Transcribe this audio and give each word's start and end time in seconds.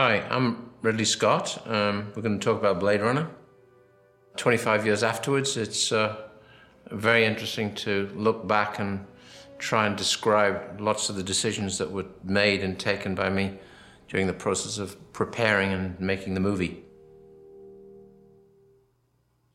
Hi, 0.00 0.24
I'm 0.30 0.70
Ridley 0.80 1.04
Scott. 1.04 1.60
Um, 1.66 2.12
we're 2.14 2.22
going 2.22 2.38
to 2.38 2.44
talk 2.44 2.56
about 2.56 2.78
Blade 2.78 3.00
Runner. 3.00 3.28
25 4.36 4.86
years 4.86 5.02
afterwards, 5.02 5.56
it's 5.56 5.90
uh, 5.90 6.28
very 6.92 7.24
interesting 7.24 7.74
to 7.74 8.08
look 8.14 8.46
back 8.46 8.78
and 8.78 9.04
try 9.58 9.88
and 9.88 9.96
describe 9.96 10.80
lots 10.80 11.08
of 11.08 11.16
the 11.16 11.24
decisions 11.24 11.78
that 11.78 11.90
were 11.90 12.06
made 12.22 12.62
and 12.62 12.78
taken 12.78 13.16
by 13.16 13.28
me 13.28 13.58
during 14.06 14.28
the 14.28 14.32
process 14.32 14.78
of 14.78 14.96
preparing 15.12 15.72
and 15.72 15.98
making 15.98 16.34
the 16.34 16.40
movie. 16.40 16.84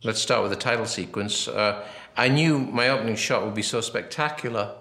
Let's 0.04 0.20
start 0.20 0.41
with 0.41 0.52
the 0.52 0.57
title 0.57 0.88
sequence. 0.88 1.48
Uh, 1.48 1.88
I 2.18 2.28
knew 2.28 2.60
my 2.60 2.89
opening 2.89 3.16
shot 3.16 3.46
would 3.46 3.55
be 3.55 3.62
so 3.62 3.80
spectacular 3.80 4.75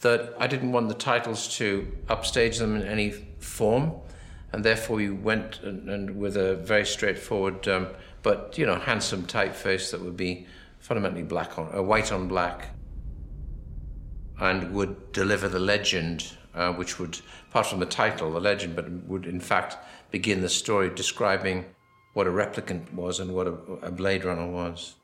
that 0.00 0.34
I 0.40 0.48
didn't 0.48 0.72
want 0.72 0.88
the 0.88 0.94
titles 0.94 1.56
to 1.58 1.86
upstage 2.08 2.58
them 2.58 2.74
in 2.74 2.82
any 2.82 3.12
form, 3.38 3.92
and 4.56 4.64
therefore 4.64 5.02
you 5.02 5.14
went 5.14 5.60
and, 5.64 5.86
and 5.90 6.16
with 6.18 6.34
a 6.34 6.56
very 6.56 6.86
straightforward, 6.86 7.68
um, 7.68 7.88
but 8.22 8.56
you 8.56 8.64
know, 8.64 8.76
handsome 8.76 9.24
typeface 9.24 9.90
that 9.90 10.00
would 10.00 10.16
be 10.16 10.46
fundamentally 10.78 11.22
black 11.22 11.58
on, 11.58 11.70
uh, 11.76 11.82
white 11.82 12.10
on 12.10 12.26
black, 12.26 12.70
and 14.40 14.72
would 14.72 15.12
deliver 15.12 15.46
the 15.46 15.58
legend, 15.58 16.32
uh, 16.54 16.72
which 16.72 16.98
would, 16.98 17.20
apart 17.50 17.66
from 17.66 17.80
the 17.80 17.84
title, 17.84 18.32
the 18.32 18.40
legend, 18.40 18.74
but 18.74 18.90
would 19.06 19.26
in 19.26 19.40
fact 19.40 19.76
begin 20.10 20.40
the 20.40 20.48
story 20.48 20.88
describing 20.88 21.66
what 22.14 22.26
a 22.26 22.30
replicant 22.30 22.90
was 22.94 23.20
and 23.20 23.34
what 23.34 23.46
a, 23.46 23.52
a 23.82 23.90
Blade 23.90 24.24
Runner 24.24 24.50
was. 24.50 24.94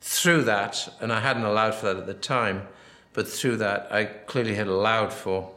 Through 0.00 0.42
that, 0.44 0.96
and 1.00 1.12
I 1.12 1.20
hadn't 1.20 1.44
allowed 1.44 1.76
for 1.76 1.86
that 1.86 1.96
at 1.96 2.06
the 2.06 2.14
time, 2.14 2.66
but 3.12 3.28
through 3.28 3.58
that, 3.58 3.86
I 3.92 4.06
clearly 4.06 4.56
had 4.56 4.66
allowed 4.66 5.12
for 5.12 5.54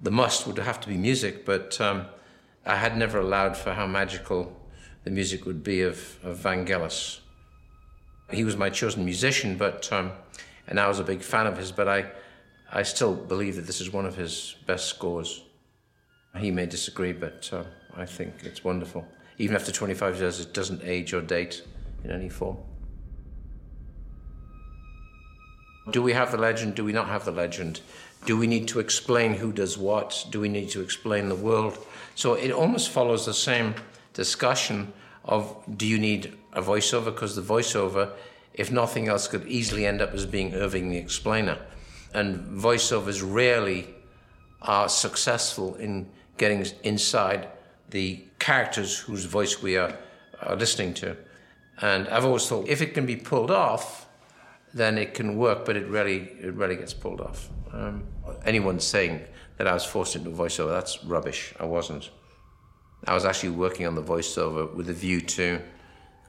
the 0.00 0.10
must 0.10 0.46
would 0.46 0.56
have 0.56 0.80
to 0.80 0.88
be 0.88 0.96
music, 0.96 1.44
but 1.44 1.78
um, 1.82 2.06
I 2.66 2.76
had 2.76 2.96
never 2.96 3.18
allowed 3.18 3.56
for 3.56 3.72
how 3.72 3.86
magical 3.86 4.56
the 5.04 5.10
music 5.10 5.46
would 5.46 5.62
be 5.62 5.82
of, 5.82 6.18
of 6.22 6.38
Vangelis. 6.38 7.20
He 8.30 8.44
was 8.44 8.56
my 8.56 8.70
chosen 8.70 9.04
musician, 9.04 9.56
but 9.56 9.90
um, 9.92 10.12
and 10.68 10.78
I 10.78 10.86
was 10.86 10.98
a 11.00 11.04
big 11.04 11.22
fan 11.22 11.46
of 11.46 11.56
his, 11.56 11.72
but 11.72 11.88
I, 11.88 12.10
I 12.70 12.82
still 12.82 13.14
believe 13.14 13.56
that 13.56 13.66
this 13.66 13.80
is 13.80 13.92
one 13.92 14.06
of 14.06 14.14
his 14.14 14.56
best 14.66 14.86
scores. 14.86 15.42
He 16.38 16.50
may 16.50 16.66
disagree, 16.66 17.12
but 17.12 17.50
uh, 17.52 17.64
I 17.96 18.06
think 18.06 18.34
it's 18.44 18.62
wonderful 18.62 19.04
even 19.40 19.56
after 19.56 19.72
25 19.72 20.20
years, 20.20 20.38
it 20.38 20.52
doesn't 20.52 20.82
age 20.84 21.14
or 21.14 21.22
date 21.22 21.62
in 22.04 22.10
any 22.10 22.28
form. 22.28 22.58
Do 25.90 26.02
we 26.02 26.12
have 26.12 26.30
the 26.30 26.36
legend? 26.36 26.74
Do 26.74 26.84
we 26.84 26.92
not 26.92 27.08
have 27.08 27.24
the 27.24 27.32
legend? 27.32 27.80
Do 28.26 28.36
we 28.36 28.46
need 28.46 28.68
to 28.68 28.80
explain 28.80 29.32
who 29.32 29.50
does 29.50 29.78
what? 29.78 30.26
Do 30.30 30.40
we 30.40 30.50
need 30.50 30.68
to 30.70 30.82
explain 30.82 31.30
the 31.30 31.34
world? 31.34 31.78
So 32.20 32.34
it 32.34 32.50
almost 32.50 32.90
follows 32.90 33.24
the 33.24 33.32
same 33.32 33.74
discussion 34.12 34.92
of 35.24 35.56
do 35.78 35.86
you 35.86 35.98
need 35.98 36.36
a 36.52 36.60
voiceover? 36.60 37.06
Because 37.06 37.34
the 37.34 37.40
voiceover, 37.40 38.12
if 38.52 38.70
nothing 38.70 39.08
else, 39.08 39.26
could 39.26 39.46
easily 39.46 39.86
end 39.86 40.02
up 40.02 40.12
as 40.12 40.26
being 40.26 40.54
Irving 40.54 40.90
the 40.90 40.98
explainer. 40.98 41.56
And 42.12 42.60
voiceovers 42.60 43.22
rarely 43.24 43.94
are 44.60 44.90
successful 44.90 45.76
in 45.76 46.10
getting 46.36 46.66
inside 46.82 47.48
the 47.88 48.22
characters 48.38 48.98
whose 48.98 49.24
voice 49.24 49.62
we 49.62 49.78
are, 49.78 49.96
are 50.42 50.56
listening 50.56 50.92
to. 51.00 51.16
And 51.80 52.06
I've 52.08 52.26
always 52.26 52.46
thought 52.46 52.68
if 52.68 52.82
it 52.82 52.92
can 52.92 53.06
be 53.06 53.16
pulled 53.16 53.50
off, 53.50 54.06
then 54.74 54.98
it 54.98 55.14
can 55.14 55.38
work, 55.38 55.64
but 55.64 55.74
it 55.74 55.88
rarely, 55.88 56.32
it 56.38 56.52
rarely 56.52 56.76
gets 56.76 56.92
pulled 56.92 57.22
off. 57.22 57.48
Um, 57.72 58.04
anyone 58.44 58.78
saying 58.78 59.24
that 59.60 59.68
I 59.68 59.74
was 59.74 59.84
forced 59.84 60.16
into 60.16 60.30
voiceover, 60.30 60.70
that's 60.70 61.04
rubbish. 61.04 61.52
I 61.60 61.66
wasn't. 61.66 62.08
I 63.06 63.12
was 63.12 63.26
actually 63.26 63.50
working 63.50 63.86
on 63.86 63.94
the 63.94 64.02
voiceover 64.02 64.74
with 64.74 64.88
a 64.88 64.94
view 64.94 65.20
to 65.20 65.60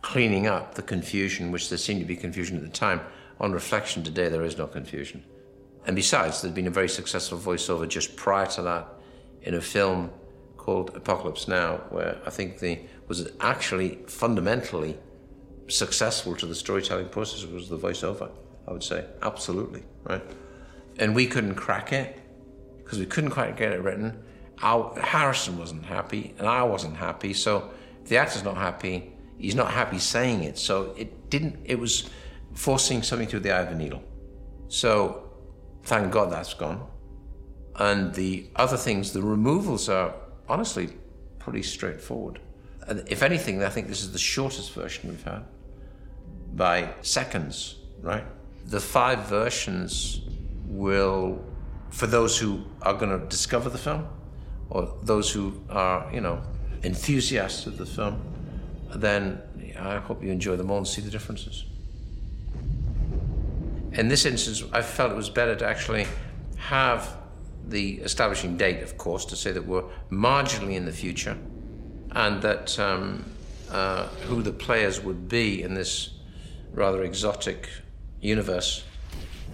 cleaning 0.01 0.47
up 0.47 0.75
the 0.75 0.81
confusion, 0.81 1.49
which 1.49 1.69
there 1.69 1.77
seemed 1.77 2.01
to 2.01 2.05
be 2.05 2.17
confusion 2.17 2.57
at 2.57 2.63
the 2.63 2.67
time. 2.67 2.99
On 3.39 3.53
reflection 3.53 4.03
today, 4.03 4.27
there 4.27 4.43
is 4.43 4.57
no 4.57 4.67
confusion. 4.67 5.23
And 5.85 5.95
besides, 5.95 6.41
there'd 6.41 6.53
been 6.53 6.67
a 6.67 6.71
very 6.71 6.89
successful 6.89 7.37
voiceover 7.37 7.87
just 7.87 8.17
prior 8.17 8.47
to 8.47 8.63
that 8.63 8.89
in 9.43 9.53
a 9.53 9.61
film 9.61 10.11
called 10.57 10.93
Apocalypse 10.93 11.47
Now, 11.47 11.77
where 11.89 12.17
I 12.25 12.31
think 12.31 12.59
the 12.59 12.81
was 13.07 13.31
actually 13.39 13.99
fundamentally 14.07 14.97
successful 15.69 16.35
to 16.35 16.45
the 16.45 16.55
storytelling 16.55 17.07
process 17.07 17.45
was 17.45 17.69
the 17.69 17.77
voiceover. 17.77 18.29
I 18.67 18.73
would 18.73 18.83
say 18.83 19.05
absolutely 19.21 19.83
right, 20.03 20.21
and 20.99 21.15
we 21.15 21.27
couldn't 21.27 21.55
crack 21.55 21.93
it 21.93 22.20
because 22.91 22.99
we 22.99 23.05
couldn't 23.05 23.29
quite 23.29 23.55
get 23.55 23.71
it 23.71 23.81
written. 23.81 24.21
Harrison 24.57 25.57
wasn't 25.57 25.85
happy, 25.85 26.35
and 26.37 26.45
I 26.45 26.63
wasn't 26.63 26.97
happy. 26.97 27.33
So 27.33 27.71
the 28.03 28.17
actor's 28.17 28.43
not 28.43 28.57
happy, 28.57 29.13
he's 29.37 29.55
not 29.55 29.71
happy 29.71 29.97
saying 29.97 30.43
it. 30.43 30.57
So 30.57 30.93
it 30.97 31.29
didn't. 31.29 31.61
It 31.63 31.79
was 31.79 32.09
forcing 32.53 33.01
something 33.01 33.29
through 33.29 33.39
the 33.39 33.51
eye 33.53 33.61
of 33.61 33.71
a 33.71 33.75
needle. 33.75 34.03
So 34.67 35.31
thank 35.83 36.11
God 36.11 36.33
that's 36.33 36.53
gone. 36.53 36.85
And 37.77 38.13
the 38.13 38.49
other 38.57 38.75
things, 38.75 39.13
the 39.13 39.21
removals 39.21 39.87
are 39.87 40.13
honestly 40.49 40.89
pretty 41.39 41.63
straightforward. 41.63 42.41
And 42.87 43.07
if 43.07 43.23
anything, 43.23 43.63
I 43.63 43.69
think 43.69 43.87
this 43.87 44.03
is 44.03 44.11
the 44.11 44.19
shortest 44.19 44.73
version 44.73 45.09
we've 45.09 45.23
had 45.23 45.45
by 46.53 46.93
seconds, 47.03 47.77
right? 48.01 48.25
The 48.65 48.81
five 48.81 49.27
versions 49.27 50.23
will, 50.65 51.41
for 51.91 52.07
those 52.07 52.37
who 52.39 52.63
are 52.81 52.93
going 52.93 53.17
to 53.17 53.25
discover 53.27 53.69
the 53.69 53.77
film, 53.77 54.07
or 54.69 54.97
those 55.03 55.31
who 55.31 55.61
are, 55.69 56.09
you 56.13 56.21
know, 56.21 56.41
enthusiasts 56.83 57.67
of 57.67 57.77
the 57.77 57.85
film, 57.85 58.19
then 58.95 59.41
I 59.77 59.97
hope 59.97 60.23
you 60.23 60.31
enjoy 60.31 60.55
them 60.55 60.71
all 60.71 60.77
and 60.77 60.87
see 60.87 61.01
the 61.01 61.11
differences. 61.11 61.65
In 63.93 64.07
this 64.07 64.25
instance, 64.25 64.63
I 64.71 64.81
felt 64.81 65.11
it 65.11 65.15
was 65.15 65.29
better 65.29 65.55
to 65.55 65.65
actually 65.65 66.07
have 66.57 67.17
the 67.67 67.95
establishing 67.99 68.57
date, 68.57 68.81
of 68.81 68.97
course, 68.97 69.25
to 69.25 69.35
say 69.35 69.51
that 69.51 69.65
we're 69.65 69.83
marginally 70.09 70.75
in 70.75 70.85
the 70.85 70.91
future 70.91 71.37
and 72.11 72.41
that 72.41 72.79
um, 72.79 73.25
uh, 73.69 74.07
who 74.27 74.41
the 74.41 74.51
players 74.51 75.01
would 75.01 75.27
be 75.27 75.61
in 75.61 75.73
this 75.73 76.11
rather 76.73 77.03
exotic 77.03 77.69
universe. 78.21 78.83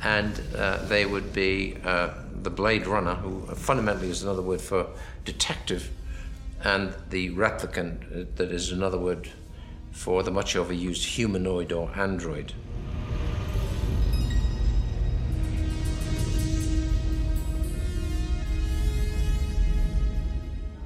And 0.04 0.42
uh, 0.56 0.78
they 0.86 1.06
would 1.06 1.34
be 1.34 1.78
uh, 1.84 2.10
the 2.42 2.50
Blade 2.50 2.88
Runner, 2.88 3.16
who 3.16 3.42
fundamentally 3.56 4.10
is 4.10 4.24
another 4.24 4.42
word 4.42 4.62
for 4.62 4.88
detective, 5.26 5.92
and 6.64 6.94
the 7.10 7.32
replicant, 7.32 8.04
uh, 8.12 8.26
that 8.36 8.52
is 8.52 8.72
another 8.72 8.98
word 8.98 9.30
for 9.92 10.24
the 10.24 10.32
much 10.32 10.56
overused 10.56 11.04
humanoid 11.04 11.72
or 11.72 11.92
android. 11.96 12.54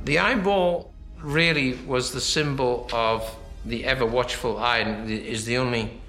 The 0.06 0.18
eyeball 0.18 0.94
really 1.22 1.74
was 1.86 2.12
the 2.12 2.22
symbol 2.22 2.88
of 2.92 3.36
the 3.66 3.86
ever 3.86 4.06
watchful 4.06 4.58
eye, 4.58 4.80
and 4.80 5.10
is 5.12 5.46
the 5.46 5.58
only 5.58 6.01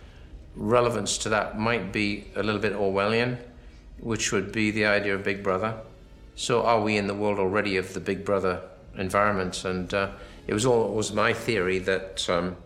relevance 0.54 1.18
to 1.18 1.28
that 1.30 1.58
might 1.58 1.92
be 1.92 2.24
a 2.36 2.42
little 2.42 2.60
bit 2.60 2.74
Orwellian, 2.74 3.38
which 3.98 4.32
would 4.32 4.52
be 4.52 4.70
the 4.70 4.86
idea 4.86 5.14
of 5.14 5.24
Big 5.24 5.42
Brother. 5.42 5.78
So, 6.34 6.62
are 6.62 6.80
we 6.80 6.96
in 6.96 7.06
the 7.06 7.14
world 7.14 7.38
already 7.38 7.76
of 7.76 7.94
the 7.94 8.00
Big 8.00 8.24
Brother 8.24 8.62
environment? 8.96 9.64
And 9.64 9.92
uh, 9.92 10.10
it 10.46 10.54
was 10.54 10.66
always 10.66 11.12
my 11.12 11.32
theory 11.32 11.78
that 11.80 12.28
um, 12.28 12.56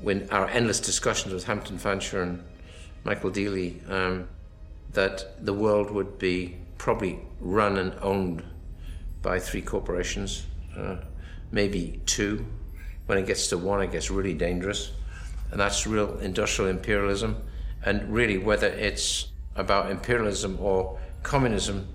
when 0.00 0.28
our 0.30 0.48
endless 0.48 0.80
discussions 0.80 1.34
with 1.34 1.44
Hampton 1.44 1.78
Fancher 1.78 2.22
and 2.22 2.42
Michael 3.04 3.30
Deeley, 3.30 3.88
um, 3.90 4.28
that 4.92 5.44
the 5.44 5.52
world 5.52 5.90
would 5.90 6.18
be 6.18 6.56
probably 6.78 7.18
run 7.40 7.76
and 7.76 7.94
owned 8.00 8.42
by 9.22 9.38
three 9.38 9.62
corporations, 9.62 10.46
uh, 10.76 10.96
maybe 11.50 12.00
two. 12.06 12.46
When 13.06 13.18
it 13.18 13.26
gets 13.26 13.48
to 13.48 13.58
one, 13.58 13.82
it 13.82 13.92
gets 13.92 14.10
really 14.10 14.34
dangerous. 14.34 14.92
And 15.50 15.60
that's 15.60 15.86
real 15.86 16.18
industrial 16.18 16.70
imperialism. 16.70 17.42
And 17.84 18.12
really, 18.12 18.38
whether 18.38 18.66
it's 18.66 19.28
about 19.54 19.90
imperialism 19.90 20.58
or 20.60 20.98
communism, 21.22 21.88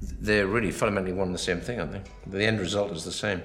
they're 0.00 0.46
really 0.46 0.70
fundamentally 0.70 1.12
one 1.12 1.28
and 1.28 1.34
the 1.34 1.38
same 1.38 1.60
thing, 1.60 1.78
aren't 1.78 1.92
they? 1.92 2.02
The 2.26 2.44
end 2.44 2.60
result 2.60 2.90
is 2.92 3.04
the 3.04 3.12
same. 3.12 3.42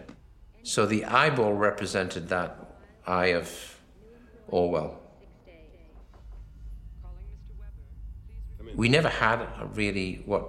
So 0.63 0.85
the 0.85 1.05
eyeball 1.05 1.53
represented 1.53 2.29
that 2.29 2.57
eye 3.05 3.27
of 3.27 3.79
Orwell. 4.47 4.99
We 8.75 8.89
never 8.89 9.09
had 9.09 9.47
really 9.75 10.23
what 10.25 10.45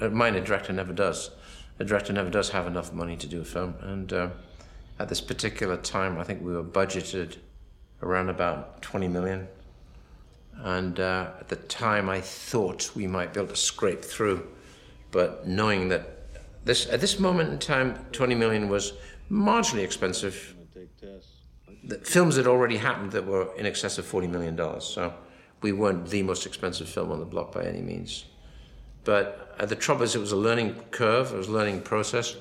a 0.00 0.10
minor 0.10 0.40
director 0.40 0.72
never 0.72 0.92
does 0.92 1.30
A 1.78 1.84
director 1.84 2.12
never 2.12 2.30
does 2.30 2.50
have 2.50 2.66
enough 2.66 2.92
money 2.92 3.16
to 3.16 3.26
do 3.26 3.40
a 3.40 3.44
film. 3.44 3.74
And 3.80 4.12
uh, 4.12 4.28
at 4.98 5.08
this 5.08 5.20
particular 5.20 5.76
time, 5.76 6.18
I 6.18 6.22
think 6.24 6.42
we 6.42 6.52
were 6.52 6.62
budgeted 6.62 7.38
around 8.02 8.28
about 8.28 8.82
20 8.82 9.08
million. 9.08 9.48
And 10.56 11.00
uh, 11.00 11.30
at 11.40 11.48
the 11.48 11.56
time, 11.56 12.08
I 12.08 12.20
thought 12.20 12.94
we 12.94 13.06
might 13.06 13.32
be 13.32 13.40
able 13.40 13.50
to 13.50 13.56
scrape 13.56 14.04
through. 14.04 14.46
But 15.10 15.46
knowing 15.46 15.88
that 15.88 16.08
this 16.64 16.86
at 16.88 17.00
this 17.00 17.18
moment 17.18 17.50
in 17.50 17.58
time, 17.58 17.98
20 18.12 18.34
million 18.34 18.68
was 18.68 18.92
marginally 19.30 19.82
expensive. 19.82 20.54
The 21.84 21.98
films 21.98 22.36
had 22.36 22.46
already 22.46 22.76
happened 22.76 23.12
that 23.12 23.26
were 23.26 23.52
in 23.56 23.66
excess 23.66 23.98
of 23.98 24.06
40 24.06 24.28
million 24.28 24.54
dollars. 24.54 24.84
So 24.84 25.12
we 25.62 25.72
weren't 25.72 26.08
the 26.08 26.22
most 26.22 26.46
expensive 26.46 26.88
film 26.88 27.10
on 27.10 27.18
the 27.18 27.24
block 27.24 27.52
by 27.52 27.64
any 27.64 27.80
means. 27.80 28.26
But 29.04 29.56
uh, 29.58 29.66
the 29.66 29.74
trouble 29.74 30.02
is, 30.02 30.14
it 30.14 30.20
was 30.20 30.32
a 30.32 30.36
learning 30.36 30.76
curve. 30.92 31.32
It 31.32 31.36
was 31.36 31.48
a 31.48 31.52
learning 31.52 31.82
process. 31.82 32.36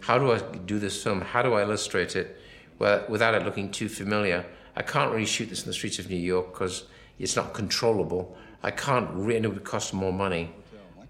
How 0.00 0.18
do 0.18 0.32
I 0.32 0.38
do 0.38 0.78
this 0.78 1.02
film? 1.02 1.20
How 1.20 1.42
do 1.42 1.54
I 1.54 1.62
illustrate 1.62 2.16
it 2.16 2.38
well, 2.78 3.04
without 3.08 3.34
it 3.34 3.44
looking 3.44 3.70
too 3.70 3.88
familiar? 3.88 4.44
I 4.76 4.82
can't 4.82 5.12
really 5.12 5.26
shoot 5.26 5.48
this 5.48 5.62
in 5.62 5.66
the 5.66 5.74
streets 5.74 5.98
of 5.98 6.08
New 6.08 6.16
York 6.16 6.52
because 6.52 6.84
it's 7.18 7.36
not 7.36 7.54
controllable. 7.54 8.36
I 8.62 8.70
can't 8.70 9.08
really, 9.12 9.44
it 9.44 9.48
would 9.48 9.64
cost 9.64 9.92
more 9.92 10.12
money. 10.12 10.54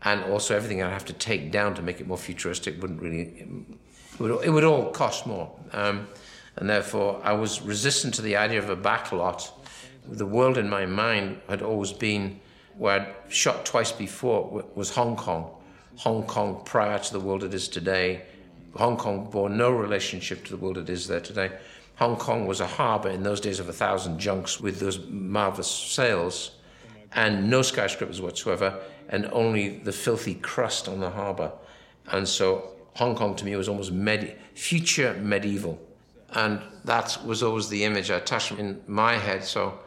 And 0.05 0.25
also 0.25 0.57
everything 0.57 0.83
I'd 0.83 0.93
have 0.93 1.05
to 1.07 1.13
take 1.13 1.53
down 1.53 1.75
to 1.75 1.83
make 1.83 2.01
it 2.01 2.09
more 2.09 2.19
futuristic 2.19 2.81
wouldn't 2.83 3.01
really, 3.01 3.23
it 3.23 4.21
would, 4.21 4.45
it 4.45 4.51
would 4.51 4.65
all 4.65 4.91
cost 4.91 5.27
more. 5.27 5.53
Um, 5.73 6.09
and 6.57 6.69
therefore 6.69 7.21
I 7.23 7.33
was 7.35 7.63
resistant 7.63 8.15
to 8.15 8.23
the 8.23 8.37
idea 8.37 8.59
of 8.59 8.69
a 8.69 8.77
backlot. 8.77 9.51
The 10.09 10.27
world 10.27 10.59
in 10.59 10.69
my 10.69 10.87
mind 10.87 11.41
had 11.49 11.63
always 11.63 11.93
been 11.93 12.41
where 12.77 13.01
I'd 13.01 13.33
shot 13.33 13.65
twice 13.65 13.93
before 13.93 14.65
was 14.75 14.91
Hong 14.91 15.17
Kong. 15.17 15.51
Hong 15.97 16.25
Kong 16.25 16.63
prior 16.65 16.99
to 16.99 17.13
the 17.13 17.21
world 17.21 17.45
it 17.45 17.55
is 17.55 17.69
today. 17.69 18.23
Hong 18.75 18.97
Kong 18.97 19.31
bore 19.31 19.51
no 19.51 19.71
relationship 19.71 20.45
to 20.45 20.51
the 20.51 20.57
world 20.57 20.79
it 20.79 20.89
is 20.89 21.07
there 21.07 21.21
today. 21.21 21.53
Hong 21.97 22.17
Kong 22.17 22.47
was 22.47 22.61
a 22.61 22.67
harbour 22.67 23.11
in 23.11 23.23
those 23.23 23.41
days 23.41 23.61
of 23.61 23.69
a 23.69 23.73
thousand 23.73 24.19
junks 24.19 24.61
with 24.61 24.81
those 24.81 24.99
marvelous 25.09 25.71
sails 25.71 26.53
and 27.15 27.51
no 27.51 27.63
skyscrapers 27.63 28.21
whatsoever 28.21 28.81
and 29.09 29.27
only 29.33 29.79
the 29.79 29.93
filthy 29.93 30.35
crust 30.35 30.89
on 30.89 31.01
the 31.01 31.11
harbour. 31.11 31.53
And 32.11 32.27
so 32.27 32.73
Hong 32.95 33.15
Kong 33.15 33.37
to 33.37 33.45
me 33.45 33.55
was 33.57 33.69
almost 33.69 33.93
med- 33.93 34.37
future 34.55 35.15
medieval. 35.15 35.79
And 36.31 36.61
that 36.85 37.19
was 37.25 37.43
always 37.43 37.69
the 37.69 37.85
image 37.85 38.11
I 38.11 38.17
attached 38.17 38.53
in 38.53 38.83
my 38.87 39.17
head. 39.17 39.45
So 39.45 39.79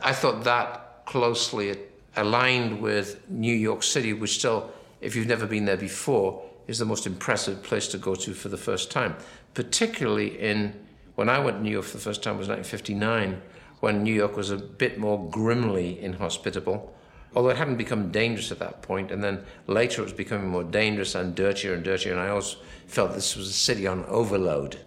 I 0.00 0.12
thought 0.12 0.44
that 0.44 1.04
closely 1.04 1.76
aligned 2.16 2.80
with 2.80 3.28
New 3.28 3.54
York 3.54 3.82
City, 3.82 4.12
which 4.12 4.38
still, 4.38 4.72
if 5.00 5.16
you've 5.16 5.26
never 5.26 5.46
been 5.46 5.64
there 5.64 5.76
before, 5.76 6.42
is 6.68 6.78
the 6.78 6.84
most 6.84 7.06
impressive 7.06 7.62
place 7.62 7.88
to 7.88 7.98
go 7.98 8.14
to 8.14 8.32
for 8.32 8.48
the 8.48 8.56
first 8.56 8.90
time, 8.90 9.16
particularly 9.54 10.38
in 10.38 10.74
when 11.20 11.28
I 11.28 11.38
went 11.38 11.58
to 11.58 11.62
New 11.62 11.70
York 11.70 11.84
for 11.84 11.98
the 11.98 12.02
first 12.02 12.22
time 12.22 12.38
was 12.38 12.48
1959, 12.48 13.42
when 13.80 14.02
New 14.02 14.14
York 14.14 14.38
was 14.38 14.50
a 14.50 14.56
bit 14.56 14.98
more 14.98 15.28
grimly 15.28 16.00
inhospitable, 16.00 16.94
although 17.36 17.50
it 17.50 17.58
hadn't 17.58 17.76
become 17.76 18.10
dangerous 18.10 18.50
at 18.50 18.58
that 18.60 18.80
point, 18.80 19.10
and 19.10 19.22
then 19.22 19.44
later 19.66 20.00
it 20.00 20.04
was 20.04 20.14
becoming 20.14 20.48
more 20.48 20.64
dangerous 20.64 21.14
and 21.14 21.34
dirtier 21.34 21.74
and 21.74 21.84
dirtier, 21.84 22.12
and 22.12 22.22
I 22.22 22.30
always 22.30 22.56
felt 22.86 23.12
this 23.12 23.36
was 23.36 23.50
a 23.50 23.52
city 23.52 23.86
on 23.86 24.06
overload. 24.06 24.78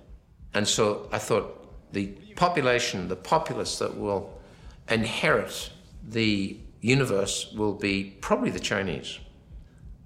And 0.55 0.67
so 0.67 1.07
I 1.11 1.19
thought 1.19 1.93
the 1.93 2.07
population, 2.35 3.09
the 3.09 3.15
populace 3.15 3.77
that 3.77 3.95
will 3.95 4.41
inherit 4.89 5.69
the 6.03 6.57
universe 6.81 7.53
will 7.55 7.75
be 7.75 8.17
probably 8.21 8.49
the 8.49 8.59
Chinese. 8.59 9.19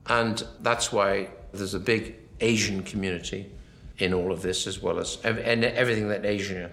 And 0.07 0.45
that's 0.59 0.91
why 0.91 1.29
there's 1.53 1.73
a 1.73 1.79
big 1.79 2.17
Asian 2.41 2.83
community 2.83 3.49
in 3.99 4.13
all 4.13 4.31
of 4.31 4.41
this, 4.41 4.67
as 4.67 4.81
well 4.81 4.99
as 4.99 5.17
and 5.23 5.63
everything 5.63 6.09
that 6.09 6.25
Asia, 6.25 6.71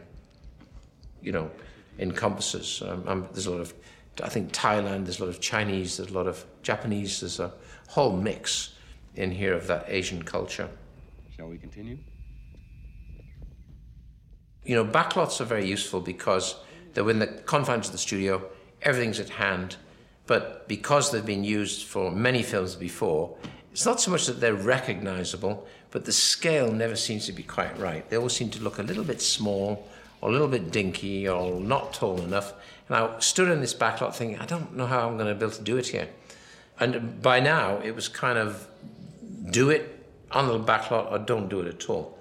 you 1.22 1.32
know, 1.32 1.50
encompasses. 1.98 2.82
Um, 2.82 3.04
um, 3.06 3.28
there's 3.32 3.46
a 3.46 3.50
lot 3.50 3.60
of, 3.60 3.74
I 4.22 4.28
think 4.28 4.52
Thailand. 4.52 5.04
There's 5.04 5.20
a 5.20 5.24
lot 5.24 5.30
of 5.30 5.40
Chinese. 5.40 5.96
There's 5.96 6.10
a 6.10 6.14
lot 6.14 6.26
of 6.26 6.44
Japanese. 6.62 7.20
There's 7.20 7.40
a 7.40 7.52
whole 7.88 8.16
mix 8.16 8.74
in 9.14 9.30
here 9.30 9.54
of 9.54 9.66
that 9.68 9.86
Asian 9.88 10.22
culture. 10.22 10.68
Shall 11.36 11.48
we 11.48 11.58
continue? 11.58 11.98
You 14.64 14.76
know, 14.76 14.84
backlots 14.84 15.40
are 15.40 15.44
very 15.44 15.66
useful 15.66 16.00
because 16.00 16.56
they're 16.94 17.04
within 17.04 17.20
the 17.20 17.26
confines 17.26 17.86
of 17.86 17.92
the 17.92 17.98
studio. 17.98 18.44
Everything's 18.82 19.20
at 19.20 19.28
hand, 19.28 19.76
but 20.26 20.68
because 20.68 21.10
they've 21.10 21.24
been 21.24 21.44
used 21.44 21.86
for 21.86 22.10
many 22.10 22.42
films 22.42 22.74
before, 22.74 23.36
it's 23.74 23.84
not 23.84 24.00
so 24.00 24.12
much 24.12 24.26
that 24.26 24.38
they're 24.38 24.54
recognizable, 24.54 25.66
but 25.90 26.04
the 26.04 26.12
scale 26.12 26.70
never 26.70 26.94
seems 26.94 27.26
to 27.26 27.32
be 27.32 27.42
quite 27.42 27.76
right. 27.76 28.08
They 28.08 28.16
always 28.16 28.32
seem 28.32 28.48
to 28.50 28.62
look 28.62 28.78
a 28.78 28.84
little 28.84 29.02
bit 29.02 29.20
small, 29.20 29.88
or 30.20 30.28
a 30.28 30.32
little 30.32 30.46
bit 30.46 30.70
dinky, 30.70 31.28
or 31.28 31.58
not 31.58 31.92
tall 31.92 32.22
enough. 32.22 32.52
And 32.88 32.96
I 32.96 33.18
stood 33.18 33.48
in 33.48 33.60
this 33.60 33.74
backlot 33.74 34.14
thinking, 34.14 34.38
I 34.38 34.46
don't 34.46 34.76
know 34.76 34.86
how 34.86 35.08
I'm 35.08 35.16
going 35.16 35.26
to 35.26 35.34
be 35.34 35.44
able 35.44 35.56
to 35.56 35.62
do 35.62 35.76
it 35.76 35.88
here. 35.88 36.08
And 36.78 37.20
by 37.20 37.40
now, 37.40 37.78
it 37.78 37.96
was 37.96 38.06
kind 38.06 38.38
of 38.38 38.64
do 39.50 39.70
it 39.70 40.06
on 40.30 40.46
the 40.46 40.60
backlot 40.60 41.10
or 41.10 41.18
don't 41.18 41.48
do 41.48 41.58
it 41.58 41.66
at 41.66 41.90
all. 41.90 42.16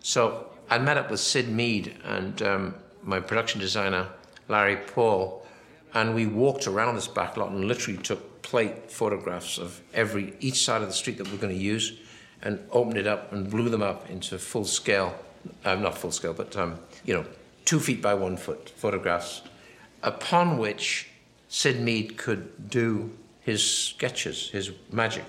So 0.00 0.50
I 0.68 0.76
met 0.76 0.98
up 0.98 1.10
with 1.10 1.20
Syd 1.20 1.48
Mead 1.48 1.96
and 2.04 2.42
um, 2.42 2.74
my 3.02 3.18
production 3.18 3.62
designer, 3.62 4.08
Larry 4.48 4.76
Paull, 4.76 5.46
and 5.94 6.14
we 6.14 6.26
walked 6.26 6.66
around 6.66 6.96
this 6.96 7.08
backlot 7.08 7.48
and 7.48 7.64
literally 7.64 7.98
took 8.02 8.27
plate 8.48 8.90
photographs 8.90 9.58
of 9.58 9.78
every 9.92 10.32
each 10.40 10.64
side 10.64 10.80
of 10.80 10.88
the 10.88 10.94
street 10.94 11.18
that 11.18 11.30
we're 11.30 11.36
going 11.36 11.54
to 11.54 11.64
use 11.74 11.98
and 12.40 12.58
opened 12.70 12.96
it 12.96 13.06
up 13.06 13.30
and 13.30 13.50
blew 13.50 13.68
them 13.68 13.82
up 13.82 14.08
into 14.08 14.38
full 14.38 14.64
scale, 14.64 15.14
uh, 15.66 15.74
not 15.74 15.98
full 15.98 16.10
scale, 16.10 16.32
but 16.32 16.56
um, 16.56 16.78
you 17.04 17.12
know, 17.12 17.26
two 17.66 17.78
feet 17.78 18.00
by 18.00 18.14
one 18.14 18.38
foot 18.38 18.70
photographs, 18.70 19.42
upon 20.02 20.56
which 20.56 21.10
Syd 21.48 21.78
Mead 21.80 22.16
could 22.16 22.70
do 22.70 23.10
his 23.42 23.62
sketches, 23.62 24.48
his 24.48 24.70
magic. 24.90 25.26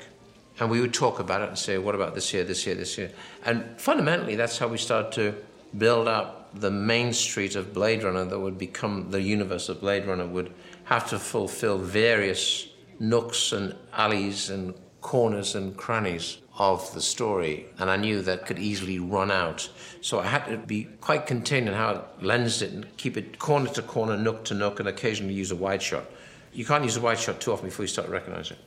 And 0.62 0.72
we 0.72 0.80
would 0.80 0.94
talk 0.94 1.20
about 1.20 1.42
it 1.42 1.50
and 1.50 1.58
say, 1.58 1.78
what 1.78 1.96
about 1.96 2.16
this 2.16 2.30
here, 2.30 2.46
this 2.46 2.64
here, 2.64 2.76
this 2.76 2.96
here? 2.96 3.12
And 3.46 3.66
fundamentally, 3.78 4.36
that's 4.36 4.58
how 4.58 4.70
we 4.70 4.78
started 4.78 5.12
to 5.14 5.36
build 5.78 6.08
up 6.08 6.58
the 6.58 6.72
main 6.72 7.12
street 7.12 7.56
of 7.58 7.74
Blade 7.74 8.04
Runner 8.04 8.24
that 8.24 8.40
would 8.40 8.58
become 8.58 9.12
the 9.12 9.22
universe 9.22 9.68
of 9.68 9.82
Blade 9.82 10.06
Runner, 10.06 10.26
would 10.26 10.54
have 10.86 11.10
to 11.10 11.20
fulfill 11.20 11.78
various 11.78 12.69
nooks 13.00 13.52
and 13.52 13.76
alleys 13.94 14.50
and 14.50 14.74
corners 15.02 15.56
and 15.56 15.76
crannies 15.78 16.40
of 16.58 16.94
the 16.94 17.02
story. 17.02 17.66
And 17.78 17.90
I 17.90 17.96
knew 17.96 18.22
that 18.22 18.46
could 18.46 18.60
easily 18.60 19.00
run 19.00 19.32
out. 19.32 19.70
So 20.02 20.20
I 20.20 20.26
had 20.26 20.46
to 20.48 20.58
be 20.58 20.86
quite 21.00 21.26
contained 21.26 21.68
in 21.68 21.74
how 21.74 22.06
I 22.20 22.24
lensed 22.24 22.62
it 22.62 22.72
and 22.72 22.98
keep 22.98 23.16
it 23.18 23.40
corner 23.40 23.70
to 23.72 23.82
corner, 23.82 24.18
nook 24.18 24.44
to 24.46 24.54
nook, 24.54 24.80
and 24.80 24.90
occasionally 24.90 25.34
use 25.34 25.52
a 25.52 25.56
wide 25.56 25.82
shot. 25.82 26.06
You 26.52 26.66
can't 26.66 26.84
use 26.84 26.98
a 26.98 27.02
wide 27.02 27.20
shot 27.20 27.40
too 27.40 27.54
often 27.54 27.68
before 27.68 27.84
you 27.84 27.88
start 27.88 28.08
to 28.08 28.12
recognize 28.14 28.52
it. 28.52 28.58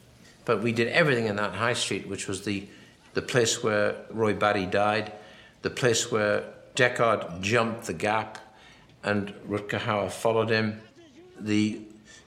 But 0.45 0.63
we 0.63 0.73
did 0.73 0.89
everything 0.89 1.27
in 1.27 1.37
that 1.37 1.53
high 1.53 1.75
street, 1.75 2.09
which 2.09 2.27
was 2.27 2.43
the, 2.43 2.67
the 3.15 3.23
place 3.23 3.63
where 3.63 3.97
Roy 4.11 4.35
Batty 4.35 4.67
died, 4.67 5.13
the 5.61 5.71
place 5.71 6.11
where 6.11 6.45
Deckard 6.75 7.41
jumped 7.43 7.85
the 7.85 7.93
gap 7.93 8.39
and 9.05 9.35
Rutger 9.49 9.81
Hauer 9.81 10.11
followed 10.11 10.49
him, 10.49 10.81
the 11.39 11.81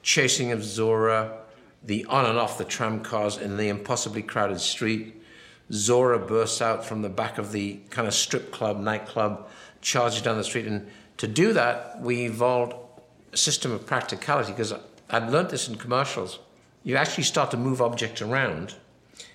chasing 0.03 0.51
of 0.51 0.59
Zhora, 0.59 1.37
the 1.85 2.05
on 2.05 2.25
and 2.25 2.37
off 2.37 2.57
the 2.57 2.65
tram 2.65 3.01
cars 3.01 3.37
in 3.37 3.57
the 3.57 3.69
impossibly 3.69 4.21
crowded 4.21 4.59
street. 4.59 5.21
Zhora 5.71 6.25
bursts 6.27 6.61
out 6.61 6.85
from 6.85 7.01
the 7.01 7.09
back 7.09 7.37
of 7.37 7.51
the 7.51 7.79
kind 7.89 8.07
of 8.07 8.13
strip 8.13 8.51
club, 8.51 8.79
nightclub, 8.79 9.47
charges 9.81 10.21
down 10.21 10.37
the 10.37 10.43
street. 10.43 10.67
And 10.67 10.87
to 11.17 11.27
do 11.27 11.53
that, 11.53 12.01
we 12.01 12.25
evolved 12.25 12.73
a 13.31 13.37
system 13.37 13.71
of 13.71 13.85
practicality 13.85 14.51
because 14.51 14.73
I'd 15.09 15.29
learned 15.29 15.49
this 15.49 15.67
in 15.67 15.75
commercials 15.75 16.39
you 16.85 16.95
actually 16.95 17.23
start 17.23 17.51
to 17.51 17.57
move 17.57 17.81
objects 17.81 18.21
around 18.21 18.75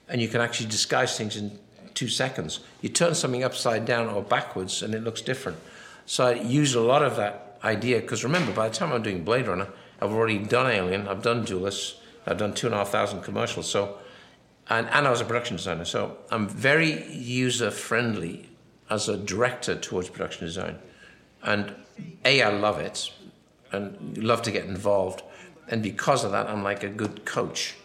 and 0.09 0.23
you 0.23 0.29
can 0.29 0.41
actually 0.41 0.69
disguise 0.69 1.19
things 1.19 1.37
in 1.37 1.59
two 1.95 2.09
seconds. 2.09 2.61
You 2.81 2.89
turn 2.89 3.15
something 3.15 3.43
upside 3.43 3.85
down 3.85 4.09
or 4.09 4.23
backwards 4.23 4.83
and 4.83 4.95
it 4.95 5.03
looks 5.03 5.21
different. 5.21 5.59
So 6.07 6.29
I 6.29 6.35
use 6.35 6.75
a 6.75 6.81
lot 6.81 7.03
of 7.03 7.17
that 7.17 7.59
idea 7.65 8.01
because 8.01 8.23
remember, 8.23 8.53
by 8.53 8.69
the 8.69 8.75
time 8.75 8.93
I'm 8.93 9.03
doing 9.03 9.25
Blade 9.25 9.49
Runner, 9.49 9.67
I've 10.01 10.13
already 10.13 10.39
done 10.39 10.71
Alien, 10.71 11.09
I've 11.09 11.23
done 11.23 11.45
Duelist, 11.45 11.97
I've 12.27 12.39
done 12.39 12.55
two 12.55 12.67
and 12.67 12.75
a 12.75 12.79
half 12.79 12.91
thousand 12.91 13.23
commercials. 13.23 13.69
So, 13.71 13.99
and, 14.69 14.89
and 14.89 15.07
I 15.07 15.11
was 15.11 15.21
a 15.21 15.25
production 15.25 15.57
designer. 15.57 15.85
So 15.85 16.19
I'm 16.31 16.49
very 16.49 17.11
user 17.11 17.71
friendly 17.71 18.49
as 18.89 19.09
a 19.09 19.17
director 19.17 19.77
towards 19.77 20.09
production 20.09 20.47
design. 20.47 20.79
And 21.43 21.75
A, 22.25 22.43
I 22.43 22.51
love 22.51 22.79
it 22.79 23.13
and 23.73 24.19
love 24.19 24.43
to 24.43 24.51
get 24.51 24.65
involved. 24.67 25.23
And 25.69 25.83
because 25.83 26.25
of 26.25 26.33
that, 26.33 26.49
I'm 26.49 26.63
like 26.63 26.83
a 26.83 26.89
good 26.89 27.25
coach 27.25 27.77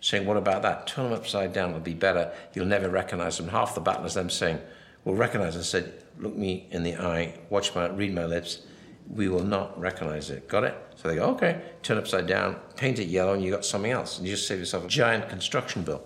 saying, 0.00 0.26
What 0.26 0.36
about 0.36 0.62
that? 0.62 0.86
Turn 0.86 1.04
them 1.04 1.14
upside 1.14 1.52
down, 1.52 1.70
it'll 1.70 1.80
be 1.80 1.94
better. 1.94 2.32
You'll 2.54 2.66
never 2.66 2.88
recognize 2.88 3.36
them. 3.38 3.48
Half 3.48 3.74
the 3.74 3.80
battle 3.80 4.04
is 4.04 4.14
them 4.14 4.30
saying, 4.30 4.60
We'll 5.04 5.16
recognize. 5.16 5.56
I 5.56 5.62
said, 5.62 5.92
Look 6.18 6.36
me 6.36 6.66
in 6.70 6.82
the 6.82 6.96
eye, 6.96 7.34
watch 7.50 7.74
my, 7.74 7.88
read 7.88 8.14
my 8.14 8.24
lips. 8.24 8.62
We 9.08 9.28
will 9.28 9.44
not 9.44 9.78
recognize 9.78 10.30
it. 10.30 10.48
Got 10.48 10.64
it? 10.64 10.74
So 10.96 11.08
they 11.08 11.16
go, 11.16 11.24
Okay, 11.30 11.60
turn 11.82 11.98
upside 11.98 12.26
down, 12.26 12.56
paint 12.76 12.98
it 12.98 13.08
yellow, 13.08 13.34
and 13.34 13.42
you 13.42 13.50
got 13.50 13.64
something 13.64 13.90
else. 13.90 14.18
And 14.18 14.26
you 14.26 14.34
just 14.34 14.46
save 14.46 14.58
yourself 14.58 14.84
a 14.84 14.88
giant 14.88 15.28
construction 15.28 15.82
bill. 15.82 16.02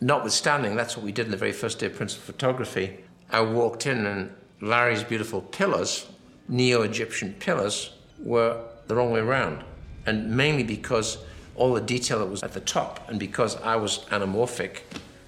Notwithstanding, 0.00 0.76
that's 0.76 0.96
what 0.96 1.04
we 1.04 1.12
did 1.12 1.26
in 1.26 1.30
the 1.30 1.36
very 1.36 1.52
first 1.52 1.78
day 1.78 1.86
of 1.86 1.94
principal 1.94 2.24
photography. 2.24 2.98
I 3.30 3.40
walked 3.40 3.86
in, 3.86 4.06
and 4.06 4.32
Larry's 4.60 5.02
beautiful 5.02 5.40
pillars, 5.40 6.06
Neo 6.48 6.82
Egyptian 6.82 7.34
pillars, 7.34 7.94
were 8.18 8.62
the 8.86 8.94
wrong 8.94 9.12
way 9.12 9.20
around 9.20 9.64
and 10.06 10.36
mainly 10.36 10.62
because 10.62 11.18
all 11.54 11.74
the 11.74 11.80
detail 11.80 12.18
that 12.20 12.26
was 12.26 12.42
at 12.42 12.52
the 12.52 12.60
top, 12.60 13.08
and 13.08 13.18
because 13.18 13.56
I 13.56 13.76
was 13.76 14.00
anamorphic, 14.06 14.80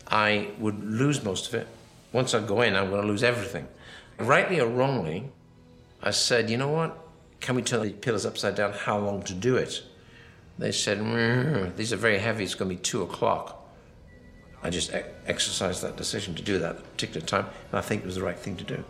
I 0.08 0.50
would 0.58 0.82
lose 0.82 1.22
most 1.22 1.48
of 1.48 1.54
it. 1.54 1.68
once 2.12 2.32
I 2.32 2.40
go 2.40 2.60
in, 2.62 2.76
I'm 2.76 2.90
going 2.90 3.02
to 3.02 3.08
lose 3.08 3.22
everything. 3.22 3.66
Rightly 4.18 4.60
or 4.60 4.68
wrongly, 4.68 5.30
I 6.04 6.10
said, 6.10 6.50
you 6.50 6.58
know 6.58 6.68
what? 6.68 6.98
Can 7.40 7.56
we 7.56 7.62
turn 7.62 7.82
the 7.82 7.90
pillars 7.90 8.26
upside 8.26 8.54
down? 8.54 8.74
How 8.74 8.98
long 8.98 9.22
to 9.22 9.32
do 9.32 9.56
it? 9.56 9.82
They 10.58 10.70
said, 10.70 10.98
mm, 10.98 11.74
these 11.76 11.94
are 11.94 11.96
very 11.96 12.18
heavy. 12.18 12.44
It's 12.44 12.54
going 12.54 12.70
to 12.70 12.76
be 12.76 12.80
two 12.80 13.02
o'clock. 13.02 13.66
I 14.62 14.68
just 14.68 14.92
e- 14.92 15.00
exercised 15.26 15.82
that 15.82 15.96
decision 15.96 16.34
to 16.34 16.42
do 16.42 16.58
that 16.58 16.76
particular 16.92 17.26
time, 17.26 17.46
and 17.70 17.78
I 17.78 17.80
think 17.80 18.02
it 18.02 18.06
was 18.06 18.16
the 18.16 18.22
right 18.22 18.38
thing 18.38 18.56
to 18.56 18.64
do. 18.64 18.84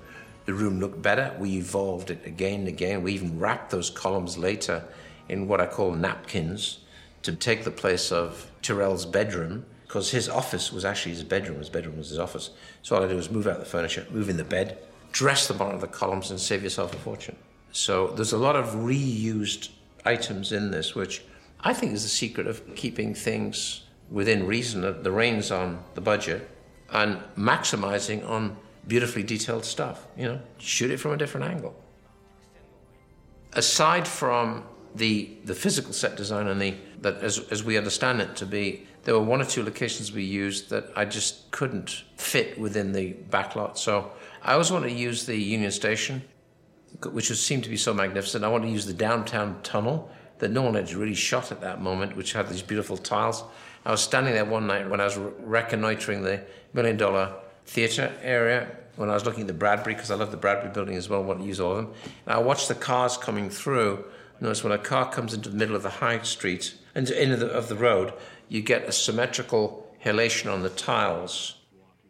The 0.47 0.55
room 0.55 0.81
looked 0.81 1.01
better. 1.03 1.33
We 1.39 1.57
evolved 1.57 2.11
it 2.11 2.27
again 2.27 2.61
and 2.61 2.69
again. 2.69 3.05
We 3.05 3.13
even 3.13 3.39
wrapped 3.39 3.71
those 3.71 3.91
columns 3.91 4.37
later 4.37 4.85
in 5.29 5.47
what 5.47 5.61
I 5.61 5.67
call 5.67 5.93
napkins 5.93 6.81
to 7.23 7.33
take 7.33 7.63
the 7.63 7.71
place 7.71 8.11
of 8.11 8.51
Tyrell's 8.61 9.07
bedroom 9.07 9.67
because 9.87 10.11
his 10.11 10.29
office 10.29 10.73
was 10.73 10.85
actually 10.85 11.13
his 11.13 11.23
bedroom. 11.23 11.59
His 11.59 11.71
bedroom 11.71 11.97
was 11.97 12.09
his 12.11 12.19
office. 12.19 12.51
So 12.83 12.97
all 12.97 13.05
I 13.05 13.07
did 13.07 13.17
was 13.17 13.31
move 13.31 13.47
out 13.47 13.61
the 13.61 13.65
furniture, 13.65 14.05
move 14.11 14.29
in 14.29 14.37
the 14.37 14.45
bed, 14.45 14.79
dress 15.15 15.47
the 15.47 15.55
bottom 15.55 15.77
of 15.77 15.81
the 15.81 15.87
columns, 15.87 16.31
and 16.31 16.41
save 16.41 16.65
yourself 16.65 16.93
a 16.93 16.99
fortune. 16.99 17.37
So 17.71 18.09
there's 18.09 18.33
a 18.33 18.39
lot 18.39 18.57
of 18.57 18.67
reused 18.75 19.71
items 20.05 20.51
in 20.51 20.73
this, 20.73 20.97
which 20.97 21.23
I 21.61 21.73
think 21.73 21.93
is 21.93 22.03
the 22.03 22.09
secret 22.09 22.49
of 22.49 22.75
keeping 22.75 23.15
things 23.15 23.85
within 24.11 24.45
reason, 24.45 24.81
the 24.81 25.13
reins 25.13 25.53
on 25.53 25.83
the 25.95 26.01
budget, 26.01 26.51
and 26.91 27.21
maximizing 27.39 28.29
on 28.29 28.57
beautifully 28.89 29.23
detailed 29.23 29.65
stuff. 29.65 30.07
You 30.17 30.25
know, 30.25 30.41
shoot 30.59 30.91
it 30.91 30.99
from 30.99 31.13
a 31.13 31.17
different 31.17 31.47
angle. 31.47 31.75
Aside 33.53 34.09
from 34.09 34.65
the 34.97 35.31
the 35.45 35.55
physical 35.55 35.93
set 35.93 36.17
design 36.17 36.49
and 36.49 36.61
the 36.61 36.75
that 37.03 37.23
as 37.23 37.39
as 37.51 37.63
we 37.63 37.79
understand 37.79 38.21
it 38.21 38.35
to 38.37 38.47
be, 38.47 38.87
there 39.05 39.15
were 39.15 39.25
one 39.25 39.41
or 39.41 39.45
two 39.45 39.63
locations 39.63 40.13
we 40.13 40.25
used 40.25 40.71
that 40.71 40.91
I 40.97 41.05
just 41.05 41.51
couldn't 41.51 42.05
fit 42.17 42.59
within 42.59 42.93
the 42.93 43.15
backlot. 43.31 43.77
So 43.79 44.13
I 44.43 44.53
always 44.53 44.71
wanted 44.71 44.89
to 44.89 44.95
use 44.95 45.27
the 45.27 45.37
Union 45.37 45.71
Station, 45.71 46.23
which 47.11 47.31
was, 47.31 47.45
seemed 47.45 47.65
to 47.65 47.71
be 47.71 47.77
so 47.77 47.93
magnificent. 47.95 48.45
I 48.45 48.49
wanted 48.49 48.67
to 48.67 48.73
use 48.73 48.87
the 48.87 48.95
downtown 48.95 49.61
tunnel 49.63 50.11
that 50.39 50.51
no 50.51 50.63
one 50.63 50.75
had 50.75 50.93
really 50.93 51.15
shot 51.15 51.53
at 51.53 51.61
that 51.61 51.81
moment, 51.81 52.17
which 52.17 52.33
had 52.33 52.49
these 52.49 52.63
beautiful 52.63 52.97
tiles. 52.97 53.45
I 53.85 53.91
was 53.91 54.01
standing 54.01 54.35
there 54.35 54.45
one 54.45 54.67
night 54.67 54.89
when 54.89 55.01
I 55.01 55.05
was 55.05 55.17
reconnoitering 55.17 56.23
the 56.23 56.43
Million 56.73 56.97
Dollar 56.97 57.35
Theatre 57.67 58.13
area 58.23 58.77
when 58.97 59.11
I 59.11 59.15
was 59.15 59.25
looking 59.25 59.43
at 59.43 59.47
the 59.49 59.55
Bradbury, 59.55 59.95
because 59.95 60.11
I 60.11 60.15
love 60.15 60.31
the 60.31 60.37
Bradbury 60.37 60.73
building 60.73 60.97
as 60.97 61.09
well, 61.09 61.21
I 61.21 61.25
want 61.25 61.41
to 61.41 61.47
use 61.47 61.61
all 61.61 61.73
of 61.73 61.77
them. 61.79 61.95
And 62.27 62.35
I 62.35 62.39
watched 62.39 62.69
the 62.69 62.75
cars 62.75 63.17
coming 63.17 63.51
through. 63.51 64.05
Notice 64.41 64.63
when 64.63 64.73
a 64.73 64.79
car 64.79 65.11
comes 65.11 65.35
into 65.35 65.49
the 65.49 65.57
middle 65.57 65.77
of 65.77 65.83
the 65.83 65.91
high 65.91 66.21
street, 66.23 66.75
into 66.95 67.19
end 67.21 67.33
of 67.33 67.41
the, 67.41 67.49
of 67.49 67.69
the 67.69 67.77
road, 67.77 68.13
you 68.49 68.63
get 68.63 68.85
a 68.85 68.93
symmetrical 68.93 69.95
halation 70.05 70.53
on 70.53 70.63
the 70.63 70.71
tiles. 70.71 71.57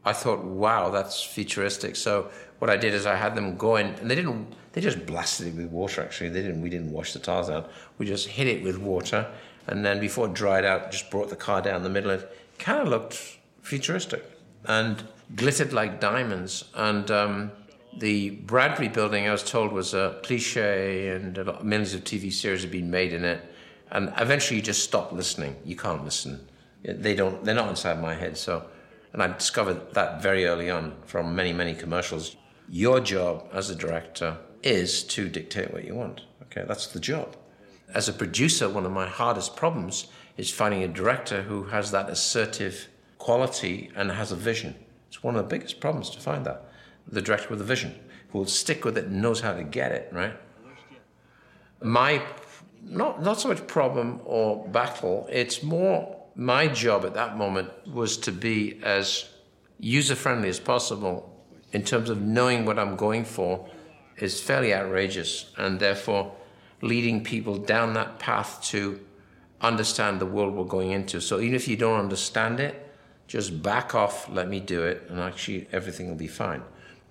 I 0.04 0.12
thought, 0.12 0.44
wow, 0.44 0.90
that's 0.90 1.22
futuristic. 1.22 1.96
So 1.96 2.30
what 2.58 2.70
I 2.70 2.76
did 2.76 2.94
is 2.94 3.06
I 3.06 3.16
had 3.16 3.34
them 3.34 3.56
go 3.56 3.76
in, 3.76 3.86
and 3.86 4.10
they 4.10 4.14
didn't. 4.14 4.54
They 4.72 4.80
just 4.80 5.06
blasted 5.06 5.46
it 5.48 5.54
with 5.54 5.66
water. 5.66 6.02
Actually, 6.02 6.30
they 6.30 6.42
didn't. 6.42 6.60
We 6.60 6.70
didn't 6.70 6.92
wash 6.92 7.12
the 7.12 7.18
tiles 7.18 7.48
out. 7.48 7.70
We 7.98 8.06
just 8.06 8.28
hit 8.28 8.48
it 8.48 8.62
with 8.62 8.78
water, 8.78 9.30
and 9.66 9.84
then 9.84 10.00
before 10.00 10.26
it 10.26 10.34
dried 10.34 10.64
out, 10.64 10.90
just 10.90 11.10
brought 11.10 11.30
the 11.30 11.36
car 11.36 11.62
down 11.62 11.82
the 11.82 11.90
middle. 11.90 12.10
It 12.10 12.30
kind 12.58 12.80
of 12.80 12.88
looked 12.88 13.38
futuristic 13.62 14.24
and 14.66 15.02
glittered 15.34 15.72
like 15.72 16.00
diamonds. 16.00 16.64
And 16.74 17.10
um, 17.10 17.52
the 17.98 18.30
Bradbury 18.30 18.88
building, 18.88 19.26
I 19.28 19.32
was 19.32 19.42
told, 19.42 19.72
was 19.72 19.94
a 19.94 20.18
cliche, 20.22 21.08
and 21.08 21.36
lot, 21.36 21.64
millions 21.64 21.94
of 21.94 22.04
TV 22.04 22.32
series 22.32 22.62
had 22.62 22.70
been 22.70 22.90
made 22.90 23.12
in 23.12 23.24
it. 23.24 23.53
And 23.94 24.12
eventually, 24.18 24.56
you 24.56 24.62
just 24.62 24.84
stop 24.84 25.12
listening. 25.12 25.56
You 25.64 25.76
can't 25.76 26.04
listen. 26.04 26.46
They 26.82 27.14
don't. 27.14 27.42
They're 27.44 27.54
not 27.54 27.70
inside 27.70 28.02
my 28.02 28.14
head. 28.14 28.36
So, 28.36 28.66
and 29.12 29.22
I 29.22 29.28
discovered 29.28 29.94
that 29.94 30.20
very 30.20 30.44
early 30.46 30.68
on 30.68 30.94
from 31.06 31.34
many, 31.34 31.52
many 31.52 31.74
commercials. 31.74 32.36
Your 32.68 33.00
job 33.00 33.48
as 33.52 33.70
a 33.70 33.74
director 33.74 34.36
is 34.62 35.04
to 35.04 35.28
dictate 35.28 35.72
what 35.72 35.84
you 35.84 35.94
want. 35.94 36.22
Okay, 36.42 36.64
that's 36.66 36.88
the 36.88 37.00
job. 37.00 37.36
As 37.94 38.08
a 38.08 38.12
producer, 38.12 38.68
one 38.68 38.84
of 38.84 38.92
my 38.92 39.06
hardest 39.06 39.54
problems 39.54 40.08
is 40.36 40.50
finding 40.50 40.82
a 40.82 40.88
director 40.88 41.42
who 41.42 41.64
has 41.64 41.90
that 41.92 42.10
assertive 42.10 42.88
quality 43.18 43.90
and 43.94 44.10
has 44.10 44.32
a 44.32 44.36
vision. 44.36 44.74
It's 45.08 45.22
one 45.22 45.36
of 45.36 45.48
the 45.48 45.56
biggest 45.56 45.78
problems 45.80 46.10
to 46.10 46.20
find 46.20 46.44
that. 46.46 46.64
The 47.06 47.22
director 47.22 47.48
with 47.50 47.60
a 47.60 47.64
vision, 47.64 47.94
who 48.30 48.38
will 48.38 48.46
stick 48.46 48.84
with 48.84 48.98
it 48.98 49.04
and 49.04 49.22
knows 49.22 49.40
how 49.40 49.54
to 49.54 49.62
get 49.62 49.92
it, 49.92 50.08
right? 50.12 50.34
My, 51.80 52.22
not, 52.84 53.22
not 53.22 53.40
so 53.40 53.48
much 53.48 53.66
problem 53.66 54.20
or 54.24 54.66
battle, 54.68 55.26
it's 55.30 55.62
more 55.62 56.16
my 56.36 56.66
job 56.66 57.04
at 57.04 57.14
that 57.14 57.36
moment 57.36 57.70
was 57.86 58.16
to 58.18 58.32
be 58.32 58.80
as 58.82 59.28
user 59.78 60.14
friendly 60.14 60.48
as 60.48 60.58
possible 60.58 61.30
in 61.72 61.82
terms 61.82 62.10
of 62.10 62.20
knowing 62.20 62.64
what 62.64 62.78
I'm 62.78 62.96
going 62.96 63.24
for 63.24 63.68
is 64.18 64.40
fairly 64.40 64.74
outrageous 64.74 65.52
and 65.56 65.78
therefore 65.78 66.32
leading 66.80 67.24
people 67.24 67.56
down 67.56 67.94
that 67.94 68.18
path 68.18 68.62
to 68.64 69.00
understand 69.60 70.20
the 70.20 70.26
world 70.26 70.54
we're 70.54 70.64
going 70.64 70.90
into. 70.90 71.20
So 71.20 71.40
even 71.40 71.54
if 71.54 71.66
you 71.66 71.76
don't 71.76 71.98
understand 71.98 72.60
it, 72.60 72.80
just 73.26 73.62
back 73.62 73.94
off, 73.94 74.28
let 74.28 74.48
me 74.48 74.60
do 74.60 74.82
it, 74.82 75.06
and 75.08 75.18
actually 75.18 75.66
everything 75.72 76.08
will 76.08 76.16
be 76.16 76.28
fine. 76.28 76.62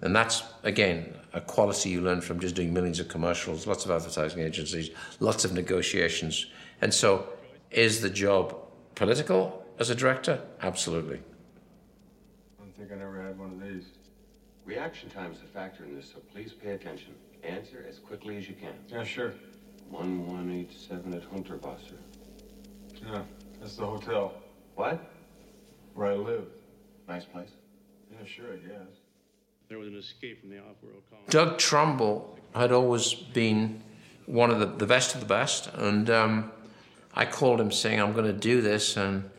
And 0.01 0.15
that's, 0.15 0.43
again, 0.61 1.13
a 1.33 1.41
quality 1.41 1.89
you 1.89 2.01
learn 2.01 2.21
from 2.21 2.39
just 2.39 2.55
doing 2.55 2.73
millions 2.73 2.99
of 2.99 3.07
commercials, 3.07 3.65
lots 3.65 3.85
of 3.85 3.91
advertising 3.91 4.41
agencies, 4.41 4.91
lots 5.19 5.43
of 5.45 5.53
negotiations. 5.53 6.45
And 6.81 6.93
so, 6.93 7.27
is 7.71 8.01
the 8.01 8.09
job 8.09 8.55
political 8.95 9.65
as 9.79 9.89
a 9.89 9.95
director? 9.95 10.39
Absolutely. 10.61 11.17
I 12.59 12.63
don't 12.63 12.75
think 12.77 12.91
I 12.91 12.95
never 12.95 13.21
had 13.21 13.37
one 13.39 13.51
of 13.51 13.61
these. 13.61 13.85
Reaction 14.65 15.09
time 15.09 15.31
is 15.31 15.39
a 15.41 15.47
factor 15.47 15.83
in 15.83 15.95
this, 15.95 16.09
so 16.13 16.19
please 16.31 16.53
pay 16.53 16.71
attention. 16.71 17.13
Answer 17.43 17.85
as 17.89 17.99
quickly 17.99 18.37
as 18.37 18.47
you 18.47 18.55
can. 18.55 18.73
Yeah, 18.87 19.03
sure. 19.03 19.33
1187 19.89 21.13
at 21.13 21.29
Hunterwasser. 21.31 21.97
Yeah, 23.05 23.23
that's 23.59 23.75
the 23.75 23.85
hotel 23.85 24.33
What? 24.75 25.11
where 25.93 26.11
I 26.11 26.15
live. 26.15 26.45
Nice 27.07 27.25
place. 27.25 27.49
Yeah, 28.11 28.25
sure, 28.25 28.53
I 28.53 28.55
guess. 28.67 28.87
There 29.73 29.79
was 29.79 29.87
an 29.87 29.97
escape 29.97 30.39
from 30.39 30.51
the 30.51 30.59
off-world. 30.59 31.01
Doug 31.31 31.57
Trumbull 31.57 32.37
had 32.53 32.71
always 32.71 33.15
been 33.15 33.81
one 34.27 34.51
of 34.51 34.59
the, 34.59 34.67
the 34.67 34.85
best 34.85 35.15
of 35.15 35.19
the 35.19 35.25
best, 35.25 35.67
and 35.73 36.11
um, 36.11 36.51
I 37.15 37.25
called 37.25 37.59
him 37.59 37.71
saying, 37.71 37.99
I'm 37.99 38.13
going 38.13 38.27
to 38.27 38.33
do 38.33 38.61
this, 38.61 38.97
and 38.97 39.31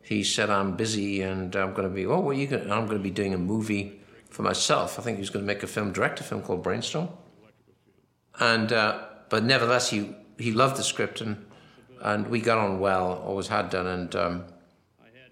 he 0.00 0.22
said, 0.22 0.48
I'm 0.48 0.76
busy, 0.76 1.22
and 1.22 1.56
I'm 1.56 1.74
going 1.74 1.88
to 1.88 1.92
be, 1.92 2.06
oh, 2.06 2.20
what 2.20 2.36
are 2.36 2.38
you 2.38 2.46
going 2.46 2.70
I'm 2.70 2.86
going 2.86 2.98
to 2.98 3.02
be 3.02 3.10
doing 3.10 3.34
a 3.34 3.38
movie 3.38 4.00
for 4.28 4.42
myself. 4.42 4.96
I 4.96 5.02
think 5.02 5.16
he 5.16 5.22
was 5.22 5.30
going 5.30 5.44
to 5.44 5.52
make 5.52 5.64
a 5.64 5.66
film, 5.66 5.90
direct 5.90 6.20
a 6.20 6.22
film 6.22 6.42
called 6.42 6.62
Brainstorm. 6.62 7.08
And, 8.38 8.72
uh, 8.72 9.06
but 9.28 9.42
nevertheless, 9.42 9.90
he, 9.90 10.14
he 10.38 10.52
loved 10.52 10.76
the 10.76 10.84
script, 10.84 11.20
and, 11.20 11.44
and 12.00 12.28
we 12.28 12.40
got 12.40 12.58
on 12.58 12.78
well, 12.78 13.14
always 13.26 13.48
had 13.48 13.70
done, 13.70 13.88
and 13.88 14.14
um, 14.14 14.44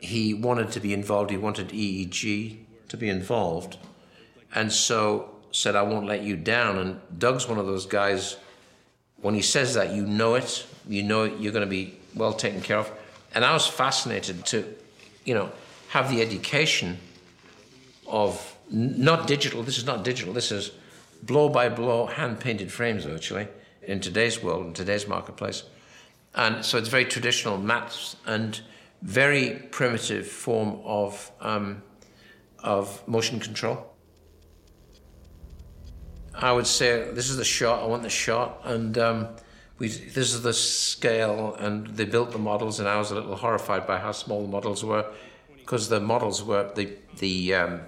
he 0.00 0.34
wanted 0.34 0.72
to 0.72 0.80
be 0.80 0.92
involved. 0.92 1.30
He 1.30 1.36
wanted 1.36 1.68
EEG 1.68 2.64
to 2.88 2.96
be 2.96 3.08
involved, 3.08 3.78
and 4.54 4.72
so 4.72 5.34
said, 5.52 5.76
"I 5.76 5.82
won't 5.82 6.06
let 6.06 6.22
you 6.22 6.36
down." 6.36 6.78
And 6.78 7.00
Doug's 7.18 7.48
one 7.48 7.58
of 7.58 7.66
those 7.66 7.86
guys. 7.86 8.36
When 9.20 9.34
he 9.34 9.42
says 9.42 9.74
that, 9.74 9.92
you 9.92 10.06
know 10.06 10.34
it. 10.36 10.66
You 10.88 11.02
know 11.02 11.24
you're 11.24 11.52
going 11.52 11.66
to 11.66 11.70
be 11.70 11.98
well 12.14 12.32
taken 12.32 12.60
care 12.60 12.78
of. 12.78 12.90
And 13.34 13.44
I 13.44 13.52
was 13.52 13.66
fascinated 13.66 14.46
to, 14.46 14.74
you 15.24 15.34
know, 15.34 15.50
have 15.88 16.10
the 16.10 16.22
education 16.22 16.98
of 18.06 18.56
not 18.70 19.26
digital. 19.26 19.62
This 19.62 19.78
is 19.78 19.84
not 19.84 20.04
digital. 20.04 20.32
This 20.32 20.50
is 20.50 20.72
blow 21.22 21.48
by 21.48 21.68
blow, 21.68 22.06
hand 22.06 22.40
painted 22.40 22.70
frames 22.72 23.04
virtually 23.04 23.48
in 23.82 24.00
today's 24.00 24.42
world, 24.42 24.66
in 24.66 24.72
today's 24.72 25.06
marketplace. 25.06 25.64
And 26.34 26.64
so 26.64 26.78
it's 26.78 26.88
very 26.88 27.04
traditional 27.04 27.58
maps 27.58 28.16
and 28.26 28.60
very 29.02 29.66
primitive 29.70 30.26
form 30.26 30.80
of, 30.84 31.30
um, 31.40 31.82
of 32.62 33.06
motion 33.08 33.40
control. 33.40 33.94
I 36.40 36.52
would 36.52 36.66
say 36.66 37.10
this 37.12 37.30
is 37.30 37.36
the 37.36 37.44
shot. 37.44 37.82
I 37.82 37.86
want 37.86 38.02
the 38.04 38.10
shot, 38.10 38.60
and 38.64 38.96
um, 38.96 39.28
we. 39.78 39.88
This 39.88 40.32
is 40.32 40.42
the 40.42 40.52
scale, 40.52 41.56
and 41.58 41.88
they 41.88 42.04
built 42.04 42.30
the 42.30 42.38
models, 42.38 42.78
and 42.78 42.88
I 42.88 42.96
was 42.96 43.10
a 43.10 43.16
little 43.16 43.34
horrified 43.34 43.86
by 43.86 43.98
how 43.98 44.12
small 44.12 44.42
the 44.42 44.48
models 44.48 44.84
were, 44.84 45.04
because 45.56 45.88
the 45.88 46.00
models 46.00 46.44
were 46.44 46.70
the 46.74 46.96
the 47.18 47.54
um, 47.54 47.80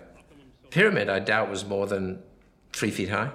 pyramid. 0.70 1.08
I 1.08 1.20
doubt 1.20 1.48
was 1.48 1.64
more 1.64 1.86
than 1.86 2.22
three 2.72 2.90
feet 2.90 3.10
high, 3.10 3.30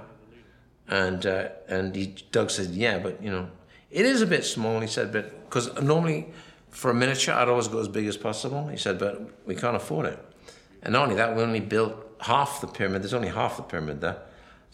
and 0.90 1.26
uh, 1.26 1.50
and 1.70 1.96
he, 1.96 2.16
Doug 2.32 2.52
said, 2.52 2.72
"Yeah, 2.72 3.00
but 3.00 3.24
you 3.24 3.32
know, 3.32 3.50
it 3.92 4.06
is 4.06 4.22
a 4.22 4.28
bit 4.28 4.44
small." 4.44 4.82
He 4.82 4.88
said, 4.88 5.14
"But 5.14 5.46
because 5.46 5.74
normally 5.82 6.28
for 6.72 6.92
a 6.92 6.94
miniature, 6.94 7.34
I'd 7.34 7.48
always 7.48 7.70
go 7.70 7.80
as 7.80 7.88
big 7.88 8.06
as 8.08 8.18
possible." 8.18 8.68
He 8.68 8.78
said, 8.78 9.00
"But 9.00 9.48
we 9.48 9.56
can't 9.56 9.78
afford 9.78 10.08
it." 10.08 10.20
And 10.84 10.92
not 10.92 11.04
only 11.04 11.16
that, 11.16 11.38
we 11.38 11.42
only 11.42 11.62
built 11.62 11.96
half 12.20 12.60
the 12.60 12.68
pyramid. 12.68 13.02
There's 13.02 13.14
only 13.14 13.30
half 13.30 13.56
the 13.56 13.64
pyramid 13.64 14.02
there. 14.02 14.18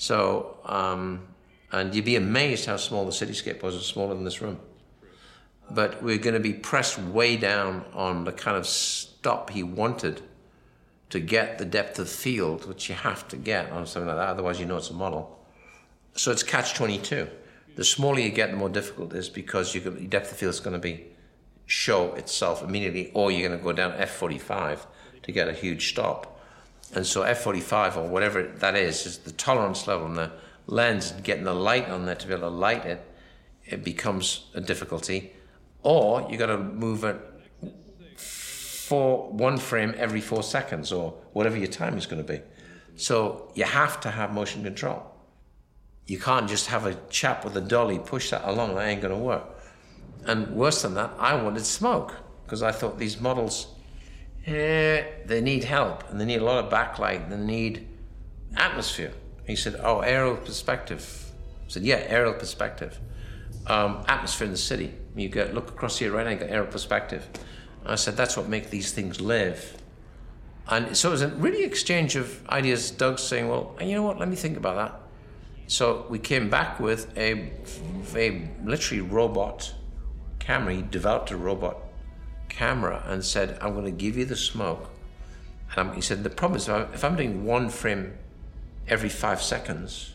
So, 0.01 0.58
um, 0.65 1.27
and 1.72 1.93
you'd 1.93 2.05
be 2.05 2.15
amazed 2.15 2.65
how 2.65 2.77
small 2.77 3.05
the 3.05 3.12
cityscape 3.12 3.62
was, 3.62 3.75
it's 3.75 3.86
smaller 3.86 4.15
than 4.15 4.24
this 4.24 4.41
room. 4.41 4.60
But 5.70 6.01
we're 6.01 6.17
going 6.17 6.34
to 6.34 6.39
be 6.39 6.53
pressed 6.53 6.98
way 6.98 7.38
down 7.38 7.86
on 7.93 8.24
the 8.24 8.31
kind 8.31 8.58
of 8.58 8.65
stop 8.65 9.51
he 9.51 9.62
wanted 9.62 10.24
to 11.12 11.20
get 11.20 11.60
the 11.60 11.65
depth 11.65 12.00
of 12.00 12.10
field, 12.10 12.67
which 12.67 12.89
you 12.89 12.96
have 12.96 13.27
to 13.27 13.38
get 13.38 13.72
on 13.72 13.86
something 13.86 14.08
like 14.08 14.17
that, 14.17 14.29
otherwise 14.29 14.60
you 14.60 14.65
know 14.65 14.77
it's 14.77 14.89
a 14.89 14.93
model. 14.96 15.39
So 16.15 16.31
it's 16.31 16.41
catch 16.41 16.74
22. 16.74 17.27
The 17.75 17.84
smaller 17.84 18.22
you 18.22 18.31
get, 18.31 18.50
the 18.50 18.58
more 18.58 18.70
difficult 18.70 19.13
it 19.13 19.20
is 19.20 19.29
because 19.29 19.75
you 19.75 19.81
your 19.81 19.91
depth 19.91 20.31
of 20.31 20.38
field 20.39 20.55
is 20.55 20.60
going 20.60 20.74
to 20.74 20.79
be 20.79 21.05
show 21.67 22.15
itself 22.15 22.63
immediately, 22.63 23.12
or 23.13 23.29
you're 23.29 23.48
going 23.48 23.60
to 23.60 23.63
go 23.63 23.72
down 23.72 23.91
F45 23.91 24.79
to 25.22 25.31
get 25.31 25.48
a 25.48 25.53
huge 25.53 25.89
stop. 25.89 26.40
And 26.93 27.05
so 27.05 27.21
F45 27.21 27.98
or 27.98 28.07
whatever 28.07 28.43
that 28.43 28.75
is, 28.75 29.05
is 29.05 29.17
the 29.19 29.31
tolerance 29.31 29.88
level 29.88 30.07
and 30.07 30.17
the 30.17 30.31
lens 30.67 31.12
and 31.12 31.24
getting 31.24 31.45
the 31.45 31.53
light 31.53 31.89
on 31.89 32.05
there 32.05 32.15
to 32.15 32.27
be 32.27 32.33
able 32.33 32.50
to 32.50 32.55
light 32.55 32.86
it, 32.86 33.05
it 33.65 33.83
becomes 33.83 34.50
a 34.53 34.62
difficulty. 34.62 35.33
Or 35.83 36.27
you 36.29 36.38
got 36.38 36.48
to 36.48 36.57
move 36.57 37.03
it 37.03 37.19
for 38.17 39.31
one 39.31 39.57
frame 39.57 39.93
every 39.98 40.19
four 40.19 40.43
seconds 40.43 40.91
or 40.91 41.12
whatever 41.31 41.57
your 41.57 41.67
time 41.67 41.98
is 41.98 42.05
going 42.05 42.21
to 42.21 42.33
be. 42.33 42.41
So 42.98 43.51
you 43.55 43.63
have 43.63 44.01
to 44.01 44.12
have 44.12 44.33
motion 44.33 44.63
control. 44.63 45.03
You 46.07 46.19
can't 46.19 46.50
just 46.50 46.67
have 46.67 46.86
a 46.86 46.95
chap 47.10 47.45
with 47.45 47.55
a 47.55 47.62
dolly 47.62 48.00
push 48.00 48.31
that 48.31 48.41
along. 48.43 48.75
That 48.75 48.88
ain't 48.88 49.01
going 49.01 49.13
to 49.13 49.19
work. 49.19 49.45
And 50.25 50.55
worse 50.55 50.81
than 50.81 50.93
that, 50.95 51.12
I 51.17 51.41
wanted 51.41 51.65
smoke 51.65 52.15
because 52.43 52.62
I 52.62 52.74
thought 52.74 53.00
these 53.00 53.19
models, 53.19 53.70
eh, 54.45 55.03
they 55.25 55.41
need 55.41 55.63
help 55.63 56.10
and 56.10 56.19
they 56.19 56.25
need 56.25 56.41
a 56.41 56.43
lot 56.43 56.63
of 56.63 56.71
backlight. 56.71 57.29
They 57.29 57.38
need 57.38 57.88
atmosphere. 58.55 59.13
He 59.45 59.55
said, 59.55 59.79
"Oh, 59.83 60.00
aerial 60.00 60.38
perspective." 60.38 61.31
I 61.65 61.69
said, 61.69 61.83
"Yeah, 61.83 62.03
aerial 62.07 62.33
perspective. 62.33 63.00
Um, 63.67 64.03
atmosphere 64.07 64.45
in 64.45 64.51
the 64.51 64.57
city. 64.57 64.93
You 65.15 65.29
get 65.29 65.53
look 65.53 65.69
across 65.69 65.98
here 65.98 66.12
right 66.12 66.25
now. 66.25 66.31
You 66.31 66.38
got 66.38 66.50
aerial 66.50 66.71
perspective." 66.71 67.27
I 67.86 67.95
said, 67.95 68.15
"That's 68.15 68.38
what 68.38 68.48
makes 68.48 68.69
these 68.69 68.91
things 68.91 69.19
live." 69.19 69.77
And 70.67 70.95
so 70.95 71.10
it 71.10 71.12
was 71.12 71.21
a 71.24 71.29
really 71.29 71.63
exchange 71.63 72.15
of 72.15 72.48
ideas. 72.50 72.91
Doug 72.91 73.19
saying, 73.19 73.50
"Well, 73.50 73.75
you 73.81 73.95
know 73.95 74.03
what? 74.03 74.19
Let 74.19 74.29
me 74.29 74.36
think 74.36 74.57
about 74.57 74.75
that." 74.75 75.01
So 75.67 76.05
we 76.10 76.19
came 76.19 76.50
back 76.50 76.79
with 76.79 77.17
a, 77.17 77.51
a 78.15 78.50
literally 78.63 79.01
robot 79.01 79.74
camera. 80.39 80.74
He 80.74 80.81
developed 80.81 81.31
a 81.31 81.38
robot 81.38 81.77
camera 82.51 83.03
and 83.08 83.24
said, 83.24 83.58
I'm 83.62 83.74
going 83.74 83.86
to 83.86 83.91
give 83.91 84.17
you 84.17 84.25
the 84.25 84.36
smoke. 84.36 84.89
And 85.75 85.96
he 85.96 86.01
said, 86.01 86.24
the 86.24 86.29
problem 86.29 86.58
is 86.58 86.67
if 86.67 87.03
I'm 87.03 87.15
doing 87.15 87.46
one 87.46 87.70
frame 87.70 88.13
every 88.88 89.10
five 89.10 89.41
seconds 89.41 90.13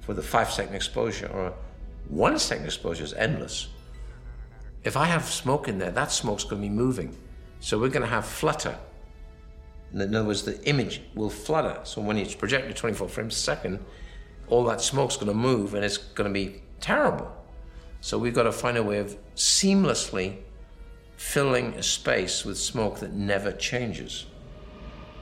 for 0.00 0.14
the 0.14 0.22
five 0.22 0.50
second 0.50 0.74
exposure 0.74 1.28
or 1.28 1.54
one 2.08 2.38
second 2.38 2.64
exposure 2.64 3.04
is 3.04 3.12
endless. 3.14 3.68
If 4.82 4.96
I 4.96 5.04
have 5.04 5.24
smoke 5.24 5.68
in 5.68 5.78
there, 5.78 5.92
that 5.92 6.10
smoke's 6.10 6.42
going 6.44 6.60
to 6.60 6.68
be 6.68 6.74
moving. 6.74 7.16
So 7.60 7.78
we're 7.78 7.90
going 7.90 8.02
to 8.02 8.08
have 8.08 8.26
flutter. 8.26 8.76
In 9.92 10.14
other 10.14 10.26
words, 10.26 10.42
the 10.42 10.60
image 10.64 11.02
will 11.14 11.30
flutter. 11.30 11.78
So 11.84 12.00
when 12.00 12.16
it's 12.16 12.34
projected 12.34 12.74
24 12.74 13.08
frames 13.08 13.36
a 13.36 13.38
second, 13.38 13.78
all 14.48 14.64
that 14.64 14.80
smoke's 14.80 15.16
going 15.16 15.28
to 15.28 15.34
move 15.34 15.74
and 15.74 15.84
it's 15.84 15.98
going 15.98 16.28
to 16.28 16.34
be 16.34 16.62
terrible. 16.80 17.30
So 18.00 18.18
we've 18.18 18.34
got 18.34 18.44
to 18.44 18.52
find 18.52 18.76
a 18.76 18.82
way 18.82 18.98
of 18.98 19.16
seamlessly 19.36 20.38
filling 21.22 21.72
a 21.74 21.82
space 21.82 22.44
with 22.44 22.58
smoke 22.58 22.98
that 22.98 23.12
never 23.12 23.52
changes 23.52 24.26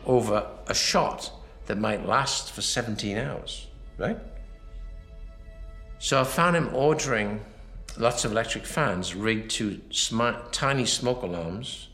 over 0.07 0.45
a 0.66 0.75
shot 0.75 1.30
that 1.66 1.78
might 1.78 2.04
last 2.04 2.50
for 2.52 2.62
17 2.62 3.16
hours, 3.19 3.69
right? 3.99 4.19
So 5.99 6.19
I 6.21 6.25
found 6.25 6.57
him 6.57 6.71
ordering 6.75 7.45
lots 7.99 8.25
of 8.25 8.33
electric 8.33 8.64
fans 8.64 9.14
rigged 9.14 9.50
to 9.52 9.80
tiny 10.50 10.87
smoke 10.87 11.23
alarms 11.23 11.88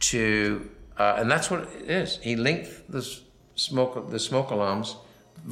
to, 0.00 0.68
uh, 0.98 1.14
and 1.18 1.30
that's 1.30 1.50
what 1.50 1.60
it 1.60 1.88
is. 1.88 2.18
He 2.20 2.34
linked 2.36 2.90
the 2.90 3.08
smoke, 3.54 4.10
the 4.10 4.18
smoke 4.18 4.50
alarms, 4.50 4.96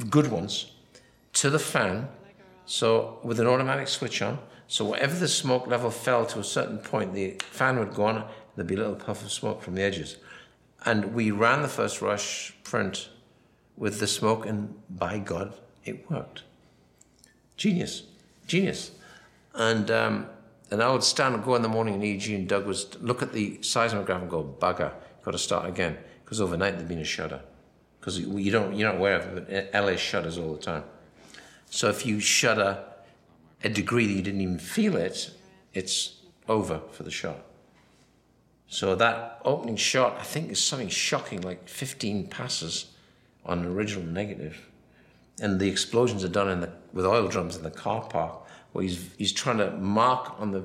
good 0.09 0.29
ones, 0.29 0.73
to 1.33 1.49
the 1.49 1.59
fan, 1.59 2.09
so 2.65 3.19
with 3.23 3.39
an 3.39 3.47
automatic 3.47 3.87
switch 3.87 4.21
on. 4.21 4.37
So 4.69 4.85
whatever 4.85 5.15
the 5.15 5.27
smoke 5.27 5.65
level 5.65 5.89
fell 5.89 6.27
to 6.27 6.39
a 6.39 6.43
certain 6.43 6.77
point, 6.77 7.13
the 7.13 7.31
fan 7.49 7.79
would 7.79 7.93
go 7.93 8.03
on. 8.03 8.29
There'd 8.55 8.67
be 8.67 8.75
a 8.75 8.77
little 8.77 8.95
puff 8.95 9.23
of 9.23 9.31
smoke 9.31 9.63
from 9.63 9.73
the 9.73 9.81
edges, 9.81 10.17
and 10.85 11.13
we 11.13 11.31
ran 11.31 11.63
the 11.63 11.67
first 11.67 12.01
rush 12.01 12.53
print 12.63 13.09
with 13.75 13.99
the 13.99 14.05
smoke, 14.05 14.45
and 14.45 14.75
by 14.87 15.17
God, 15.17 15.55
it 15.83 16.09
worked. 16.09 16.43
Genius, 17.57 18.03
genius, 18.47 18.91
and. 19.53 19.91
Um, 19.91 20.29
and 20.71 20.83
I 20.83 20.91
would 20.91 21.03
stand 21.03 21.33
and 21.33 21.43
go 21.43 21.55
in 21.55 21.63
the 21.63 21.67
morning 21.67 21.95
and 21.95 22.03
EG 22.03 22.29
and 22.29 22.47
Doug 22.47 22.67
was 22.67 22.95
look 23.01 23.23
at 23.23 23.33
the 23.33 23.57
seismograph 23.63 24.21
and 24.21 24.29
go, 24.29 24.43
bugger, 24.43 24.93
got 25.23 25.31
to 25.31 25.39
start 25.39 25.67
again. 25.67 25.97
Because 26.23 26.39
overnight 26.39 26.75
there'd 26.75 26.87
been 26.87 26.99
a 26.99 27.03
shudder. 27.03 27.41
Because 27.99 28.19
you 28.19 28.51
don't, 28.51 28.75
you're 28.75 28.87
not 28.87 28.97
aware 28.97 29.15
of 29.15 29.49
it, 29.49 29.73
but 29.73 29.83
LA 29.83 29.95
shudders 29.95 30.37
all 30.37 30.53
the 30.53 30.61
time. 30.61 30.83
So 31.71 31.89
if 31.89 32.05
you 32.05 32.19
shudder 32.19 32.83
a 33.63 33.69
degree 33.69 34.07
that 34.07 34.13
you 34.13 34.21
didn't 34.21 34.41
even 34.41 34.59
feel 34.59 34.95
it, 34.95 35.31
it's 35.73 36.17
over 36.47 36.81
for 36.91 37.03
the 37.03 37.11
shot. 37.11 37.45
So 38.67 38.95
that 38.95 39.41
opening 39.43 39.75
shot, 39.75 40.17
I 40.19 40.23
think, 40.23 40.51
is 40.51 40.61
something 40.61 40.89
shocking, 40.89 41.41
like 41.41 41.67
15 41.67 42.27
passes 42.27 42.91
on 43.45 43.59
an 43.59 43.65
original 43.65 44.05
negative. 44.05 44.69
And 45.41 45.59
the 45.59 45.67
explosions 45.67 46.23
are 46.23 46.29
done 46.29 46.49
in 46.49 46.61
the, 46.61 46.71
with 46.93 47.05
oil 47.05 47.27
drums 47.27 47.55
in 47.55 47.63
the 47.63 47.71
car 47.71 48.01
park, 48.01 48.45
where 48.73 48.83
he's, 48.83 49.09
he's 49.17 49.31
trying 49.31 49.57
to 49.57 49.71
mark 49.71 50.39
on 50.39 50.51
the 50.51 50.63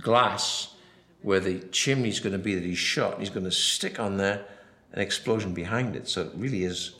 glass 0.00 0.74
where 1.22 1.40
the 1.40 1.58
chimney's 1.70 2.20
going 2.20 2.32
to 2.32 2.38
be 2.38 2.54
that 2.54 2.64
he's 2.64 2.78
shot. 2.78 3.18
He's 3.18 3.30
going 3.30 3.44
to 3.44 3.50
stick 3.50 3.98
on 3.98 4.16
there 4.16 4.44
an 4.92 5.00
explosion 5.00 5.52
behind 5.52 5.96
it. 5.96 6.08
So 6.08 6.22
it 6.22 6.32
really 6.34 6.64
is 6.64 6.94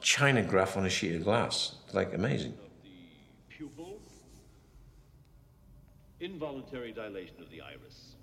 Chinagraph 0.00 0.76
on 0.76 0.86
a 0.86 0.90
sheet 0.90 1.14
of 1.16 1.24
glass. 1.24 1.76
Like 1.92 2.14
amazing. 2.14 2.54
Involuntary 6.20 6.92
dilation 6.92 7.40
of 7.40 7.50
the 7.50 7.60
iris. 7.60 8.16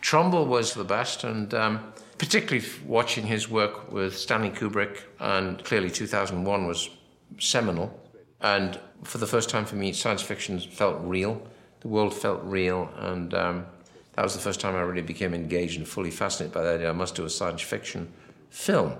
Trumbull 0.00 0.46
was 0.46 0.74
the 0.74 0.84
best, 0.84 1.24
and 1.24 1.54
um, 1.54 1.92
particularly 2.18 2.66
watching 2.86 3.26
his 3.26 3.48
work 3.48 3.90
with 3.92 4.16
Stanley 4.16 4.50
Kubrick, 4.50 5.02
and 5.20 5.62
clearly 5.64 5.90
2001 5.90 6.66
was 6.66 6.90
seminal. 7.38 7.98
And 8.40 8.78
for 9.04 9.18
the 9.18 9.26
first 9.26 9.48
time 9.48 9.64
for 9.64 9.76
me, 9.76 9.92
science 9.92 10.22
fiction 10.22 10.58
felt 10.58 11.00
real. 11.02 11.40
The 11.80 11.88
world 11.88 12.14
felt 12.14 12.42
real, 12.42 12.90
and 12.96 13.32
um, 13.34 13.66
that 14.14 14.22
was 14.22 14.34
the 14.34 14.40
first 14.40 14.60
time 14.60 14.74
I 14.74 14.80
really 14.80 15.02
became 15.02 15.34
engaged 15.34 15.78
and 15.78 15.86
fully 15.86 16.10
fascinated 16.10 16.52
by 16.52 16.62
the 16.62 16.74
idea 16.74 16.90
I 16.90 16.92
must 16.92 17.14
do 17.14 17.24
a 17.24 17.30
science 17.30 17.62
fiction 17.62 18.12
film. 18.50 18.94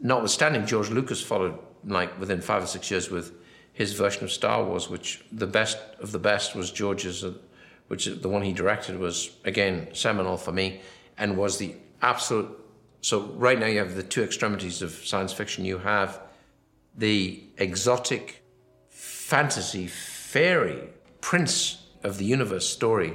Notwithstanding, 0.00 0.66
George 0.66 0.90
Lucas 0.90 1.22
followed 1.22 1.58
like 1.84 2.18
within 2.20 2.40
five 2.40 2.62
or 2.62 2.66
six 2.66 2.90
years 2.90 3.10
with 3.10 3.32
his 3.78 3.92
version 3.92 4.24
of 4.24 4.32
Star 4.32 4.64
Wars, 4.64 4.90
which 4.90 5.22
the 5.30 5.46
best 5.46 5.78
of 6.00 6.10
the 6.10 6.18
best 6.18 6.56
was 6.56 6.72
George's, 6.72 7.22
uh, 7.22 7.32
which 7.86 8.06
the 8.06 8.28
one 8.28 8.42
he 8.42 8.52
directed 8.52 8.98
was 8.98 9.30
again 9.44 9.86
seminal 9.92 10.36
for 10.36 10.50
me, 10.50 10.80
and 11.16 11.36
was 11.36 11.58
the 11.58 11.76
absolute. 12.02 12.50
So 13.02 13.26
right 13.36 13.56
now 13.56 13.66
you 13.66 13.78
have 13.78 13.94
the 13.94 14.02
two 14.02 14.24
extremities 14.24 14.82
of 14.82 14.90
science 14.90 15.32
fiction. 15.32 15.64
You 15.64 15.78
have 15.78 16.20
the 16.96 17.40
exotic 17.56 18.42
fantasy 18.88 19.86
fairy 19.86 20.88
prince 21.20 21.86
of 22.02 22.18
the 22.18 22.24
universe 22.24 22.68
story, 22.68 23.14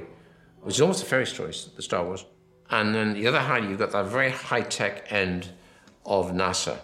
which 0.61 0.75
is 0.75 0.81
almost 0.81 1.03
a 1.03 1.05
fairy 1.05 1.25
story, 1.25 1.53
the 1.75 1.81
Star 1.81 2.05
Wars. 2.05 2.25
And 2.69 2.95
then 2.95 3.15
the 3.15 3.27
other 3.27 3.41
hand, 3.41 3.69
you've 3.69 3.79
got 3.79 3.91
that 3.91 4.05
very 4.05 4.31
high 4.31 4.61
tech 4.61 5.11
end 5.11 5.49
of 6.05 6.31
NASA, 6.31 6.77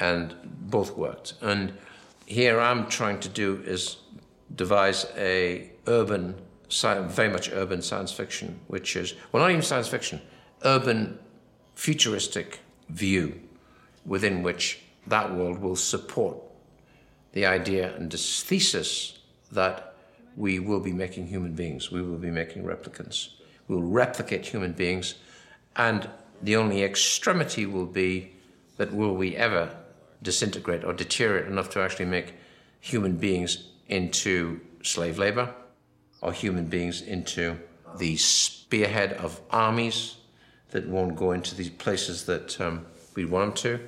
and 0.00 0.34
both 0.44 0.96
worked. 0.96 1.34
And 1.40 1.74
here 2.28 2.60
I'm 2.60 2.88
trying 2.88 3.20
to 3.20 3.28
do 3.30 3.62
is 3.64 3.96
devise 4.54 5.06
a 5.16 5.70
urban, 5.86 6.34
very 6.70 7.30
much 7.30 7.50
urban 7.50 7.80
science 7.80 8.12
fiction, 8.12 8.60
which 8.66 8.96
is, 8.96 9.14
well, 9.32 9.42
not 9.42 9.50
even 9.50 9.62
science 9.62 9.88
fiction, 9.88 10.20
urban 10.62 11.18
futuristic 11.74 12.60
view 12.90 13.40
within 14.04 14.42
which 14.42 14.80
that 15.06 15.34
world 15.34 15.58
will 15.58 15.74
support 15.74 16.36
the 17.32 17.46
idea 17.46 17.96
and 17.96 18.10
this 18.10 18.42
thesis 18.42 19.18
that 19.50 19.94
we 20.36 20.58
will 20.58 20.80
be 20.80 20.92
making 20.92 21.28
human 21.28 21.54
beings, 21.54 21.90
we 21.90 22.02
will 22.02 22.18
be 22.18 22.30
making 22.30 22.62
replicants, 22.62 23.30
we 23.68 23.74
will 23.74 23.82
replicate 23.82 24.44
human 24.44 24.72
beings, 24.72 25.14
and 25.76 26.10
the 26.42 26.56
only 26.56 26.82
extremity 26.82 27.64
will 27.64 27.86
be 27.86 28.32
that 28.76 28.92
will 28.92 29.16
we 29.16 29.34
ever 29.34 29.74
disintegrate 30.22 30.84
or 30.84 30.92
deteriorate 30.92 31.46
enough 31.46 31.70
to 31.70 31.80
actually 31.80 32.06
make 32.06 32.34
human 32.80 33.16
beings 33.16 33.68
into 33.88 34.60
slave 34.82 35.18
labor 35.18 35.54
or 36.20 36.32
human 36.32 36.66
beings 36.66 37.02
into 37.02 37.58
the 37.98 38.16
spearhead 38.16 39.12
of 39.14 39.40
armies 39.50 40.16
that 40.70 40.88
won't 40.88 41.16
go 41.16 41.32
into 41.32 41.54
these 41.54 41.70
places 41.70 42.24
that 42.26 42.60
um, 42.60 42.84
we 43.14 43.24
want 43.24 43.56
them 43.56 43.78
to, 43.78 43.86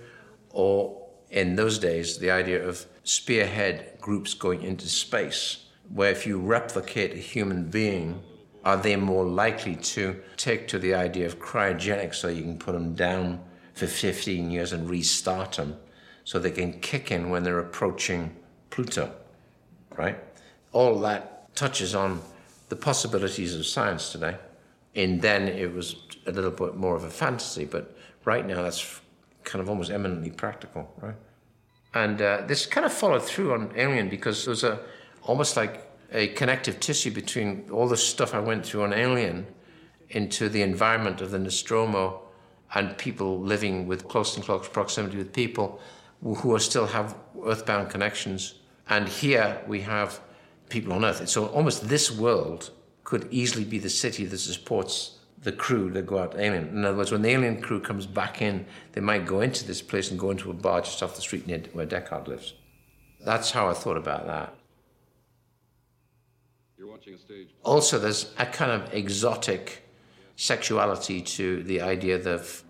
or 0.51 1.01
in 1.31 1.57
those 1.57 1.79
days, 1.79 2.19
the 2.19 2.31
idea 2.31 2.67
of 2.67 2.87
spearhead 3.05 3.99
groups 4.01 4.35
going 4.35 4.63
into 4.63 4.89
space, 4.89 5.67
where 5.93 6.11
if 6.11 6.27
you 6.27 6.39
replicate 6.39 7.13
a 7.13 7.19
human 7.19 7.69
being, 7.71 8.23
are 8.65 8.77
they 8.77 8.97
more 8.97 9.25
likely 9.25 9.77
to 9.77 10.21
take 10.37 10.69
to 10.69 10.79
the 10.79 10.95
idea 10.95 11.27
of 11.27 11.39
cryogenics 11.39 12.17
so 12.17 12.29
you 12.29 12.43
can 12.43 12.59
put 12.59 12.73
them 12.73 12.95
down 12.95 13.41
for 13.75 13.87
15 13.87 14.51
years 14.51 14.73
and 14.73 14.91
restart 14.91 15.53
them 15.53 15.77
so 16.25 16.39
they 16.39 16.51
can 16.51 16.81
kick 16.81 17.11
in 17.11 17.31
when 17.31 17.43
they're 17.43 17.59
approaching 17.59 18.35
Pluto, 18.71 19.13
right? 19.97 20.19
All 20.73 20.99
that 21.01 21.55
touches 21.57 21.95
on 21.95 22.21
the 22.69 22.77
possibilities 22.77 23.55
of 23.55 23.67
science 23.67 24.13
today. 24.13 24.37
And 24.95 25.21
then 25.21 25.49
it 25.49 25.73
was 25.73 25.97
a 26.27 26.33
little 26.33 26.51
bit 26.51 26.77
more 26.77 26.97
of 26.97 27.05
a 27.05 27.11
fantasy, 27.11 27.65
but 27.65 27.97
right 28.25 28.47
now 28.47 28.63
that's 28.63 29.01
kind 29.45 29.63
of 29.63 29.69
almost 29.69 29.91
eminently 29.91 30.31
practical, 30.31 30.93
right? 31.01 31.15
And 31.95 32.23
uh, 32.23 32.43
this 32.47 32.67
kind 32.67 32.87
of 32.87 32.93
followed 32.93 33.23
through 33.23 33.53
on 33.53 33.73
Alien 33.77 34.09
because 34.09 34.45
there 34.45 34.51
was 34.51 34.65
a 34.65 34.81
almost 35.25 35.57
like 35.57 35.87
a 36.13 36.29
connective 36.29 36.81
tissue 36.81 37.11
between 37.11 37.69
all 37.71 37.89
the 37.89 37.97
stuff 37.97 38.35
I 38.35 38.41
went 38.41 38.65
through 38.65 38.85
on 38.85 38.93
Alien 38.93 39.47
into 40.11 40.49
the 40.49 40.63
environment 40.63 41.21
of 41.21 41.31
the 41.31 41.39
Nostromo 41.39 42.23
and 42.75 42.97
people 42.99 43.41
living 43.41 43.87
with 43.87 44.09
close 44.09 44.37
and 44.37 44.45
close 44.45 44.69
proximity 44.69 45.17
with 45.17 45.33
people 45.33 45.81
who 46.23 46.55
are 46.55 46.59
still 46.59 46.87
have 46.87 47.17
earthbound 47.45 47.91
connections. 47.91 48.55
And 48.89 49.09
here 49.09 49.63
we 49.67 49.81
have 49.81 50.21
people 50.69 50.93
on 50.93 51.05
Earth. 51.05 51.29
So 51.29 51.47
almost 51.47 51.89
this 51.89 52.11
world 52.11 52.71
could 53.05 53.27
easily 53.31 53.65
be 53.65 53.79
the 53.79 53.91
city 53.91 54.25
that 54.25 54.39
supports 54.39 55.19
the 55.43 55.53
crew 55.53 55.91
that 55.91 56.07
go 56.07 56.19
out 56.19 56.39
alien. 56.39 56.69
In 56.69 56.85
other 56.85 56.97
words, 56.97 57.13
when 57.13 57.23
the 57.23 57.31
alien 57.31 57.61
crew 57.61 57.81
comes 57.81 58.07
back 58.07 58.43
in, 58.43 58.67
they 58.93 59.01
might 59.01 59.27
go 59.27 59.41
into 59.41 59.67
this 59.67 59.81
place 59.81 60.11
and 60.11 60.21
go 60.21 60.31
into 60.31 60.51
a 60.51 60.55
bar 60.55 60.83
just 60.83 61.03
off 61.03 61.17
the 61.17 61.23
street 61.23 61.47
near 61.47 61.63
where 61.73 61.87
Deckard 61.87 62.29
lives. 62.29 62.55
That's 63.25 63.51
how 63.51 63.69
I 63.69 63.75
thought 63.75 63.97
about 63.97 64.27
that. 64.27 64.55
You're 66.77 66.91
watching 66.91 67.15
a 67.15 67.19
stage. 67.19 67.49
Also, 67.65 67.99
there's 67.99 68.33
a 68.39 68.47
kind 68.47 68.71
of 68.71 68.93
exotic 68.93 69.83
sexuality 70.37 71.21
to 71.21 71.63
the 71.65 71.81
idea 71.81 72.19
that 72.19 72.63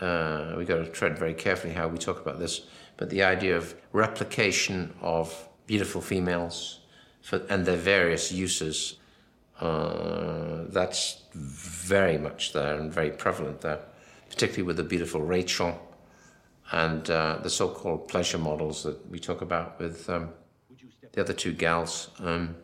uh, 0.00 0.54
we've 0.56 0.66
got 0.66 0.76
to 0.76 0.86
tread 0.86 1.18
very 1.18 1.34
carefully 1.34 1.72
how 1.72 1.88
we 1.88 1.98
talk 1.98 2.20
about 2.20 2.38
this, 2.38 2.62
but 2.96 3.10
the 3.10 3.22
idea 3.22 3.56
of 3.56 3.74
replication 3.92 4.94
of 5.00 5.48
beautiful 5.66 6.00
females 6.00 6.80
for, 7.22 7.42
and 7.48 7.64
their 7.64 7.76
various 7.76 8.32
uses 8.32 8.96
uh, 9.60 10.64
that's 10.68 11.22
very 11.32 12.18
much 12.18 12.52
there 12.52 12.74
and 12.74 12.92
very 12.92 13.10
prevalent 13.10 13.60
there, 13.60 13.80
particularly 14.28 14.62
with 14.62 14.76
the 14.76 14.82
beautiful 14.82 15.20
Rachael 15.20 15.80
and 16.72 17.08
uh, 17.08 17.38
the 17.42 17.50
so-called 17.50 18.08
pleasure 18.08 18.38
models 18.38 18.82
that 18.82 19.08
we 19.10 19.18
talk 19.18 19.42
about 19.42 19.78
with 19.78 20.08
um, 20.10 20.30
the 21.12 21.20
other 21.20 21.32
two 21.32 21.52
gals. 21.52 22.10
Um, 22.18 22.56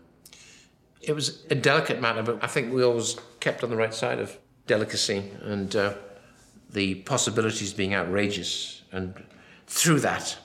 it 1.00 1.12
was 1.12 1.44
a 1.50 1.54
delicate 1.54 2.00
matter, 2.00 2.22
but 2.22 2.42
I 2.42 2.46
think 2.46 2.72
we 2.72 2.82
always 2.82 3.16
kept 3.38 3.62
on 3.62 3.70
the 3.70 3.76
right 3.76 3.94
side 3.94 4.18
of 4.18 4.36
delicacy 4.66 5.30
and 5.42 5.74
uh, 5.74 5.94
the 6.72 6.96
possibilities 6.96 7.72
being 7.72 7.94
outrageous. 7.94 8.82
And 8.92 9.14
through 9.66 10.00
that, 10.00 10.36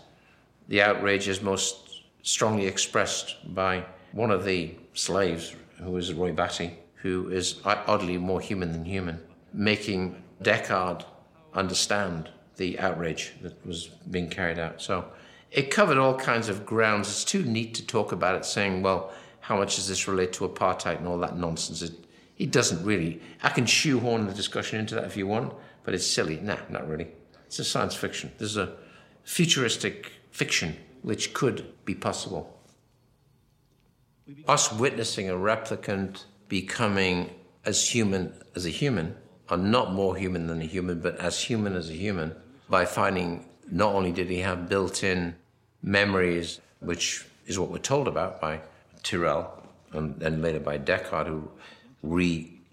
the 0.67 0.81
outrage 0.81 1.27
is 1.27 1.41
most 1.41 2.03
strongly 2.23 2.65
expressed 2.65 3.53
by 3.53 3.85
one 4.11 4.31
of 4.31 4.45
the 4.45 4.75
slaves, 4.93 5.55
who 5.77 5.97
is 5.97 6.13
Roy 6.13 6.31
Batty, 6.31 6.77
who 6.95 7.29
is 7.29 7.59
oddly 7.65 8.17
more 8.17 8.41
human 8.41 8.71
than 8.71 8.85
human, 8.85 9.19
making 9.53 10.21
Deckard 10.41 11.05
understand 11.53 12.29
the 12.57 12.79
outrage 12.79 13.33
that 13.41 13.65
was 13.65 13.87
being 14.09 14.29
carried 14.29 14.57
out. 14.57 14.81
So 14.81 15.05
it 15.51 15.69
covered 15.71 15.97
all 15.97 16.17
kinds 16.17 16.49
of 16.49 16.65
grounds. 16.65 17.09
It's 17.09 17.23
too 17.23 17.43
neat 17.43 17.73
to 17.75 17.85
talk 17.85 18.11
about 18.11 18.35
it, 18.35 18.45
saying, 18.45 18.81
well, 18.81 19.13
how 19.41 19.57
much 19.57 19.75
does 19.75 19.87
this 19.87 20.07
relate 20.07 20.33
to 20.33 20.47
apartheid 20.47 20.97
and 20.97 21.07
all 21.07 21.19
that 21.19 21.37
nonsense? 21.37 21.81
It, 21.81 21.93
it 22.37 22.51
doesn't 22.51 22.83
really. 22.83 23.21
I 23.43 23.49
can 23.49 23.65
shoehorn 23.65 24.25
the 24.25 24.33
discussion 24.33 24.79
into 24.79 24.95
that 24.95 25.03
if 25.03 25.15
you 25.15 25.27
want, 25.27 25.53
but 25.85 25.93
it's 25.93 26.05
silly. 26.07 26.39
Nah, 26.41 26.57
not 26.69 26.87
really. 26.87 27.07
It's 27.45 27.59
a 27.59 27.63
science 27.63 27.95
fiction. 27.95 28.31
This 28.37 28.49
is 28.49 28.57
a 28.57 28.73
futuristic 29.23 30.11
fiction 30.31 30.75
which 31.01 31.33
could 31.33 31.65
be 31.85 31.95
possible 31.95 32.55
us 34.47 34.71
witnessing 34.71 35.29
a 35.29 35.33
replicant 35.33 36.23
becoming 36.47 37.29
as 37.63 37.89
human 37.89 38.33
as 38.55 38.65
a 38.65 38.69
human, 38.69 39.15
or 39.49 39.57
not 39.57 39.93
more 39.93 40.15
human 40.15 40.47
than 40.47 40.61
a 40.61 40.65
human, 40.65 40.99
but 40.99 41.17
as 41.17 41.39
human 41.39 41.75
as 41.75 41.89
a 41.89 41.93
human, 41.93 42.35
by 42.69 42.85
finding 42.85 43.45
not 43.71 43.93
only 43.93 44.11
did 44.11 44.29
he 44.29 44.39
have 44.39 44.69
built 44.69 45.03
in 45.03 45.35
memories, 45.81 46.59
which 46.79 47.25
is 47.45 47.59
what 47.59 47.69
we're 47.69 47.77
told 47.77 48.07
about 48.07 48.41
by 48.41 48.61
Tyrell, 49.03 49.63
and 49.91 50.19
then 50.19 50.41
later 50.41 50.59
by 50.59 50.77
Deckard, 50.77 51.27
who 51.27 51.49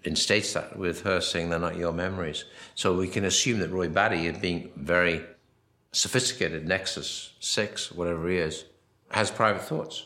reinstates 0.03 0.53
that 0.53 0.77
with 0.77 1.01
her 1.01 1.21
saying 1.21 1.49
they're 1.49 1.59
not 1.59 1.77
your 1.77 1.93
memories. 1.93 2.45
So 2.75 2.95
we 2.95 3.07
can 3.07 3.25
assume 3.25 3.59
that 3.59 3.69
Roy 3.69 3.89
Batty, 3.89 4.29
being 4.31 4.71
very 4.75 5.21
sophisticated, 5.91 6.67
Nexus 6.67 7.33
6, 7.39 7.91
whatever 7.91 8.27
he 8.29 8.37
is, 8.37 8.65
has 9.09 9.31
private 9.31 9.63
thoughts. 9.63 10.05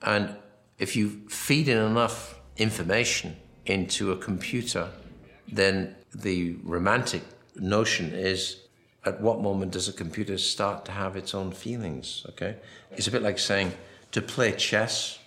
And 0.00 0.36
if 0.78 0.96
you 0.96 1.28
feed 1.28 1.68
in 1.68 1.78
enough 1.78 2.40
information 2.56 3.36
into 3.66 4.12
a 4.12 4.16
computer, 4.16 4.88
then 5.50 5.94
the 6.14 6.56
romantic 6.62 7.22
notion 7.56 8.12
is 8.12 8.62
at 9.04 9.20
what 9.20 9.40
moment 9.40 9.72
does 9.72 9.88
a 9.88 9.92
computer 9.92 10.38
start 10.38 10.84
to 10.86 10.92
have 10.92 11.16
its 11.16 11.34
own 11.34 11.52
feelings? 11.52 12.24
Okay? 12.30 12.56
It's 12.92 13.06
a 13.06 13.10
bit 13.10 13.22
like 13.22 13.38
saying 13.38 13.72
to 14.12 14.22
play 14.22 14.52
chess, 14.52 15.18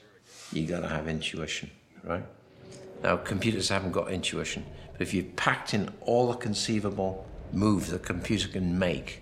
you 0.52 0.66
gotta 0.66 0.88
have 0.88 1.08
intuition, 1.08 1.72
right? 2.04 2.26
Now, 3.04 3.18
computers 3.18 3.70
haven't 3.70 3.92
got 3.92 4.12
intuition, 4.12 4.66
but 4.92 5.02
if 5.02 5.14
you've 5.14 5.36
packed 5.36 5.74
in 5.74 5.90
all 6.02 6.32
the 6.32 6.38
conceivable 6.38 7.28
moves 7.54 7.94
a 7.94 8.00
computer 8.00 8.48
can 8.48 8.78
make, 8.80 9.22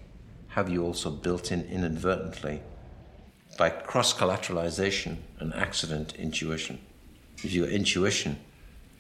have 0.49 0.69
you 0.69 0.83
also 0.83 1.09
built 1.09 1.51
in 1.51 1.63
inadvertently 1.65 2.61
by 3.57 3.69
cross 3.69 4.13
collateralization 4.13 5.17
and 5.39 5.53
accident 5.53 6.15
intuition. 6.15 6.79
If 7.37 7.53
you've 7.53 7.67
got 7.67 7.73
intuition, 7.73 8.39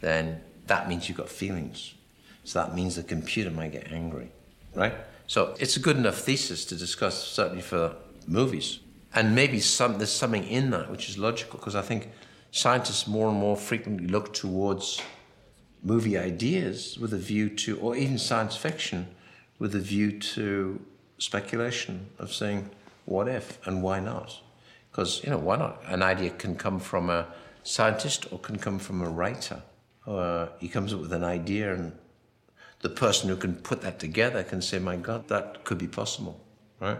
then 0.01 0.41
that 0.67 0.87
means 0.87 1.07
you've 1.07 1.17
got 1.17 1.29
feelings. 1.29 1.93
So 2.43 2.59
that 2.59 2.75
means 2.75 2.95
the 2.95 3.03
computer 3.03 3.49
might 3.49 3.71
get 3.71 3.91
angry, 3.91 4.31
right? 4.75 4.93
So 5.27 5.55
it's 5.59 5.77
a 5.77 5.79
good 5.79 5.97
enough 5.97 6.17
thesis 6.17 6.65
to 6.65 6.75
discuss, 6.75 7.23
certainly 7.23 7.61
for 7.61 7.95
movies. 8.27 8.79
And 9.15 9.35
maybe 9.35 9.59
some, 9.59 9.97
there's 9.97 10.11
something 10.11 10.43
in 10.43 10.71
that 10.71 10.89
which 10.91 11.09
is 11.09 11.17
logical, 11.17 11.59
because 11.59 11.75
I 11.75 11.81
think 11.81 12.09
scientists 12.53 13.07
more 13.07 13.29
and 13.29 13.37
more 13.37 13.57
frequently 13.57 14.05
look 14.05 14.31
towards 14.31 15.01
movie 15.81 16.15
ideas 16.15 16.99
with 16.99 17.11
a 17.11 17.17
view 17.17 17.49
to, 17.49 17.79
or 17.79 17.95
even 17.95 18.17
science 18.17 18.55
fiction, 18.55 19.07
with 19.57 19.73
a 19.73 19.79
view 19.79 20.19
to 20.19 20.79
speculation 21.17 22.07
of 22.19 22.31
saying, 22.31 22.69
what 23.05 23.27
if 23.27 23.57
and 23.65 23.81
why 23.81 23.99
not? 23.99 24.39
Because, 24.91 25.23
you 25.23 25.31
know, 25.31 25.39
why 25.39 25.57
not? 25.57 25.81
An 25.87 26.03
idea 26.03 26.29
can 26.29 26.55
come 26.55 26.79
from 26.79 27.09
a 27.09 27.25
scientist 27.63 28.27
or 28.31 28.37
can 28.37 28.59
come 28.59 28.77
from 28.77 29.01
a 29.01 29.09
writer. 29.09 29.63
Uh, 30.05 30.47
he 30.59 30.69
comes 30.69 30.93
up 30.93 30.99
with 31.01 31.11
an 31.11 31.23
idea, 31.23 31.73
and 31.73 31.91
the 32.81 32.89
person 32.89 33.29
who 33.29 33.35
can 33.35 33.55
put 33.55 33.81
that 33.81 33.97
together 33.97 34.43
can 34.43 34.61
say, 34.61 34.77
my 34.77 34.95
God, 34.95 35.27
that 35.29 35.63
could 35.63 35.79
be 35.79 35.87
possible, 35.87 36.39
right? 36.79 36.99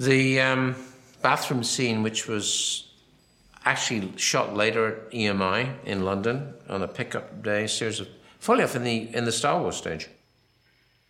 The 0.00 0.40
um, 0.40 0.76
bathroom 1.20 1.62
scene, 1.62 2.02
which 2.02 2.26
was 2.26 2.88
actually 3.66 4.16
shot 4.16 4.56
later 4.56 4.86
at 4.86 5.10
EMI 5.10 5.84
in 5.84 6.06
London 6.06 6.54
on 6.70 6.80
a 6.80 6.88
pickup 6.88 7.42
day 7.42 7.66
series 7.66 8.00
of, 8.00 8.08
fully 8.38 8.64
off 8.64 8.74
in 8.74 8.84
the 8.84 9.14
in 9.14 9.26
the 9.26 9.32
Star 9.32 9.60
Wars 9.60 9.76
stage. 9.76 10.08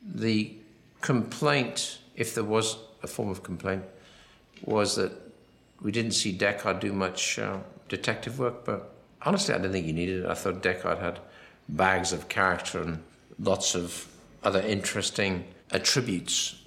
The 0.03 0.57
complaint, 1.03 1.99
if 2.17 2.35
there 2.35 2.43
was 2.43 2.79
a 3.05 3.07
form 3.07 3.29
of 3.29 3.45
complaint, 3.45 3.85
was 4.65 4.97
that 4.97 5.13
we 5.81 5.93
didn't 5.93 6.15
see 6.15 6.37
Deckard 6.37 6.81
do 6.81 6.93
much 6.93 7.39
uh, 7.39 7.59
detective 7.89 8.41
work, 8.41 8.65
but 8.65 8.93
honestly, 9.23 9.55
I 9.55 9.59
didn't 9.59 9.73
think 9.73 9.87
he 9.87 9.93
needed 9.93 10.25
it. 10.25 10.27
I 10.27 10.35
thought 10.35 10.65
Deckard 10.65 10.99
had 10.99 11.21
bags 11.69 12.13
of 12.13 12.29
character 12.29 12.83
and 12.83 13.05
lots 13.39 13.77
of 13.77 14.09
other 14.43 14.61
interesting 14.63 15.45
attributes. 15.71 16.60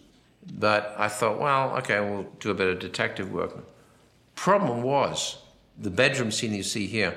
But 0.51 0.95
I 0.97 1.07
thought, 1.07 1.39
well, 1.39 1.77
okay, 1.77 1.99
we'll 1.99 2.27
do 2.39 2.51
a 2.51 2.53
bit 2.53 2.67
of 2.67 2.79
detective 2.79 3.31
work. 3.31 3.65
Problem 4.35 4.81
was, 4.81 5.37
the 5.77 5.89
bedroom 5.89 6.31
scene 6.31 6.53
you 6.53 6.63
see 6.63 6.87
here, 6.87 7.15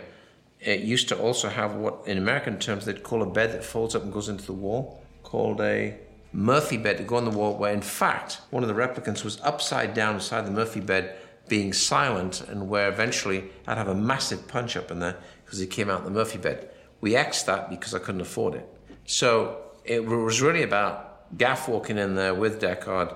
it 0.61 0.81
used 0.81 1.09
to 1.09 1.19
also 1.19 1.49
have 1.49 1.75
what, 1.75 2.03
in 2.07 2.19
American 2.19 2.59
terms, 2.59 2.85
they'd 2.85 3.03
call 3.03 3.23
a 3.23 3.27
bed 3.27 3.53
that 3.53 3.65
folds 3.65 3.95
up 3.95 4.03
and 4.03 4.12
goes 4.12 4.29
into 4.29 4.47
the 4.47 4.53
wall, 4.53 5.03
called 5.23 5.61
a 5.61 5.97
Murphy 6.33 6.77
bed 6.77 6.99
to 6.99 7.05
go 7.05 7.17
on 7.17 7.25
the 7.25 7.31
wall, 7.31 7.57
where 7.57 7.73
in 7.73 7.81
fact 7.81 8.41
one 8.51 8.62
of 8.62 8.69
the 8.69 8.75
replicants 8.75 9.25
was 9.25 9.41
upside 9.41 9.95
down 9.95 10.17
beside 10.17 10.47
the 10.47 10.51
Murphy 10.51 10.81
bed, 10.81 11.17
being 11.49 11.73
silent, 11.73 12.43
and 12.43 12.69
where 12.69 12.89
eventually 12.89 13.45
I'd 13.67 13.79
have 13.79 13.89
a 13.89 13.95
massive 13.95 14.47
punch 14.49 14.77
up 14.77 14.91
in 14.91 14.99
there 14.99 15.17
because 15.45 15.59
he 15.59 15.67
came 15.67 15.89
out 15.89 16.05
the 16.05 16.11
Murphy 16.11 16.39
bed. 16.39 16.71
We 17.01 17.12
Xed 17.12 17.47
that 17.47 17.71
because 17.71 17.95
I 17.95 18.01
couldn't 18.01 18.21
afford 18.21 18.55
it. 18.55 18.69
So 19.07 19.59
it 19.85 20.05
was 20.05 20.43
really 20.43 20.62
about 20.62 21.06
Gaff 21.37 21.69
walking 21.69 21.99
in 21.99 22.15
there 22.15 22.35
with 22.35 22.61
Deckard. 22.61 23.15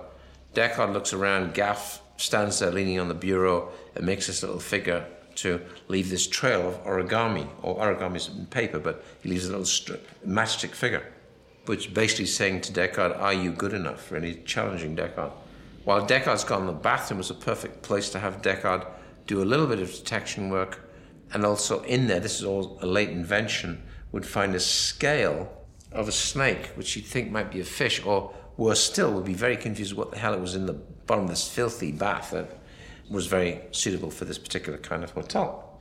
Deckard 0.55 0.93
looks 0.93 1.13
around, 1.13 1.55
Gaff 1.55 2.03
stands 2.17 2.59
there 2.59 2.71
leaning 2.71 2.99
on 2.99 3.09
the 3.09 3.15
bureau 3.15 3.71
and 3.95 4.05
makes 4.05 4.27
this 4.27 4.43
little 4.43 4.61
figure 4.61 5.07
to 5.37 5.61
leave 5.89 6.11
this 6.11 6.27
trail 6.27 6.69
of 6.69 6.85
origami, 6.85 7.49
or 7.63 7.77
origami 7.77 8.17
is 8.17 8.29
paper, 8.51 8.79
but 8.79 9.05
he 9.23 9.31
leaves 9.31 9.47
a 9.47 9.51
little 9.51 9.65
strip, 9.65 10.07
matchstick 10.27 10.73
figure, 10.73 11.05
which 11.67 11.95
basically 11.95 12.27
saying 12.27 12.61
to 12.61 12.73
Deckard, 12.73 13.19
Are 13.19 13.33
you 13.33 13.53
good 13.53 13.73
enough? 13.73 14.11
Really 14.11 14.43
challenging 14.45 14.97
Deckard. 14.97 15.33
While 15.85 16.07
Deckard's 16.07 16.45
gone, 16.45 16.67
the 16.67 16.73
bathroom 16.73 17.19
was 17.19 17.31
a 17.31 17.35
perfect 17.35 17.83
place 17.83 18.11
to 18.11 18.19
have 18.19 18.43
Deckard 18.43 18.87
do 19.27 19.43
a 19.43 19.45
little 19.45 19.67
bit 19.67 19.79
of 19.79 19.91
detection 19.91 20.51
work, 20.51 20.81
and 21.33 21.47
also 21.47 21.83
in 21.85 22.07
there, 22.09 22.21
this 22.21 22.39
is 22.41 22.45
all 22.45 22.79
a 22.83 22.87
late 22.87 23.11
invention, 23.11 23.83
would 24.13 24.27
find 24.27 24.55
a 24.55 24.61
scale 24.61 25.60
of 25.93 26.09
a 26.09 26.13
snake, 26.13 26.67
which 26.75 26.97
you'd 26.97 27.05
think 27.05 27.31
might 27.31 27.51
be 27.51 27.61
a 27.61 27.65
fish, 27.65 28.05
or 28.05 28.33
worse 28.57 28.81
still, 28.81 29.13
would 29.13 29.25
be 29.25 29.35
very 29.35 29.57
confused 29.57 29.95
what 29.95 30.11
the 30.11 30.19
hell 30.19 30.35
it 30.35 30.41
was 30.41 30.55
in 30.55 30.67
the 30.67 30.73
bottom 30.73 31.25
of 31.25 31.31
this 31.31 31.49
filthy 31.49 31.93
bath 31.93 32.31
that 32.31 32.59
was 33.11 33.27
very 33.27 33.61
suitable 33.73 34.11
for 34.11 34.25
this 34.25 34.39
particular 34.39 34.79
kind 34.79 35.03
of 35.03 35.11
hotel. 35.11 35.81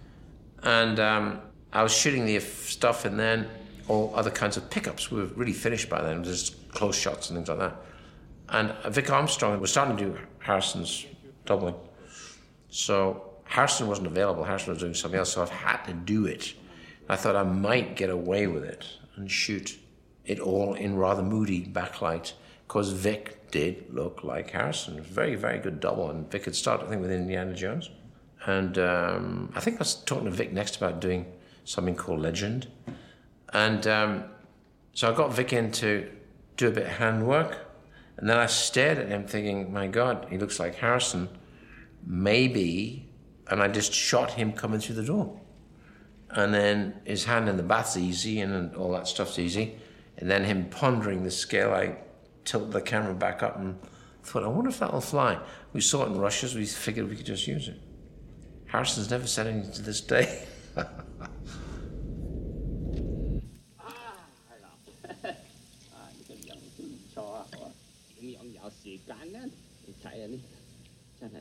And 0.64 1.00
um, 1.00 1.42
I 1.72 1.84
was 1.84 1.94
shooting 1.94 2.26
the 2.26 2.40
stuff 2.40 3.06
and 3.06 3.20
then 3.20 3.48
all 3.88 4.12
other 4.16 4.32
kinds 4.32 4.58
of 4.58 4.70
pickups. 4.70 5.12
We 5.12 5.22
were 5.22 5.28
really 5.28 5.54
finished 5.54 5.90
by 5.90 6.02
then, 6.02 6.24
just 6.24 6.72
close 6.72 6.96
shots 6.96 7.30
and 7.30 7.38
things 7.38 7.50
like 7.50 7.60
that. 7.60 7.76
And 8.50 8.74
Vic 8.94 9.12
Armstrong 9.12 9.60
was 9.60 9.72
starting 9.72 9.96
to 9.98 10.06
do 10.06 10.18
Harrison's 10.40 11.06
doubling. 11.46 11.76
So 12.70 13.30
Harrison 13.44 13.88
wasn't 13.88 14.08
available. 14.08 14.44
Harrison 14.44 14.74
was 14.74 14.80
doing 14.80 14.94
something 14.94 15.20
else, 15.20 15.34
so 15.34 15.42
I've 15.42 15.50
had 15.50 15.84
to 15.86 15.94
do 15.94 16.26
it. 16.26 16.54
I 17.08 17.16
thought 17.16 17.36
I 17.36 17.44
might 17.44 17.96
get 17.96 18.10
away 18.10 18.48
with 18.48 18.64
it 18.64 18.86
and 19.16 19.30
shoot 19.30 19.78
it 20.26 20.40
all 20.40 20.74
in 20.74 20.98
rather 20.98 21.24
moody 21.24 21.66
backlight 21.66 22.34
because 22.68 22.92
Vic 22.92 23.50
did 23.52 23.92
look 23.92 24.24
like 24.24 24.52
Harrison. 24.52 25.02
Very, 25.02 25.36
very 25.36 25.58
good 25.60 25.80
double. 25.80 26.10
And 26.12 26.30
Vic 26.30 26.46
had 26.46 26.56
started, 26.56 26.86
I 26.86 26.90
think, 26.90 27.02
with 27.02 27.12
Indiana 27.12 27.54
Jones. 27.54 27.90
And 28.46 28.78
um, 28.78 29.52
I 29.56 29.60
think 29.60 29.78
I 29.78 29.80
was 29.80 29.96
talking 29.96 30.26
to 30.26 30.32
Vic 30.32 30.54
next 30.54 30.78
about 30.78 31.02
doing 31.02 31.26
something 31.64 31.96
called 31.96 32.20
Legend. 32.20 32.68
And 33.54 33.86
um, 33.88 34.26
so 34.94 35.12
I 35.12 35.16
got 35.16 35.34
Vic 35.34 35.52
in 35.52 35.72
to 35.74 36.10
do 36.58 36.68
a 36.68 36.72
bit 36.72 36.86
of 36.86 36.92
handwork. 36.94 37.58
And 38.18 38.30
then 38.30 38.38
I 38.38 38.46
stared 38.46 38.98
at 38.98 39.08
him 39.08 39.26
thinking, 39.26 39.74
my 39.74 39.88
God, 39.88 40.28
he 40.30 40.38
looks 40.38 40.60
like 40.60 40.76
Harrison. 40.76 41.30
Maybe. 42.06 43.10
And 43.48 43.64
I 43.64 43.68
just 43.68 43.94
shot 43.94 44.32
him 44.32 44.54
coming 44.54 44.80
through 44.80 44.96
the 44.96 45.04
door. 45.04 45.40
And 46.30 46.54
then 46.54 47.02
his 47.06 47.26
hand 47.26 47.50
in 47.50 47.58
the 47.58 47.64
bath's 47.64 47.98
easy 47.98 48.42
and 48.42 48.76
all 48.76 48.92
that 48.92 49.08
stuff's 49.08 49.40
easy. 49.40 49.78
And 50.20 50.30
then 50.30 50.44
him 50.44 50.70
pondering 50.70 51.24
the 51.24 51.32
scale, 51.32 51.74
I 51.74 51.96
tilted 52.44 52.74
the 52.74 52.82
camera 52.82 53.14
back 53.14 53.42
up 53.42 53.58
and 53.58 53.80
thought, 54.22 54.44
I 54.44 54.48
wonder 54.48 54.70
if 54.70 54.80
that'll 54.80 55.00
fly. 55.02 55.40
We 55.72 55.80
saw 55.80 56.04
it 56.04 56.08
in 56.08 56.20
rushes, 56.20 56.56
we 56.56 56.66
figured 56.66 57.10
we 57.10 57.16
could 57.16 57.26
just 57.26 57.48
use 57.48 57.70
it. 57.70 57.80
Harrison's 58.66 59.10
never 59.10 59.26
said 59.26 59.48
anything 59.48 59.72
to 59.72 59.82
this 59.82 60.02
day. 60.02 60.46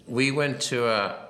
we 0.06 0.30
went 0.30 0.60
to 0.60 0.86
a. 0.88 1.28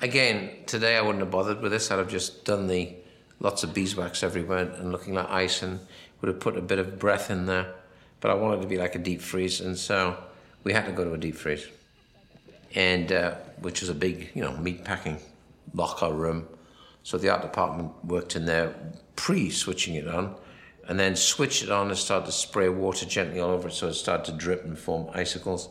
Again, 0.00 0.50
today 0.66 0.96
I 0.96 1.00
wouldn't 1.00 1.20
have 1.20 1.30
bothered 1.30 1.60
with 1.60 1.72
this. 1.72 1.90
I'd 1.90 1.98
have 1.98 2.08
just 2.08 2.44
done 2.44 2.66
the 2.66 2.94
lots 3.40 3.62
of 3.62 3.74
beeswax 3.74 4.22
everywhere 4.22 4.70
and 4.78 4.92
looking 4.92 5.14
like 5.14 5.28
ice 5.28 5.62
and 5.62 5.80
would 6.20 6.28
have 6.28 6.40
put 6.40 6.56
a 6.56 6.62
bit 6.62 6.78
of 6.78 6.98
breath 6.98 7.30
in 7.30 7.46
there 7.46 7.74
but 8.20 8.30
I 8.30 8.34
wanted 8.34 8.62
to 8.62 8.66
be 8.66 8.78
like 8.78 8.94
a 8.94 8.98
deep 8.98 9.20
freeze, 9.20 9.60
and 9.60 9.76
so 9.76 10.16
we 10.64 10.72
had 10.72 10.86
to 10.86 10.92
go 10.92 11.04
to 11.04 11.12
a 11.12 11.18
deep 11.18 11.36
freeze, 11.36 11.66
and 12.74 13.12
uh, 13.12 13.34
which 13.60 13.80
was 13.80 13.88
a 13.88 13.94
big, 13.94 14.30
you 14.34 14.42
know, 14.42 14.56
meat 14.56 14.84
packing 14.84 15.18
locker 15.74 16.12
room. 16.12 16.48
So 17.02 17.18
the 17.18 17.28
art 17.28 17.42
department 17.42 17.92
worked 18.04 18.34
in 18.34 18.46
there, 18.46 18.74
pre-switching 19.14 19.94
it 19.94 20.08
on, 20.08 20.34
and 20.88 20.98
then 20.98 21.14
switched 21.14 21.62
it 21.62 21.70
on 21.70 21.88
and 21.88 21.96
started 21.96 22.26
to 22.26 22.32
spray 22.32 22.68
water 22.68 23.06
gently 23.06 23.38
all 23.38 23.50
over 23.50 23.68
it, 23.68 23.74
so 23.74 23.88
it 23.88 23.94
started 23.94 24.24
to 24.26 24.32
drip 24.32 24.64
and 24.64 24.78
form 24.78 25.08
icicles. 25.14 25.68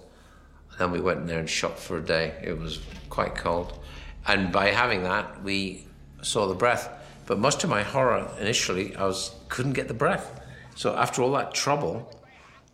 And 0.72 0.80
then 0.80 0.92
we 0.92 1.02
went 1.02 1.20
in 1.22 1.28
there 1.28 1.40
and 1.40 1.50
shot 1.50 1.80
for 1.80 1.98
a 1.98 2.02
day. 2.02 2.36
It 2.44 2.58
was 2.58 2.80
quite 3.10 3.36
cold, 3.36 3.80
and 4.28 4.52
by 4.52 4.68
having 4.68 5.04
that, 5.04 5.44
we 5.44 5.88
saw 6.22 6.48
the 6.48 6.56
breath. 6.56 6.90
But 7.26 7.40
much 7.40 7.58
to 7.58 7.68
my 7.68 7.82
horror, 7.82 8.30
initially, 8.40 8.96
I 8.96 9.06
was 9.06 9.36
couldn't 9.50 9.74
get 9.74 9.88
the 9.88 9.94
breath. 9.96 10.35
So 10.76 10.96
after 10.96 11.22
all 11.22 11.32
that 11.32 11.54
trouble, 11.54 12.12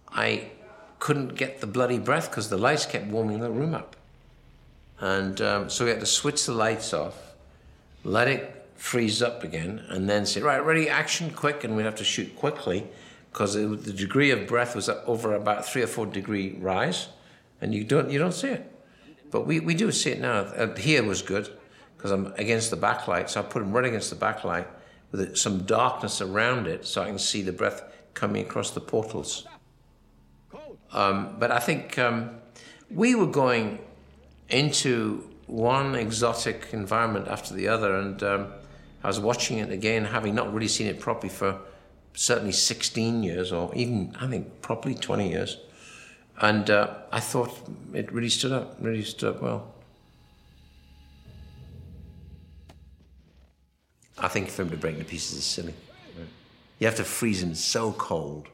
I 0.10 0.50
couldn't 1.00 1.36
get 1.36 1.62
the 1.62 1.68
bloody 1.68 2.00
breath 2.00 2.30
because 2.30 2.50
the 2.50 2.58
lights 2.58 2.86
kept 2.86 3.08
warming 3.08 3.40
the 3.40 3.50
room 3.50 3.74
up. 3.74 3.96
And 5.00 5.42
um, 5.42 5.70
so 5.70 5.86
we 5.86 5.92
had 5.92 6.00
to 6.00 6.06
switch 6.06 6.46
the 6.46 6.54
lights 6.54 6.94
off, 6.94 7.34
let 8.04 8.28
it 8.28 8.68
freeze 8.76 9.22
up 9.22 9.44
again, 9.44 9.84
and 9.90 10.10
then 10.10 10.26
say, 10.26 10.42
right, 10.42 10.64
ready, 10.64 10.90
action, 10.90 11.32
quick. 11.32 11.64
And 11.64 11.76
we'd 11.76 11.86
have 11.86 11.96
to 11.96 12.04
shoot 12.04 12.36
quickly 12.36 12.88
because 13.32 13.54
the 13.54 13.94
degree 13.94 14.32
of 14.32 14.48
breath 14.48 14.76
was 14.76 14.90
over 14.90 15.34
about 15.34 15.66
three 15.66 15.82
or 15.82 15.88
four 15.88 16.06
degree 16.06 16.58
rise, 16.60 17.08
and 17.62 17.74
you 17.74 17.84
don't, 17.84 18.12
you 18.12 18.20
don't 18.20 18.34
see 18.34 18.50
it. 18.50 18.72
But 19.32 19.48
we, 19.48 19.60
we 19.60 19.74
do 19.74 19.92
see 19.92 20.12
it 20.12 20.20
now. 20.20 20.40
Uh, 20.40 20.76
here 20.76 21.04
was 21.04 21.22
good 21.22 21.50
because 21.96 22.12
I'm 22.12 22.34
against 22.38 22.70
the 22.70 22.78
backlight, 22.78 23.30
so 23.30 23.40
I 23.40 23.44
put 23.44 23.60
them 23.60 23.72
right 23.72 23.86
against 23.86 24.10
the 24.10 24.16
backlight 24.16 24.66
with 25.12 25.38
some 25.38 25.64
darkness 25.64 26.22
around 26.22 26.68
it 26.68 26.86
so 26.86 27.02
I 27.02 27.06
can 27.08 27.20
see 27.20 27.42
the 27.42 27.52
breath 27.52 27.84
coming 28.14 28.46
across 28.46 28.72
the 28.72 28.82
portals. 28.82 29.48
Um, 30.92 31.36
but 31.40 31.52
I 31.52 31.60
think 31.60 31.98
um, 31.98 32.32
we 32.90 33.16
were 33.16 33.28
going 33.28 33.80
into 34.50 35.30
one 35.48 35.96
exotic 35.96 36.70
environment 36.72 37.28
after 37.28 37.54
the 37.54 37.68
other, 37.68 37.96
and 37.96 38.22
um, 38.24 38.48
I 39.04 39.08
was 39.08 39.20
watching 39.20 39.58
it 39.60 39.72
again, 39.72 40.06
having 40.06 40.36
not 40.36 40.54
really 40.54 40.68
seen 40.68 40.88
it 40.88 41.00
properly 41.00 41.30
for 41.30 41.60
certainly 42.14 42.52
16 42.52 43.24
years, 43.24 43.52
or 43.52 43.74
even, 43.76 44.16
I 44.20 44.28
think, 44.28 44.62
probably 44.62 44.96
20 44.96 45.30
years. 45.30 45.58
And 46.42 46.70
uh, 46.70 46.96
I 47.12 47.20
thought 47.20 47.52
it 47.94 48.12
really 48.12 48.30
stood 48.30 48.52
up, 48.52 48.76
really 48.80 49.04
stood 49.04 49.36
up 49.36 49.42
well. 49.42 49.74
I 54.18 54.28
think 54.28 54.50
for 54.50 54.64
him 54.64 54.70
to 54.70 54.78
break 54.78 54.98
the 54.98 55.04
pieces 55.04 55.40
is 55.40 55.46
silly. 55.46 55.74
You 56.82 56.88
have 56.88 56.96
to 56.96 57.04
freeze 57.04 57.44
him 57.44 57.54
so 57.54 57.92
cold 57.92 58.48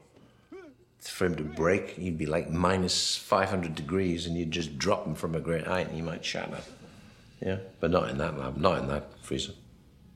for 1.00 1.24
him 1.24 1.34
to 1.36 1.42
break, 1.42 1.92
he'd 1.92 2.18
be 2.18 2.26
like 2.26 2.50
minus 2.50 3.16
500 3.16 3.74
degrees 3.74 4.26
and 4.26 4.36
you'd 4.36 4.50
just 4.50 4.76
drop 4.78 5.06
him 5.06 5.14
from 5.14 5.34
a 5.34 5.40
great 5.40 5.66
height 5.66 5.86
and 5.86 5.96
he 5.96 6.02
might 6.02 6.22
shatter. 6.22 6.60
Yeah, 7.40 7.56
but 7.80 7.90
not 7.90 8.10
in 8.10 8.18
that 8.18 8.38
lab, 8.38 8.58
not 8.58 8.80
in 8.80 8.88
that 8.88 9.18
freezer. 9.22 9.52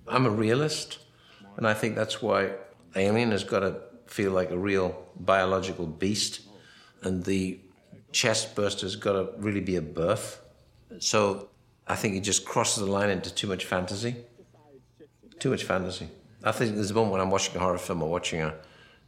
I'm 0.06 0.26
a 0.26 0.30
realist, 0.30 0.98
and 1.56 1.66
I 1.66 1.72
think 1.72 1.96
that's 1.96 2.20
why 2.20 2.50
Alien 2.94 3.30
has 3.30 3.44
got 3.44 3.60
to 3.60 3.80
feel 4.06 4.32
like 4.32 4.50
a 4.50 4.58
real 4.58 5.06
biological 5.18 5.86
beast, 5.86 6.42
and 7.02 7.24
the 7.24 7.60
chest 8.10 8.54
burster's 8.54 8.94
got 8.94 9.12
to 9.12 9.30
really 9.38 9.60
be 9.60 9.76
a 9.76 9.82
birth. 9.82 10.44
So 10.98 11.48
I 11.86 11.96
think 11.96 12.16
it 12.16 12.20
just 12.20 12.44
crosses 12.44 12.84
the 12.84 12.90
line 12.90 13.08
into 13.08 13.32
too 13.34 13.46
much 13.46 13.64
fantasy. 13.64 14.16
Too 15.38 15.48
much 15.48 15.64
fantasy. 15.64 16.08
I 16.44 16.50
think 16.50 16.74
there's 16.74 16.90
a 16.90 16.94
moment 16.94 17.12
when 17.12 17.20
I'm 17.20 17.30
watching 17.30 17.56
a 17.56 17.60
horror 17.60 17.78
film 17.78 18.02
or 18.02 18.10
watching 18.10 18.42
a 18.42 18.54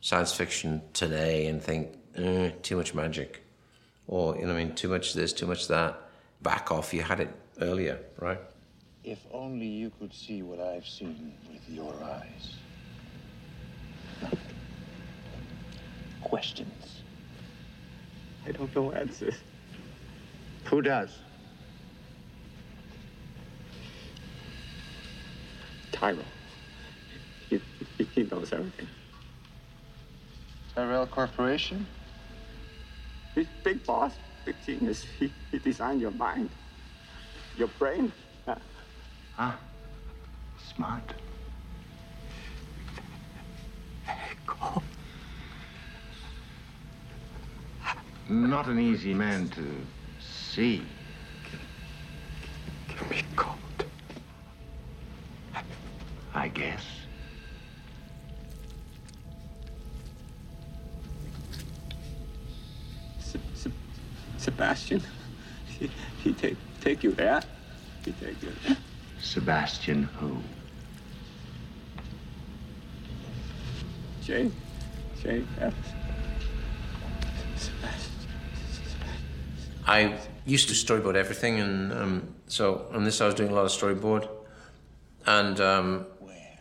science 0.00 0.32
fiction 0.32 0.82
today 0.92 1.46
and 1.46 1.60
think, 1.60 1.96
eh, 2.16 2.50
too 2.62 2.76
much 2.76 2.94
magic. 2.94 3.42
Or, 4.06 4.36
you 4.36 4.46
know, 4.46 4.52
I 4.52 4.56
mean, 4.56 4.74
too 4.74 4.88
much 4.88 5.14
this, 5.14 5.32
too 5.32 5.46
much 5.46 5.66
that. 5.68 6.00
Back 6.42 6.70
off, 6.70 6.94
you 6.94 7.02
had 7.02 7.20
it 7.20 7.34
earlier, 7.60 7.98
right? 8.20 8.38
If 9.02 9.18
only 9.32 9.66
you 9.66 9.90
could 9.98 10.12
see 10.12 10.42
what 10.42 10.60
I've 10.60 10.86
seen 10.86 11.32
with 11.50 11.68
your 11.68 11.94
eyes. 12.04 12.54
Questions? 16.22 17.02
I 18.46 18.52
don't 18.52 18.74
know 18.76 18.92
answers. 18.92 19.34
Who 20.64 20.82
does? 20.82 21.18
Tyrell. 25.92 26.24
He, 27.98 28.08
he 28.14 28.22
knows 28.24 28.52
everything. 28.52 28.88
Tyrell 30.74 31.06
Corporation? 31.06 31.86
He's 33.34 33.46
big 33.64 33.84
boss, 33.86 34.18
big 34.44 34.56
genius. 34.64 35.06
He, 35.18 35.32
he 35.52 35.58
designed 35.58 36.00
your 36.00 36.10
mind, 36.12 36.50
your 37.56 37.68
brain. 37.68 38.12
Huh? 38.46 38.56
Ah, 39.38 39.58
smart. 40.56 41.14
Not 48.28 48.68
an 48.68 48.78
easy 48.80 49.14
man 49.14 49.48
to 49.50 49.62
see. 50.18 50.82
Sebastian, 67.24 67.42
he, 68.04 68.10
he 68.10 68.12
take 68.12 68.20
take 68.20 68.26
you 68.26 68.26
take 68.26 68.42
you 68.42 68.52
there. 68.68 68.76
Sebastian 69.20 70.02
who? 70.04 70.36
J. 74.22 74.50
J. 75.22 75.44
F. 75.60 75.74
Sebastian. 77.56 78.12
I 79.86 80.18
used 80.44 80.68
to 80.68 80.74
storyboard 80.74 81.14
everything, 81.14 81.60
and 81.60 81.92
um, 81.92 82.34
so 82.46 82.86
on 82.92 83.04
this 83.04 83.20
I 83.20 83.26
was 83.26 83.34
doing 83.34 83.50
a 83.50 83.54
lot 83.54 83.64
of 83.64 83.70
storyboard, 83.70 84.28
and 85.26 85.60
um, 85.60 86.06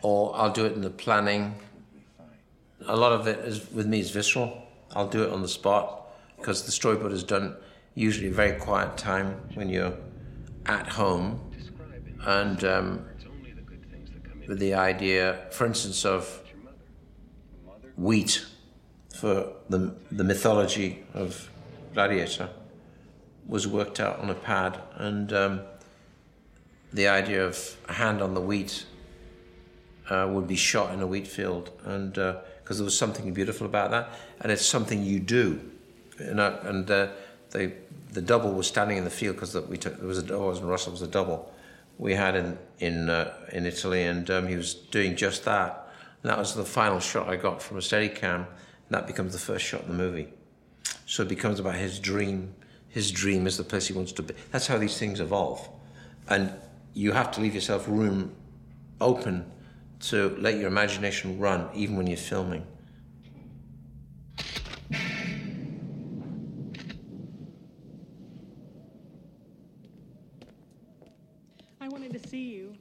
or 0.02 0.34
I'll 0.36 0.52
do 0.52 0.64
it 0.64 0.72
in 0.72 0.82
the 0.82 0.90
planning. 0.90 1.54
A 2.86 2.96
lot 2.96 3.12
of 3.12 3.26
it 3.26 3.38
is 3.40 3.70
with 3.72 3.86
me 3.86 4.00
is 4.00 4.10
visceral. 4.10 4.62
I'll 4.94 5.08
do 5.08 5.24
it 5.24 5.30
on 5.30 5.42
the 5.42 5.48
spot 5.48 6.06
because 6.36 6.64
the 6.64 6.72
storyboard 6.72 7.12
is 7.12 7.24
done 7.24 7.56
usually 7.94 8.28
a 8.28 8.32
very 8.32 8.58
quiet 8.58 8.96
time 8.96 9.40
when 9.54 9.68
you're 9.68 9.94
at 10.66 10.88
home, 10.88 11.40
and 12.20 12.64
um, 12.64 13.04
with 14.48 14.58
the 14.58 14.74
idea, 14.74 15.46
for 15.50 15.66
instance, 15.66 16.04
of 16.04 16.42
wheat 17.96 18.44
for 19.14 19.52
the 19.68 19.94
the 20.10 20.24
mythology 20.24 21.04
of 21.14 21.50
Gladiator 21.92 22.48
was 23.46 23.66
worked 23.66 24.00
out 24.00 24.18
on 24.20 24.30
a 24.30 24.34
pad, 24.34 24.80
and 24.96 25.32
um, 25.32 25.60
the 26.92 27.08
idea 27.08 27.44
of 27.44 27.76
a 27.88 27.92
hand 27.92 28.22
on 28.22 28.34
the 28.34 28.40
wheat 28.40 28.86
uh, 30.08 30.26
would 30.30 30.46
be 30.46 30.56
shot 30.56 30.92
in 30.94 31.00
a 31.00 31.06
wheat 31.06 31.26
field, 31.26 31.70
and 31.84 32.14
because 32.14 32.78
there 32.78 32.84
was 32.84 32.96
something 32.96 33.32
beautiful 33.34 33.66
about 33.66 33.90
that, 33.90 34.08
and 34.40 34.50
it's 34.50 34.64
something 34.64 35.02
you 35.02 35.20
do, 35.20 35.60
and 36.18 36.40
uh, 36.90 37.08
the 37.50 37.72
the 38.14 38.22
double 38.22 38.52
was 38.52 38.66
standing 38.66 38.96
in 38.96 39.04
the 39.04 39.10
field 39.10 39.34
because 39.36 39.54
we 39.66 39.76
took 39.76 39.98
there 39.98 40.06
was 40.06 40.18
a 40.18 40.34
oh, 40.34 40.52
Russell 40.60 40.92
was 40.92 41.02
a 41.02 41.08
double 41.08 41.52
we 41.98 42.14
had 42.14 42.36
in 42.36 42.58
in 42.78 43.10
uh, 43.10 43.34
in 43.52 43.66
Italy, 43.66 44.04
and 44.04 44.30
um, 44.30 44.46
he 44.46 44.56
was 44.56 44.74
doing 44.74 45.16
just 45.16 45.44
that. 45.44 45.88
And 46.22 46.30
that 46.30 46.38
was 46.38 46.54
the 46.54 46.64
final 46.64 47.00
shot 47.00 47.28
I 47.28 47.36
got 47.36 47.60
from 47.60 47.76
a 47.76 47.80
Steadicam, 47.80 48.36
and 48.36 48.46
that 48.90 49.06
becomes 49.06 49.32
the 49.32 49.38
first 49.38 49.64
shot 49.64 49.82
in 49.82 49.88
the 49.88 49.94
movie. 49.94 50.28
So 51.06 51.22
it 51.22 51.28
becomes 51.28 51.60
about 51.60 51.74
his 51.74 51.98
dream. 51.98 52.54
His 52.88 53.10
dream 53.10 53.46
is 53.46 53.56
the 53.56 53.64
place 53.64 53.88
he 53.88 53.92
wants 53.92 54.12
to 54.12 54.22
be. 54.22 54.34
That's 54.52 54.66
how 54.66 54.78
these 54.78 54.96
things 54.96 55.20
evolve, 55.20 55.68
and 56.28 56.52
you 56.94 57.12
have 57.12 57.32
to 57.32 57.40
leave 57.40 57.54
yourself 57.54 57.88
room 57.88 58.34
open 59.00 59.50
to 60.00 60.36
let 60.38 60.56
your 60.58 60.68
imagination 60.68 61.38
run, 61.38 61.68
even 61.74 61.96
when 61.96 62.06
you're 62.06 62.16
filming. 62.16 62.64
I 71.84 71.88
wanted 71.88 72.14
to 72.14 72.28
see 72.28 72.54
you. 72.54 72.74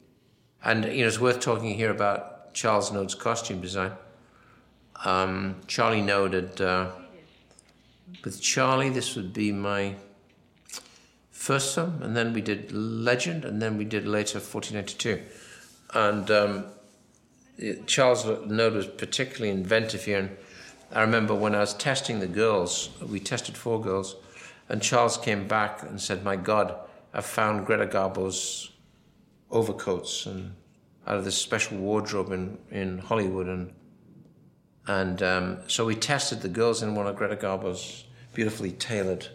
And 0.64 0.86
you 0.86 1.02
know, 1.02 1.08
it's 1.08 1.20
worth 1.20 1.40
talking 1.40 1.76
here 1.76 1.92
about 1.92 2.54
Charles 2.54 2.92
Knode's 2.92 3.16
costume 3.16 3.60
design. 3.60 3.92
Um, 5.04 5.58
Charlie 5.68 6.02
Knode 6.02 6.34
had, 6.34 6.62
uh, 6.62 6.92
with 8.24 8.42
Charlie, 8.42 8.90
this 8.90 9.16
would 9.16 9.34
be 9.34 9.52
my 9.52 9.96
first 11.32 11.76
film, 11.76 12.02
and 12.02 12.16
then 12.16 12.32
we 12.32 12.40
did 12.40 12.72
Legend, 12.72 13.44
and 13.44 13.62
then 13.62 13.78
we 13.78 13.84
did 13.84 14.08
later 14.08 14.40
1492. 14.40 15.22
And 15.94 16.32
um, 16.32 16.66
Charles 17.86 18.24
Knode 18.24 18.76
was 18.76 18.88
particularly 18.88 19.50
inventive 19.50 20.06
here. 20.06 20.20
And 20.20 20.38
I 20.94 21.02
remember 21.02 21.36
when 21.36 21.54
I 21.54 21.60
was 21.60 21.74
testing 21.74 22.20
the 22.20 22.28
girls, 22.28 22.90
we 23.02 23.20
tested 23.20 23.58
four 23.58 23.82
girls, 23.82 24.16
and 24.70 24.82
Charles 24.82 25.18
came 25.18 25.48
back 25.48 25.84
and 25.84 26.00
said, 26.00 26.24
My 26.24 26.38
God, 26.38 26.76
I 27.14 27.20
found 27.20 27.66
Greta 27.66 27.86
Garbo's 27.86 28.72
overcoats 29.54 30.26
and 30.26 30.56
out 31.08 31.18
of 31.18 31.24
this 31.24 31.38
special 31.38 31.78
wardrobe 31.78 32.32
in, 32.32 32.58
in 32.72 32.98
Hollywood 32.98 33.48
and 33.48 33.74
and 34.86 35.24
um, 35.24 35.60
so 35.68 35.86
we 35.86 35.96
tested 35.96 36.42
the 36.42 36.50
girls 36.50 36.84
in 36.84 36.94
one 36.94 37.08
of 37.08 37.16
Greta 37.16 37.38
Garbo's 37.38 38.04
beautifully 38.34 38.72
tailored 38.72 39.28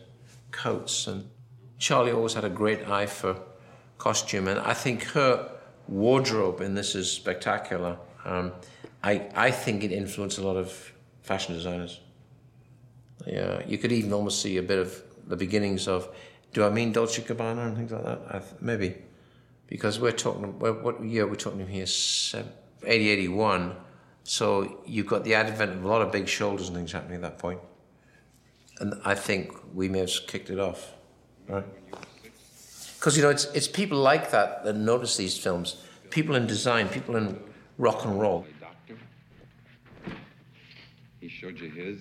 coats 0.50 1.06
and 1.06 1.26
Charlie 1.78 2.12
always 2.12 2.34
had 2.34 2.44
a 2.44 2.50
great 2.50 2.86
eye 2.86 3.06
for 3.06 3.40
costume 3.96 4.48
and 4.48 4.60
I 4.60 4.74
think 4.74 5.04
her 5.04 5.50
wardrobe 5.86 6.60
in 6.60 6.74
this 6.74 6.94
is 6.94 7.10
spectacular. 7.10 7.96
Um, 8.24 8.52
I 9.02 9.28
I 9.34 9.50
think 9.50 9.84
it 9.84 9.92
influenced 9.92 10.38
a 10.38 10.42
lot 10.42 10.56
of 10.56 10.92
fashion 11.22 11.54
designers. 11.54 12.00
Yeah, 13.26 13.62
you 13.66 13.78
could 13.78 13.92
even 13.92 14.12
almost 14.12 14.42
see 14.42 14.58
a 14.58 14.62
bit 14.62 14.78
of 14.78 15.02
the 15.26 15.36
beginnings 15.36 15.88
of. 15.88 16.08
Do 16.52 16.64
I 16.64 16.70
mean 16.70 16.92
Dolce 16.92 17.22
Gabbana 17.22 17.66
and 17.66 17.76
things 17.76 17.92
like 17.92 18.04
that? 18.04 18.30
Th- 18.30 18.60
maybe 18.60 18.96
because 19.68 20.00
we're 20.00 20.12
talking 20.12 20.58
what 20.58 20.82
what 20.82 21.04
year 21.04 21.26
we're 21.26 21.36
talking 21.36 21.66
here? 21.66 21.86
Sev- 21.86 22.52
80 22.84 23.08
81 23.08 23.74
so 24.22 24.82
you've 24.86 25.06
got 25.06 25.24
the 25.24 25.34
advent 25.34 25.72
of 25.72 25.84
a 25.84 25.88
lot 25.88 26.02
of 26.02 26.12
big 26.12 26.28
shoulders 26.28 26.68
and 26.68 26.76
things 26.76 26.92
happening 26.92 27.16
at 27.16 27.22
that 27.22 27.38
point. 27.38 27.60
And 28.80 28.94
i 29.04 29.14
think 29.14 29.52
we 29.74 29.88
may 29.88 29.98
have 29.98 30.12
kicked 30.26 30.50
it 30.50 30.60
off 30.60 30.94
right? 31.48 31.64
Because 32.98 33.16
you 33.16 33.22
know 33.22 33.30
it's 33.30 33.44
it's 33.46 33.68
people 33.68 33.98
like 33.98 34.30
that 34.30 34.64
that 34.64 34.76
notice 34.76 35.16
these 35.16 35.36
films. 35.36 35.82
People 36.10 36.34
in 36.36 36.46
design 36.46 36.88
people 36.88 37.16
in 37.16 37.38
rock 37.78 38.04
and 38.04 38.20
roll. 38.20 38.46
He 41.20 41.28
showed 41.28 41.58
you 41.58 41.70
his. 41.70 42.00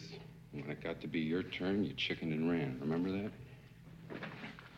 When 0.51 0.69
it 0.71 0.81
got 0.81 1.01
to 1.01 1.07
be 1.07 1.19
your 1.19 1.43
turn, 1.43 1.83
you 1.83 1.93
chickened 1.93 2.33
and 2.33 2.49
ran. 2.49 2.77
Remember 2.81 3.11
that? 3.11 3.31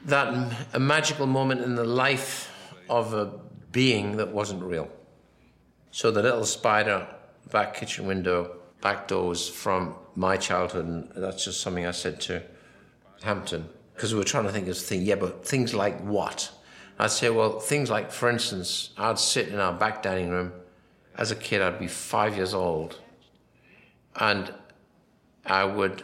that 0.06 0.28
m- 0.34 0.52
a 0.74 0.80
magical 0.80 1.26
moment 1.26 1.62
in 1.62 1.76
the 1.76 1.84
life 1.84 2.52
of 2.90 3.14
a 3.14 3.32
being 3.72 4.18
that 4.18 4.32
wasn't 4.32 4.64
real. 4.64 4.90
So 5.92 6.12
the 6.12 6.22
little 6.22 6.46
spider 6.46 7.08
back 7.52 7.74
kitchen 7.74 8.06
window, 8.06 8.58
back 8.82 9.08
doors 9.08 9.48
from 9.48 9.96
my 10.16 10.38
childhood, 10.38 10.86
and 10.86 11.12
that's 11.16 11.46
just 11.46 11.62
something 11.62 11.86
I 11.86 11.92
said 11.92 12.20
to 12.22 12.44
Hampton 13.24 13.70
because 13.94 14.14
we 14.14 14.20
were 14.20 14.26
trying 14.26 14.46
to 14.46 14.52
think 14.52 14.68
of 14.68 14.78
things. 14.78 15.04
Yeah, 15.04 15.16
but 15.16 15.46
things 15.46 15.74
like 15.74 16.00
what? 16.02 16.52
I'd 16.98 17.12
say, 17.12 17.30
well, 17.30 17.60
things 17.60 17.90
like, 17.90 18.12
for 18.12 18.30
instance, 18.30 18.92
I'd 18.98 19.20
sit 19.20 19.50
in 19.50 19.60
our 19.60 19.74
back 19.74 20.04
dining 20.04 20.30
room. 20.30 20.54
As 21.18 21.32
a 21.32 21.36
kid, 21.36 21.62
I'd 21.62 21.80
be 21.80 21.88
five 21.88 22.36
years 22.36 22.54
old, 22.54 23.00
and 24.16 24.54
I 25.46 25.66
would 25.66 26.04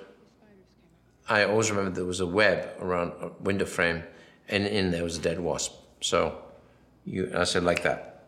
I 1.27 1.45
always 1.45 1.71
remember 1.71 1.91
there 1.91 2.05
was 2.05 2.19
a 2.19 2.27
web 2.27 2.69
around 2.79 3.13
a 3.19 3.29
window 3.41 3.65
frame, 3.65 4.03
and 4.47 4.67
in 4.67 4.91
there 4.91 5.03
was 5.03 5.17
a 5.17 5.21
dead 5.21 5.39
wasp. 5.39 5.73
So, 6.01 6.39
you, 7.05 7.31
I 7.35 7.43
said 7.43 7.63
like 7.63 7.83
that, 7.83 8.23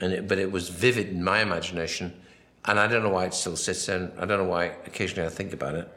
and 0.00 0.12
it, 0.12 0.28
but 0.28 0.38
it 0.38 0.52
was 0.52 0.68
vivid 0.68 1.08
in 1.08 1.22
my 1.22 1.40
imagination, 1.40 2.20
and 2.64 2.78
I 2.78 2.86
don't 2.86 3.02
know 3.02 3.10
why 3.10 3.26
it 3.26 3.34
still 3.34 3.56
sits 3.56 3.86
there. 3.86 4.12
I 4.18 4.24
don't 4.26 4.38
know 4.38 4.50
why 4.50 4.66
occasionally 4.86 5.26
I 5.26 5.30
think 5.30 5.52
about 5.52 5.74
it, 5.74 5.88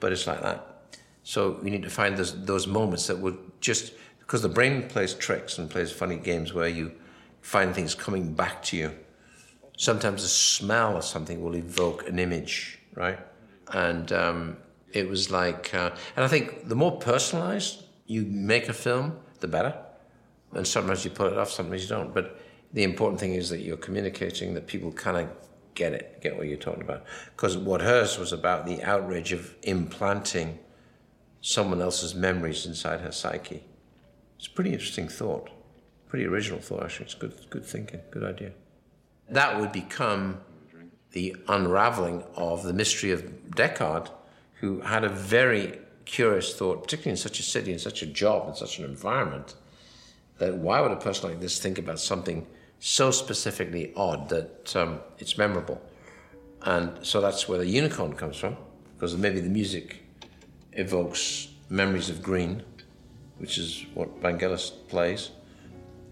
but 0.00 0.12
it's 0.12 0.26
like 0.26 0.42
that. 0.42 0.64
So 1.22 1.58
you 1.62 1.70
need 1.70 1.82
to 1.82 1.90
find 1.90 2.16
those 2.16 2.44
those 2.44 2.66
moments 2.66 3.06
that 3.08 3.18
would 3.18 3.38
just 3.60 3.92
because 4.20 4.42
the 4.42 4.48
brain 4.48 4.88
plays 4.88 5.14
tricks 5.14 5.58
and 5.58 5.70
plays 5.70 5.90
funny 5.90 6.16
games 6.16 6.52
where 6.52 6.68
you 6.68 6.92
find 7.40 7.74
things 7.74 7.94
coming 7.94 8.34
back 8.34 8.62
to 8.62 8.76
you. 8.76 8.90
Sometimes 9.78 10.22
the 10.22 10.28
smell 10.28 10.96
of 10.96 11.04
something 11.04 11.42
will 11.42 11.56
evoke 11.56 12.08
an 12.08 12.18
image, 12.18 12.78
right? 12.94 13.18
And 13.72 14.12
um, 14.12 14.56
it 14.92 15.08
was 15.08 15.30
like, 15.30 15.72
uh, 15.74 15.90
and 16.16 16.24
I 16.24 16.28
think 16.28 16.68
the 16.68 16.74
more 16.74 16.98
personalized 16.98 17.84
you 18.06 18.24
make 18.24 18.68
a 18.68 18.72
film, 18.72 19.18
the 19.40 19.48
better. 19.48 19.74
And 20.54 20.66
sometimes 20.66 21.04
you 21.04 21.10
put 21.10 21.32
it 21.32 21.38
off, 21.38 21.50
sometimes 21.50 21.82
you 21.82 21.88
don't. 21.88 22.14
But 22.14 22.40
the 22.72 22.82
important 22.82 23.20
thing 23.20 23.34
is 23.34 23.50
that 23.50 23.60
you're 23.60 23.76
communicating, 23.76 24.54
that 24.54 24.66
people 24.66 24.92
kind 24.92 25.16
of 25.16 25.28
get 25.74 25.92
it, 25.92 26.20
get 26.20 26.36
what 26.36 26.48
you're 26.48 26.56
talking 26.56 26.82
about. 26.82 27.04
Because 27.36 27.56
what 27.56 27.80
hers 27.80 28.18
was 28.18 28.32
about 28.32 28.66
the 28.66 28.82
outrage 28.82 29.32
of 29.32 29.54
implanting 29.62 30.58
someone 31.40 31.80
else's 31.80 32.14
memories 32.14 32.66
inside 32.66 33.00
her 33.00 33.12
psyche. 33.12 33.62
It's 34.38 34.46
a 34.46 34.50
pretty 34.50 34.72
interesting 34.72 35.08
thought, 35.08 35.50
pretty 36.08 36.26
original 36.26 36.60
thought 36.60 36.84
actually. 36.84 37.06
It's 37.06 37.14
good, 37.14 37.34
good 37.50 37.64
thinking, 37.64 38.00
good 38.10 38.24
idea. 38.24 38.52
That 39.28 39.60
would 39.60 39.72
become 39.72 40.40
the 41.12 41.36
unraveling 41.48 42.24
of 42.34 42.62
the 42.64 42.72
mystery 42.72 43.10
of 43.12 43.22
Deckard, 43.50 44.10
who 44.60 44.80
had 44.80 45.04
a 45.04 45.08
very 45.08 45.78
curious 46.04 46.54
thought, 46.54 46.82
particularly 46.82 47.12
in 47.12 47.16
such 47.16 47.38
a 47.38 47.42
city, 47.42 47.72
in 47.72 47.78
such 47.78 48.02
a 48.02 48.06
job, 48.06 48.48
in 48.48 48.54
such 48.54 48.78
an 48.78 48.84
environment, 48.84 49.54
that 50.38 50.54
why 50.54 50.80
would 50.80 50.92
a 50.92 50.96
person 50.96 51.30
like 51.30 51.40
this 51.40 51.58
think 51.58 51.78
about 51.78 52.00
something 52.00 52.46
so 52.78 53.10
specifically 53.10 53.92
odd 53.96 54.28
that 54.28 54.74
um, 54.76 55.00
it's 55.18 55.36
memorable? 55.36 55.80
And 56.62 57.04
so 57.06 57.20
that's 57.20 57.48
where 57.48 57.58
the 57.58 57.66
unicorn 57.66 58.14
comes 58.14 58.36
from, 58.36 58.56
because 58.94 59.16
maybe 59.16 59.40
the 59.40 59.48
music 59.48 60.02
evokes 60.72 61.48
memories 61.68 62.08
of 62.08 62.22
green, 62.22 62.62
which 63.38 63.58
is 63.58 63.84
what 63.94 64.20
Vangelis 64.20 64.72
plays. 64.88 65.30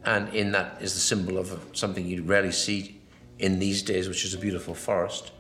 And 0.05 0.33
in 0.35 0.53
that 0.53 0.81
is 0.81 0.95
the 0.95 1.01
symbol 1.01 1.39
of 1.39 1.61
something 1.73 2.07
you 2.07 2.23
rarely 2.23 2.53
see 2.53 3.01
in 3.39 3.59
these 3.59 3.83
days, 3.83 4.09
which 4.09 4.25
is 4.25 4.35
a 4.35 4.39
beautiful 4.39 4.75
forest, 4.75 5.33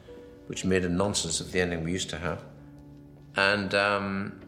which 0.49 0.65
made 0.65 0.85
a 0.85 0.89
nonsense 0.89 1.41
of 1.41 1.53
the 1.53 1.61
ending 1.61 1.85
we 1.85 1.93
used 1.93 2.11
to 2.11 2.19
have. 2.19 2.43
And 3.37 3.75
um, 3.75 4.41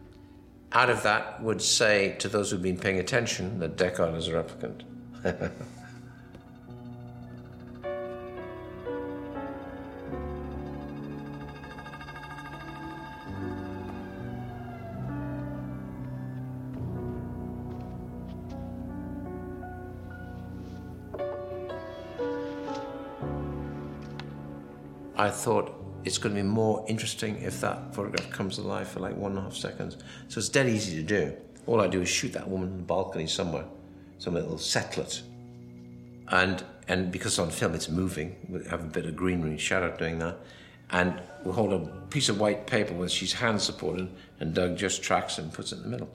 out 0.71 0.89
of 0.89 1.03
that 1.03 1.41
would 1.41 1.61
say 1.61 2.15
to 2.19 2.27
those 2.27 2.51
who've 2.51 2.61
been 2.61 2.77
paying 2.77 2.99
attention 2.99 3.59
that 3.59 3.75
Deckard 3.75 4.15
is 4.15 4.27
a 4.27 4.31
replicant. 4.31 4.83
I 25.19 25.29
thought 25.29 25.78
it's 26.09 26.17
going 26.17 26.35
to 26.35 26.41
be 26.41 26.47
more 26.47 26.83
interesting 26.87 27.39
if 27.39 27.61
that 27.61 27.93
photograph 27.93 28.31
comes 28.31 28.57
alive 28.57 28.87
for 28.87 28.99
like 28.99 29.15
one 29.15 29.33
and 29.33 29.39
a 29.41 29.43
half 29.43 29.55
seconds. 29.55 29.95
So 30.27 30.39
it's 30.39 30.49
dead 30.49 30.67
easy 30.67 30.95
to 30.95 31.03
do. 31.03 31.37
All 31.67 31.79
I 31.79 31.87
do 31.87 32.01
is 32.01 32.09
shoot 32.09 32.33
that 32.33 32.49
woman 32.49 32.69
in 32.69 32.77
the 32.77 32.83
balcony 32.83 33.27
somewhere, 33.27 33.65
some 34.17 34.33
little 34.33 34.55
setlet. 34.55 35.21
And 36.29 36.63
and 36.87 37.11
because 37.11 37.37
on 37.37 37.51
film 37.51 37.75
it's 37.75 37.89
moving, 37.89 38.35
we 38.49 38.63
have 38.69 38.83
a 38.83 38.87
bit 38.87 39.05
of 39.05 39.15
greenery 39.15 39.59
shadow 39.59 39.95
doing 39.95 40.17
that. 40.17 40.39
And 40.89 41.21
we'll 41.43 41.53
hold 41.53 41.73
a 41.73 41.85
piece 42.09 42.27
of 42.27 42.39
white 42.39 42.65
paper 42.65 42.95
with 42.95 43.11
she's 43.11 43.33
hand 43.33 43.61
supported, 43.61 44.09
and 44.39 44.55
Doug 44.55 44.77
just 44.77 45.03
tracks 45.03 45.37
and 45.37 45.53
puts 45.53 45.71
it 45.71 45.75
in 45.75 45.83
the 45.83 45.89
middle. 45.89 46.09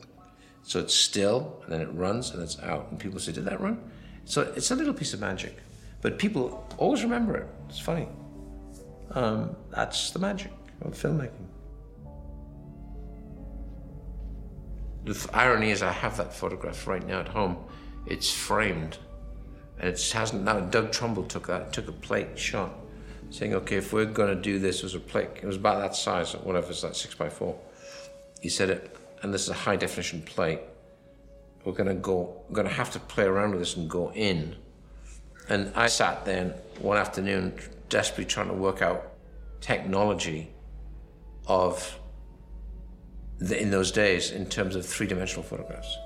So 0.64 0.80
it's 0.80 0.95
still, 0.95 1.62
and 1.62 1.72
then 1.72 1.80
it 1.80 1.92
runs, 1.92 2.32
and 2.32 2.42
it's 2.42 2.59
out. 2.59 2.88
And 2.90 2.99
people 2.99 3.20
say, 3.20 3.30
Did 3.30 3.45
that 3.45 3.61
run? 3.61 3.78
So 4.24 4.53
it's 4.57 4.72
a 4.72 4.74
little 4.74 4.95
piece 4.95 5.14
of 5.14 5.20
magic. 5.20 5.57
But 6.03 6.18
people 6.18 6.66
always 6.78 7.05
remember 7.05 7.36
it. 7.36 7.47
It's 7.68 7.78
funny. 7.78 8.09
Um, 9.11 9.57
that's 9.71 10.11
the 10.11 10.19
magic 10.19 10.53
of 10.83 10.95
filmmaking. 10.95 11.47
The 15.05 15.29
irony 15.35 15.71
is, 15.71 15.83
I 15.83 15.93
have 15.93 16.17
that 16.17 16.35
photograph 16.35 16.87
right 16.87 17.07
now 17.07 17.21
at 17.21 17.29
home. 17.29 17.59
It's 18.07 18.31
framed, 18.31 18.99
and 19.79 19.89
it 19.91 20.11
hasn't. 20.13 20.43
Now, 20.43 20.61
Doug 20.61 20.93
Trumbull 20.93 21.25
took 21.25 21.47
that, 21.47 21.73
took 21.73 21.89
a 21.89 21.93
plate 21.93 22.39
shot, 22.39 22.75
saying, 23.31 23.55
"Okay, 23.55 23.77
if 23.77 23.93
we're 23.93 24.07
going 24.07 24.35
to 24.35 24.41
do 24.41 24.59
this 24.59 24.83
as 24.83 24.95
a 24.95 25.01
plate, 25.01 25.29
it 25.43 25.47
was 25.47 25.57
about 25.57 25.81
that 25.81 25.95
size, 25.95 26.33
whatever 26.33 26.71
it's 26.71 26.83
like 26.83 26.95
six 26.95 27.15
by 27.15 27.29
four. 27.29 27.59
He 28.41 28.49
said 28.49 28.71
it, 28.71 28.97
and 29.23 29.33
this 29.33 29.43
is 29.43 29.51
a 29.51 29.55
high 29.55 29.77
definition 29.77 30.23
plate. 30.23 30.61
We're 31.65 31.73
going 31.73 31.89
to 31.89 31.95
go. 31.95 32.43
We're 32.49 32.57
going 32.57 32.69
to 32.69 32.75
have 32.75 32.91
to 32.93 33.01
play 33.01 33.25
around 33.25 33.51
with 33.51 33.61
this 33.61 33.77
and 33.77 33.89
go 33.89 34.11
in." 34.13 34.57
And 35.51 35.71
I 35.75 35.89
sat 35.89 36.25
there 36.25 36.55
one 36.79 36.97
afternoon, 36.97 37.59
desperately 37.95 38.24
trying 38.24 38.49
to 38.49 38.55
work 38.55 38.82
out 38.82 39.12
technology 39.61 40.51
of 41.47 41.97
the, 43.38 43.57
in 43.57 43.70
those 43.70 43.92
days 43.92 44.32
in 44.32 44.47
terms 44.47 44.74
of 44.74 44.84
three 44.84 45.07
dimensional 45.07 45.45
photographs. 45.45 45.97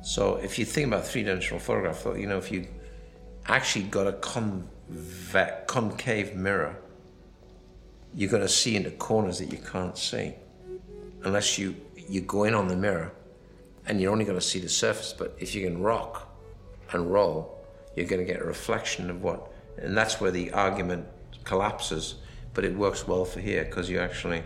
So 0.00 0.36
if 0.36 0.58
you 0.58 0.64
think 0.64 0.86
about 0.86 1.06
three 1.06 1.22
dimensional 1.22 1.60
photograph, 1.60 2.06
you 2.16 2.26
know, 2.26 2.38
if 2.38 2.50
you 2.50 2.66
actually 3.46 3.84
got 3.84 4.06
a 4.06 4.12
conve- 4.12 5.66
concave 5.66 6.34
mirror, 6.34 6.78
you're 8.14 8.30
going 8.30 8.40
to 8.40 8.48
see 8.48 8.74
into 8.74 8.90
corners 8.92 9.38
that 9.38 9.52
you 9.52 9.58
can't 9.58 9.98
see 9.98 10.32
unless 11.24 11.58
you, 11.58 11.76
you 12.08 12.22
go 12.22 12.44
in 12.44 12.54
on 12.54 12.68
the 12.68 12.76
mirror 12.76 13.12
and 13.86 14.00
you're 14.00 14.12
only 14.12 14.24
going 14.24 14.38
to 14.38 14.46
see 14.52 14.60
the 14.60 14.68
surface. 14.70 15.12
But 15.12 15.36
if 15.38 15.54
you 15.54 15.66
can 15.66 15.82
rock 15.82 16.30
and 16.92 17.12
roll, 17.12 17.64
you're 17.96 18.06
going 18.06 18.24
to 18.24 18.32
get 18.32 18.40
a 18.40 18.44
reflection 18.44 19.10
of 19.10 19.22
what, 19.22 19.50
and 19.78 19.96
that's 19.96 20.20
where 20.20 20.30
the 20.30 20.52
argument 20.52 21.06
collapses. 21.44 22.16
But 22.52 22.64
it 22.64 22.76
works 22.76 23.06
well 23.06 23.24
for 23.24 23.40
here 23.40 23.64
because 23.64 23.90
you 23.90 23.98
actually 23.98 24.44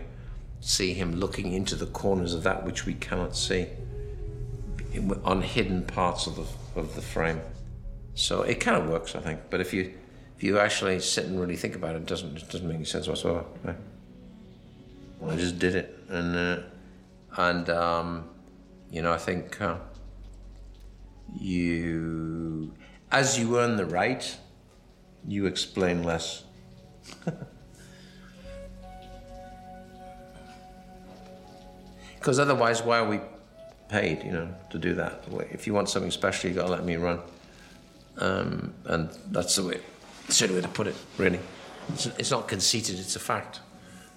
see 0.61 0.93
him 0.93 1.15
looking 1.15 1.53
into 1.53 1.75
the 1.75 1.85
corners 1.85 2.33
of 2.33 2.43
that 2.43 2.65
which 2.65 2.85
we 2.85 2.93
cannot 2.95 3.35
see 3.35 3.67
on 5.23 5.41
hidden 5.41 5.83
parts 5.85 6.27
of 6.27 6.35
the 6.35 6.79
of 6.79 6.95
the 6.95 7.01
frame. 7.01 7.41
So 8.15 8.41
it 8.41 8.59
kind 8.59 8.81
of 8.81 8.89
works, 8.89 9.15
I 9.15 9.19
think. 9.19 9.41
But 9.49 9.61
if 9.61 9.73
you 9.73 9.93
if 10.37 10.43
you 10.43 10.59
actually 10.59 10.99
sit 10.99 11.25
and 11.25 11.39
really 11.39 11.55
think 11.55 11.75
about 11.75 11.95
it, 11.95 11.99
it 11.99 12.05
doesn't 12.05 12.37
it 12.37 12.49
doesn't 12.49 12.67
make 12.67 12.75
any 12.75 12.85
sense 12.85 13.07
whatsoever. 13.07 13.45
I 15.27 15.35
just 15.35 15.59
did 15.59 15.75
it, 15.75 15.99
and 16.07 16.35
uh, 16.35 16.63
and 17.37 17.69
um, 17.69 18.29
you 18.89 19.01
know 19.01 19.11
I 19.11 19.17
think 19.17 19.61
uh, 19.61 19.77
you 21.37 22.73
as 23.11 23.39
you 23.39 23.57
earn 23.57 23.75
the 23.75 23.85
right, 23.85 24.37
you 25.27 25.45
explain 25.45 26.03
less. 26.03 26.43
Because 32.19 32.37
otherwise, 32.37 32.83
why 32.83 32.99
are 32.99 33.07
we 33.07 33.21
paid, 33.87 34.23
you 34.23 34.31
know, 34.31 34.53
to 34.71 34.77
do 34.77 34.93
that? 34.95 35.23
If 35.51 35.65
you 35.65 35.73
want 35.73 35.89
something 35.89 36.11
special, 36.11 36.49
you've 36.49 36.57
got 36.57 36.65
to 36.65 36.71
let 36.71 36.83
me 36.83 36.97
run. 36.97 37.21
Um, 38.17 38.73
and 38.85 39.09
that's 39.31 39.55
the 39.55 39.63
way, 39.63 39.79
that's 40.27 40.39
the 40.39 40.53
way 40.53 40.61
to 40.61 40.67
put 40.67 40.87
it, 40.87 40.95
really. 41.17 41.39
It's, 41.93 42.05
it's 42.05 42.31
not 42.31 42.47
conceited, 42.49 42.99
it's 42.99 43.15
a 43.15 43.19
fact. 43.19 43.61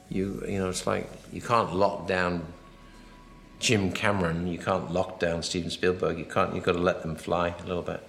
You, 0.09 0.45
you 0.49 0.59
know, 0.59 0.69
it's 0.69 0.87
like 0.87 1.09
you 1.33 1.41
can't 1.41 1.75
lock 1.75 2.09
down 2.09 2.45
Jim 3.63 3.93
Cameron, 3.93 4.49
you 4.49 4.59
can't 4.59 4.91
lock 4.91 5.21
down 5.21 5.41
Steven 5.41 5.71
Spielberg, 5.71 6.19
you 6.19 6.25
can't, 6.25 6.53
you've 6.53 6.65
got 6.65 6.73
to 6.73 6.81
let 6.81 7.03
them 7.03 7.15
fly 7.15 7.55
a 7.63 7.65
little 7.65 7.81
bit. 7.81 8.03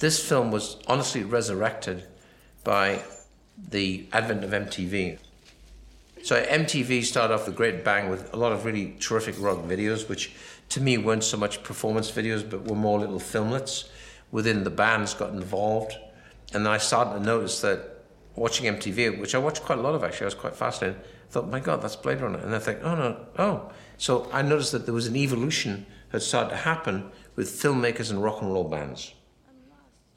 This 0.00 0.22
film 0.22 0.50
was 0.50 0.76
honestly 0.86 1.24
resurrected 1.24 2.04
by 2.62 3.02
the 3.56 4.06
advent 4.12 4.44
of 4.44 4.50
MTV. 4.50 5.18
So 6.22 6.42
MTV 6.42 7.04
started 7.04 7.32
off 7.32 7.48
a 7.48 7.52
great 7.52 7.84
bang 7.84 8.10
with 8.10 8.34
a 8.34 8.36
lot 8.36 8.52
of 8.52 8.66
really 8.66 8.96
terrific 9.00 9.36
rock 9.38 9.58
videos, 9.58 10.08
which 10.10 10.34
to 10.70 10.80
me 10.80 10.98
weren't 10.98 11.24
so 11.24 11.36
much 11.36 11.62
performance 11.62 12.10
videos, 12.10 12.48
but 12.48 12.64
were 12.64 12.76
more 12.76 12.98
little 12.98 13.20
filmlets 13.20 13.88
within 14.30 14.64
the 14.64 14.70
bands 14.70 15.14
got 15.14 15.30
involved. 15.30 15.96
And 16.52 16.66
I 16.66 16.78
started 16.78 17.18
to 17.18 17.24
notice 17.24 17.60
that 17.60 18.04
watching 18.34 18.72
MTV, 18.74 19.20
which 19.20 19.34
I 19.34 19.38
watched 19.38 19.62
quite 19.62 19.78
a 19.78 19.82
lot 19.82 19.94
of 19.94 20.04
actually, 20.04 20.24
I 20.24 20.26
was 20.26 20.34
quite 20.34 20.56
fascinated. 20.56 21.00
I 21.00 21.32
thought, 21.32 21.48
my 21.48 21.60
God, 21.60 21.82
that's 21.82 21.96
Blade 21.96 22.20
Runner. 22.20 22.38
And 22.38 22.54
I 22.54 22.58
think, 22.58 22.80
oh 22.82 22.94
no, 22.94 23.26
oh. 23.38 23.72
So 23.98 24.28
I 24.32 24.42
noticed 24.42 24.72
that 24.72 24.84
there 24.84 24.94
was 24.94 25.06
an 25.06 25.16
evolution 25.16 25.86
that 26.12 26.20
started 26.20 26.50
to 26.50 26.56
happen 26.56 27.10
with 27.34 27.48
filmmakers 27.48 28.10
and 28.10 28.22
rock 28.22 28.42
and 28.42 28.52
roll 28.52 28.64
bands. 28.64 29.14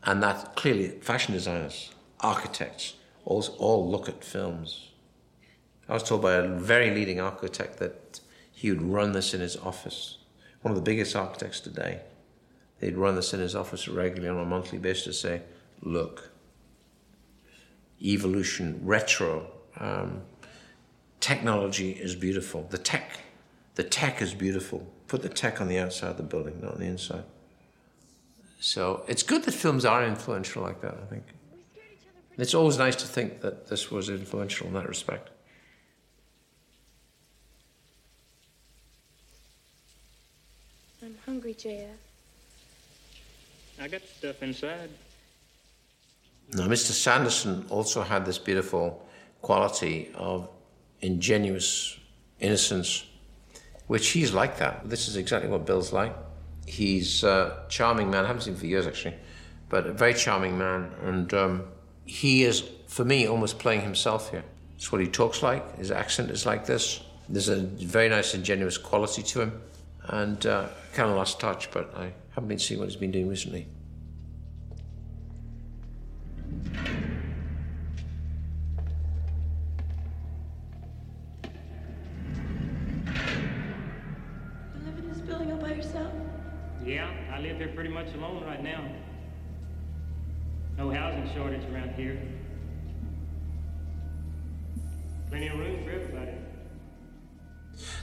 And 0.04 0.24
that 0.24 0.56
clearly, 0.56 0.90
fashion 1.02 1.34
designers, 1.34 1.92
architects, 2.22 2.96
all, 3.26 3.44
all 3.58 3.90
look 3.90 4.08
at 4.08 4.24
films. 4.24 4.90
I 5.88 5.94
was 5.94 6.04
told 6.04 6.22
by 6.22 6.36
a 6.36 6.48
very 6.48 6.92
leading 6.92 7.20
architect 7.20 7.80
that 7.80 8.20
he 8.52 8.70
would 8.70 8.82
run 8.82 9.14
this 9.14 9.34
in 9.34 9.42
his 9.42 9.58
office. 9.58 10.19
One 10.62 10.72
of 10.72 10.76
the 10.76 10.84
biggest 10.84 11.16
architects 11.16 11.60
today. 11.60 12.02
They'd 12.80 12.98
run 12.98 13.16
this 13.16 13.34
in 13.34 13.40
his 13.40 13.56
office 13.56 13.88
regularly 13.88 14.30
on 14.30 14.44
a 14.44 14.48
monthly 14.48 14.78
basis 14.78 15.04
to 15.04 15.14
say, 15.14 15.42
look, 15.82 16.30
evolution, 18.02 18.80
retro, 18.84 19.52
um, 19.78 20.22
technology 21.20 21.92
is 21.92 22.16
beautiful. 22.16 22.68
The 22.70 22.78
tech, 22.78 23.20
the 23.76 23.84
tech 23.84 24.22
is 24.22 24.34
beautiful. 24.34 24.92
Put 25.08 25.22
the 25.22 25.30
tech 25.30 25.60
on 25.60 25.68
the 25.68 25.80
outside 25.80 26.12
of 26.12 26.18
the 26.18 26.24
building, 26.24 26.60
not 26.62 26.74
on 26.74 26.80
the 26.80 26.86
inside. 26.86 27.24
So 28.60 29.04
it's 29.08 29.24
good 29.24 29.44
that 29.44 29.54
films 29.54 29.86
are 29.86 30.06
influential 30.06 30.62
like 30.62 30.82
that, 30.82 30.98
I 31.02 31.06
think. 31.06 31.24
It's 32.38 32.54
always 32.54 32.78
nice 32.78 32.96
to 32.98 33.06
think 33.06 33.42
that 33.42 33.68
this 33.68 33.92
was 33.92 34.10
influential 34.10 34.68
in 34.68 34.74
that 34.74 34.88
respect. 34.88 35.30
I'm 41.02 41.16
hungry, 41.30 41.54
JF. 41.54 41.86
I 43.80 43.88
got 43.88 44.02
stuff 44.02 44.42
inside. 44.42 44.90
Now, 46.54 46.68
Mr. 46.68 46.92
Sanderson 46.92 47.68
also 47.70 48.02
had 48.02 48.26
this 48.26 48.40
beautiful 48.40 49.06
quality 49.44 50.10
of 50.16 50.50
ingenuous 51.02 52.00
innocence, 52.40 53.06
which 53.86 54.10
he's 54.10 54.34
like 54.34 54.58
that. 54.58 54.90
This 54.90 55.08
is 55.08 55.18
exactly 55.18 55.52
what 55.52 55.68
Bill's 55.68 55.94
like. 55.94 56.16
He's 56.66 57.24
a 57.24 57.64
charming 57.70 58.10
man. 58.10 58.24
I 58.26 58.28
haven't 58.28 58.42
seen 58.42 58.56
him 58.56 58.60
for 58.60 58.66
years, 58.66 58.88
actually, 58.88 59.16
but 59.70 59.86
a 59.86 59.94
very 59.94 60.16
charming 60.16 60.58
man. 60.58 60.92
And 61.04 61.32
um, 61.36 61.64
he 62.06 62.44
is, 62.44 62.68
for 62.88 63.06
me, 63.06 63.28
almost 63.28 63.60
playing 63.60 63.82
himself 63.82 64.32
here. 64.32 64.44
It's 64.78 64.92
what 64.92 65.00
he 65.00 65.08
talks 65.08 65.44
like. 65.44 65.78
His 65.78 65.92
accent 65.92 66.32
is 66.32 66.48
like 66.48 66.66
this. 66.66 67.02
There's 67.30 67.50
a 67.50 67.58
very 67.58 68.10
nice, 68.10 68.34
ingenuous 68.34 68.80
quality 68.80 69.22
to 69.22 69.42
him. 69.42 69.62
And 70.12 70.44
uh, 70.48 70.70
kind 70.94 71.12
of 71.12 71.18
lost 71.18 71.40
touch, 71.40 71.70
but 71.70 71.94
I 71.96 72.12
haven't 72.32 72.48
been 72.48 72.58
seeing 72.58 72.80
what 72.80 72.90
he's 72.90 72.96
been 72.96 73.12
doing 73.12 73.30
recently. 73.30 73.68
You 84.74 84.82
live 84.84 84.98
in 84.98 85.10
this 85.10 85.20
building 85.20 85.52
all 85.52 85.60
by 85.60 85.74
yourself? 85.74 86.12
Yeah, 86.84 87.12
I 87.32 87.40
live 87.40 87.58
here 87.58 87.68
pretty 87.68 87.92
much 87.92 88.12
alone 88.16 88.44
right 88.46 88.64
now. 88.64 88.84
No 90.76 90.90
housing 90.90 91.32
shortage 91.36 91.70
around 91.72 91.94
here. 91.94 92.20
Plenty 95.30 95.50
of 95.50 95.60
room 95.60 95.84
for 95.84 95.92
everybody. 95.92 96.32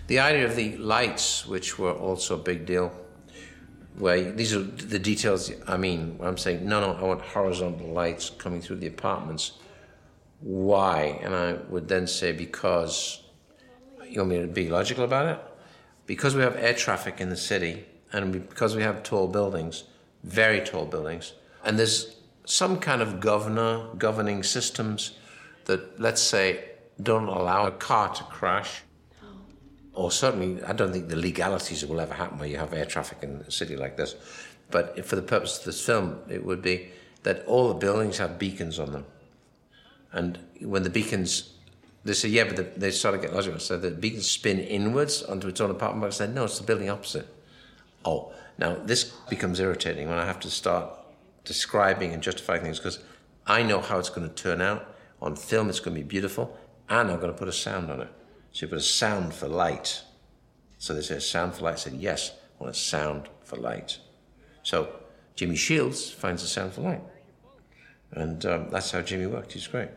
The 0.06 0.20
idea 0.20 0.44
of 0.46 0.56
the 0.56 0.76
lights, 0.78 1.46
which 1.46 1.78
were 1.78 1.92
also 1.92 2.34
a 2.36 2.38
big 2.38 2.66
deal, 2.66 2.92
where 3.98 4.30
these 4.32 4.54
are 4.54 4.62
the 4.62 4.98
details. 4.98 5.50
I 5.66 5.76
mean, 5.76 6.18
I'm 6.22 6.36
saying, 6.36 6.66
no, 6.66 6.80
no, 6.80 6.92
I 6.92 7.02
want 7.02 7.22
horizontal 7.22 7.88
lights 7.88 8.30
coming 8.30 8.60
through 8.60 8.76
the 8.76 8.86
apartments. 8.86 9.52
why? 10.40 11.18
And 11.22 11.34
I 11.34 11.54
would 11.70 11.88
then 11.88 12.06
say, 12.06 12.32
because, 12.32 13.22
you 14.08 14.20
want 14.20 14.30
me 14.30 14.40
to 14.40 14.46
be 14.46 14.68
logical 14.68 15.04
about 15.04 15.26
it? 15.26 15.42
Because 16.06 16.34
we 16.34 16.42
have 16.42 16.56
air 16.56 16.74
traffic 16.74 17.20
in 17.20 17.30
the 17.30 17.36
city, 17.36 17.84
and 18.12 18.32
because 18.48 18.76
we 18.76 18.82
have 18.82 19.02
tall 19.02 19.28
buildings, 19.28 19.84
very 20.22 20.60
tall 20.60 20.86
buildings, 20.86 21.32
and 21.64 21.78
there's 21.78 22.16
some 22.44 22.78
kind 22.78 23.02
of 23.02 23.18
governor, 23.18 23.88
governing 23.98 24.42
systems 24.42 25.16
that, 25.64 25.98
let's 26.00 26.22
say, 26.22 26.64
don't 27.02 27.26
allow 27.28 27.66
a 27.66 27.72
car 27.72 28.14
to 28.14 28.22
crash. 28.24 28.82
Or 29.96 30.10
certainly, 30.10 30.62
I 30.62 30.74
don't 30.74 30.92
think 30.92 31.08
the 31.08 31.16
legalities 31.16 31.84
will 31.86 32.00
ever 32.00 32.12
happen 32.12 32.38
where 32.38 32.46
you 32.48 32.58
have 32.58 32.74
air 32.74 32.84
traffic 32.84 33.18
in 33.22 33.42
a 33.48 33.50
city 33.50 33.76
like 33.76 33.96
this. 33.96 34.14
But 34.70 35.06
for 35.06 35.16
the 35.16 35.22
purpose 35.22 35.58
of 35.58 35.64
this 35.64 35.84
film, 35.84 36.18
it 36.28 36.44
would 36.44 36.60
be 36.60 36.90
that 37.22 37.44
all 37.46 37.68
the 37.68 37.74
buildings 37.74 38.18
have 38.18 38.38
beacons 38.38 38.78
on 38.78 38.92
them. 38.92 39.06
And 40.12 40.38
when 40.60 40.82
the 40.82 40.90
beacons, 40.90 41.54
they 42.04 42.12
say, 42.12 42.28
yeah, 42.28 42.44
but 42.44 42.56
the, 42.56 42.62
they 42.76 42.90
started 42.90 43.22
to 43.22 43.26
get 43.26 43.34
logical. 43.34 43.58
So 43.58 43.78
the 43.78 43.90
beacons 43.90 44.30
spin 44.30 44.58
inwards 44.58 45.22
onto 45.22 45.48
its 45.48 45.62
own 45.62 45.70
apartment 45.70 46.02
block. 46.02 46.12
I 46.12 46.14
said, 46.14 46.34
no, 46.34 46.44
it's 46.44 46.58
the 46.58 46.64
building 46.64 46.90
opposite. 46.90 47.26
Oh, 48.04 48.34
now 48.58 48.76
this 48.76 49.04
becomes 49.30 49.60
irritating 49.60 50.10
when 50.10 50.18
I 50.18 50.26
have 50.26 50.40
to 50.40 50.50
start 50.50 50.90
describing 51.44 52.12
and 52.12 52.22
justifying 52.22 52.62
things 52.62 52.78
because 52.78 52.98
I 53.46 53.62
know 53.62 53.80
how 53.80 53.98
it's 53.98 54.10
going 54.10 54.28
to 54.28 54.34
turn 54.34 54.60
out. 54.60 54.94
On 55.22 55.34
film, 55.34 55.70
it's 55.70 55.80
going 55.80 55.96
to 55.96 56.02
be 56.02 56.06
beautiful, 56.06 56.54
and 56.90 57.10
I'm 57.10 57.18
going 57.18 57.32
to 57.32 57.38
put 57.38 57.48
a 57.48 57.52
sound 57.52 57.90
on 57.90 58.02
it. 58.02 58.12
So 58.56 58.64
you 58.64 58.70
put 58.70 58.78
a 58.78 58.80
sound 58.80 59.34
for 59.34 59.48
light. 59.48 60.00
So 60.78 60.94
they 60.94 61.02
say, 61.02 61.18
sound 61.18 61.54
for 61.54 61.64
light. 61.64 61.74
I 61.74 61.76
said, 61.76 61.92
yes, 61.92 62.30
I 62.58 62.64
want 62.64 62.74
a 62.74 62.78
sound 62.78 63.28
for 63.44 63.56
light. 63.56 63.98
So 64.62 64.88
Jimmy 65.34 65.56
Shields 65.56 66.10
finds 66.10 66.42
a 66.42 66.46
sound 66.46 66.72
for 66.72 66.80
light. 66.80 67.02
And 68.12 68.46
um, 68.46 68.70
that's 68.70 68.92
how 68.92 69.02
Jimmy 69.02 69.26
worked. 69.26 69.52
He's 69.52 69.66
great. 69.66 69.90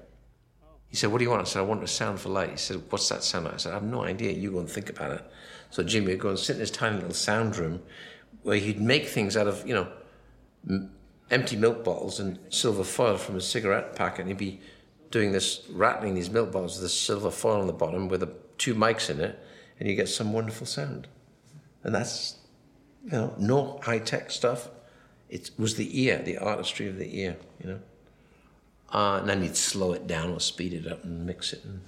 He 0.89 0.97
said, 0.97 1.09
What 1.09 1.19
do 1.19 1.23
you 1.23 1.29
want? 1.29 1.43
I 1.43 1.45
said, 1.45 1.59
I 1.59 1.61
want 1.61 1.85
a 1.85 1.87
sound 1.87 2.19
for 2.19 2.27
light. 2.27 2.49
He 2.49 2.57
said, 2.57 2.83
What's 2.89 3.07
that 3.07 3.23
sound 3.23 3.45
like? 3.45 3.53
I 3.53 3.57
said, 3.57 3.71
I 3.71 3.75
have 3.75 3.83
no 3.83 4.03
idea. 4.03 4.33
You 4.33 4.51
go 4.51 4.59
and 4.59 4.69
think 4.69 4.89
about 4.89 5.11
it. 5.11 5.23
So 5.69 5.81
Jimmy 5.81 6.07
would 6.07 6.19
go 6.19 6.27
and 6.27 6.37
sit 6.37 6.55
in 6.55 6.59
his 6.59 6.71
tiny 6.71 6.97
little 6.97 7.13
sound 7.13 7.55
room 7.55 7.81
where 8.43 8.57
he'd 8.57 8.81
make 8.81 9.07
things 9.07 9.37
out 9.37 9.47
of, 9.47 9.65
you 9.65 9.73
know, 9.73 9.87
m- 10.69 10.91
empty 11.31 11.55
milk 11.55 11.85
bottles 11.85 12.19
and 12.19 12.37
silver 12.49 12.83
foil 12.83 13.15
from 13.15 13.37
a 13.37 13.41
cigarette 13.41 13.95
packet. 13.95 14.21
And 14.21 14.27
he'd 14.27 14.37
be 14.37 14.59
doing 15.11 15.31
this, 15.31 15.65
rattling 15.71 16.13
these 16.13 16.29
milk 16.29 16.51
bottles 16.51 16.73
with 16.73 16.83
this 16.83 16.99
silver 16.99 17.31
foil 17.31 17.61
on 17.61 17.67
the 17.67 17.71
bottom 17.71 18.09
with 18.09 18.23
a, 18.23 18.29
two 18.59 18.75
mics 18.75 19.09
in 19.09 19.19
it, 19.19 19.39
and 19.79 19.89
you 19.89 19.95
get 19.95 20.09
some 20.09 20.31
wonderful 20.33 20.67
sound. 20.67 21.07
And 21.83 21.95
that's, 21.95 22.37
you 23.05 23.11
know, 23.11 23.33
no 23.39 23.79
high 23.81 23.99
tech 23.99 24.29
stuff. 24.29 24.69
It 25.29 25.51
was 25.57 25.75
the 25.75 26.03
ear, 26.03 26.21
the 26.23 26.37
artistry 26.37 26.87
of 26.87 26.97
the 26.97 27.19
ear, 27.19 27.37
you 27.63 27.69
know. 27.69 27.79
Uh, 28.91 29.19
and 29.19 29.29
then 29.29 29.41
he'd 29.43 29.55
slow 29.55 29.93
it 29.93 30.07
down 30.07 30.31
or 30.31 30.39
speed 30.39 30.73
it 30.73 30.91
up 30.91 31.03
and 31.03 31.25
mix 31.25 31.53
it. 31.53 31.63
And, 31.63 31.81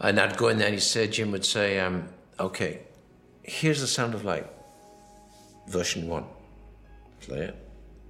and 0.00 0.20
I'd 0.20 0.36
go 0.36 0.48
in 0.48 0.58
there 0.58 0.66
and 0.66 0.74
he 0.74 0.80
said, 0.80 1.12
Jim 1.12 1.30
would 1.30 1.44
say, 1.44 1.78
um, 1.78 2.08
okay, 2.38 2.80
here's 3.42 3.80
the 3.80 3.86
sound 3.86 4.14
of 4.14 4.24
light. 4.24 4.46
Version 5.68 6.08
one. 6.08 6.24
Play 7.20 7.42
it. 7.42 7.56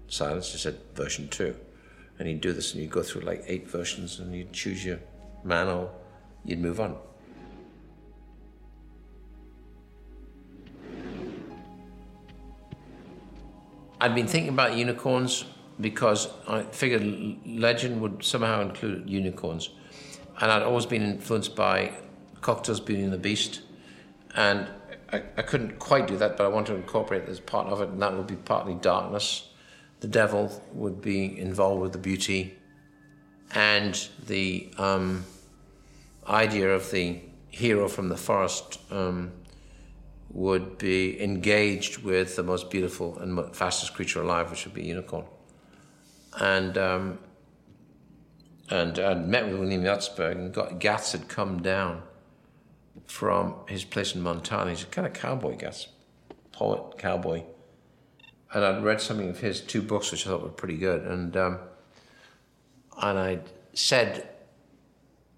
Silence. 0.08 0.52
He 0.52 0.58
said, 0.58 0.78
version 0.94 1.28
two. 1.28 1.54
And 2.18 2.26
he'd 2.26 2.40
do 2.40 2.52
this 2.52 2.72
and 2.72 2.82
you'd 2.82 2.90
go 2.90 3.02
through 3.02 3.22
like 3.22 3.44
eight 3.46 3.68
versions 3.68 4.18
and 4.18 4.34
you'd 4.34 4.52
choose 4.54 4.84
your 4.84 5.00
man 5.44 5.68
or 5.68 5.90
you'd 6.44 6.60
move 6.60 6.80
on. 6.80 6.96
I'd 14.02 14.16
been 14.16 14.26
thinking 14.26 14.52
about 14.52 14.76
unicorns 14.76 15.44
because 15.80 16.28
I 16.48 16.64
figured 16.64 17.38
legend 17.46 18.00
would 18.00 18.24
somehow 18.24 18.60
include 18.60 19.08
unicorns. 19.08 19.70
And 20.40 20.50
I'd 20.50 20.62
always 20.62 20.86
been 20.86 21.02
influenced 21.02 21.54
by 21.54 21.92
Cocteau's 22.40 22.80
Beauty 22.80 23.04
and 23.04 23.12
the 23.12 23.18
Beast. 23.18 23.60
And 24.34 24.66
I, 25.12 25.22
I 25.36 25.42
couldn't 25.42 25.78
quite 25.78 26.08
do 26.08 26.16
that, 26.16 26.36
but 26.36 26.44
I 26.44 26.48
want 26.48 26.66
to 26.66 26.74
incorporate 26.74 27.26
this 27.26 27.38
part 27.38 27.68
of 27.68 27.80
it, 27.80 27.90
and 27.90 28.02
that 28.02 28.12
would 28.16 28.26
be 28.26 28.34
partly 28.34 28.74
darkness. 28.74 29.48
The 30.00 30.08
devil 30.08 30.50
would 30.72 31.00
be 31.00 31.38
involved 31.38 31.80
with 31.80 31.92
the 31.92 31.98
beauty, 31.98 32.58
and 33.54 33.94
the 34.26 34.68
um, 34.78 35.24
idea 36.26 36.74
of 36.74 36.90
the 36.90 37.20
hero 37.50 37.86
from 37.86 38.08
the 38.08 38.16
forest 38.16 38.80
um, 38.90 39.30
would 40.32 40.78
be 40.78 41.22
engaged 41.22 42.02
with 42.02 42.36
the 42.36 42.42
most 42.42 42.70
beautiful 42.70 43.18
and 43.18 43.54
fastest 43.54 43.94
creature 43.94 44.22
alive, 44.22 44.50
which 44.50 44.64
would 44.64 44.74
be 44.74 44.82
a 44.82 44.86
unicorn 44.86 45.24
and 46.40 46.78
um, 46.78 47.18
and 48.70 48.98
I'd 48.98 49.28
met 49.28 49.46
with 49.46 49.58
William 49.58 49.82
Hjortsberg, 49.82 50.32
and 50.32 50.54
got, 50.54 50.80
Gatz 50.80 51.12
had 51.12 51.28
come 51.28 51.60
down 51.60 52.02
from 53.06 53.54
his 53.68 53.84
place 53.84 54.14
in 54.14 54.22
Montana. 54.22 54.70
He's 54.70 54.84
a 54.84 54.86
kind 54.86 55.06
of 55.06 55.12
cowboy, 55.12 55.56
Gatz, 55.56 55.88
poet, 56.52 56.96
cowboy. 56.96 57.42
And 58.54 58.64
I'd 58.64 58.82
read 58.82 59.00
something 59.00 59.28
of 59.28 59.40
his 59.40 59.60
two 59.60 59.82
books, 59.82 60.10
which 60.10 60.26
I 60.26 60.30
thought 60.30 60.42
were 60.42 60.48
pretty 60.48 60.76
good. 60.76 61.02
And 61.02 61.36
um, 61.36 61.58
and 63.00 63.18
I 63.18 63.40
said 63.74 64.28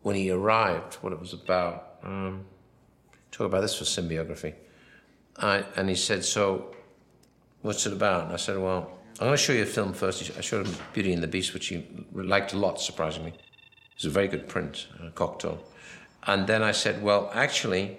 when 0.02 0.16
he 0.16 0.30
arrived 0.30 0.94
what 0.96 1.12
it 1.12 1.20
was 1.20 1.32
about. 1.32 1.98
Um, 2.02 2.44
talk 3.30 3.46
about 3.46 3.62
this 3.62 3.76
for 3.76 3.84
symbiography. 3.84 4.54
I, 5.38 5.64
and 5.76 5.88
he 5.88 5.94
said, 5.96 6.24
"So, 6.24 6.74
what's 7.62 7.86
it 7.86 7.92
about?" 7.92 8.24
And 8.24 8.32
I 8.32 8.36
said, 8.36 8.58
"Well." 8.58 8.90
I'm 9.20 9.28
going 9.28 9.36
to 9.36 9.42
show 9.44 9.52
you 9.52 9.62
a 9.62 9.66
film 9.66 9.92
first. 9.92 10.28
I 10.36 10.40
showed 10.40 10.66
him 10.66 10.74
Beauty 10.92 11.12
and 11.12 11.22
the 11.22 11.28
Beast, 11.28 11.54
which 11.54 11.68
he 11.68 11.86
liked 12.12 12.52
a 12.52 12.58
lot, 12.58 12.80
surprisingly. 12.80 13.32
It's 13.94 14.04
a 14.04 14.10
very 14.10 14.26
good 14.26 14.48
print, 14.48 14.88
a 15.00 15.10
Cocteau. 15.12 15.60
And 16.26 16.48
then 16.48 16.64
I 16.64 16.72
said, 16.72 17.00
well, 17.00 17.30
actually, 17.32 17.96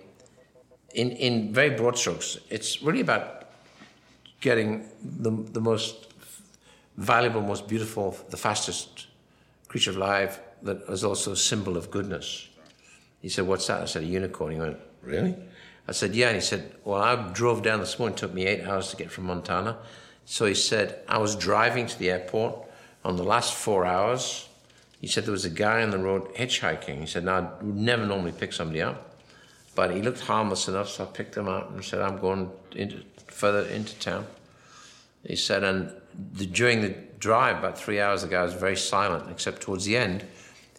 in, 0.94 1.12
in 1.12 1.54
very 1.54 1.70
broad 1.70 1.98
strokes, 1.98 2.38
it's 2.50 2.82
really 2.82 3.00
about 3.00 3.50
getting 4.42 4.90
the, 5.02 5.32
the 5.32 5.62
most 5.62 6.14
valuable, 6.98 7.40
most 7.42 7.66
beautiful, 7.66 8.18
the 8.30 8.36
fastest 8.36 9.08
creature 9.70 9.92
of 9.92 9.98
life 9.98 10.42
that 10.64 10.82
is 10.90 11.06
also 11.06 11.32
a 11.32 11.38
symbol 11.38 11.78
of 11.78 11.92
goodness. 11.92 12.50
He 13.22 13.30
said, 13.30 13.48
what's 13.48 13.68
that? 13.68 13.84
I 13.84 13.86
said, 13.86 14.04
a 14.04 14.06
unicorn. 14.06 14.52
He 14.52 14.60
went, 14.60 14.80
really? 15.02 15.34
I 15.88 15.92
said, 15.92 16.16
yeah. 16.16 16.28
And 16.28 16.36
he 16.36 16.42
said, 16.42 16.76
well, 16.84 17.02
I 17.02 17.16
drove 17.32 17.62
down 17.62 17.80
this 17.80 18.00
morning. 18.00 18.16
It 18.16 18.20
took 18.20 18.34
me 18.34 18.46
eight 18.46 18.66
hours 18.66 18.90
to 18.90 18.96
get 18.96 19.12
from 19.12 19.26
Montana. 19.26 19.78
So 20.26 20.46
he 20.46 20.56
said, 20.56 21.00
I 21.08 21.20
was 21.20 21.36
driving 21.36 21.86
to 21.86 22.00
the 22.00 22.12
airport 22.12 22.56
on 23.04 23.16
the 23.16 23.24
last 23.24 23.54
four 23.54 23.86
hours. 23.86 24.50
He 25.00 25.08
said 25.08 25.26
there 25.26 25.32
was 25.32 25.46
a 25.46 25.52
guy 25.52 25.84
on 25.84 25.92
the 25.92 26.00
road 26.00 26.34
hitchhiking. 26.34 27.00
He 27.00 27.06
said, 27.06 27.26
Now, 27.26 27.38
I 27.38 27.64
would 27.64 27.76
never 27.76 28.06
normally 28.06 28.32
pick 28.32 28.54
somebody 28.54 28.82
up, 28.82 29.20
but 29.76 29.94
he 29.94 30.02
looked 30.02 30.22
harmless 30.22 30.68
enough, 30.68 30.90
so 30.90 31.04
I 31.04 31.08
picked 31.08 31.38
him 31.38 31.48
up 31.48 31.70
and 31.70 31.84
said, 31.86 32.02
I'm 32.02 32.18
going 32.18 32.50
into, 32.72 33.04
further 33.28 33.68
into 33.68 33.94
town. 34.00 34.26
He 35.28 35.36
said, 35.36 35.64
and 35.64 35.92
the, 36.34 36.46
during 36.46 36.82
the 36.82 36.96
drive, 37.20 37.60
about 37.60 37.78
three 37.78 38.00
hours, 38.00 38.22
the 38.22 38.28
guy 38.28 38.44
was 38.44 38.54
very 38.54 38.78
silent, 38.78 39.30
except 39.30 39.62
towards 39.62 39.86
the 39.86 39.98
end, 39.98 40.26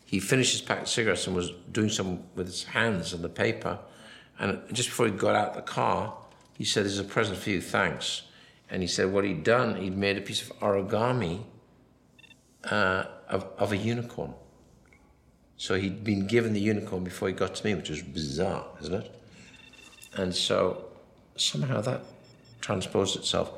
he 0.06 0.20
finished 0.20 0.52
his 0.52 0.60
pack 0.60 0.82
of 0.82 0.88
cigarettes 0.88 1.26
and 1.26 1.34
was 1.34 1.52
doing 1.72 1.88
some 1.88 2.20
with 2.34 2.46
his 2.46 2.64
hands 2.64 3.12
on 3.12 3.22
the 3.22 3.28
paper. 3.28 3.78
And 4.38 4.62
just 4.72 4.88
before 4.88 5.06
he 5.06 5.12
got 5.12 5.34
out 5.34 5.48
of 5.50 5.56
the 5.56 5.62
car, 5.62 6.14
he 6.56 6.64
said, 6.64 6.84
There's 6.84 6.98
a 6.98 7.04
present 7.04 7.38
for 7.38 7.50
you, 7.50 7.60
thanks. 7.60 8.22
And 8.68 8.82
he 8.82 8.88
said 8.88 9.12
what 9.12 9.24
he'd 9.24 9.44
done, 9.44 9.76
he'd 9.76 9.96
made 9.96 10.18
a 10.18 10.20
piece 10.20 10.42
of 10.42 10.58
origami 10.58 11.44
uh, 12.64 13.04
of, 13.28 13.46
of 13.58 13.72
a 13.72 13.76
unicorn. 13.76 14.34
So 15.56 15.76
he'd 15.76 16.04
been 16.04 16.26
given 16.26 16.52
the 16.52 16.60
unicorn 16.60 17.04
before 17.04 17.28
he 17.28 17.34
got 17.34 17.54
to 17.54 17.64
me, 17.64 17.74
which 17.74 17.88
was 17.88 18.02
bizarre, 18.02 18.66
isn't 18.82 18.94
it? 18.94 19.20
And 20.14 20.34
so 20.34 20.84
somehow 21.36 21.80
that 21.82 22.02
transposed 22.60 23.16
itself 23.16 23.52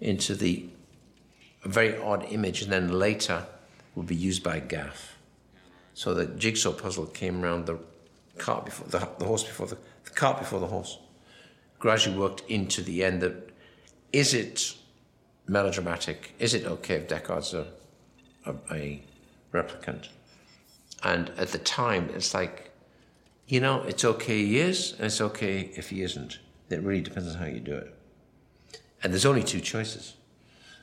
into 0.00 0.34
the 0.34 0.66
very 1.64 1.96
odd 1.98 2.26
image, 2.30 2.62
and 2.62 2.72
then 2.72 2.98
later 2.98 3.46
would 3.94 4.06
be 4.06 4.14
used 4.14 4.42
by 4.42 4.60
Gaff. 4.60 5.16
So 5.94 6.14
the 6.14 6.26
jigsaw 6.26 6.72
puzzle 6.72 7.06
came 7.06 7.42
around 7.42 7.66
the 7.66 7.78
cart 8.36 8.64
before 8.64 8.86
the, 8.88 9.08
the 9.18 9.24
horse 9.24 9.42
before 9.42 9.66
the 9.66 9.76
cart 10.18 10.38
before 10.38 10.58
the 10.58 10.66
horse. 10.66 10.98
Gradually 11.78 12.18
worked 12.18 12.42
into 12.50 12.82
the 12.82 13.04
end 13.04 13.22
that 13.22 13.50
is 14.12 14.34
it 14.34 14.74
melodramatic? 15.46 16.34
Is 16.38 16.54
it 16.54 16.64
okay 16.66 16.96
if 16.96 17.08
Deckard's 17.08 17.54
a, 17.54 17.66
a, 18.44 18.54
a 18.72 19.02
replicant? 19.52 20.08
And 21.04 21.30
at 21.38 21.48
the 21.48 21.58
time, 21.58 22.10
it's 22.12 22.34
like, 22.34 22.72
you 23.46 23.60
know, 23.60 23.82
it's 23.82 24.04
okay 24.04 24.44
he 24.44 24.58
is, 24.58 24.92
and 24.94 25.06
it's 25.06 25.20
okay 25.20 25.70
if 25.76 25.90
he 25.90 26.02
isn't. 26.02 26.40
It 26.68 26.82
really 26.82 27.00
depends 27.00 27.28
on 27.28 27.36
how 27.36 27.46
you 27.46 27.60
do 27.60 27.76
it. 27.76 27.94
And 29.02 29.12
there's 29.12 29.24
only 29.24 29.44
two 29.44 29.60
choices. 29.60 30.14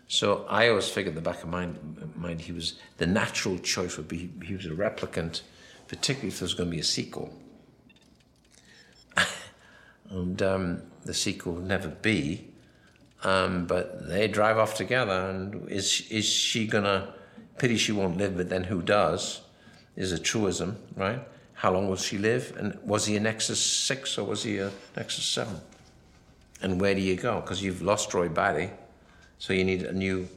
So 0.07 0.45
I 0.47 0.69
always 0.69 0.87
figured 0.87 1.17
in 1.17 1.21
the 1.21 1.29
back 1.29 1.43
of 1.43 1.49
my 1.49 1.67
mind 2.15 2.39
he 2.41 2.53
was 2.53 2.79
the 2.97 3.07
natural 3.07 3.57
choice 3.57 3.97
would 3.97 4.07
be 4.07 4.31
he 4.45 4.55
was 4.55 4.65
a 4.65 4.69
replicant, 4.69 5.41
particularly 5.87 6.29
if 6.29 6.39
there 6.39 6.45
was 6.45 6.53
going 6.53 6.69
to 6.69 6.75
be 6.75 6.79
a 6.79 6.85
sequel. 6.85 7.33
And 10.09 10.41
um, 10.41 10.81
the 11.03 11.13
sequel 11.13 11.53
would 11.53 11.65
never 11.65 11.89
be. 11.89 12.47
Um, 13.23 13.65
but 13.65 14.07
they 14.07 14.27
drive 14.27 14.57
off 14.57 14.75
together, 14.75 15.29
and 15.29 15.69
is 15.69 16.07
is 16.09 16.25
she 16.25 16.67
gonna 16.67 17.13
pity 17.57 17.77
she 17.77 17.91
won't 17.91 18.17
live, 18.17 18.37
but 18.37 18.49
then 18.49 18.65
who 18.65 18.81
does? 18.81 19.41
is 19.95 20.11
a 20.11 20.19
truism, 20.19 20.77
right? 20.95 21.21
How 21.53 21.71
long 21.71 21.87
will 21.87 21.95
she 21.95 22.17
live? 22.17 22.55
And 22.57 22.77
was 22.83 23.05
he 23.05 23.15
a 23.15 23.19
Nexus 23.19 23.59
6 23.59 24.17
or 24.17 24.27
was 24.27 24.43
he 24.43 24.57
a 24.57 24.71
Nexus 24.95 25.25
7? 25.25 25.55
And 26.61 26.81
where 26.81 26.93
do 26.93 27.01
you 27.01 27.15
go? 27.15 27.41
Because 27.41 27.63
you've 27.63 27.81
lost 27.81 28.13
Roy 28.13 28.29
Batty, 28.29 28.69
so 29.37 29.53
you 29.53 29.63
need 29.63 29.83
a 29.83 29.93
new, 29.93 30.27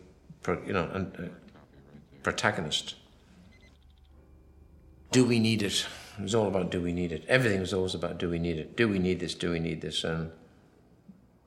you 0.67 0.73
know, 0.73 0.89
a, 0.93 1.25
a 1.25 1.29
protagonist. 2.23 2.95
Do 5.11 5.25
we 5.25 5.39
need 5.39 5.63
it? 5.63 5.87
It 6.19 6.23
was 6.23 6.35
all 6.35 6.49
about 6.49 6.71
do 6.71 6.81
we 6.81 6.93
need 6.93 7.13
it. 7.13 7.25
Everything 7.29 7.61
was 7.61 7.73
always 7.73 7.95
about 7.95 8.19
do 8.19 8.29
we 8.29 8.39
need 8.39 8.59
it? 8.59 8.77
Do 8.77 8.89
we 8.89 8.99
need 8.99 9.21
this? 9.21 9.35
Do 9.35 9.51
we 9.51 9.61
need 9.61 9.81
this? 9.81 10.05
And 10.05 10.31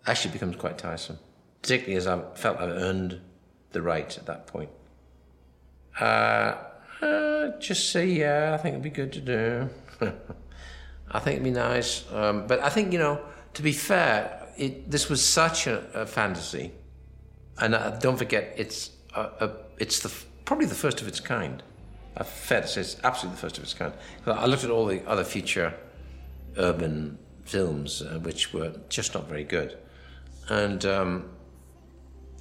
actually 0.08 0.32
becomes 0.32 0.56
quite 0.56 0.78
tiresome, 0.78 1.20
particularly 1.62 1.98
as 1.98 2.08
I 2.08 2.22
felt 2.36 2.60
I'd 2.60 2.70
earned 2.70 3.20
the 3.72 3.82
right 3.82 4.18
at 4.18 4.26
that 4.26 4.48
point. 4.48 4.70
Uh, 6.00 6.56
uh, 7.02 7.60
just 7.60 7.92
say, 7.92 8.06
yeah, 8.06 8.54
I 8.54 8.58
think 8.58 8.74
it'd 8.74 8.84
be 8.84 8.90
good 8.90 9.14
to 9.14 9.22
do. 9.22 9.70
I 11.12 11.20
think 11.20 11.36
it'd 11.36 11.44
be 11.44 11.52
nice. 11.52 12.06
Um, 12.12 12.48
but 12.48 12.60
I 12.62 12.70
think, 12.70 12.94
you 12.94 13.00
know, 13.00 13.22
to 13.54 13.62
be 13.62 13.74
fair, 13.74 14.48
it, 14.58 14.90
this 14.90 15.10
was 15.10 15.24
such 15.24 15.68
a, 15.68 15.84
a 15.94 16.06
fantasy. 16.06 16.72
And 17.58 17.76
uh, 17.76 17.92
don't 18.00 18.18
forget, 18.18 18.54
it's, 18.58 18.92
a, 19.16 19.22
a, 19.22 19.52
it's 19.78 20.00
the, 20.00 20.12
probably 20.46 20.68
the 20.68 20.76
first 20.76 21.02
of 21.02 21.08
its 21.08 21.20
kind. 21.20 21.62
I 22.18 22.24
fair 22.24 22.62
to 22.62 22.68
say 22.68 22.82
it's 22.82 22.98
absolutely 23.04 23.38
the 23.38 23.42
first 23.42 23.58
of 23.58 23.64
its 23.64 23.74
kind. 23.74 23.94
I 24.26 24.46
looked 24.46 24.64
at 24.64 24.70
all 24.70 24.86
the 24.86 25.08
other 25.08 25.24
future 25.24 25.74
urban 26.58 27.18
films, 27.46 28.02
uh, 28.02 28.20
which 28.20 28.54
were 28.54 28.74
just 28.90 29.14
not 29.14 29.28
very 29.28 29.44
good. 29.44 29.78
And, 30.50 30.86
um, 30.86 31.30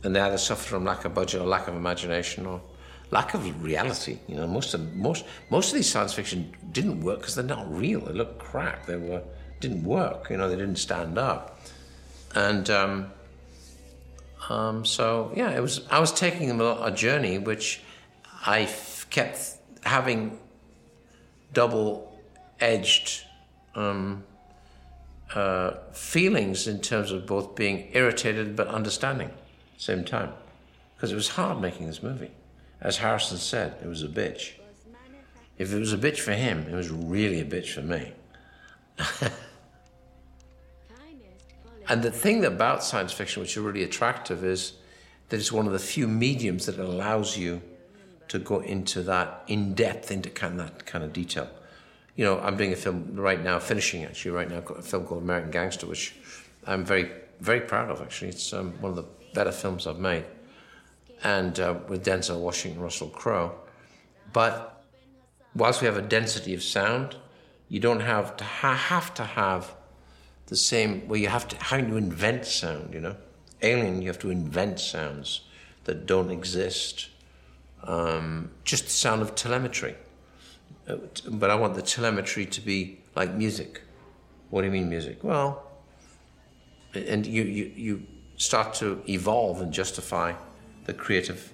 and 0.03 0.17
they 0.17 0.21
either 0.21 0.39
suffered 0.39 0.67
from 0.67 0.85
lack 0.85 1.05
of 1.05 1.15
budget 1.15 1.41
or 1.41 1.47
lack 1.47 1.69
of 1.69 1.75
imagination 1.77 2.47
or 2.47 2.61
lack 3.11 3.35
of 3.35 3.63
reality. 3.63 4.19
You 4.29 4.37
know, 4.37 4.47
most 4.47 4.75
of 4.75 4.95
most 4.97 5.25
most 5.51 5.69
of 5.69 5.75
these 5.75 5.91
science 5.91 6.13
fiction 6.13 6.55
didn't 6.73 7.01
work 7.01 7.21
because 7.21 7.35
they're 7.35 7.45
not 7.45 7.73
real. 7.73 8.01
They 8.01 8.13
look 8.13 8.39
crap. 8.39 8.87
They 8.87 8.97
were 8.97 9.23
didn't 9.61 9.85
work. 9.85 10.31
You 10.31 10.39
know, 10.39 10.49
they 10.49 10.57
didn't 10.57 10.79
stand 10.79 11.19
up. 11.19 11.61
And 12.35 12.71
um, 12.71 13.13
um, 14.49 14.85
so 14.85 15.33
yeah, 15.35 15.51
it 15.51 15.61
was. 15.61 15.87
I 15.91 15.99
was 15.99 16.13
taking 16.13 16.49
them 16.49 16.61
a, 16.61 16.81
a 16.85 16.91
journey 16.91 17.39
which 17.39 17.81
I 18.47 18.63
f- 18.63 19.07
kept 19.11 19.57
having 19.85 20.39
double-edged 21.53 23.25
um, 23.75 24.25
uh, 25.35 25.73
feelings 25.93 26.67
in 26.67 26.81
terms 26.81 27.11
of 27.13 27.27
both 27.27 27.55
being 27.55 27.89
irritated 27.93 28.57
but 28.57 28.67
understanding 28.69 29.29
at 29.29 29.77
the 29.77 29.83
same 29.83 30.05
time 30.05 30.33
because 30.95 31.13
it 31.13 31.15
was 31.15 31.29
hard 31.29 31.61
making 31.61 31.87
this 31.87 32.03
movie. 32.03 32.31
As 32.81 32.99
Harrison 32.99 33.39
said, 33.39 33.77
it 33.83 33.87
was 33.87 34.03
a 34.03 34.09
bitch. 34.09 34.53
If 35.57 35.73
it 35.73 35.79
was 35.79 35.93
a 35.93 35.99
bitch 35.99 36.19
for 36.19 36.33
him, 36.33 36.67
it 36.69 36.75
was 36.75 36.91
really 36.91 37.41
a 37.41 37.45
bitch 37.45 37.73
for 37.75 37.83
me. 37.83 38.13
and 41.89 42.03
the 42.03 42.11
thing 42.11 42.45
about 42.45 42.83
science 42.83 43.13
fiction, 43.13 43.43
which 43.43 43.57
is 43.57 43.63
really 43.63 43.83
attractive, 43.83 44.45
is 44.45 44.75
that 45.29 45.39
it's 45.39 45.53
one 45.53 45.67
of 45.67 45.73
the 45.73 45.79
few 45.79 46.09
mediums 46.09 46.67
that 46.67 46.79
allows 46.79 47.37
you 47.37 47.63
to 48.31 48.39
go 48.39 48.61
into 48.61 49.03
that 49.03 49.43
in 49.49 49.75
depth, 49.75 50.13
into 50.13 50.31
kind 50.31 50.61
of 50.61 50.67
that 50.67 50.87
kind 50.87 51.03
of 51.03 51.13
detail. 51.13 51.51
You 52.15 52.25
know, 52.25 52.39
I'm 52.39 52.57
doing 52.57 52.73
a 52.73 52.77
film 52.77 53.17
right 53.17 53.43
now, 53.43 53.59
finishing 53.59 54.05
actually 54.05 54.31
right 54.31 54.49
now, 54.49 54.59
a 54.59 54.83
film 54.83 55.05
called 55.05 55.23
American 55.25 55.51
Gangster, 55.51 55.87
which 55.87 56.15
I'm 56.65 56.85
very, 56.85 57.11
very 57.41 57.61
proud 57.61 57.91
of. 57.91 58.01
Actually, 58.01 58.29
it's 58.29 58.53
um, 58.53 58.73
one 58.81 58.91
of 58.91 58.97
the 58.97 59.07
better 59.35 59.51
films 59.51 59.87
I've 59.89 59.99
made, 59.99 60.25
and 61.25 61.59
uh, 61.59 61.81
with 61.89 62.05
Denzel 62.05 62.39
Washington, 62.39 62.81
Russell 62.81 63.09
Crowe. 63.09 63.53
But 64.33 64.85
whilst 65.57 65.81
we 65.81 65.87
have 65.87 65.97
a 65.97 66.03
density 66.03 66.55
of 66.55 66.63
sound, 66.63 67.17
you 67.69 67.81
don't 67.81 68.01
have 68.01 68.37
to 68.37 68.45
ha- 68.45 68.75
have 68.75 69.13
to 69.15 69.25
have 69.25 69.75
the 70.47 70.57
same. 70.57 71.09
Well, 71.09 71.19
you 71.19 71.29
have 71.29 71.49
to 71.49 71.57
having 71.57 71.89
to 71.89 71.97
invent 71.97 72.47
sound. 72.47 72.95
You 72.95 73.01
know, 73.01 73.17
Alien, 73.61 74.03
you 74.03 74.07
have 74.07 74.21
to 74.21 74.31
invent 74.31 74.79
sounds 74.79 75.41
that 75.85 76.07
don't 76.07 76.31
exist. 76.31 77.09
Um, 77.85 78.51
just 78.65 78.85
the 78.85 78.91
sound 78.91 79.23
of 79.23 79.35
telemetry. 79.35 79.97
Uh, 80.89 80.97
But 81.29 81.51
I 81.51 81.55
want 81.55 81.75
the 81.75 81.83
telemetry 81.83 82.47
to 82.47 82.61
be 82.61 83.01
like 83.17 83.35
music. 83.35 83.83
What 84.51 84.63
do 84.63 84.67
you 84.67 84.73
mean 84.73 84.89
music? 84.89 85.23
Well, 85.23 85.63
and 86.95 87.27
you, 87.27 87.43
you, 87.43 87.73
you 87.77 88.07
start 88.37 88.75
to 88.75 89.03
evolve 89.09 89.61
and 89.61 89.73
justify 89.73 90.35
the 90.87 90.93
creative 90.93 91.53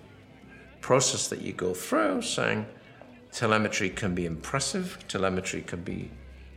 process 0.80 1.28
that 1.28 1.40
you 1.40 1.52
go 1.52 1.74
through, 1.74 2.22
saying 2.22 2.66
telemetry 3.32 3.90
can 3.90 4.14
be 4.14 4.24
impressive, 4.24 4.98
telemetry 5.08 5.60
can 5.60 5.82
be 5.82 6.10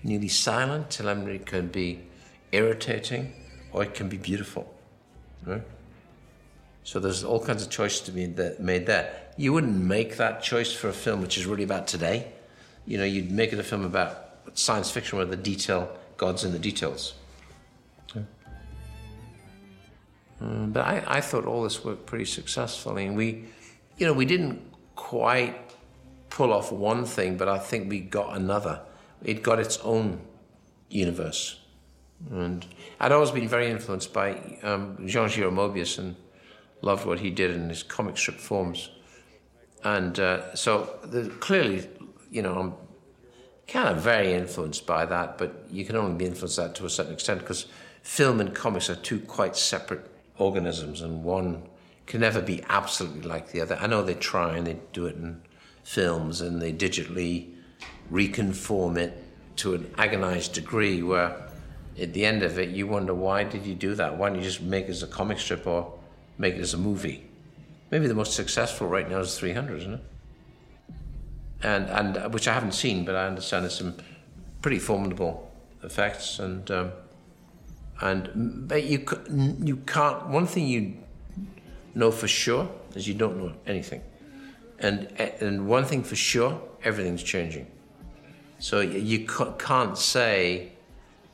nearly 0.03 0.30
silent, 0.30 0.89
telemetry 0.89 1.39
can 1.39 1.67
be 1.67 1.99
irritating, 2.51 3.34
or 3.74 3.84
it 3.84 3.93
can 3.93 4.07
be 4.07 4.17
beautiful. 4.17 4.74
Right? 5.45 5.63
So 6.84 6.99
there's 6.99 7.24
all 7.24 7.43
kinds 7.43 7.63
of 7.63 7.70
choices 7.70 8.01
to 8.01 8.11
be 8.11 8.28
made 8.59 8.86
there. 8.86 9.28
You 9.39 9.53
wouldn't 9.53 9.81
make 9.81 10.17
that 10.17 10.43
choice 10.43 10.73
for 10.73 10.89
a 10.89 10.93
film 10.93 11.21
which 11.21 11.37
is 11.37 11.45
really 11.45 11.63
about 11.63 11.87
today. 11.87 12.29
You 12.85 12.97
know, 12.97 13.05
you'd 13.05 13.31
make 13.31 13.53
it 13.53 13.57
a 13.57 13.63
film 13.63 13.85
about 13.85 14.35
science 14.53 14.91
fiction 14.91 15.17
where 15.17 15.25
the 15.25 15.37
detail, 15.37 15.89
God's 16.17 16.43
in 16.43 16.51
the 16.51 16.59
details. 16.59 17.13
Um, 20.41 20.71
but 20.73 20.81
I, 20.85 21.03
I 21.07 21.21
thought 21.21 21.45
all 21.45 21.63
this 21.63 21.85
worked 21.85 22.05
pretty 22.05 22.25
successfully. 22.25 23.05
And 23.05 23.15
we, 23.15 23.45
you 23.97 24.05
know, 24.05 24.11
we 24.11 24.25
didn't 24.25 24.61
quite 24.97 25.55
pull 26.29 26.51
off 26.51 26.73
one 26.73 27.05
thing, 27.05 27.37
but 27.37 27.47
I 27.47 27.59
think 27.59 27.89
we 27.89 28.01
got 28.01 28.35
another. 28.35 28.81
It 29.23 29.41
got 29.41 29.57
its 29.57 29.77
own 29.85 30.19
universe. 30.89 31.61
And 32.29 32.65
I'd 32.99 33.13
always 33.13 33.31
been 33.31 33.47
very 33.47 33.71
influenced 33.71 34.11
by 34.11 34.59
um, 34.63 34.97
Jean 35.07 35.29
Giraud 35.29 35.53
Moebius 35.53 35.97
and 35.97 36.17
loved 36.81 37.05
what 37.05 37.21
he 37.21 37.29
did 37.29 37.51
in 37.51 37.69
his 37.69 37.83
comic 37.83 38.17
strip 38.17 38.37
forms. 38.37 38.89
And 39.84 40.19
uh, 40.19 40.55
so 40.55 40.99
the, 41.03 41.30
clearly, 41.39 41.88
you 42.30 42.41
know, 42.41 42.57
I'm 42.57 42.73
kind 43.67 43.89
of 43.89 44.03
very 44.03 44.34
influenced 44.34 44.86
by 44.86 45.05
that, 45.05 45.38
but 45.38 45.65
you 45.69 45.86
can 45.86 45.95
only 45.95 46.15
be 46.15 46.25
influenced 46.25 46.57
that 46.57 46.75
to 46.75 46.86
a 46.86 46.89
certain 46.89 47.13
extent 47.13 47.39
because 47.41 47.67
film 48.01 48.41
and 48.41 48.53
comics 48.53 48.89
are 48.89 48.95
two 48.95 49.19
quite 49.19 49.55
separate 49.55 50.09
organisms, 50.38 51.01
and 51.01 51.23
one 51.23 51.63
can 52.05 52.21
never 52.21 52.41
be 52.41 52.63
absolutely 52.69 53.21
like 53.21 53.51
the 53.51 53.61
other. 53.61 53.77
I 53.80 53.88
know 53.88 54.03
they 54.03 54.15
try 54.15 54.57
and 54.57 54.65
they 54.65 54.77
do 54.93 55.05
it 55.05 55.15
in 55.15 55.41
films 55.84 56.41
and 56.41 56.61
they 56.61 56.73
digitally 56.73 57.53
reconform 58.09 58.97
it 58.97 59.23
to 59.57 59.75
an 59.75 59.93
agonized 59.97 60.53
degree 60.53 61.03
where 61.03 61.49
at 61.99 62.13
the 62.13 62.25
end 62.25 62.43
of 62.43 62.57
it 62.57 62.69
you 62.69 62.88
wonder 62.88 63.13
why 63.13 63.43
did 63.43 63.65
you 63.65 63.75
do 63.75 63.93
that? 63.95 64.17
Why 64.17 64.30
don't 64.30 64.38
you 64.38 64.43
just 64.43 64.61
make 64.61 64.86
it 64.86 64.91
as 64.91 65.03
a 65.03 65.07
comic 65.07 65.39
strip 65.39 65.67
or 65.67 65.93
make 66.38 66.55
it 66.55 66.61
as 66.61 66.73
a 66.73 66.77
movie? 66.77 67.28
Maybe 67.91 68.07
the 68.07 68.13
most 68.13 68.33
successful 68.33 68.87
right 68.87 69.09
now 69.09 69.19
is 69.19 69.37
300, 69.37 69.79
isn't 69.79 69.93
it? 69.95 70.03
And, 71.61 71.85
and 71.89 72.17
uh, 72.17 72.29
which 72.29 72.47
I 72.47 72.53
haven't 72.53 72.73
seen, 72.73 73.03
but 73.03 73.15
I 73.15 73.27
understand 73.27 73.65
there's 73.65 73.75
some 73.77 73.95
pretty 74.61 74.79
formidable 74.79 75.51
effects 75.83 76.39
and 76.39 76.69
um, 76.71 76.91
and 78.01 78.67
but 78.67 78.83
you 78.83 79.05
you 79.61 79.77
can't. 79.77 80.27
One 80.27 80.47
thing 80.47 80.67
you 80.67 80.97
know 81.95 82.11
for 82.11 82.27
sure 82.27 82.69
is 82.95 83.07
you 83.07 83.13
don't 83.13 83.37
know 83.37 83.53
anything, 83.67 84.01
and 84.79 85.11
and 85.19 85.67
one 85.67 85.83
thing 85.83 86.03
for 86.03 86.15
sure, 86.15 86.61
everything's 86.83 87.23
changing. 87.23 87.67
So 88.59 88.79
you 88.79 89.25
can't 89.57 89.97
say 89.97 90.71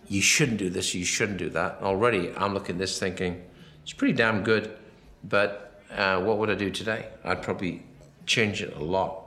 you 0.08 0.22
shouldn't 0.22 0.58
do 0.58 0.70
this, 0.70 0.94
you 0.94 1.06
shouldn't 1.06 1.38
do 1.38 1.50
that. 1.50 1.80
Already, 1.82 2.32
I'm 2.36 2.54
looking 2.54 2.76
at 2.76 2.80
this 2.80 3.00
thinking 3.00 3.44
it's 3.84 3.94
pretty 3.94 4.14
damn 4.14 4.44
good, 4.44 4.76
but 5.24 5.65
uh, 5.92 6.22
what 6.22 6.38
would 6.38 6.50
I 6.50 6.56
do 6.56 6.70
today? 6.70 7.08
I'd 7.24 7.42
probably 7.42 7.84
change 8.26 8.62
it 8.62 8.76
a 8.76 8.84
lot. 8.84 9.22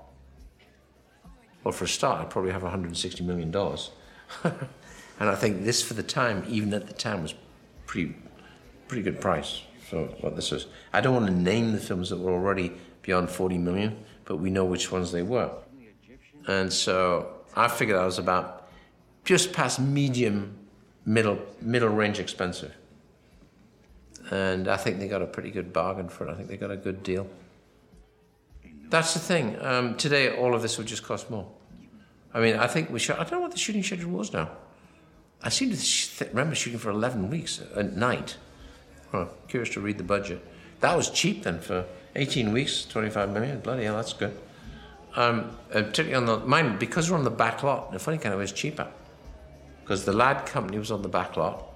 Well, 1.65 1.73
for 1.73 1.85
a 1.85 1.89
start, 1.89 2.21
I'd 2.21 2.31
probably 2.31 2.53
have 2.53 2.63
160 2.63 3.23
million 3.25 3.51
dollars. 3.51 3.91
And 5.21 5.29
I 5.29 5.35
think 5.35 5.65
this, 5.65 5.83
for 5.83 5.95
the 5.95 6.03
time, 6.03 6.45
even 6.49 6.73
at 6.75 6.87
the 6.87 6.93
time, 6.93 7.23
was 7.23 7.35
pretty, 7.87 8.15
pretty 8.87 9.03
good 9.03 9.21
price 9.21 9.63
for 9.89 10.05
what 10.21 10.37
this 10.37 10.53
is. 10.53 10.67
I 10.93 11.01
don't 11.01 11.15
want 11.15 11.27
to 11.27 11.33
name 11.33 11.73
the 11.73 11.79
films 11.79 12.11
that 12.11 12.19
were 12.19 12.33
already 12.33 12.73
beyond 13.03 13.31
40 13.31 13.59
million, 13.59 14.05
but 14.25 14.37
we 14.37 14.51
know 14.51 14.65
which 14.65 14.93
ones 14.93 15.11
they 15.11 15.23
were. 15.23 15.51
And 16.47 16.73
so 16.73 17.33
I 17.57 17.69
figured 17.69 17.99
I 17.99 18.05
was 18.05 18.19
about 18.19 18.69
just 19.25 19.53
past 19.53 19.81
medium, 19.81 20.57
middle, 21.05 21.39
middle 21.61 21.89
range 21.89 22.21
expensive. 22.21 22.75
And 24.31 24.69
I 24.69 24.77
think 24.77 24.99
they 24.99 25.09
got 25.09 25.23
a 25.23 25.27
pretty 25.27 25.51
good 25.51 25.73
bargain 25.73 26.09
for 26.09 26.27
it. 26.27 26.31
I 26.31 26.35
think 26.35 26.49
they 26.49 26.57
got 26.57 26.71
a 26.71 26.77
good 26.77 27.03
deal. 27.03 27.29
That's 28.91 29.15
the 29.15 29.21
thing. 29.21 29.57
Um, 29.61 29.97
today, 29.97 30.37
all 30.37 30.55
of 30.55 30.63
this 30.63 30.79
would 30.79 30.87
just 30.87 31.03
cost 31.03 31.31
more. 31.31 31.47
I 32.33 32.41
mean, 32.41 32.57
I 32.57 32.67
think 32.67 32.91
we 32.91 32.99
should. 32.99 33.17
I 33.17 33.21
don't 33.21 33.33
know 33.33 33.41
what 33.41 33.53
the 33.53 33.59
shooting 33.59 33.83
schedule 33.83 34.11
was 34.11 34.33
now. 34.33 34.51
I 35.43 35.49
seem 35.51 35.71
to 35.71 35.77
sh- 35.77 36.21
remember 36.21 36.55
shooting 36.55 36.79
for 36.79 36.91
11 36.91 37.31
weeks 37.31 37.61
at 37.75 37.97
night. 37.97 38.37
Curious 39.49 39.73
to 39.75 39.81
read 39.81 39.99
the 39.99 40.05
budget. 40.05 40.45
That 40.81 40.97
was 40.97 41.11
cheap 41.11 41.45
then 41.45 41.61
for 41.61 41.87
18 42.17 42.53
weeks, 42.53 42.85
25 42.85 43.31
million. 43.31 43.61
Bloody 43.61 43.85
hell, 43.85 43.97
that's 43.97 44.13
good. 44.13 44.39
Um, 45.17 45.57
particularly 45.71 46.15
on 46.15 46.27
the 46.27 46.47
mine, 46.47 46.79
because 46.79 47.11
we're 47.11 47.17
on 47.17 47.25
the 47.25 47.31
back 47.31 47.63
lot. 47.63 47.93
The 47.93 47.99
funny 47.99 48.19
kind 48.19 48.35
of 48.35 48.41
was 48.41 48.53
cheaper, 48.53 48.87
because 49.83 50.05
the 50.05 50.13
Ladd 50.13 50.47
Company 50.47 50.79
was 50.79 50.91
on 50.91 51.03
the 51.03 51.09
back 51.09 51.37
lot. 51.37 51.73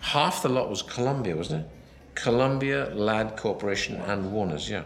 Half 0.00 0.42
the 0.42 0.48
lot 0.48 0.68
was 0.68 0.82
Columbia, 0.82 1.36
wasn't 1.36 1.64
it? 1.64 1.70
Columbia, 2.16 2.90
Ladd 2.94 3.36
Corporation, 3.36 3.96
and 3.96 4.32
Warner's. 4.32 4.68
Yeah. 4.68 4.82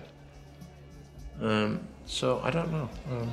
Um, 1.41 1.81
so 2.05 2.41
I 2.45 2.51
don't 2.51 2.71
know. 2.71 2.91
Um, 3.11 3.31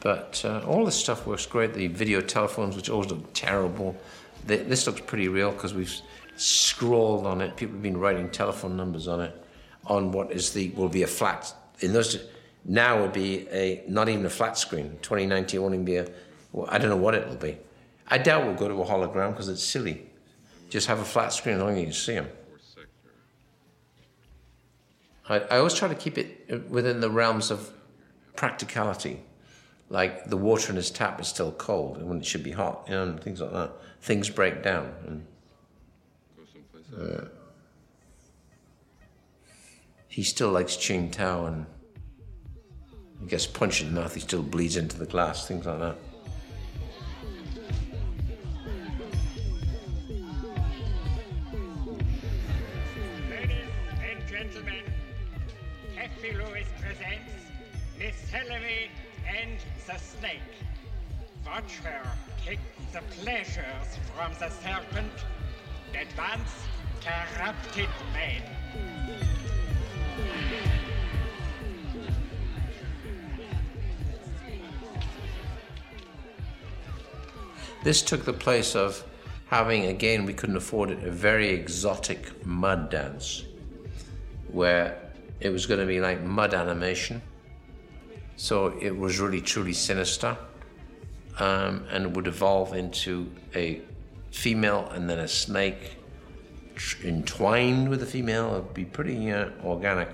but 0.00 0.42
uh, 0.44 0.64
all 0.66 0.84
this 0.84 0.96
stuff 0.96 1.26
works 1.26 1.46
great. 1.46 1.74
The 1.74 1.86
video 1.86 2.20
telephones, 2.20 2.74
which 2.74 2.90
always 2.90 3.10
look 3.10 3.32
terrible, 3.34 3.94
th 4.48 4.66
this 4.66 4.86
looks 4.86 5.02
pretty 5.02 5.28
real 5.28 5.52
because 5.52 5.74
we've 5.74 5.94
scrawled 6.36 7.26
on 7.26 7.40
it. 7.40 7.56
People 7.56 7.74
have 7.74 7.82
been 7.82 7.98
writing 7.98 8.30
telephone 8.30 8.76
numbers 8.76 9.06
on 9.06 9.20
it, 9.20 9.34
on 9.86 10.12
what 10.12 10.32
is 10.32 10.52
the 10.52 10.70
will 10.70 10.88
be 10.88 11.02
a 11.02 11.06
flat. 11.06 11.54
In 11.80 11.92
those 11.92 12.16
now 12.64 13.00
would 13.00 13.12
be 13.12 13.46
a 13.50 13.84
not 13.86 14.08
even 14.08 14.24
a 14.26 14.30
flat 14.30 14.56
screen. 14.56 14.98
2019 15.02 15.60
won't 15.60 15.74
even 15.74 15.84
be 15.84 15.96
a. 15.96 16.08
Well, 16.52 16.66
I 16.70 16.78
don't 16.78 16.88
know 16.88 16.96
what 16.96 17.14
it 17.14 17.28
will 17.28 17.36
be. 17.36 17.58
I 18.08 18.18
doubt 18.18 18.46
we'll 18.46 18.54
go 18.54 18.68
to 18.68 18.74
a 18.74 18.86
hologram 18.86 19.32
because 19.32 19.48
it's 19.48 19.62
silly. 19.62 20.08
Just 20.70 20.86
have 20.86 20.98
a 20.98 21.04
flat 21.04 21.32
screen 21.32 21.58
long 21.58 21.72
as 21.72 21.78
you 21.78 21.84
can 21.84 21.92
see 21.92 22.14
them. 22.14 22.28
I, 25.28 25.40
I 25.40 25.58
always 25.58 25.74
try 25.74 25.88
to 25.88 25.94
keep 25.94 26.16
it 26.16 26.68
within 26.70 27.00
the 27.00 27.10
realms 27.10 27.50
of 27.50 27.70
practicality. 28.34 29.20
Like 29.90 30.26
the 30.26 30.36
water 30.36 30.70
in 30.70 30.76
his 30.76 30.90
tap 30.90 31.20
is 31.20 31.28
still 31.28 31.52
cold 31.52 32.02
when 32.02 32.18
it 32.18 32.26
should 32.26 32.42
be 32.42 32.52
hot, 32.52 32.84
you 32.88 32.94
know, 32.94 33.04
and 33.04 33.20
things 33.20 33.40
like 33.40 33.52
that. 33.52 33.72
Things 34.00 34.30
break 34.30 34.62
down. 34.62 34.92
And, 35.06 35.26
uh, 36.98 37.24
he 40.08 40.22
still 40.22 40.50
likes 40.50 40.76
Tsingtao 40.76 41.46
and 41.46 41.66
he 43.20 43.26
gets 43.26 43.46
punched 43.46 43.82
in 43.82 43.94
the 43.94 44.00
mouth, 44.00 44.14
he 44.14 44.20
still 44.20 44.42
bleeds 44.42 44.76
into 44.76 44.98
the 44.98 45.06
glass, 45.06 45.46
things 45.46 45.66
like 45.66 45.78
that. 45.78 45.96
Gentlemen, 54.38 54.84
Taffey 55.96 56.32
Lewis 56.32 56.68
presents 56.80 57.32
Miss 57.98 58.14
Hillary 58.30 58.88
and 59.26 59.58
the 59.84 59.98
Snake. 59.98 60.38
Watch 61.44 61.78
her 61.78 62.08
take 62.46 62.60
the 62.92 63.00
pleasures 63.20 63.98
from 64.14 64.32
the 64.34 64.48
serpent 64.48 65.10
that 65.92 66.06
once 66.16 66.52
corrupted 67.02 67.88
man. 68.12 68.42
This 77.82 78.02
took 78.02 78.24
the 78.24 78.32
place 78.32 78.76
of 78.76 79.02
having, 79.46 79.86
again, 79.86 80.26
we 80.26 80.32
couldn't 80.32 80.56
afford 80.56 80.92
it, 80.92 81.02
a 81.02 81.10
very 81.10 81.48
exotic 81.48 82.46
mud 82.46 82.88
dance 82.90 83.47
where 84.52 85.00
it 85.40 85.50
was 85.50 85.66
going 85.66 85.80
to 85.80 85.86
be 85.86 86.00
like 86.00 86.22
mud 86.22 86.54
animation. 86.54 87.22
So 88.36 88.78
it 88.80 88.96
was 88.96 89.18
really 89.18 89.40
truly 89.40 89.72
sinister 89.72 90.36
um, 91.38 91.86
and 91.90 92.14
would 92.14 92.26
evolve 92.26 92.74
into 92.74 93.30
a 93.54 93.82
female 94.30 94.88
and 94.92 95.08
then 95.08 95.18
a 95.18 95.28
snake 95.28 95.96
entwined 97.04 97.88
with 97.88 98.02
a 98.02 98.06
female. 98.06 98.56
It 98.56 98.64
would 98.64 98.74
be 98.74 98.84
pretty 98.84 99.32
uh, 99.32 99.50
organic. 99.64 100.08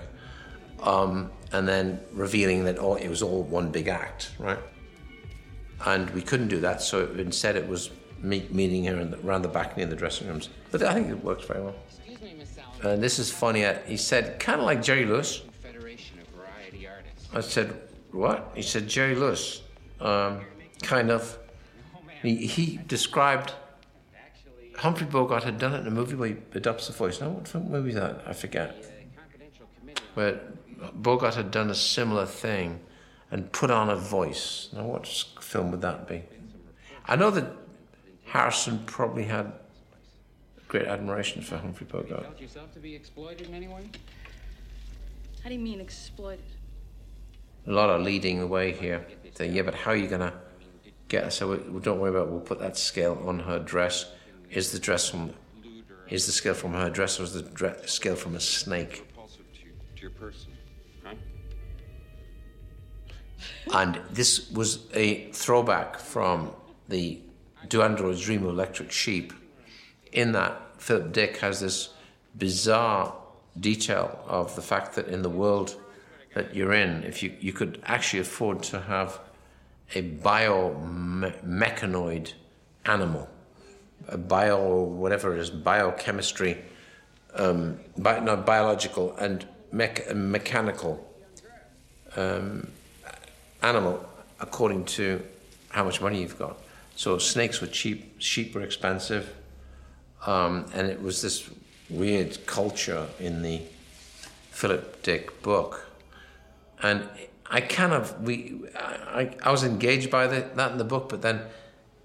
Um, 0.81 1.31
and 1.51 1.67
then 1.67 1.99
revealing 2.11 2.65
that 2.65 2.77
all, 2.77 2.95
it 2.95 3.07
was 3.07 3.21
all 3.21 3.43
one 3.43 3.69
big 3.71 3.87
act, 3.87 4.31
right? 4.39 4.59
And 5.85 6.09
we 6.11 6.21
couldn't 6.21 6.47
do 6.47 6.59
that, 6.61 6.81
so 6.81 7.05
instead 7.17 7.55
it 7.55 7.67
was 7.67 7.91
me 8.21 8.47
meeting 8.49 8.85
her 8.85 8.99
in 8.99 9.11
the, 9.11 9.19
around 9.25 9.43
the 9.43 9.49
balcony 9.49 9.83
of 9.83 9.89
the 9.89 9.95
dressing 9.95 10.27
rooms. 10.27 10.49
But 10.71 10.83
I 10.83 10.93
think 10.93 11.09
it 11.09 11.23
worked 11.23 11.45
very 11.45 11.61
well. 11.61 11.75
And 12.85 13.01
this 13.01 13.19
is 13.19 13.31
funny. 13.31 13.65
uh, 13.65 13.79
He 13.85 13.97
said, 13.97 14.39
kind 14.39 14.59
of 14.59 14.65
like 14.65 14.81
Jerry 14.81 15.05
Lewis. 15.05 15.41
Federation 15.61 16.19
of 16.19 16.27
Variety 16.27 16.87
Artists. 16.87 17.27
I 17.33 17.41
said, 17.41 17.81
what? 18.11 18.51
He 18.55 18.61
said, 18.61 18.87
Jerry 18.87 19.15
Lewis. 19.15 19.61
Um, 19.99 20.41
kind 20.83 21.09
of. 21.09 21.37
He, 22.21 22.47
he 22.47 22.79
described 22.87 23.53
Humphrey 24.77 25.07
Bogart 25.07 25.43
had 25.43 25.57
done 25.57 25.73
it 25.73 25.79
in 25.81 25.87
a 25.87 25.91
movie 25.91 26.15
where 26.15 26.29
he 26.29 26.35
adopts 26.53 26.87
the 26.87 26.93
voice. 26.93 27.21
Now, 27.21 27.29
what 27.29 27.47
film- 27.47 27.71
movie 27.71 27.89
is 27.89 27.95
that? 27.95 28.23
I 28.25 28.33
forget. 28.33 28.85
Where 30.13 30.39
Bogart 30.93 31.35
had 31.35 31.51
done 31.51 31.69
a 31.69 31.75
similar 31.75 32.25
thing 32.25 32.79
and 33.31 33.51
put 33.51 33.71
on 33.71 33.89
a 33.89 33.95
voice. 33.95 34.69
Now, 34.73 34.83
what 34.85 35.07
film 35.41 35.71
would 35.71 35.81
that 35.81 36.07
be? 36.07 36.23
I 37.07 37.15
know 37.15 37.31
that 37.31 37.45
Harrison 38.25 38.83
probably 38.85 39.23
had 39.25 39.51
great 40.75 40.87
admiration 40.89 41.41
for 41.41 41.55
Humphrey 41.55 41.87
Bogart. 41.89 42.23
Felt 42.23 42.41
yourself 42.41 42.73
to 42.73 42.79
be 42.79 42.93
exploited 42.93 43.47
in 43.47 43.53
any 43.53 43.69
way? 43.69 43.89
How 45.41 45.47
do 45.47 45.55
you 45.55 45.61
mean 45.61 45.79
exploited? 45.79 46.43
A 47.67 47.71
lot 47.71 47.89
of 47.89 48.01
leading 48.01 48.39
the 48.39 48.47
way 48.47 48.73
here. 48.73 49.05
Saying, 49.35 49.55
yeah, 49.55 49.61
but 49.61 49.73
how 49.73 49.91
are 49.91 49.95
you 49.95 50.07
going 50.07 50.19
to 50.21 50.33
get 51.07 51.23
her? 51.23 51.29
So 51.29 51.51
we, 51.51 51.57
we 51.69 51.79
don't 51.79 51.99
worry 51.99 52.09
about. 52.09 52.27
it. 52.27 52.31
We'll 52.31 52.41
put 52.41 52.59
that 52.59 52.75
scale 52.75 53.23
on 53.25 53.39
her 53.39 53.57
dress. 53.57 54.05
Is 54.49 54.73
the 54.73 54.79
dress 54.79 55.09
from? 55.09 55.33
Is 56.09 56.25
the 56.25 56.33
scale 56.33 56.53
from 56.53 56.73
her 56.73 56.89
dress, 56.89 57.19
or 57.19 57.23
is 57.23 57.33
the 57.33 57.41
dre- 57.41 57.85
scale 57.85 58.15
from 58.17 58.35
a 58.35 58.39
snake? 58.39 59.05
To, 59.15 59.27
to 59.95 60.01
your 60.01 60.11
person, 60.11 60.51
huh? 61.03 61.15
And 63.73 64.01
this 64.11 64.51
was 64.51 64.87
a 64.93 65.31
throwback 65.31 65.99
from 65.99 66.51
the 66.89 67.21
Do 67.69 67.81
Androids 67.81 68.21
Dream 68.21 68.43
of 68.43 68.49
Electric 68.49 68.91
Sheep, 68.91 69.33
in 70.11 70.33
that 70.33 70.61
Philip 70.85 71.11
Dick 71.13 71.37
has 71.37 71.61
this 71.61 71.89
bizarre 72.37 73.15
detail 73.59 74.19
of 74.27 74.55
the 74.55 74.61
fact 74.61 74.93
that 74.93 75.07
in 75.07 75.23
the 75.23 75.29
world 75.29 75.75
that 76.35 76.55
you're 76.55 76.73
in, 76.73 77.03
if 77.03 77.23
you, 77.23 77.33
you 77.39 77.53
could 77.53 77.81
actually 77.87 78.19
afford 78.19 78.61
to 78.61 78.79
have 78.81 79.19
a 79.95 80.03
biomechanoid 80.03 82.33
animal, 82.85 83.27
a 84.09 84.17
bio, 84.19 84.83
whatever 84.83 85.35
it 85.35 85.39
is, 85.39 85.49
biochemistry, 85.49 86.63
um, 87.33 87.79
bi- 87.97 88.19
not 88.19 88.45
biological 88.45 89.15
and 89.15 89.43
mech- 89.71 90.15
mechanical 90.15 91.03
um, 92.15 92.69
animal 93.63 94.07
according 94.39 94.85
to 94.85 95.25
how 95.69 95.83
much 95.83 95.99
money 95.99 96.21
you've 96.21 96.37
got. 96.37 96.59
So 96.95 97.17
snakes 97.17 97.59
were 97.59 97.65
cheap, 97.65 98.21
sheep 98.21 98.53
were 98.53 98.61
expensive, 98.61 99.33
um, 100.25 100.65
and 100.73 100.87
it 100.87 101.01
was 101.01 101.21
this 101.21 101.49
weird 101.89 102.45
culture 102.45 103.07
in 103.19 103.41
the 103.41 103.61
Philip 104.51 105.03
Dick 105.03 105.41
book. 105.41 105.89
And 106.81 107.07
I 107.49 107.61
kind 107.61 107.93
of 107.93 108.21
we 108.21 108.61
I, 108.75 109.35
I 109.43 109.51
was 109.51 109.63
engaged 109.63 110.09
by 110.09 110.27
the, 110.27 110.49
that 110.55 110.71
in 110.71 110.77
the 110.77 110.83
book, 110.83 111.09
but 111.09 111.21
then 111.21 111.41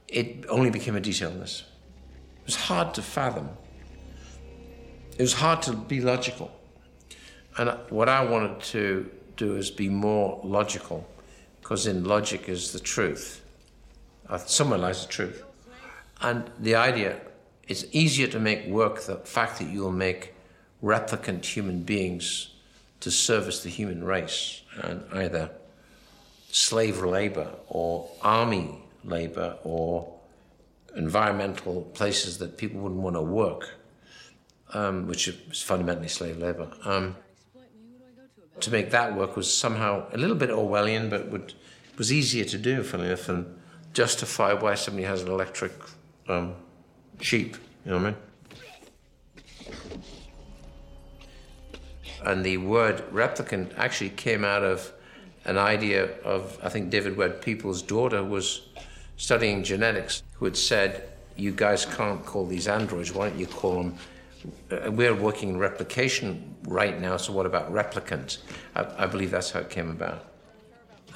it 0.08 0.44
only 0.48 0.70
became 0.70 0.96
a 0.96 1.00
detail 1.00 1.30
in 1.30 1.40
this. 1.40 1.64
It 2.40 2.46
was 2.46 2.56
hard 2.56 2.94
to 2.94 3.02
fathom. 3.02 3.48
It 5.16 5.22
was 5.22 5.34
hard 5.34 5.62
to 5.62 5.72
be 5.72 6.00
logical. 6.00 6.50
And 7.56 7.70
what 7.90 8.08
I 8.08 8.24
wanted 8.24 8.60
to 8.60 9.10
do 9.36 9.56
is 9.56 9.70
be 9.70 9.88
more 9.88 10.40
logical, 10.44 11.06
because 11.60 11.86
in 11.86 12.04
logic 12.04 12.48
is 12.48 12.72
the 12.72 12.80
truth. 12.80 13.42
Uh, 14.28 14.38
somewhere 14.38 14.78
lies 14.78 15.04
the 15.04 15.12
truth. 15.12 15.42
And 16.20 16.50
the 16.58 16.74
idea 16.74 17.20
it's 17.70 17.84
easier 17.92 18.26
to 18.26 18.40
make 18.40 18.66
work 18.66 19.02
the 19.02 19.14
fact 19.14 19.60
that 19.60 19.68
you'll 19.68 19.92
make 19.92 20.34
replicant 20.82 21.44
human 21.44 21.84
beings 21.84 22.50
to 22.98 23.12
service 23.12 23.62
the 23.62 23.68
human 23.68 24.02
race 24.02 24.62
and 24.82 25.04
either 25.12 25.48
slave 26.50 26.98
labor 26.98 27.48
or 27.68 28.10
army 28.22 28.82
labor 29.04 29.56
or 29.62 30.12
environmental 30.96 31.82
places 31.94 32.38
that 32.38 32.58
people 32.58 32.80
wouldn't 32.80 33.00
want 33.00 33.14
to 33.14 33.22
work, 33.22 33.70
um, 34.74 35.06
which 35.06 35.28
is 35.28 35.62
fundamentally 35.62 36.08
slave 36.08 36.38
labor. 36.38 36.68
Um, 36.84 37.14
to 38.58 38.70
make 38.72 38.90
that 38.90 39.14
work 39.14 39.36
was 39.36 39.52
somehow 39.52 40.06
a 40.12 40.18
little 40.18 40.34
bit 40.34 40.50
Orwellian, 40.50 41.08
but 41.08 41.28
would, 41.28 41.54
was 41.96 42.12
easier 42.12 42.44
to 42.46 42.58
do, 42.58 42.82
funny 42.82 43.04
enough, 43.04 43.28
and 43.28 43.46
justify 43.92 44.54
why 44.54 44.74
somebody 44.74 45.06
has 45.06 45.22
an 45.22 45.28
electric 45.28 45.72
um, 46.28 46.56
sheep. 47.20 47.56
You 47.84 47.92
know 47.92 47.98
what 47.98 48.06
I 48.06 48.10
mean? 48.10 48.16
And 52.24 52.44
the 52.44 52.58
word 52.58 53.02
replicant 53.12 53.76
actually 53.78 54.10
came 54.10 54.44
out 54.44 54.62
of 54.62 54.92
an 55.46 55.56
idea 55.56 56.18
of, 56.20 56.58
I 56.62 56.68
think, 56.68 56.90
David 56.90 57.16
Webb 57.16 57.40
Peoples' 57.40 57.80
daughter 57.82 58.22
was 58.22 58.68
studying 59.16 59.62
genetics, 59.62 60.22
who 60.34 60.44
had 60.44 60.56
said, 60.56 61.08
You 61.36 61.52
guys 61.52 61.86
can't 61.86 62.24
call 62.24 62.46
these 62.46 62.68
androids, 62.68 63.12
why 63.12 63.30
don't 63.30 63.38
you 63.38 63.46
call 63.46 63.82
them 63.82 63.94
uh, 64.70 64.90
we're 64.90 65.14
working 65.14 65.50
in 65.50 65.58
replication 65.58 66.54
right 66.66 67.00
now, 67.00 67.16
so 67.16 67.32
what 67.32 67.46
about 67.46 67.72
replicant? 67.72 68.38
I, 68.74 69.04
I 69.04 69.06
believe 69.06 69.30
that's 69.30 69.50
how 69.50 69.60
it 69.60 69.70
came 69.70 69.90
about. 69.90 70.24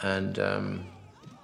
And 0.03 0.39
um, 0.39 0.87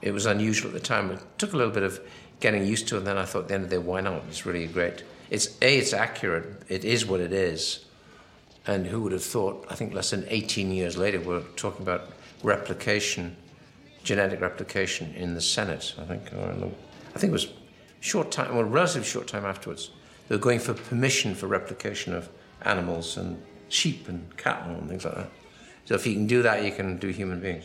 it 0.02 0.12
was 0.12 0.26
unusual 0.26 0.68
at 0.68 0.74
the 0.74 0.80
time. 0.80 1.10
It 1.10 1.20
took 1.38 1.52
a 1.52 1.56
little 1.56 1.72
bit 1.72 1.82
of 1.82 2.00
getting 2.40 2.66
used 2.66 2.88
to 2.88 2.96
and 2.96 3.06
then 3.06 3.18
I 3.18 3.24
thought 3.24 3.42
at 3.42 3.48
the 3.48 3.54
end 3.54 3.64
of 3.64 3.70
the 3.70 3.76
day, 3.76 3.82
why 3.82 4.00
not? 4.00 4.22
It's 4.28 4.44
really 4.44 4.66
great. 4.66 5.04
It's 5.30 5.56
A, 5.62 5.78
it's 5.78 5.92
accurate, 5.92 6.62
it 6.68 6.84
is 6.84 7.06
what 7.06 7.20
it 7.20 7.32
is. 7.32 7.84
And 8.66 8.86
who 8.86 9.02
would 9.02 9.12
have 9.12 9.24
thought, 9.24 9.66
I 9.70 9.74
think 9.74 9.94
less 9.94 10.10
than 10.10 10.24
18 10.28 10.70
years 10.72 10.96
later, 10.96 11.20
we're 11.20 11.42
talking 11.56 11.82
about 11.82 12.10
replication, 12.42 13.36
genetic 14.02 14.40
replication 14.40 15.14
in 15.14 15.34
the 15.34 15.40
Senate, 15.40 15.94
I 15.98 16.04
think, 16.04 16.32
or 16.32 16.50
in 16.50 16.60
the, 16.60 16.66
I 17.14 17.18
think 17.18 17.30
it 17.30 17.32
was 17.32 17.48
short 18.00 18.30
time, 18.30 18.54
well, 18.54 18.64
relatively 18.64 19.06
short 19.06 19.28
time 19.28 19.44
afterwards. 19.44 19.90
They 20.28 20.34
were 20.34 20.40
going 20.40 20.58
for 20.58 20.74
permission 20.74 21.34
for 21.34 21.46
replication 21.46 22.14
of 22.14 22.28
animals 22.62 23.16
and 23.16 23.42
sheep 23.68 24.08
and 24.08 24.36
cattle 24.36 24.74
and 24.74 24.88
things 24.88 25.04
like 25.04 25.14
that. 25.14 25.30
So 25.84 25.94
if 25.94 26.06
you 26.06 26.14
can 26.14 26.26
do 26.26 26.42
that, 26.42 26.64
you 26.64 26.72
can 26.72 26.98
do 26.98 27.08
human 27.08 27.40
beings. 27.40 27.64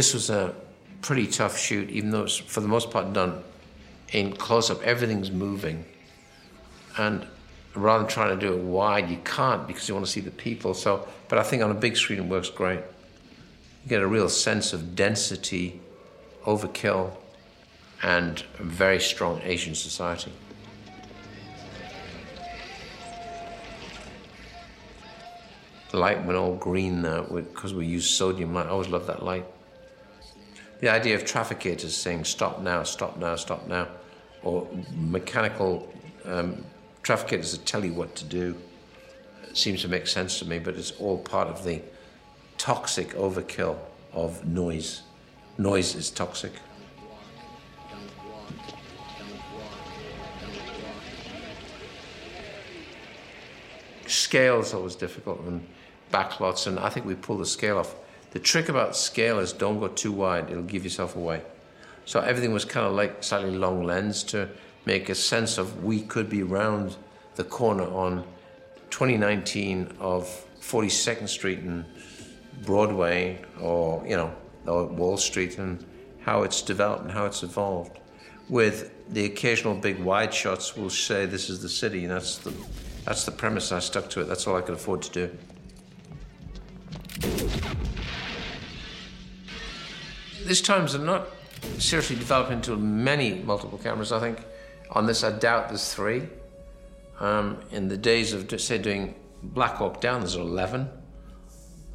This 0.00 0.14
was 0.14 0.30
a 0.30 0.54
pretty 1.02 1.26
tough 1.26 1.58
shoot, 1.58 1.90
even 1.90 2.10
though 2.10 2.22
it's 2.22 2.38
for 2.38 2.60
the 2.60 2.68
most 2.68 2.90
part 2.90 3.12
done 3.12 3.44
in 4.12 4.32
close 4.32 4.70
up. 4.70 4.82
Everything's 4.82 5.30
moving. 5.30 5.84
And 6.96 7.26
rather 7.74 8.04
than 8.04 8.10
trying 8.10 8.40
to 8.40 8.46
do 8.46 8.54
it 8.54 8.62
wide, 8.62 9.10
you 9.10 9.18
can't 9.26 9.66
because 9.66 9.86
you 9.90 9.94
want 9.94 10.06
to 10.06 10.10
see 10.10 10.22
the 10.22 10.30
people. 10.30 10.72
So, 10.72 11.06
but 11.28 11.38
I 11.38 11.42
think 11.42 11.62
on 11.62 11.70
a 11.70 11.74
big 11.74 11.98
screen 11.98 12.18
it 12.18 12.24
works 12.24 12.48
great. 12.48 12.78
You 12.78 13.90
get 13.90 14.00
a 14.00 14.06
real 14.06 14.30
sense 14.30 14.72
of 14.72 14.96
density, 14.96 15.82
overkill, 16.46 17.12
and 18.02 18.42
a 18.58 18.62
very 18.62 19.00
strong 19.00 19.42
Asian 19.44 19.74
society. 19.74 20.32
The 25.90 25.98
light 25.98 26.24
went 26.24 26.38
all 26.38 26.54
green 26.54 27.02
there 27.02 27.20
because 27.20 27.74
we 27.74 27.84
use 27.84 28.08
sodium 28.08 28.54
light. 28.54 28.64
I 28.64 28.70
always 28.70 28.88
love 28.88 29.06
that 29.06 29.22
light. 29.22 29.44
The 30.80 30.88
idea 30.88 31.14
of 31.14 31.24
trafficators 31.24 31.90
saying 31.90 32.24
stop 32.24 32.62
now, 32.62 32.82
stop 32.84 33.18
now, 33.18 33.36
stop 33.36 33.66
now, 33.66 33.88
or 34.42 34.66
mechanical 34.96 35.92
um, 36.24 36.64
trafficators 37.02 37.52
that 37.52 37.66
tell 37.66 37.84
you 37.84 37.92
what 37.92 38.16
to 38.16 38.24
do 38.24 38.56
seems 39.52 39.82
to 39.82 39.88
make 39.88 40.06
sense 40.06 40.38
to 40.38 40.46
me, 40.46 40.58
but 40.58 40.76
it's 40.76 40.92
all 40.92 41.18
part 41.18 41.48
of 41.48 41.64
the 41.64 41.82
toxic 42.56 43.10
overkill 43.10 43.76
of 44.12 44.46
noise. 44.46 45.02
Noise 45.58 45.94
is 45.94 46.10
toxic. 46.10 46.52
Scale 54.06 54.60
is 54.60 54.72
always 54.72 54.96
difficult 54.96 55.40
and 55.40 55.66
backlots, 56.10 56.66
and 56.66 56.78
I 56.78 56.88
think 56.88 57.04
we 57.04 57.14
pull 57.14 57.36
the 57.36 57.46
scale 57.46 57.76
off. 57.76 57.94
The 58.30 58.38
trick 58.38 58.68
about 58.68 58.96
scale 58.96 59.38
is 59.40 59.52
don't 59.52 59.80
go 59.80 59.88
too 59.88 60.12
wide, 60.12 60.50
it'll 60.50 60.62
give 60.62 60.84
yourself 60.84 61.16
away. 61.16 61.42
So 62.04 62.20
everything 62.20 62.52
was 62.52 62.64
kind 62.64 62.86
of 62.86 62.92
like 62.92 63.22
slightly 63.22 63.56
long 63.56 63.84
lens 63.84 64.22
to 64.24 64.48
make 64.86 65.08
a 65.08 65.14
sense 65.14 65.58
of 65.58 65.84
we 65.84 66.00
could 66.00 66.28
be 66.28 66.42
round 66.42 66.96
the 67.36 67.44
corner 67.44 67.84
on 67.84 68.24
2019 68.90 69.94
of 70.00 70.26
42nd 70.60 71.28
Street 71.28 71.60
and 71.60 71.84
Broadway 72.64 73.40
or, 73.60 74.04
you 74.06 74.16
know, 74.16 74.34
or 74.66 74.86
Wall 74.86 75.16
Street 75.16 75.58
and 75.58 75.84
how 76.20 76.42
it's 76.42 76.62
developed 76.62 77.04
and 77.04 77.12
how 77.12 77.26
it's 77.26 77.42
evolved. 77.42 77.98
With 78.48 78.92
the 79.12 79.24
occasional 79.24 79.74
big 79.74 79.98
wide 80.00 80.34
shots, 80.34 80.76
we'll 80.76 80.90
say 80.90 81.24
this 81.24 81.48
is 81.48 81.62
the 81.62 81.68
city, 81.68 82.02
and 82.02 82.12
that's 82.12 82.38
the, 82.38 82.52
that's 83.04 83.24
the 83.24 83.30
premise. 83.30 83.70
I 83.70 83.78
stuck 83.78 84.10
to 84.10 84.20
it. 84.20 84.24
That's 84.24 84.46
all 84.46 84.56
I 84.56 84.60
could 84.60 84.74
afford 84.74 85.02
to 85.02 85.28
do. 87.22 87.89
These 90.50 90.62
times 90.62 90.96
are 90.96 90.98
not 90.98 91.28
seriously 91.78 92.16
developing 92.16 92.54
into 92.54 92.74
many 92.76 93.34
multiple 93.34 93.78
cameras. 93.78 94.10
I 94.10 94.18
think 94.18 94.44
on 94.90 95.06
this, 95.06 95.22
I 95.22 95.30
doubt 95.30 95.68
there's 95.68 95.94
three. 95.94 96.28
Um, 97.20 97.60
in 97.70 97.86
the 97.86 97.96
days 97.96 98.32
of, 98.32 98.60
say, 98.60 98.78
doing 98.78 99.14
Black 99.44 99.74
Hawk 99.74 100.00
Down, 100.00 100.22
there's 100.22 100.34
11. 100.34 100.90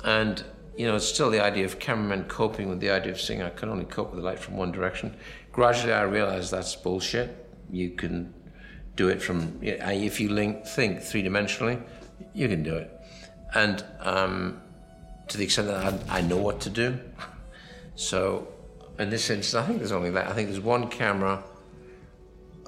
And, 0.06 0.41
you 0.78 0.88
know, 0.88 0.95
it's 0.95 1.06
still 1.06 1.30
the 1.30 1.43
idea 1.43 1.66
of 1.66 1.80
cameramen 1.80 2.30
coping 2.30 2.70
with 2.70 2.80
the 2.80 2.91
idea 2.91 3.12
of 3.12 3.20
saying, 3.20 3.41
I 3.41 3.49
can 3.49 3.68
only 3.68 3.84
cope 3.84 4.12
with 4.12 4.22
the 4.22 4.26
light 4.26 4.39
from 4.39 4.56
one 4.56 4.72
direction. 4.72 5.18
Gradually, 5.51 5.91
I 5.91 6.03
realized 6.03 6.49
that's 6.49 6.78
bullshit. 6.78 7.49
You 7.70 7.89
can 7.89 8.34
do 8.95 9.10
it 9.10 9.22
from, 9.22 9.60
if 9.62 10.22
you 10.22 10.30
link, 10.30 10.66
think 10.66 11.01
three 11.01 11.24
dimensionally, 11.24 11.84
you 12.34 12.47
can 12.47 12.64
do 12.64 12.78
it. 12.78 12.89
And 13.53 13.84
um, 13.99 14.62
to 15.28 15.38
the 15.38 15.43
extent 15.43 15.68
that 15.68 15.93
I, 16.10 16.20
I 16.20 16.22
know 16.22 16.38
what 16.38 16.62
to 16.62 16.70
do. 16.70 16.97
So, 17.96 18.48
in 19.00 19.10
this 19.10 19.30
instance, 19.30 19.56
I 19.56 19.66
think 19.66 19.80
there's 19.80 19.91
only 19.91 20.12
that. 20.12 20.28
I 20.28 20.34
think 20.34 20.50
there's 20.50 20.60
one 20.60 20.89
camera 20.89 21.43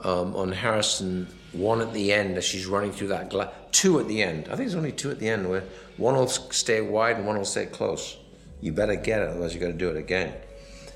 um, 0.03 0.35
on 0.35 0.51
Harrison, 0.51 1.27
one 1.51 1.81
at 1.81 1.93
the 1.93 2.13
end 2.13 2.37
as 2.37 2.45
she's 2.45 2.65
running 2.65 2.91
through 2.91 3.09
that 3.09 3.29
glass, 3.29 3.51
two 3.71 3.99
at 3.99 4.07
the 4.07 4.21
end. 4.21 4.45
I 4.45 4.55
think 4.55 4.69
there's 4.69 4.75
only 4.75 4.91
two 4.91 5.11
at 5.11 5.19
the 5.19 5.29
end 5.29 5.49
where 5.49 5.63
one 5.97 6.15
will 6.15 6.27
stay 6.27 6.81
wide 6.81 7.17
and 7.17 7.25
one 7.25 7.37
will 7.37 7.45
stay 7.45 7.65
close. 7.65 8.17
You 8.61 8.71
better 8.71 8.95
get 8.95 9.21
it, 9.21 9.29
otherwise 9.29 9.53
you've 9.53 9.61
got 9.61 9.67
to 9.67 9.73
do 9.73 9.89
it 9.89 9.97
again. 9.97 10.33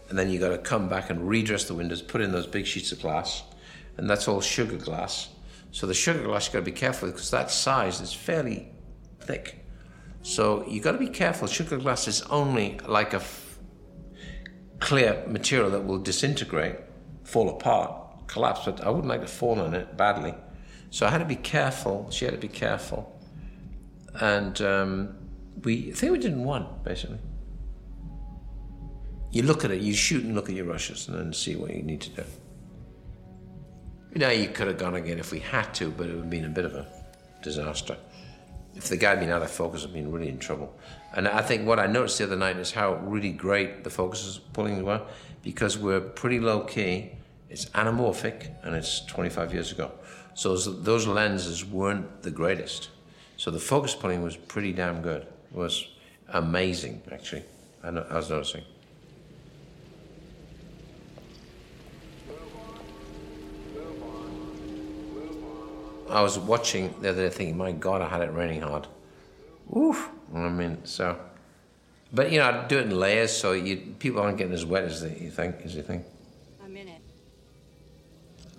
And 0.10 0.18
then 0.18 0.30
you've 0.30 0.42
got 0.42 0.50
to 0.50 0.58
come 0.58 0.90
back 0.90 1.10
and 1.10 1.28
redress 1.28 1.66
the 1.66 1.74
windows, 1.74 2.02
put 2.02 2.22
in 2.22 2.32
those 2.32 2.48
big 2.48 2.66
sheets 2.66 2.92
of 2.92 3.02
glass, 3.02 3.44
and 3.98 4.10
that's 4.10 4.28
all 4.28 4.42
sugar 4.42 4.78
glass. 4.78 5.30
So 5.72 5.88
the 5.88 5.94
sugar 5.94 6.24
glass 6.24 6.48
you've 6.48 6.54
got 6.54 6.60
to 6.60 6.66
be 6.66 6.72
careful 6.72 7.10
because 7.10 7.32
that 7.32 7.50
size 7.50 8.02
is 8.02 8.14
fairly 8.14 8.70
thick. 9.22 9.66
So 10.24 10.66
you've 10.68 10.84
got 10.84 10.92
to 10.94 10.98
be 10.98 11.08
careful. 11.08 11.48
Sugar 11.48 11.78
glass 11.78 12.08
is 12.08 12.22
only 12.24 12.80
like 12.88 13.14
a 13.14 13.22
clear 14.92 15.24
material 15.26 15.70
that 15.70 15.86
will 15.86 16.00
disintegrate, 16.00 16.76
fall 17.24 17.48
apart, 17.48 18.28
collapse, 18.28 18.66
but 18.66 18.84
I 18.84 18.90
wouldn't 18.90 19.08
like 19.08 19.22
to 19.22 19.28
fall 19.42 19.58
on 19.62 19.74
it 19.74 19.96
badly. 19.96 20.34
So 20.90 21.06
I 21.06 21.10
had 21.10 21.20
to 21.20 21.26
be 21.26 21.38
careful. 21.38 22.12
She 22.12 22.26
had 22.26 22.34
to 22.34 22.38
be 22.38 22.50
careful. 22.50 23.18
And 24.16 24.62
um, 24.62 25.16
we, 25.64 25.92
I 25.92 25.94
think 25.94 26.12
we 26.12 26.20
didn't 26.20 26.44
one, 26.44 26.68
basically. 26.84 27.20
You 29.32 29.44
look 29.44 29.64
at 29.64 29.72
it, 29.72 29.80
you 29.80 29.94
shoot 29.94 30.26
and 30.26 30.36
look 30.36 30.50
at 30.50 30.56
your 30.56 30.66
rushes 30.66 31.08
and 31.08 31.18
then 31.18 31.32
see 31.32 31.56
what 31.56 31.74
you 31.74 31.84
need 31.84 32.02
to 32.02 32.10
do. 32.10 32.24
You 34.14 34.20
know, 34.20 34.30
you 34.30 34.50
could 34.50 34.68
have 34.68 34.78
gone 34.78 34.96
again 34.96 35.20
if 35.20 35.32
we 35.32 35.40
had 35.40 35.74
to, 35.76 35.90
but 35.90 36.08
it 36.08 36.16
would 36.16 36.24
have 36.24 36.30
been 36.30 36.44
a 36.44 36.50
bit 36.50 36.66
of 36.66 36.76
a 36.76 36.86
disaster. 37.42 37.96
If 38.76 38.90
the 38.90 38.98
guy 38.98 39.12
had 39.12 39.20
been 39.20 39.30
out 39.30 39.42
of 39.42 39.52
focus, 39.52 39.84
I'd 39.84 39.94
been 39.94 40.12
really 40.12 40.30
in 40.30 40.40
trouble. 40.40 40.74
And 41.14 41.28
I 41.28 41.42
think 41.42 41.68
what 41.68 41.80
I 41.80 41.88
noticed 41.88 42.18
the 42.20 42.24
other 42.24 42.36
night 42.36 42.58
is 42.58 42.72
how 42.72 42.96
really 42.96 43.32
great 43.32 43.84
the 43.84 43.90
focus 43.90 44.26
is 44.26 44.38
pulling 44.54 44.84
were 44.84 45.02
because 45.44 45.78
we're 45.78 46.00
pretty 46.00 46.40
low 46.40 46.62
key, 46.62 47.12
it's 47.50 47.66
anamorphic, 47.66 48.50
and 48.64 48.76
it's 48.76 49.06
25 49.06 49.54
years 49.54 49.72
ago. 49.72 49.92
So 50.34 50.56
those, 50.56 51.08
lenses 51.08 51.66
weren't 51.66 52.22
the 52.22 52.32
greatest. 52.32 52.90
So 53.38 53.52
the 53.52 53.60
focus 53.60 53.94
pulling 53.94 54.24
was 54.24 54.38
pretty 54.38 54.72
damn 54.72 55.02
good. 55.02 55.24
It 55.24 55.58
was 55.58 55.88
amazing, 56.30 57.02
actually. 57.12 57.44
I 57.84 57.90
was 57.92 58.30
noticing. 58.30 58.64
I 66.12 66.22
was 66.22 66.38
watching 66.38 66.94
the 67.02 67.10
other 67.10 67.30
day 67.30 67.34
thinking, 67.34 67.58
my 67.58 67.72
God, 67.72 68.02
I 68.02 68.10
had 68.10 68.22
it 68.22 68.32
raining 68.34 68.62
hard. 68.62 68.88
Oof. 69.76 70.10
I 70.34 70.50
mean, 70.50 70.86
so. 70.86 71.18
But, 72.14 72.32
you 72.32 72.40
know, 72.40 72.50
I 72.50 72.68
do 72.68 72.80
it 72.80 72.88
in 72.88 72.98
layers 72.98 73.32
so 73.32 73.54
you, 73.54 73.96
people 74.00 74.22
aren't 74.22 74.38
getting 74.38 74.54
as 74.54 74.66
wet 74.66 74.84
as 74.84 75.02
they, 75.02 75.18
you 75.18 75.32
think, 75.32 75.58
as 75.64 75.76
you 75.76 75.82
think. 75.82 76.04
I'm 76.64 76.76
in 76.76 76.90
it. 76.90 77.02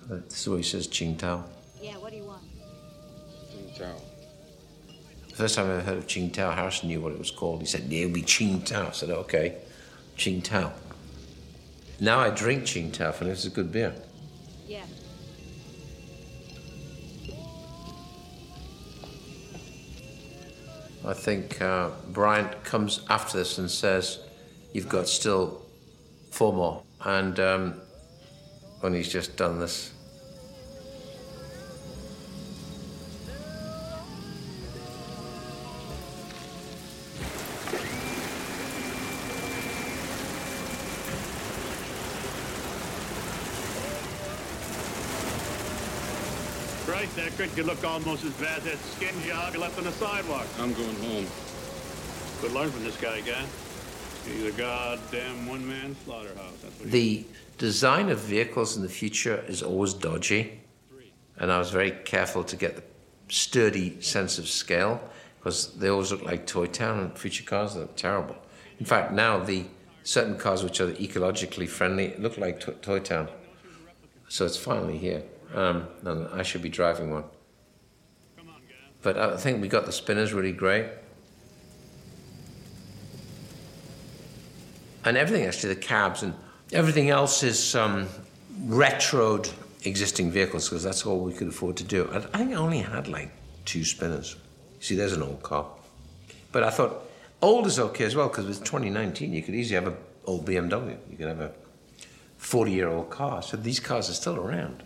This 0.09 0.41
is 0.41 0.49
what 0.49 0.57
he 0.57 0.63
says, 0.63 0.89
Tsingtao. 0.89 1.45
Yeah, 1.81 1.97
what 1.99 2.11
do 2.11 2.17
you 2.17 2.25
want? 2.25 2.43
Tsingtao. 3.51 4.01
The 5.29 5.35
first 5.35 5.55
time 5.55 5.67
I 5.67 5.73
ever 5.73 5.81
heard 5.83 5.99
of 5.99 6.07
Tsingtao, 6.07 6.55
Harrison 6.55 6.89
knew 6.89 7.01
what 7.01 7.13
it 7.13 7.19
was 7.19 7.31
called. 7.31 7.61
He 7.61 7.67
said, 7.67 7.83
yeah, 7.83 8.05
it'll 8.05 8.15
be 8.15 8.23
Tsingtao. 8.23 8.89
I 8.89 8.93
said, 8.93 9.11
okay, 9.11 9.59
Tsingtao. 10.17 10.73
Now 12.01 12.21
I 12.21 12.31
drink 12.31 12.65
Tsingtao, 12.65 13.21
and 13.21 13.31
it's 13.31 13.45
a 13.45 13.51
good 13.51 13.71
beer. 13.71 13.95
Yeah. 14.67 14.85
I 21.05 21.15
think 21.15 21.61
uh, 21.61 21.91
Bryant 22.13 22.63
comes 22.65 23.05
after 23.11 23.39
this 23.39 23.59
and 23.59 23.71
says, 23.71 24.21
You've 24.73 24.89
got 24.89 25.09
still 25.09 25.63
four 26.31 26.53
more. 26.53 26.83
And 27.05 27.39
um, 27.41 27.81
when 28.81 28.95
he's 28.95 29.13
just 29.13 29.37
done 29.37 29.59
this, 29.59 29.93
Christ, 47.37 47.55
that 47.55 47.55
crit 47.55 47.57
could 47.57 47.67
look 47.67 47.85
almost 47.85 48.25
as 48.25 48.33
bad 48.35 48.59
as 48.59 48.65
that 48.65 48.79
skin 48.79 49.15
job 49.27 49.55
left 49.57 49.79
on 49.79 49.85
the 49.85 49.93
sidewalk. 49.93 50.47
I'm 50.59 50.73
going 50.73 50.97
home. 50.97 51.27
Could 52.41 52.53
learn 52.53 52.71
from 52.71 52.85
this 52.85 52.97
guy, 53.01 53.21
guy. 53.21 53.45
He's 54.27 54.45
a 54.45 54.53
goddamn 54.53 55.47
one-man 55.47 55.97
slaughterhouse. 56.05 56.53
That's 56.63 56.79
what 56.79 56.89
he 56.89 56.91
the 56.91 57.27
design 57.59 58.09
of 58.09 58.19
vehicles 58.19 58.77
in 58.77 58.83
the 58.83 58.89
future 58.89 59.45
is 59.49 59.63
always 59.63 59.95
dodgy. 59.95 60.61
And 61.39 61.51
I 61.51 61.59
was 61.59 61.71
very 61.71 61.91
careful 61.91 62.45
to 62.45 62.57
get 62.57 62.77
the 62.77 62.83
sturdy 63.29 64.01
sense 64.01 64.39
of 64.39 64.49
scale 64.49 65.01
because 65.39 65.75
they 65.75 65.89
always 65.89 66.13
look 66.13 66.23
like 66.23 66.47
Toy 66.47 66.67
Town 66.67 67.01
and 67.01 67.19
future 67.19 67.45
cars. 67.45 67.75
They're 67.75 67.87
terrible. 67.97 68.37
In 68.79 68.87
fact, 68.87 69.13
now 69.13 69.39
the 69.39 69.65
certain 70.05 70.37
cars 70.37 70.63
which 70.63 70.81
are 70.81 70.93
ecologically 70.93 71.69
friendly 71.69 72.15
look 72.19 72.39
like 72.39 72.61
to- 72.61 72.73
Toy 72.73 73.01
Town. 73.01 73.29
So 74.29 74.47
it's 74.47 74.57
finally 74.57 74.99
here. 74.99 75.23
Um, 75.55 75.87
and 76.05 76.29
I 76.29 76.43
should 76.43 76.63
be 76.63 76.69
driving 76.69 77.11
one. 77.11 77.25
But 79.03 79.19
I 79.19 79.37
think 79.37 79.61
we 79.61 79.69
got 79.69 79.87
the 79.87 79.93
spinners 79.93 80.33
really 80.33 80.53
great. 80.53 80.87
And 85.05 85.17
everything, 85.17 85.47
actually, 85.47 85.75
the 85.75 85.81
cabs 85.81 86.23
and 86.23 86.35
everything 86.73 87.11
else 87.11 87.43
is 87.43 87.75
um, 87.75 88.09
retroed 88.67 89.53
existing 89.85 90.31
vehicles 90.31 90.69
because 90.69 90.85
that's 90.85 91.05
all 91.05 91.19
we 91.19 91.33
could 91.33 91.49
afford 91.49 91.77
to 91.79 91.85
do. 91.85 92.09
I, 92.13 92.19
I 92.19 92.21
think 92.39 92.53
I 92.53 92.55
only 92.55 92.79
had 92.79 93.09
like 93.09 93.31
two 93.65 93.85
spinners. 93.85 94.37
See, 94.81 94.95
there's 94.95 95.13
an 95.13 95.23
old 95.23 95.43
car. 95.43 95.67
But 96.53 96.63
I 96.63 96.71
thought 96.71 97.11
old 97.41 97.67
is 97.67 97.79
okay 97.81 98.05
as 98.05 98.15
well 98.15 98.29
because 98.29 98.47
with 98.47 98.61
2019, 98.61 99.33
you 99.33 99.43
could 99.43 99.55
easily 99.55 99.75
have 99.75 99.93
an 99.93 99.99
old 100.27 100.47
BMW. 100.47 100.97
You 101.11 101.17
could 101.17 101.29
have 101.29 101.41
a 101.41 101.53
40 102.39 102.71
year 102.71 102.89
old 102.89 103.11
car. 103.11 103.43
So 103.43 103.57
these 103.57 103.81
cars 103.81 104.09
are 104.09 104.15
still 104.15 104.37
around. 104.37 104.83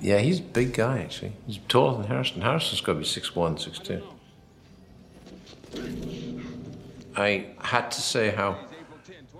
Yeah, 0.00 0.18
he's 0.18 0.40
a 0.40 0.42
big 0.42 0.72
guy, 0.72 1.00
actually. 1.00 1.32
He's 1.46 1.58
taller 1.68 1.98
than 1.98 2.06
Harrison. 2.06 2.40
Harrison's 2.40 2.80
got 2.80 2.94
to 2.94 2.98
be 3.00 3.04
6'1, 3.04 4.02
6'2. 5.74 7.16
I 7.16 7.46
had 7.58 7.90
to 7.90 8.00
say 8.00 8.30
how 8.30 8.56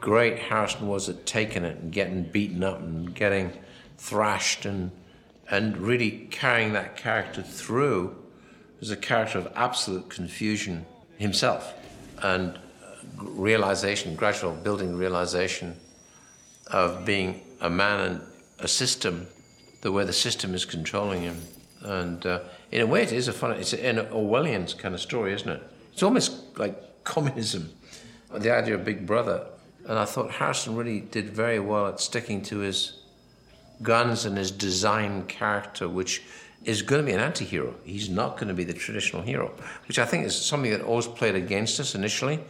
great 0.01 0.39
Harrison 0.39 0.87
was 0.87 1.09
at 1.09 1.25
taking 1.25 1.65
it 1.65 1.79
and 1.79 1.93
getting 1.93 2.25
beaten 2.25 2.63
up 2.63 2.81
and 2.81 3.15
getting 3.15 3.53
thrashed 3.97 4.67
and, 4.67 4.91
and 5.51 5.79
really 5.79 6.29
carrying 6.31 6.73
that 6.75 6.97
character 6.97 7.43
through 7.43 8.17
as 8.81 8.91
a 8.91 8.97
character 8.97 9.39
of 9.39 9.53
absolute 9.55 10.09
confusion 10.11 10.85
himself 11.17 11.75
and 12.23 12.59
realization, 13.17 14.15
gradual 14.15 14.53
building 14.53 14.97
realization 14.97 15.77
of 16.67 17.05
being 17.05 17.41
a 17.61 17.71
man 17.71 18.01
and 18.01 18.21
a 18.59 18.69
system, 18.69 19.27
the 19.81 19.93
way 19.93 20.05
the 20.05 20.13
system 20.13 20.55
is 20.55 20.65
controlling 20.65 21.23
him. 21.23 21.41
And 21.83 22.25
uh, 22.27 22.41
in 22.71 22.83
a 22.83 22.87
way, 22.87 23.03
it 23.03 23.13
is 23.13 23.29
a 23.29 23.33
fun, 23.33 23.53
it's 23.53 23.73
an 23.73 23.97
Orwellian 23.97 24.77
kind 24.79 24.95
of 24.95 25.01
story, 25.01 25.33
isn't 25.33 25.49
it? 25.49 25.63
It's 25.93 26.03
almost 26.03 26.59
like 26.59 27.05
communism, 27.05 27.71
the 28.33 28.55
idea 28.55 28.75
of 28.75 28.85
Big 28.85 29.07
Brother. 29.07 29.47
And 29.87 29.99
I 29.99 30.05
thought 30.05 30.31
Harrison 30.31 30.77
really 30.77 31.01
did 31.01 31.31
very 31.31 31.59
well 31.59 31.87
at 31.87 32.01
sticking 32.01 32.43
to 32.43 32.59
his 32.59 33.01
guns 33.83 34.27
and 34.27 34.37
his 34.37 34.51
design 34.51 35.25
character, 35.27 35.89
which 35.89 36.23
is 36.65 36.83
going 36.83 37.01
to 37.01 37.07
be 37.07 37.13
an 37.13 37.21
anti 37.21 37.45
hero. 37.45 37.75
He's 37.85 38.11
not 38.11 38.37
going 38.37 38.49
to 38.49 38.55
be 38.55 38.65
the 38.65 38.75
traditional 38.75 39.23
hero, 39.23 39.53
which 39.89 39.99
I 39.99 40.05
think 40.05 40.27
is 40.27 40.37
something 40.37 40.71
that 40.71 40.83
always 40.83 41.07
played 41.07 41.35
against 41.35 41.81
us 41.81 41.95
initially 41.95 42.41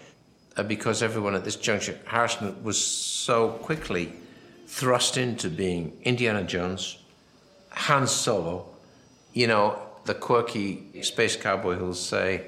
uh, 0.57 0.65
because 0.65 1.03
everyone 1.03 1.35
at 1.35 1.45
this 1.45 1.57
juncture, 1.57 1.99
Harrison 2.07 2.63
was 2.65 2.85
so 2.85 3.51
quickly 3.51 4.13
thrust 4.67 5.17
into 5.17 5.49
being 5.49 5.97
Indiana 6.03 6.45
Jones, 6.45 6.99
Han 7.71 8.07
Solo, 8.07 8.67
you 9.33 9.47
know, 9.47 9.79
the 10.05 10.15
quirky 10.15 11.03
space 11.03 11.37
cowboy 11.37 11.75
who'll 11.75 11.95
say, 11.95 12.47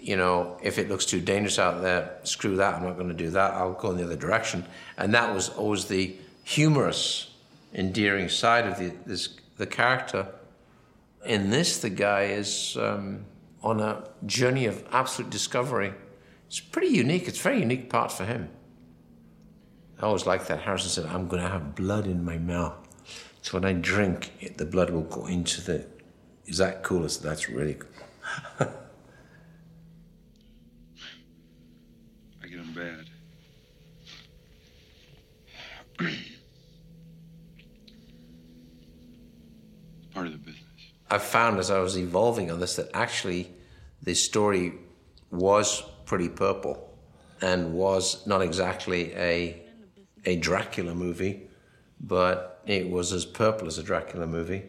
you 0.00 0.16
know, 0.16 0.58
if 0.62 0.78
it 0.78 0.88
looks 0.88 1.06
too 1.06 1.20
dangerous 1.20 1.58
out 1.58 1.80
there, 1.80 2.18
screw 2.24 2.56
that, 2.56 2.74
I'm 2.74 2.82
not 2.82 2.96
going 2.96 3.08
to 3.08 3.14
do 3.14 3.30
that, 3.30 3.54
I'll 3.54 3.74
go 3.74 3.90
in 3.92 3.96
the 3.96 4.04
other 4.04 4.16
direction. 4.16 4.64
And 4.98 5.14
that 5.14 5.32
was 5.32 5.48
always 5.48 5.84
the 5.86 6.16
humorous, 6.42 7.30
endearing 7.72 8.28
side 8.28 8.66
of 8.66 8.78
the, 8.78 8.92
this, 9.06 9.36
the 9.56 9.66
character. 9.66 10.26
In 11.24 11.50
this, 11.50 11.78
the 11.78 11.90
guy 11.90 12.24
is 12.24 12.76
um, 12.80 13.24
on 13.62 13.80
a 13.80 14.08
journey 14.26 14.66
of 14.66 14.84
absolute 14.90 15.30
discovery. 15.30 15.94
It's 16.48 16.58
pretty 16.58 16.88
unique. 16.88 17.28
It's 17.28 17.38
a 17.38 17.42
very 17.42 17.60
unique 17.60 17.88
part 17.88 18.10
for 18.10 18.24
him. 18.24 18.50
I 20.00 20.06
always 20.06 20.26
like 20.26 20.48
that. 20.48 20.62
Harrison 20.62 20.90
said, 20.90 21.06
I'm 21.06 21.28
going 21.28 21.42
to 21.42 21.48
have 21.48 21.76
blood 21.76 22.06
in 22.06 22.24
my 22.24 22.38
mouth. 22.38 22.81
So 23.42 23.58
when 23.58 23.64
I 23.64 23.72
drink, 23.72 24.32
it, 24.40 24.56
the 24.56 24.64
blood 24.64 24.90
will 24.90 25.02
go 25.02 25.26
into 25.26 25.60
the. 25.60 25.84
Is 26.46 26.58
that 26.58 26.82
cool? 26.84 27.00
That's 27.00 27.48
really 27.48 27.74
cool. 27.74 27.90
I 32.42 32.46
get 32.46 32.56
them 32.58 32.72
bad. 32.72 33.06
Part 40.14 40.26
of 40.26 40.32
the 40.32 40.38
business. 40.38 40.62
I 41.10 41.18
found 41.18 41.58
as 41.58 41.70
I 41.70 41.80
was 41.80 41.98
evolving 41.98 42.50
on 42.50 42.60
this 42.60 42.76
that 42.76 42.90
actually 42.94 43.50
this 44.02 44.22
story 44.24 44.74
was 45.30 45.82
pretty 46.06 46.28
purple 46.28 46.90
and 47.40 47.74
was 47.74 48.24
not 48.26 48.40
exactly 48.40 49.12
a, 49.14 49.62
a 50.24 50.36
Dracula 50.36 50.94
movie, 50.94 51.48
but 52.02 52.60
it 52.66 52.90
was 52.90 53.12
as 53.12 53.24
purple 53.24 53.68
as 53.68 53.78
a 53.78 53.82
Dracula 53.82 54.26
movie. 54.26 54.64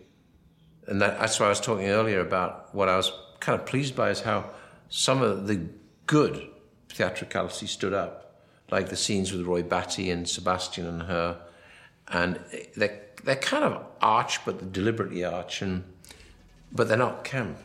And 0.87 1.01
that, 1.01 1.19
that's 1.19 1.39
why 1.39 1.47
I 1.47 1.49
was 1.49 1.59
talking 1.59 1.87
earlier 1.87 2.19
about 2.19 2.73
what 2.75 2.89
I 2.89 2.97
was 2.97 3.11
kind 3.39 3.59
of 3.59 3.65
pleased 3.65 3.95
by 3.95 4.09
is 4.09 4.21
how 4.21 4.49
some 4.89 5.21
of 5.21 5.47
the 5.47 5.67
good 6.05 6.47
theatricality 6.89 7.67
stood 7.67 7.93
up, 7.93 8.41
like 8.69 8.89
the 8.89 8.95
scenes 8.95 9.31
with 9.31 9.45
Roy 9.45 9.63
Batty 9.63 10.11
and 10.11 10.29
Sebastian 10.29 10.85
and 10.85 11.03
her. 11.03 11.41
And 12.09 12.39
they're, 12.75 13.01
they're 13.23 13.35
kind 13.35 13.63
of 13.63 13.83
arch, 14.01 14.43
but 14.45 14.59
they're 14.59 14.69
deliberately 14.69 15.23
arch, 15.23 15.61
and, 15.61 15.83
but 16.71 16.87
they're 16.87 16.97
not 16.97 17.23
camp. 17.23 17.57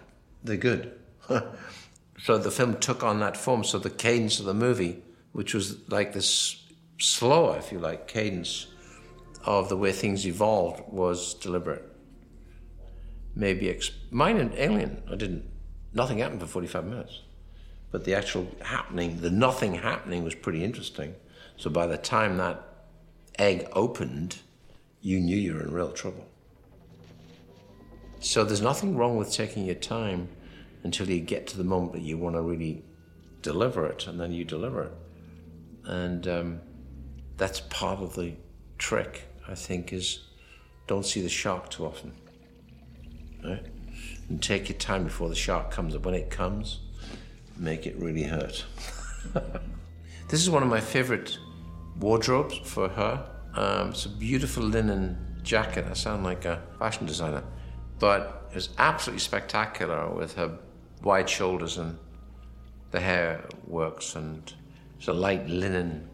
They're 0.45 0.57
good. 0.57 0.99
so 2.23 2.39
the 2.39 2.51
film 2.51 2.79
took 2.79 3.03
on 3.03 3.21
that 3.21 3.37
form. 3.37 3.65
So 3.65 3.79
the 3.79 3.91
cadence 3.91 4.39
of 4.39 4.47
the 4.47 4.55
movie, 4.55 5.03
which 5.33 5.53
was 5.53 5.77
like 5.91 6.13
this 6.13 6.65
slower, 6.99 7.59
if 7.59 7.73
you 7.73 7.79
like, 7.79 8.07
cadence 8.07 8.69
of 9.49 9.71
the 9.71 9.77
way 9.77 9.93
things 9.93 10.27
evolved, 10.27 10.83
was 10.93 11.33
deliberate. 11.35 11.85
Maybe 13.35 13.71
ex- 13.71 13.91
mine 14.11 14.37
and 14.37 14.53
Alien, 14.55 15.03
I 15.11 15.17
didn't. 15.17 15.49
Nothing 15.95 16.19
happened 16.19 16.41
for 16.41 16.47
45 16.47 16.85
minutes. 16.85 17.23
But 17.91 18.05
the 18.05 18.15
actual 18.15 18.47
happening, 18.61 19.23
the 19.23 19.31
nothing 19.31 19.75
happening 19.75 20.23
was 20.23 20.35
pretty 20.35 20.63
interesting. 20.63 21.15
So 21.57 21.71
by 21.71 21.87
the 21.87 21.97
time 21.97 22.37
that 22.37 22.63
egg 23.39 23.67
opened, 23.73 24.39
you 25.01 25.19
knew 25.19 25.37
you 25.37 25.55
were 25.55 25.63
in 25.63 25.73
real 25.73 25.93
trouble. 25.93 26.27
So 28.21 28.45
there's 28.45 28.61
nothing 28.61 28.97
wrong 28.97 29.17
with 29.17 29.33
taking 29.33 29.65
your 29.65 29.77
time 29.77 30.29
until 30.83 31.09
you 31.09 31.21
get 31.21 31.47
to 31.47 31.57
the 31.57 31.65
moment 31.65 31.93
that 31.93 32.03
you 32.03 32.19
want 32.19 32.37
to 32.37 32.43
really 32.43 32.85
deliver 33.41 33.87
it, 33.87 34.07
and 34.07 34.21
then 34.21 34.33
you 34.33 34.45
deliver 34.45 34.83
it. 34.83 34.93
And 35.85 36.29
um, 36.29 36.61
that's 37.39 37.61
part 37.61 38.01
of 38.01 38.15
the 38.15 38.35
trick, 38.77 39.28
I 39.49 39.55
think, 39.55 39.93
is 39.93 40.21
don't 40.87 41.05
see 41.05 41.21
the 41.21 41.29
shark 41.29 41.71
too 41.71 41.87
often. 41.87 42.13
Right? 43.45 43.65
And 44.29 44.43
take 44.43 44.69
your 44.69 44.79
time 44.79 45.05
before 45.05 45.29
the 45.29 45.35
shark 45.35 45.71
comes. 45.71 45.95
And 45.95 46.05
when 46.05 46.15
it 46.15 46.31
comes, 46.31 46.81
make 47.57 47.87
it 47.87 47.97
really 47.97 48.25
hurt. 48.25 48.65
this 50.29 50.41
is 50.41 50.51
one 50.51 50.63
of 50.63 50.69
my 50.69 50.81
favorite 50.81 51.39
wardrobes 51.99 52.59
for 52.59 52.89
her. 52.89 53.25
Um, 53.55 53.91
it's 53.91 54.07
a 54.07 54.11
beautiful 54.11 54.63
linen 54.63 55.39
jacket. 55.43 55.87
I 55.89 55.95
sound 55.95 56.25
like 56.25 56.45
a 56.45 56.63
fashion 56.79 57.07
designer, 57.07 57.43
but 57.99 58.49
it 58.51 58.55
was 58.55 58.71
absolutely 58.79 59.21
spectacular 59.21 60.09
with 60.11 60.35
her 60.35 60.59
wide 61.03 61.29
shoulders 61.29 61.79
and 61.79 61.99
the 62.91 63.01
hair 63.01 63.45
works 63.67 64.15
and 64.15 64.53
it's 64.99 65.09
a 65.09 65.13
light 65.13 65.47
linen 65.49 66.09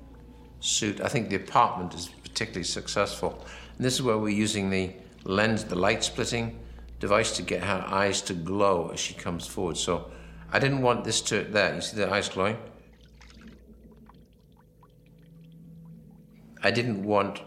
suit. 0.61 1.01
I 1.01 1.09
think 1.09 1.31
the 1.31 1.37
apartment 1.37 1.95
is 1.95 2.11
particularly 2.35 2.65
successful. 2.65 3.39
And 3.77 3.87
this 3.87 3.95
is 3.95 4.03
where 4.03 4.19
we're 4.19 4.41
using 4.41 4.69
the 4.69 4.91
lens, 5.23 5.65
the 5.65 5.77
light 5.77 6.03
splitting 6.03 6.59
device 6.99 7.37
to 7.37 7.43
get 7.43 7.63
her 7.63 7.85
eyes 7.87 8.21
to 8.23 8.35
glow 8.35 8.91
as 8.93 8.99
she 8.99 9.15
comes 9.15 9.47
forward. 9.47 9.77
So 9.77 10.11
I 10.53 10.59
didn't 10.59 10.83
want 10.83 11.05
this 11.05 11.21
to, 11.23 11.45
there, 11.45 11.73
you 11.77 11.81
see 11.81 11.97
the 11.97 12.13
eyes 12.13 12.29
glowing? 12.29 12.59
I 16.61 16.73
didn't 16.73 17.05
want 17.05 17.41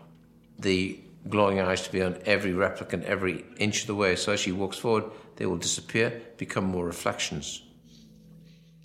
the 0.58 1.00
glowing 1.28 1.60
eyes 1.60 1.82
to 1.82 1.92
be 1.92 2.02
on 2.02 2.18
every 2.26 2.54
replicant 2.54 3.04
every 3.04 3.46
inch 3.58 3.82
of 3.82 3.88
the 3.88 3.96
way. 3.96 4.16
So 4.16 4.32
as 4.32 4.40
she 4.40 4.54
walks 4.54 4.78
forward, 4.78 5.06
they 5.36 5.46
will 5.46 5.58
disappear, 5.58 6.22
become 6.38 6.64
more 6.64 6.86
reflections. 6.86 7.62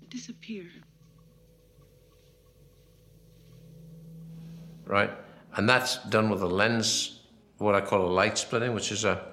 Disappear. 0.08 0.64
Right? 4.84 5.10
And 5.56 5.68
that's 5.68 5.98
done 6.04 6.30
with 6.30 6.42
a 6.42 6.46
lens, 6.46 7.20
what 7.58 7.74
I 7.74 7.80
call 7.80 8.06
a 8.06 8.12
light 8.12 8.38
splitting, 8.38 8.74
which 8.74 8.90
is 8.90 9.04
a 9.04 9.24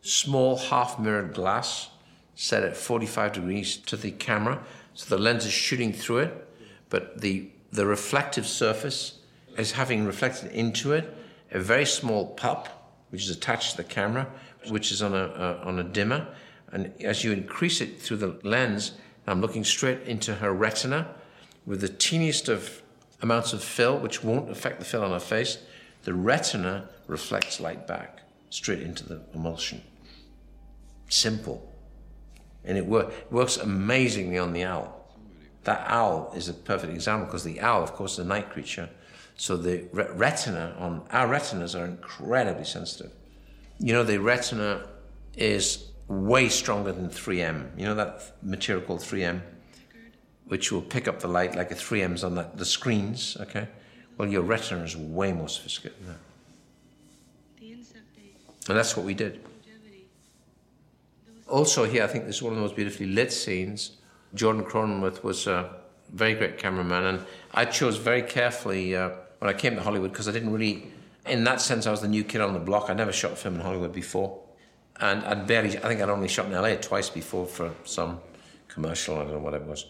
small 0.00 0.56
half 0.56 0.98
mirrored 0.98 1.34
glass 1.34 1.90
set 2.36 2.62
at 2.62 2.76
45 2.76 3.32
degrees 3.32 3.76
to 3.78 3.96
the 3.96 4.12
camera. 4.12 4.62
So 4.94 5.14
the 5.14 5.20
lens 5.20 5.44
is 5.44 5.52
shooting 5.52 5.92
through 5.92 6.18
it, 6.18 6.48
but 6.90 7.20
the, 7.20 7.48
the 7.72 7.86
reflective 7.86 8.46
surface 8.46 9.20
is 9.58 9.72
having 9.72 10.04
reflected 10.04 10.52
into 10.52 10.92
it 10.92 11.12
a 11.50 11.58
very 11.58 11.86
small 11.86 12.34
pup, 12.34 12.92
which 13.10 13.22
is 13.22 13.30
attached 13.30 13.72
to 13.72 13.76
the 13.78 13.84
camera, 13.84 14.28
which 14.68 14.92
is 14.92 15.02
on 15.02 15.14
a, 15.14 15.60
on 15.64 15.78
a 15.78 15.84
dimmer. 15.84 16.26
And 16.72 16.92
as 17.02 17.24
you 17.24 17.32
increase 17.32 17.80
it 17.80 18.00
through 18.00 18.18
the 18.18 18.38
lens, 18.42 18.92
I'm 19.26 19.40
looking 19.40 19.64
straight 19.64 20.02
into 20.02 20.34
her 20.36 20.52
retina 20.52 21.14
with 21.64 21.80
the 21.80 21.88
teeniest 21.88 22.48
of 22.48 22.82
amounts 23.22 23.52
of 23.52 23.62
fill, 23.62 23.98
which 23.98 24.22
won't 24.22 24.50
affect 24.50 24.78
the 24.78 24.84
fill 24.84 25.04
on 25.04 25.10
her 25.10 25.20
face. 25.20 25.58
The 26.04 26.14
retina 26.14 26.88
reflects 27.06 27.60
light 27.60 27.86
back 27.86 28.20
straight 28.50 28.82
into 28.82 29.06
the 29.06 29.20
emulsion. 29.34 29.82
Simple. 31.08 31.72
And 32.64 32.76
it, 32.76 32.86
wor- 32.86 33.10
works 33.30 33.56
amazingly 33.56 34.38
on 34.38 34.52
the 34.52 34.64
owl. 34.64 34.92
That 35.64 35.84
owl 35.88 36.32
is 36.36 36.48
a 36.48 36.54
perfect 36.54 36.92
example 36.92 37.26
because 37.26 37.44
the 37.44 37.60
owl, 37.60 37.82
of 37.82 37.92
course, 37.92 38.14
is 38.14 38.18
a 38.20 38.24
night 38.24 38.50
creature. 38.50 38.88
So 39.36 39.56
the 39.56 39.84
re- 39.92 40.08
retina 40.12 40.74
on 40.78 41.02
our 41.10 41.26
retinas 41.26 41.74
are 41.74 41.84
incredibly 41.84 42.64
sensitive. 42.64 43.12
You 43.78 43.92
know, 43.92 44.02
the 44.02 44.18
retina 44.18 44.86
is 45.36 45.90
way 46.08 46.48
stronger 46.48 46.92
than 46.92 47.08
3M. 47.08 47.78
You 47.78 47.86
know 47.86 47.94
that 47.94 48.32
material 48.42 48.84
called 48.84 49.00
3M, 49.00 49.40
which 50.46 50.70
will 50.72 50.82
pick 50.82 51.08
up 51.08 51.20
the 51.20 51.28
light 51.28 51.54
like 51.56 51.70
a 51.70 51.74
3M's 51.74 52.24
on 52.24 52.34
that, 52.36 52.56
the 52.56 52.64
screens. 52.64 53.36
Okay, 53.40 53.68
well, 54.16 54.28
your 54.28 54.42
retina 54.42 54.84
is 54.84 54.96
way 54.96 55.32
more 55.32 55.48
sophisticated 55.48 55.98
than 56.00 56.08
that. 56.08 56.18
And 58.68 58.76
that's 58.76 58.96
what 58.96 59.06
we 59.06 59.14
did. 59.14 59.40
Also, 61.48 61.84
here, 61.84 62.02
I 62.02 62.08
think 62.08 62.26
this 62.26 62.36
is 62.36 62.42
one 62.42 62.52
of 62.52 62.56
the 62.56 62.62
most 62.62 62.74
beautifully 62.74 63.06
lit 63.06 63.32
scenes. 63.32 63.92
Jordan 64.34 64.64
Cronenweth 64.64 65.22
was 65.22 65.46
a 65.46 65.70
very 66.12 66.34
great 66.34 66.58
cameraman, 66.58 67.04
and 67.04 67.26
I 67.54 67.64
chose 67.66 67.96
very 67.96 68.22
carefully 68.22 68.96
uh, 68.96 69.10
when 69.38 69.48
I 69.48 69.56
came 69.56 69.76
to 69.76 69.82
Hollywood 69.82 70.10
because 70.10 70.28
I 70.28 70.32
didn't 70.32 70.52
really, 70.52 70.90
in 71.26 71.44
that 71.44 71.60
sense, 71.60 71.86
I 71.86 71.92
was 71.92 72.00
the 72.00 72.08
new 72.08 72.24
kid 72.24 72.40
on 72.40 72.52
the 72.52 72.58
block. 72.58 72.90
I 72.90 72.94
never 72.94 73.12
shot 73.12 73.32
a 73.32 73.36
film 73.36 73.54
in 73.54 73.60
Hollywood 73.60 73.92
before, 73.92 74.40
and 74.98 75.24
I'd 75.24 75.46
barely, 75.46 75.78
I 75.78 75.82
think 75.82 76.00
I'd 76.00 76.10
only 76.10 76.28
shot 76.28 76.46
in 76.46 76.52
LA 76.52 76.74
twice 76.74 77.08
before 77.08 77.46
for 77.46 77.72
some 77.84 78.18
commercial. 78.66 79.14
I 79.16 79.18
don't 79.18 79.34
know 79.34 79.38
what 79.38 79.54
it 79.54 79.62
was. 79.62 79.86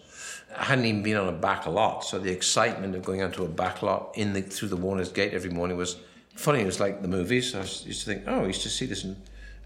I 0.55 0.63
hadn't 0.63 0.85
even 0.85 1.03
been 1.03 1.17
on 1.17 1.27
a 1.27 1.33
back 1.33 1.65
lot, 1.67 2.03
so 2.03 2.19
the 2.19 2.31
excitement 2.31 2.95
of 2.95 3.03
going 3.03 3.21
onto 3.21 3.43
a 3.43 3.47
back 3.47 3.81
lot 3.81 4.13
in 4.15 4.33
the 4.33 4.41
through 4.41 4.69
the 4.69 4.77
Warner's 4.77 5.11
Gate 5.11 5.33
every 5.33 5.49
morning 5.49 5.77
was 5.77 5.97
funny. 6.35 6.61
It 6.61 6.65
was 6.65 6.79
like 6.79 7.01
the 7.01 7.07
movies. 7.07 7.53
I 7.53 7.59
used 7.59 7.85
to 7.85 8.05
think, 8.05 8.23
oh, 8.27 8.43
I 8.43 8.47
used 8.47 8.63
to 8.63 8.69
see 8.69 8.85
this 8.85 9.03
in 9.03 9.17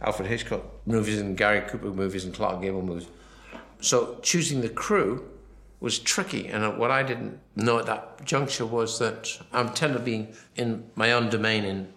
Alfred 0.01 0.27
Hitchcock 0.27 0.63
movies 0.85 1.19
and 1.19 1.37
Gary 1.37 1.61
Cooper 1.61 1.91
movies 1.91 2.25
and 2.25 2.33
Clark 2.33 2.61
Gable 2.61 2.81
movies. 2.81 3.07
So 3.79 4.19
choosing 4.21 4.61
the 4.61 4.69
crew 4.69 5.29
was 5.79 5.99
tricky. 5.99 6.47
And 6.47 6.77
what 6.77 6.91
I 6.91 7.03
didn't 7.03 7.39
know 7.55 7.79
at 7.79 7.85
that 7.87 8.23
juncture 8.25 8.65
was 8.65 8.99
that 8.99 9.39
I 9.51 9.63
tend 9.63 9.93
to 9.93 9.99
be 9.99 10.29
in 10.55 10.89
my 10.95 11.11
own 11.11 11.29
domain 11.29 11.63
in 11.65 11.93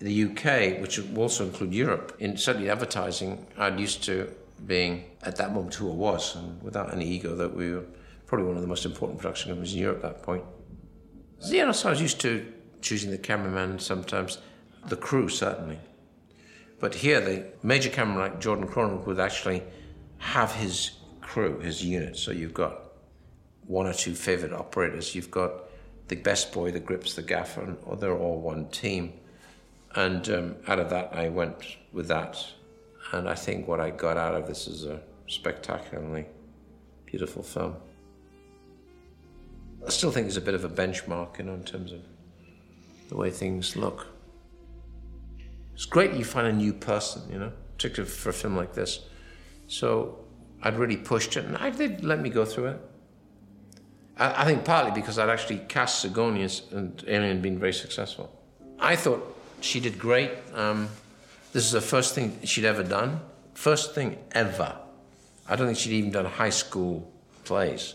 the 0.00 0.24
UK, 0.24 0.80
which 0.80 0.98
would 0.98 1.16
also 1.16 1.44
include 1.44 1.72
Europe. 1.72 2.16
In 2.18 2.36
certainly 2.36 2.68
advertising, 2.68 3.46
I'd 3.56 3.78
used 3.78 4.02
to 4.04 4.32
being 4.66 5.04
at 5.22 5.36
that 5.36 5.52
moment 5.52 5.74
who 5.74 5.90
I 5.90 5.94
was, 5.94 6.36
and 6.36 6.62
without 6.62 6.92
any 6.92 7.06
ego, 7.06 7.34
that 7.36 7.54
we 7.54 7.72
were 7.72 7.84
probably 8.26 8.46
one 8.46 8.56
of 8.56 8.62
the 8.62 8.68
most 8.68 8.84
important 8.84 9.18
production 9.18 9.50
companies 9.50 9.74
in 9.74 9.80
Europe 9.80 10.04
at 10.04 10.14
that 10.14 10.22
point. 10.22 10.44
So, 11.40 11.52
know, 11.52 11.72
so 11.72 11.88
I 11.88 11.90
was 11.90 12.00
used 12.00 12.20
to 12.20 12.52
choosing 12.80 13.10
the 13.10 13.18
cameraman 13.18 13.78
sometimes, 13.78 14.38
the 14.88 14.96
crew 14.96 15.28
certainly. 15.28 15.78
But 16.80 16.94
here, 16.94 17.20
the 17.20 17.46
major 17.62 17.90
cameraman 17.90 18.22
like 18.22 18.40
Jordan 18.40 18.66
Cronenweth 18.66 19.06
would 19.06 19.20
actually 19.20 19.62
have 20.18 20.52
his 20.52 20.92
crew, 21.20 21.58
his 21.60 21.84
unit. 21.84 22.16
So 22.16 22.32
you've 22.32 22.54
got 22.54 22.92
one 23.66 23.86
or 23.86 23.92
two 23.92 24.14
favorite 24.14 24.52
operators. 24.52 25.14
You've 25.14 25.30
got 25.30 25.52
the 26.08 26.16
best 26.16 26.52
boy, 26.52 26.70
the 26.70 26.80
grips, 26.80 27.14
the 27.14 27.22
gaffer, 27.22 27.62
and 27.62 28.00
they're 28.00 28.16
all 28.16 28.40
one 28.40 28.68
team. 28.68 29.12
And 29.94 30.28
um, 30.28 30.56
out 30.66 30.78
of 30.78 30.90
that, 30.90 31.14
I 31.14 31.28
went 31.28 31.54
with 31.92 32.08
that. 32.08 32.44
And 33.12 33.28
I 33.28 33.34
think 33.34 33.68
what 33.68 33.80
I 33.80 33.90
got 33.90 34.16
out 34.16 34.34
of 34.34 34.46
this 34.46 34.66
is 34.66 34.84
a 34.84 35.00
spectacularly 35.28 36.26
beautiful 37.06 37.42
film. 37.42 37.76
I 39.86 39.90
still 39.90 40.10
think 40.10 40.26
it's 40.26 40.36
a 40.36 40.40
bit 40.40 40.54
of 40.54 40.64
a 40.64 40.68
benchmark, 40.68 41.38
you 41.38 41.44
know, 41.44 41.54
in 41.54 41.64
terms 41.64 41.92
of 41.92 42.00
the 43.08 43.16
way 43.16 43.30
things 43.30 43.76
look. 43.76 44.06
It's 45.74 45.84
great 45.84 46.12
you 46.14 46.24
find 46.24 46.46
a 46.46 46.52
new 46.52 46.72
person, 46.72 47.22
you 47.30 47.38
know, 47.38 47.52
particularly 47.76 48.10
for 48.10 48.30
a 48.30 48.32
film 48.32 48.56
like 48.56 48.72
this. 48.72 49.00
So 49.66 50.24
I'd 50.62 50.78
really 50.78 50.96
pushed 50.96 51.36
it, 51.36 51.44
and 51.44 51.56
I 51.56 51.70
let 52.02 52.20
me 52.20 52.30
go 52.30 52.44
through 52.44 52.66
it. 52.66 52.80
I, 54.16 54.42
I 54.42 54.44
think 54.44 54.64
partly 54.64 54.92
because 54.92 55.18
I'd 55.18 55.28
actually 55.28 55.58
cast 55.68 56.00
Sigourney 56.00 56.46
and 56.70 57.04
Alien 57.06 57.42
been 57.42 57.58
very 57.58 57.72
successful. 57.72 58.30
I 58.78 58.96
thought 58.96 59.36
she 59.60 59.80
did 59.80 59.98
great. 59.98 60.30
Um, 60.54 60.88
this 61.52 61.64
is 61.64 61.72
the 61.72 61.80
first 61.80 62.14
thing 62.14 62.38
she'd 62.44 62.64
ever 62.64 62.82
done. 62.82 63.20
First 63.54 63.94
thing 63.94 64.18
ever. 64.32 64.76
I 65.46 65.56
don't 65.56 65.66
think 65.66 65.78
she'd 65.78 65.92
even 65.92 66.10
done 66.10 66.24
high 66.24 66.50
school 66.50 67.12
plays. 67.44 67.94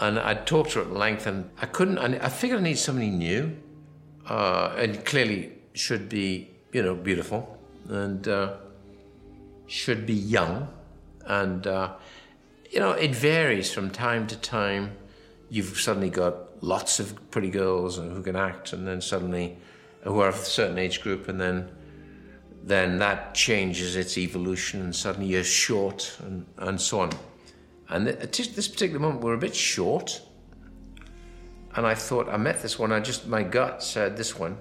And 0.00 0.18
I 0.18 0.34
talked 0.34 0.72
to 0.72 0.80
her 0.80 0.84
at 0.84 0.92
length, 0.92 1.26
and 1.26 1.50
I 1.60 1.66
couldn't. 1.66 1.98
I 1.98 2.28
figured 2.28 2.60
I 2.60 2.62
need 2.62 2.78
somebody 2.78 3.10
new, 3.10 3.56
uh, 4.28 4.74
and 4.76 5.04
clearly 5.04 5.52
should 5.74 6.08
be, 6.08 6.50
you 6.72 6.82
know, 6.82 6.94
beautiful, 6.94 7.58
and 7.88 8.26
uh, 8.26 8.54
should 9.66 10.06
be 10.06 10.14
young, 10.14 10.68
and 11.26 11.66
uh, 11.66 11.94
you 12.70 12.80
know, 12.80 12.92
it 12.92 13.14
varies 13.14 13.72
from 13.72 13.90
time 13.90 14.26
to 14.28 14.36
time. 14.36 14.96
You've 15.50 15.80
suddenly 15.80 16.10
got 16.10 16.62
lots 16.62 17.00
of 17.00 17.30
pretty 17.30 17.50
girls 17.50 17.96
who 17.96 18.22
can 18.22 18.36
act, 18.36 18.72
and 18.72 18.86
then 18.86 19.00
suddenly, 19.00 19.56
who 20.02 20.20
are 20.20 20.28
of 20.28 20.36
a 20.36 20.44
certain 20.44 20.78
age 20.78 21.02
group, 21.02 21.28
and 21.28 21.40
then 21.40 21.70
then 22.68 22.98
that 22.98 23.34
changes 23.34 23.96
its 23.96 24.18
evolution, 24.18 24.82
and 24.82 24.94
suddenly 24.94 25.28
you're 25.28 25.44
short, 25.44 26.16
and, 26.20 26.46
and 26.58 26.80
so 26.80 27.00
on. 27.00 27.10
And 27.88 28.08
at 28.08 28.32
this 28.32 28.68
particular 28.68 29.00
moment, 29.00 29.22
we're 29.22 29.34
a 29.34 29.38
bit 29.38 29.56
short. 29.56 30.20
And 31.74 31.86
I 31.86 31.94
thought, 31.94 32.28
I 32.28 32.36
met 32.36 32.60
this 32.60 32.78
one, 32.78 32.92
I 32.92 33.00
just, 33.00 33.26
my 33.26 33.42
gut 33.42 33.82
said 33.82 34.16
this 34.16 34.38
one. 34.38 34.58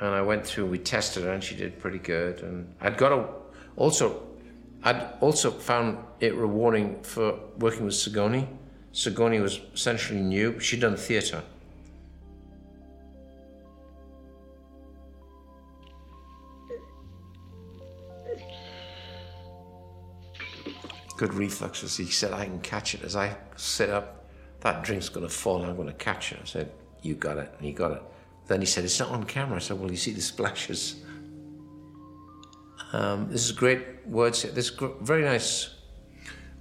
And 0.00 0.14
I 0.14 0.22
went 0.22 0.44
through, 0.44 0.66
we 0.66 0.78
tested 0.78 1.22
her, 1.24 1.32
and 1.32 1.42
she 1.42 1.54
did 1.54 1.78
pretty 1.78 1.98
good. 1.98 2.40
And 2.40 2.74
I'd 2.80 2.98
got 2.98 3.12
a, 3.12 3.28
also, 3.76 4.26
I'd 4.82 5.08
also 5.20 5.50
found 5.50 5.98
it 6.20 6.34
rewarding 6.34 7.02
for 7.02 7.38
working 7.58 7.84
with 7.84 7.94
Sigourney. 7.94 8.48
Sigourney 8.92 9.40
was 9.40 9.60
essentially 9.74 10.20
new, 10.20 10.58
she'd 10.58 10.80
done 10.80 10.96
theatre. 10.96 11.42
Good 21.16 21.34
reflexes. 21.34 21.96
He 21.96 22.06
said, 22.06 22.32
I 22.32 22.44
can 22.44 22.60
catch 22.60 22.94
it. 22.94 23.02
As 23.02 23.16
I 23.16 23.36
sit 23.56 23.90
up, 23.90 24.26
that 24.60 24.82
drink's 24.82 25.08
going 25.08 25.26
to 25.26 25.32
fall 25.32 25.62
I'm 25.62 25.76
going 25.76 25.88
to 25.88 25.94
catch 25.94 26.32
it. 26.32 26.38
I 26.42 26.46
said, 26.46 26.72
You 27.02 27.14
got 27.14 27.38
it. 27.38 27.52
And 27.56 27.66
he 27.66 27.72
got 27.72 27.92
it. 27.92 28.02
Then 28.46 28.60
he 28.60 28.66
said, 28.66 28.84
It's 28.84 28.98
not 29.00 29.10
on 29.10 29.24
camera. 29.24 29.56
I 29.56 29.60
said, 29.60 29.78
Well, 29.78 29.90
you 29.90 29.96
see 29.96 30.12
the 30.12 30.20
splashes. 30.20 31.02
Um, 32.92 33.28
this 33.30 33.44
is 33.44 33.52
great 33.52 34.06
words 34.06 34.42
here. 34.42 34.52
This 34.52 34.70
very 35.00 35.22
nice 35.22 35.70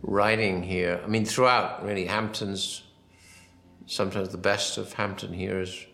writing 0.01 0.63
here. 0.63 1.01
I 1.03 1.07
mean, 1.07 1.25
throughout, 1.25 1.85
really, 1.85 2.05
Hampton's 2.05 2.83
sometimes 3.87 4.29
the 4.29 4.37
best 4.37 4.77
of 4.77 4.93
Hampton 4.93 5.31
here 5.31 5.61
is 5.61 5.85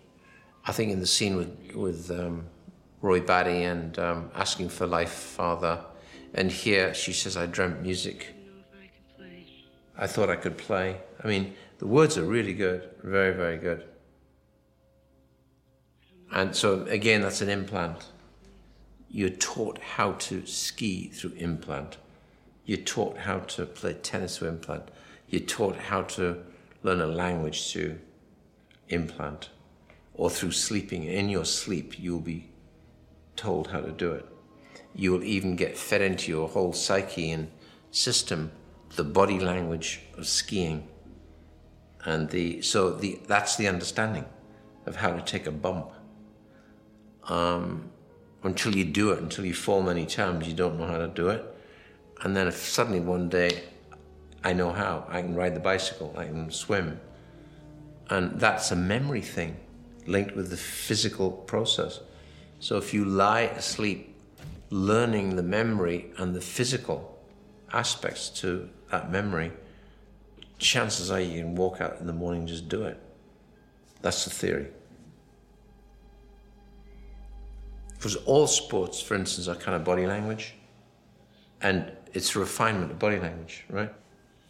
I 0.65 0.71
think 0.71 0.91
in 0.91 0.99
the 0.99 1.07
scene 1.07 1.35
with 1.35 1.75
with 1.75 2.11
um, 2.11 2.45
Roy 3.01 3.19
Batty 3.19 3.63
and 3.63 3.97
um, 3.99 4.31
asking 4.35 4.69
for 4.69 4.85
life, 4.85 5.11
father, 5.11 5.83
and 6.33 6.51
here 6.51 6.93
she 6.93 7.13
says, 7.13 7.35
"I 7.35 7.45
dreamt 7.45 7.81
music." 7.81 8.35
I 10.01 10.07
thought 10.07 10.31
I 10.31 10.35
could 10.35 10.57
play. 10.57 10.97
I 11.23 11.27
mean, 11.27 11.53
the 11.77 11.85
words 11.85 12.17
are 12.17 12.25
really 12.25 12.53
good, 12.53 12.89
very, 13.03 13.35
very 13.35 13.57
good. 13.57 13.85
And 16.31 16.55
so 16.55 16.81
again, 16.85 17.21
that's 17.21 17.41
an 17.41 17.49
implant. 17.49 18.07
You're 19.11 19.29
taught 19.29 19.77
how 19.77 20.13
to 20.13 20.43
ski 20.47 21.09
through 21.09 21.33
implant. 21.33 21.97
You're 22.65 22.79
taught 22.79 23.17
how 23.17 23.39
to 23.39 23.65
play 23.67 23.93
tennis 23.93 24.39
through 24.39 24.47
implant. 24.47 24.89
You're 25.29 25.41
taught 25.41 25.75
how 25.75 26.01
to 26.03 26.39
learn 26.81 26.99
a 26.99 27.05
language 27.05 27.71
through 27.71 27.99
implant. 28.89 29.49
Or 30.15 30.31
through 30.31 30.53
sleeping. 30.53 31.03
In 31.03 31.29
your 31.29 31.45
sleep, 31.45 31.99
you'll 31.99 32.21
be 32.21 32.49
told 33.35 33.67
how 33.67 33.81
to 33.81 33.91
do 33.91 34.13
it. 34.13 34.25
You 34.95 35.11
will 35.11 35.23
even 35.23 35.55
get 35.55 35.77
fed 35.77 36.01
into 36.01 36.31
your 36.31 36.49
whole 36.49 36.73
psyche 36.73 37.29
and 37.31 37.51
system 37.91 38.51
the 38.95 39.03
body 39.03 39.39
language 39.39 40.01
of 40.17 40.27
skiing. 40.27 40.87
And 42.03 42.29
the 42.29 42.61
so 42.61 42.91
the 42.91 43.19
that's 43.27 43.55
the 43.55 43.67
understanding 43.67 44.25
of 44.85 44.95
how 44.95 45.11
to 45.11 45.21
take 45.21 45.47
a 45.47 45.51
bump. 45.51 45.91
Um, 47.25 47.91
until 48.43 48.75
you 48.75 48.85
do 48.85 49.11
it, 49.11 49.19
until 49.19 49.45
you 49.45 49.53
fall 49.53 49.83
many 49.83 50.05
times, 50.05 50.47
you 50.47 50.53
don't 50.53 50.79
know 50.79 50.87
how 50.87 50.97
to 50.97 51.07
do 51.07 51.29
it. 51.29 51.45
And 52.23 52.35
then 52.35 52.47
if 52.47 52.55
suddenly 52.55 52.99
one 52.99 53.29
day 53.29 53.63
I 54.43 54.53
know 54.53 54.71
how, 54.71 55.05
I 55.07 55.21
can 55.21 55.35
ride 55.35 55.55
the 55.55 55.59
bicycle, 55.59 56.13
I 56.17 56.25
can 56.25 56.49
swim. 56.49 56.99
And 58.09 58.39
that's 58.39 58.71
a 58.71 58.75
memory 58.75 59.21
thing 59.21 59.57
linked 60.07 60.35
with 60.35 60.49
the 60.49 60.57
physical 60.57 61.31
process. 61.31 61.99
So 62.59 62.77
if 62.77 62.93
you 62.93 63.05
lie 63.05 63.41
asleep, 63.41 64.15
learning 64.71 65.35
the 65.35 65.43
memory 65.43 66.11
and 66.17 66.35
the 66.35 66.41
physical 66.41 67.19
aspects 67.71 68.29
to 68.29 68.69
that 68.91 69.11
memory, 69.11 69.51
chances 70.57 71.11
are 71.11 71.19
you 71.19 71.41
can 71.41 71.55
walk 71.55 71.81
out 71.81 71.99
in 71.99 72.07
the 72.07 72.13
morning 72.13 72.41
and 72.41 72.47
just 72.47 72.69
do 72.69 72.83
it. 72.83 72.99
That's 74.01 74.25
the 74.25 74.31
theory. 74.31 74.67
Because 77.93 78.15
all 78.15 78.47
sports, 78.47 79.01
for 79.01 79.15
instance, 79.15 79.47
are 79.47 79.55
kind 79.55 79.75
of 79.75 79.83
body 79.83 80.07
language. 80.07 80.53
And 81.61 81.91
it's 82.13 82.35
refinement 82.35 82.91
of 82.91 82.99
body 82.99 83.19
language, 83.19 83.65
right? 83.69 83.93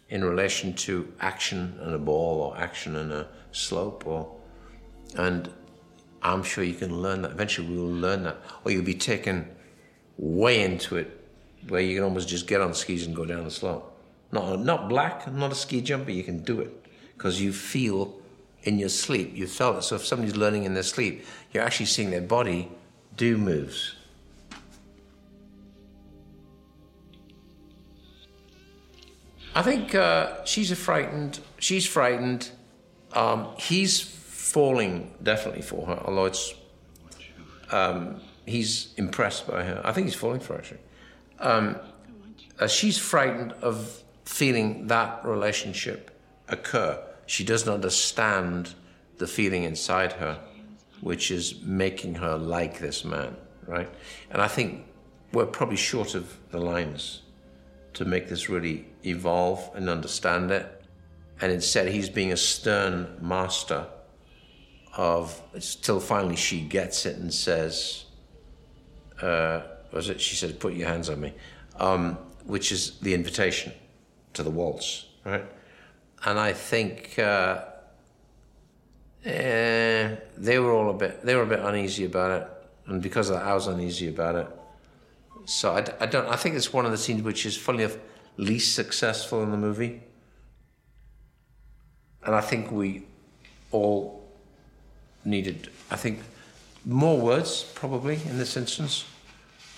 In 0.08 0.24
relation 0.24 0.72
to 0.74 1.12
action 1.20 1.78
and 1.82 1.94
a 1.94 1.98
ball 1.98 2.40
or 2.40 2.58
action 2.58 2.96
and 2.96 3.12
a 3.12 3.28
slope 3.52 4.06
or 4.06 4.34
and 5.16 5.50
I'm 6.22 6.42
sure 6.42 6.64
you 6.64 6.74
can 6.74 7.02
learn 7.02 7.22
that. 7.22 7.32
Eventually 7.32 7.68
we 7.68 7.76
will 7.76 7.92
learn 7.92 8.22
that. 8.22 8.38
Or 8.64 8.70
you'll 8.70 8.84
be 8.84 8.94
taken 8.94 9.48
way 10.16 10.62
into 10.62 10.96
it 10.96 11.20
where 11.68 11.80
you 11.80 11.96
can 11.96 12.04
almost 12.04 12.28
just 12.28 12.46
get 12.46 12.60
on 12.60 12.74
skis 12.74 13.06
and 13.06 13.14
go 13.14 13.24
down 13.24 13.44
the 13.44 13.50
slope. 13.50 13.91
Not, 14.32 14.60
not 14.60 14.88
black, 14.88 15.30
not 15.30 15.52
a 15.52 15.54
ski 15.54 15.82
jumper, 15.82 16.10
you 16.10 16.24
can 16.24 16.42
do 16.42 16.60
it 16.60 16.86
because 17.16 17.40
you 17.40 17.52
feel 17.52 18.18
in 18.62 18.78
your 18.78 18.88
sleep, 18.88 19.36
you 19.36 19.46
felt 19.46 19.76
it. 19.76 19.82
So 19.82 19.96
if 19.96 20.06
somebody's 20.06 20.36
learning 20.36 20.64
in 20.64 20.74
their 20.74 20.82
sleep, 20.82 21.24
you're 21.52 21.62
actually 21.62 21.86
seeing 21.86 22.10
their 22.10 22.22
body 22.22 22.70
do 23.16 23.36
moves. 23.36 23.94
I 29.54 29.62
think 29.62 29.94
uh, 29.94 30.44
she's 30.44 30.76
frightened. 30.78 31.40
She's 31.58 31.86
frightened. 31.86 32.50
Um, 33.12 33.48
he's 33.58 34.00
falling 34.00 35.12
definitely 35.22 35.62
for 35.62 35.86
her, 35.86 36.02
although 36.06 36.24
it's. 36.24 36.54
Um, 37.70 38.20
he's 38.46 38.94
impressed 38.96 39.46
by 39.46 39.62
her. 39.62 39.80
I 39.84 39.92
think 39.92 40.06
he's 40.06 40.14
falling 40.14 40.40
for 40.40 40.54
her 40.54 40.58
actually. 40.58 40.80
Um, 41.38 41.76
uh, 42.58 42.66
she's 42.66 42.98
frightened 42.98 43.52
of 43.62 44.01
feeling 44.24 44.86
that 44.86 45.24
relationship 45.24 46.10
occur. 46.48 47.02
She 47.26 47.44
doesn't 47.44 47.72
understand 47.72 48.74
the 49.18 49.26
feeling 49.26 49.64
inside 49.64 50.12
her, 50.14 50.38
which 51.00 51.30
is 51.30 51.60
making 51.62 52.16
her 52.16 52.36
like 52.36 52.78
this 52.78 53.04
man, 53.04 53.36
right? 53.66 53.88
And 54.30 54.40
I 54.40 54.48
think 54.48 54.84
we're 55.32 55.46
probably 55.46 55.76
short 55.76 56.14
of 56.14 56.36
the 56.50 56.58
lines 56.58 57.22
to 57.94 58.04
make 58.04 58.28
this 58.28 58.48
really 58.48 58.86
evolve 59.04 59.70
and 59.74 59.88
understand 59.88 60.50
it. 60.50 60.82
And 61.40 61.50
instead, 61.52 61.88
he's 61.88 62.08
being 62.08 62.32
a 62.32 62.36
stern 62.36 63.16
master 63.20 63.86
of, 64.96 65.40
till 65.82 66.00
finally 66.00 66.36
she 66.36 66.60
gets 66.60 67.06
it 67.06 67.16
and 67.16 67.32
says, 67.32 68.04
uh, 69.20 69.62
was 69.92 70.08
it? 70.08 70.20
She 70.20 70.36
said, 70.36 70.58
put 70.60 70.74
your 70.74 70.88
hands 70.88 71.08
on 71.08 71.20
me, 71.20 71.32
um, 71.76 72.18
which 72.44 72.72
is 72.72 72.98
the 73.00 73.14
invitation 73.14 73.72
to 74.34 74.42
the 74.42 74.50
waltz, 74.50 75.06
right? 75.24 75.44
And 76.24 76.38
I 76.38 76.52
think 76.52 77.18
uh, 77.18 77.64
eh, 79.24 80.16
they 80.36 80.58
were 80.58 80.72
all 80.72 80.90
a 80.90 80.94
bit, 80.94 81.24
they 81.24 81.34
were 81.34 81.42
a 81.42 81.46
bit 81.46 81.60
uneasy 81.60 82.04
about 82.04 82.42
it. 82.42 82.48
And 82.86 83.02
because 83.02 83.30
of 83.30 83.36
that, 83.36 83.46
I 83.46 83.54
was 83.54 83.66
uneasy 83.66 84.08
about 84.08 84.34
it. 84.36 84.46
So 85.44 85.72
I, 85.72 85.84
I 86.00 86.06
don't, 86.06 86.28
I 86.28 86.36
think 86.36 86.54
it's 86.54 86.72
one 86.72 86.84
of 86.84 86.92
the 86.92 86.98
scenes 86.98 87.22
which 87.22 87.46
is, 87.46 87.56
funnily 87.56 87.84
enough, 87.84 87.98
least 88.36 88.74
successful 88.74 89.42
in 89.42 89.50
the 89.50 89.56
movie. 89.56 90.02
And 92.24 92.34
I 92.34 92.40
think 92.40 92.70
we 92.70 93.04
all 93.72 94.22
needed, 95.24 95.70
I 95.90 95.96
think, 95.96 96.20
more 96.84 97.18
words 97.18 97.64
probably 97.74 98.20
in 98.26 98.38
this 98.38 98.56
instance. 98.56 99.04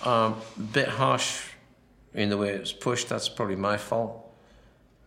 A 0.03 0.09
um, 0.09 0.41
bit 0.71 0.87
harsh 0.87 1.49
in 2.13 2.29
the 2.29 2.37
way 2.37 2.49
it 2.49 2.59
was 2.59 2.73
pushed, 2.73 3.09
that's 3.09 3.27
probably 3.27 3.55
my 3.55 3.77
fault. 3.77 4.24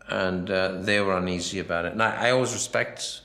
And 0.08 0.50
uh, 0.50 0.80
they 0.80 1.00
were 1.00 1.16
uneasy 1.16 1.58
about 1.58 1.84
it. 1.84 1.92
And 1.92 2.02
I, 2.02 2.28
I 2.28 2.30
always 2.30 2.52
respect 2.52 3.20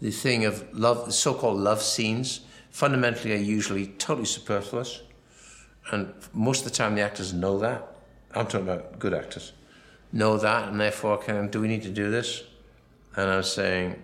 the 0.00 0.10
thing 0.10 0.44
of 0.44 0.76
love, 0.76 1.06
the 1.06 1.12
so 1.12 1.34
called 1.34 1.58
love 1.58 1.82
scenes, 1.82 2.40
fundamentally 2.70 3.32
are 3.32 3.36
usually 3.36 3.88
totally 3.88 4.26
superfluous. 4.26 5.02
And 5.92 6.12
most 6.32 6.64
of 6.64 6.72
the 6.72 6.76
time, 6.76 6.94
the 6.94 7.02
actors 7.02 7.32
know 7.32 7.58
that. 7.58 7.86
I'm 8.34 8.46
talking 8.46 8.68
about 8.68 8.98
good 8.98 9.12
actors, 9.12 9.52
know 10.12 10.36
that, 10.38 10.68
and 10.68 10.80
therefore, 10.80 11.14
of, 11.14 11.48
do 11.48 11.60
we 11.60 11.68
need 11.68 11.82
to 11.82 11.90
do 11.90 12.10
this? 12.10 12.44
And 13.16 13.28
I 13.28 13.36
was 13.38 13.52
saying, 13.52 14.00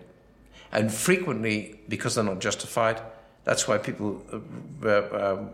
and 0.73 0.93
frequently, 0.93 1.81
because 1.89 2.17
they're 2.17 2.25
not 2.25 2.41
justified, 2.41 3.01
that's 3.45 3.69
why 3.69 3.79
people, 3.79 4.23
uh, 4.33 4.89
uh, 4.89 5.35
um, 5.39 5.51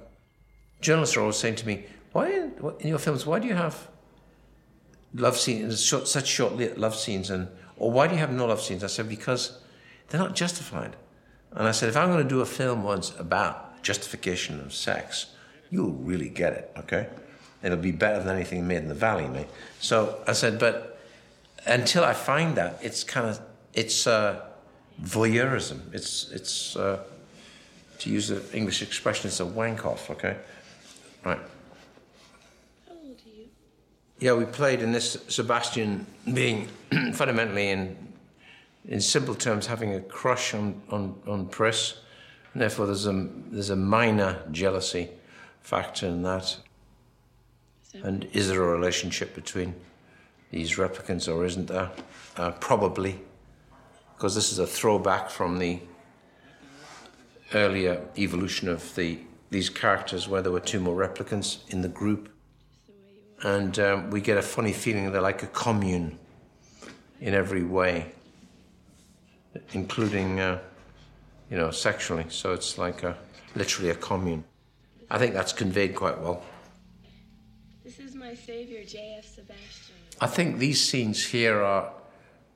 journalists 0.81 1.16
are 1.16 1.20
always 1.20 1.37
saying 1.37 1.57
to 1.57 1.66
me, 1.66 1.85
why 2.12 2.31
in 2.31 2.89
your 2.89 2.99
films, 2.99 3.27
why 3.27 3.39
do 3.39 3.47
you 3.47 3.55
have 3.55 3.89
love 5.14 5.36
scenes, 5.36 5.84
such 5.84 6.26
short 6.26 6.78
love 6.78 6.94
scenes, 6.97 7.30
and 7.30 7.48
or 7.76 7.90
why 7.90 8.06
do 8.06 8.14
you 8.14 8.20
have 8.20 8.32
no 8.32 8.47
love 8.47 8.60
scenes? 8.60 8.84
I 8.84 8.86
said, 8.86 9.09
because 9.09 9.59
they're 10.09 10.20
not 10.20 10.34
justified. 10.34 10.97
And 11.52 11.68
I 11.68 11.72
said, 11.72 11.89
if 11.89 11.97
I'm 11.97 12.10
going 12.10 12.22
to 12.22 12.28
do 12.28 12.40
a 12.40 12.47
film 12.47 12.82
once 12.82 13.12
about 13.18 13.82
justification 13.82 14.60
of 14.60 14.72
sex, 14.72 15.26
you'll 15.70 15.93
really 15.93 16.28
get 16.28 16.52
it, 16.52 16.72
okay? 16.78 17.09
It'll 17.62 17.76
be 17.76 17.93
better 17.93 18.22
than 18.22 18.34
anything 18.34 18.66
made 18.66 18.78
in 18.78 18.89
the 18.89 18.94
valley, 18.94 19.28
mate. 19.28 19.48
So 19.80 20.22
I 20.26 20.32
said, 20.32 20.59
but 20.59 20.98
until 21.66 22.05
I 22.05 22.12
find 22.12 22.56
that, 22.56 22.78
it's 22.82 23.05
kind 23.05 23.26
of 23.26 23.40
it's 23.74 24.06
uh, 24.06 24.40
voyeurism. 25.02 25.93
It's 25.94 26.30
it's 26.30 26.76
uh, 26.76 27.05
to 28.01 28.10
use 28.10 28.28
the 28.28 28.43
English 28.56 28.82
expression, 28.82 29.28
it's 29.28 29.40
a 29.40 29.47
wank 29.47 29.86
off, 29.86 30.10
okay? 30.10 30.36
Right. 31.24 31.39
How 32.89 32.94
old 32.94 33.16
are 33.24 33.28
you? 33.28 33.47
Yeah, 34.23 34.35
we 34.35 34.44
played 34.44 34.82
in 34.82 34.93
this 34.93 35.16
Sebastian 35.27 36.07
being 36.32 36.69
fundamentally 37.12 37.70
in 37.70 37.97
in 38.85 39.01
simple 39.01 39.35
terms 39.35 39.66
having 39.66 39.94
a 39.94 40.01
crush 40.01 40.55
on 40.55 40.81
on 40.90 41.20
on 41.27 41.47
Pris, 41.49 41.97
and 42.53 42.62
therefore 42.62 42.86
there's 42.86 43.09
a 43.09 43.28
there's 43.51 43.70
a 43.70 43.74
minor 43.77 44.40
jealousy 44.53 45.11
factor 45.62 46.07
in 46.07 46.23
that. 46.23 46.57
And 48.05 48.28
is 48.32 48.47
there 48.47 48.62
a 48.62 48.69
relationship 48.69 49.35
between 49.35 49.74
these 50.53 50.77
replicants 50.77 51.27
or 51.27 51.44
isn't 51.44 51.66
there? 51.66 51.90
Uh, 52.36 52.53
probably, 52.53 53.19
because 54.15 54.36
this 54.36 54.53
is 54.53 54.61
a 54.61 54.66
throwback 54.69 55.31
from 55.31 55.59
the 55.59 55.81
earlier 57.55 58.01
evolution 58.16 58.69
of 58.69 58.94
the 58.94 59.19
these 59.51 59.69
characters 59.69 60.28
where 60.28 60.43
there 60.43 60.53
were 60.53 60.61
two 60.61 60.78
more 60.78 60.94
replicants 60.94 61.69
in 61.70 61.82
the 61.82 61.89
group. 61.89 62.31
And 63.43 63.78
um, 63.78 64.10
we 64.10 64.20
get 64.20 64.39
a 64.39 64.43
funny 64.43 64.73
feeling 64.73 65.10
they're 65.10 65.20
like 65.20 65.43
a 65.43 65.48
commune 65.48 66.19
in 67.20 67.35
every 67.35 67.64
way, 67.64 68.12
including, 69.73 70.40
uh, 70.40 70.60
you 71.51 71.56
know, 71.56 71.70
sexually. 71.70 72.27
So 72.28 72.52
it's 72.52 72.78
like 72.78 73.02
a, 73.02 73.16
literally 73.55 73.90
a 73.90 73.94
commune. 73.94 74.44
I 75.10 75.19
think 75.19 75.35
that's 75.35 75.52
conveyed 75.52 75.94
quite 75.94 76.19
well. 76.20 76.43
This 77.85 77.98
is 77.98 78.14
my 78.14 78.35
savior, 78.35 78.85
J.F. 78.85 79.27
Sebastian. 79.27 79.97
I 80.20 80.27
think 80.27 80.59
these 80.59 80.81
scenes 80.81 81.24
here 81.24 81.62
are 81.62 81.93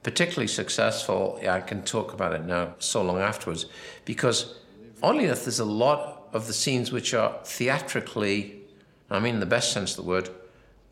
particularly 0.04 0.46
successful. 0.46 1.38
Yeah, 1.42 1.54
I 1.54 1.60
can 1.60 1.82
talk 1.82 2.12
about 2.12 2.32
it 2.32 2.44
now 2.44 2.74
so 2.78 3.02
long 3.02 3.18
afterwards 3.18 3.66
because 4.04 4.54
oddly 5.02 5.24
enough, 5.24 5.44
there's 5.44 5.58
a 5.58 5.64
lot 5.64 6.28
of 6.32 6.46
the 6.46 6.52
scenes 6.52 6.92
which 6.92 7.12
are 7.12 7.38
theatrically, 7.44 8.62
I 9.10 9.18
mean, 9.18 9.34
in 9.34 9.40
the 9.40 9.46
best 9.46 9.72
sense 9.72 9.90
of 9.90 10.04
the 10.04 10.08
word, 10.08 10.30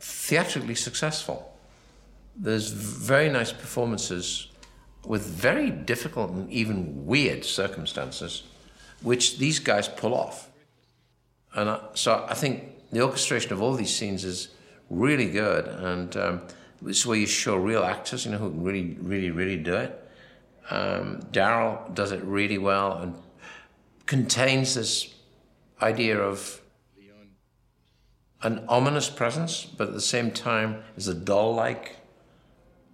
theatrically 0.04 0.74
successful. 0.74 1.50
There's 2.36 2.70
very 2.70 3.30
nice 3.30 3.52
performances 3.52 4.48
with 5.06 5.22
very 5.22 5.70
difficult 5.70 6.30
and 6.30 6.50
even 6.50 7.06
weird 7.06 7.44
circumstances, 7.44 8.42
which 9.00 9.38
these 9.38 9.58
guys 9.58 9.88
pull 9.88 10.14
off. 10.14 10.50
And 11.54 11.70
I, 11.70 11.80
so 11.94 12.26
I 12.28 12.34
think 12.34 12.90
the 12.92 13.00
orchestration 13.00 13.52
of 13.52 13.62
all 13.62 13.74
these 13.74 13.94
scenes 13.94 14.24
is 14.24 14.48
really 14.90 15.30
good, 15.30 15.66
and 15.66 16.16
um, 16.16 16.42
it's 16.84 17.06
where 17.06 17.16
you 17.16 17.26
show 17.26 17.56
real 17.56 17.82
actors, 17.82 18.26
you 18.26 18.32
know, 18.32 18.38
who 18.38 18.50
can 18.50 18.62
really, 18.62 18.96
really, 19.00 19.30
really 19.30 19.56
do 19.56 19.74
it. 19.74 20.10
Um, 20.70 21.20
Daryl 21.32 21.94
does 21.94 22.12
it 22.12 22.22
really 22.24 22.58
well 22.58 22.98
and 22.98 23.14
contains 24.04 24.74
this 24.74 25.14
idea 25.80 26.18
of 26.18 26.60
an 28.44 28.62
ominous 28.68 29.08
presence, 29.08 29.64
but 29.64 29.88
at 29.88 29.94
the 29.94 30.00
same 30.00 30.30
time 30.30 30.82
is 30.96 31.08
a 31.08 31.14
doll-like 31.14 31.96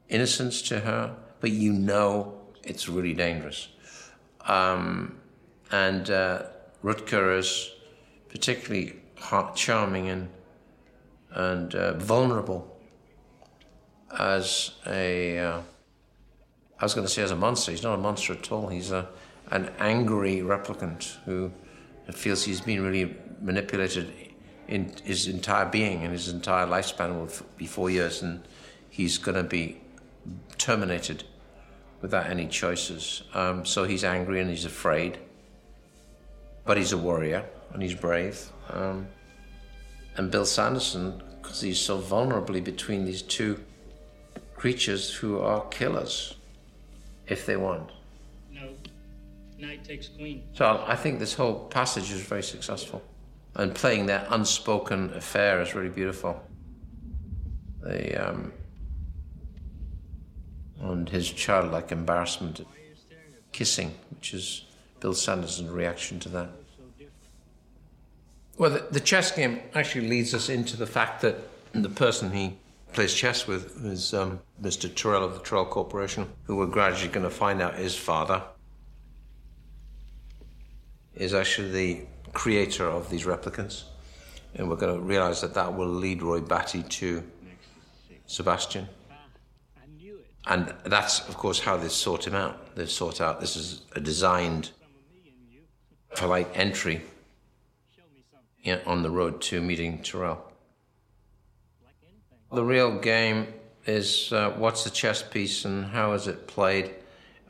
innocence 0.09 0.63
to 0.63 0.81
her, 0.81 1.17
but 1.41 1.51
you 1.51 1.73
know 1.73 2.41
it's 2.63 2.89
really 2.89 3.15
dangerous. 3.15 3.69
Um, 4.47 5.19
and 5.73 6.09
uh, 6.09 6.45
Rutger 6.85 7.37
is 7.37 7.71
particularly 8.29 8.97
heart 9.19 9.57
charming 9.57 10.09
and 10.09 10.29
and 11.33 11.75
uh, 11.75 11.93
vulnerable 11.95 12.77
as 14.19 14.73
a. 14.87 15.39
Uh, 15.39 15.61
I 16.79 16.85
was 16.85 16.95
going 16.95 17.07
to 17.07 17.13
say 17.13 17.23
as 17.23 17.31
a 17.31 17.37
monster. 17.37 17.71
He's 17.71 17.83
not 17.83 17.95
a 17.95 18.03
monster 18.03 18.33
at 18.33 18.51
all. 18.51 18.69
He's 18.69 18.91
a 18.91 19.09
an 19.51 19.71
angry 19.79 20.37
replicant 20.39 21.17
who 21.25 21.53
feels 22.13 22.45
he's 22.45 22.61
been 22.61 22.83
really 22.83 23.17
manipulated 23.41 24.13
in 24.71 24.95
his 25.05 25.27
entire 25.27 25.67
being 25.67 26.05
and 26.05 26.13
his 26.13 26.29
entire 26.29 26.67
lifespan 26.67 27.19
will 27.19 27.29
be 27.57 27.67
four 27.67 27.91
years, 27.91 28.23
and 28.23 28.47
he's 28.89 29.19
going 29.19 29.37
to 29.37 29.43
be 29.43 29.81
terminated 30.59 31.25
without 32.01 32.27
any 32.27 32.47
choices. 32.47 33.23
Um, 33.35 33.67
so 33.67 33.85
he's 33.85 34.05
angry 34.05 34.41
and 34.41 34.49
he's 34.49 34.65
afraid, 34.65 35.19
but 36.65 36.77
he's 36.77 36.93
a 36.93 36.99
warrior 36.99 37.45
and 37.73 37.83
he's 37.83 37.95
brave. 37.95 38.49
Um, 38.71 39.09
and 40.17 40.31
Bill 40.31 40.47
Sanderson, 40.47 41.23
because 41.43 41.61
he's 41.61 41.81
so 41.81 41.99
vulnerably 41.99 42.63
between 42.63 43.05
these 43.05 43.23
two 43.23 43.63
creatures 44.55 45.13
who 45.13 45.41
are 45.41 45.67
killers, 45.69 46.37
if 47.27 47.45
they 47.47 47.57
want. 47.57 47.91
No. 48.53 48.71
Knight 49.59 49.85
takes 49.85 50.09
queen. 50.09 50.45
So 50.53 50.85
I 50.87 50.95
think 50.95 51.19
this 51.19 51.35
whole 51.35 51.67
passage 51.67 52.11
is 52.13 52.21
very 52.21 52.43
successful. 52.43 53.03
And 53.57 53.75
playing 53.75 54.07
that 54.07 54.29
unspoken 54.31 55.13
affair 55.15 55.61
is 55.61 55.75
really 55.75 55.89
beautiful. 55.89 56.43
The, 57.83 58.31
um, 58.31 58.53
and 60.81 61.09
his 61.09 61.31
childlike 61.31 61.93
embarrassment, 61.93 62.67
kissing, 63.53 63.95
which 64.11 64.33
is 64.35 64.65
Bill 65.01 65.15
Sanderson's 65.15 65.71
reaction 65.71 66.21
to 66.21 66.29
that. 66.31 66.51
Well, 68.57 68.71
the, 68.71 68.87
the, 68.91 69.01
chess 69.01 69.33
game 69.33 69.61
actually 69.75 70.09
leads 70.09 70.35
us 70.35 70.49
into 70.49 70.77
the 70.77 70.87
fact 70.87 71.23
that 71.23 71.37
the 71.73 71.89
person 71.89 72.31
he 72.31 72.57
plays 72.93 73.15
chess 73.15 73.47
with 73.47 73.85
is 73.85 74.13
um, 74.13 74.41
Mr. 74.61 74.95
Tyrell 74.95 75.25
of 75.25 75.35
the 75.35 75.41
Tyrell 75.41 75.65
Corporation, 75.65 76.27
who 76.45 76.57
we're 76.57 76.67
gradually 76.67 77.11
going 77.11 77.25
to 77.25 77.31
find 77.31 77.63
out 77.63 77.79
is 77.79 77.97
father 77.97 78.43
is 81.15 81.35
actually 81.35 81.71
the 81.71 82.01
creator 82.33 82.89
of 82.89 83.11
these 83.11 83.25
replicants. 83.25 83.85
And 84.55 84.69
we're 84.69 84.77
going 84.77 84.95
to 84.95 85.01
realize 85.01 85.41
that 85.43 85.55
that 85.55 85.77
will 85.77 85.89
lead 85.89 86.23
Roy 86.23 86.41
Batty 86.41 86.83
to 86.83 87.23
Sebastian. 88.27 88.89
And 90.47 90.75
that's, 90.85 91.29
of 91.29 91.37
course, 91.37 91.61
how 91.61 91.77
they 91.77 91.89
sort 91.89 92.27
him 92.27 92.35
out. 92.35 92.75
They 92.75 92.87
sort 92.87 93.21
out 93.21 93.41
this 93.41 93.57
is 93.57 93.83
a 93.95 94.01
designed 94.01 94.71
for 96.15 96.27
like 96.27 96.51
entry 96.59 97.03
on 98.87 99.03
the 99.03 99.11
road 99.11 99.41
to 99.43 99.61
meeting 99.61 100.03
Tyrell. 100.03 100.51
The 102.53 102.65
real 102.65 102.99
game 102.99 103.47
is 103.87 104.33
uh, 104.33 104.51
what's 104.51 104.85
the 104.85 104.91
chess 104.91 105.23
piece 105.23 105.65
and 105.65 105.85
how 105.87 106.13
is 106.13 106.27
it 106.27 106.47
played. 106.47 106.95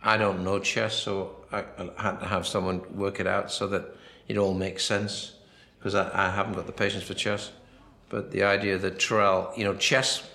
I 0.03 0.17
don't 0.17 0.45
know 0.45 0.59
chess, 0.59 0.95
so 0.95 1.37
I, 1.53 1.65
I 1.79 2.03
had 2.03 2.21
to 2.21 2.27
have 2.27 2.47
someone 2.47 2.83
work 2.97 3.21
it 3.21 3.27
out 3.27 3.51
so 3.51 3.67
that 3.69 3.97
it 4.31 4.39
all 4.39 4.55
makes 4.55 4.85
sense 4.85 5.33
because 5.77 5.97
I, 5.97 6.09
I 6.27 6.31
haven't 6.31 6.53
got 6.53 6.67
the 6.67 6.73
patience 6.73 7.03
for 7.03 7.15
chess. 7.15 7.51
But 8.09 8.31
the 8.31 8.45
idea 8.45 8.79
that 8.79 9.01
Tyrell, 9.01 9.53
you 9.57 9.65
know, 9.65 9.75
chess 9.75 10.29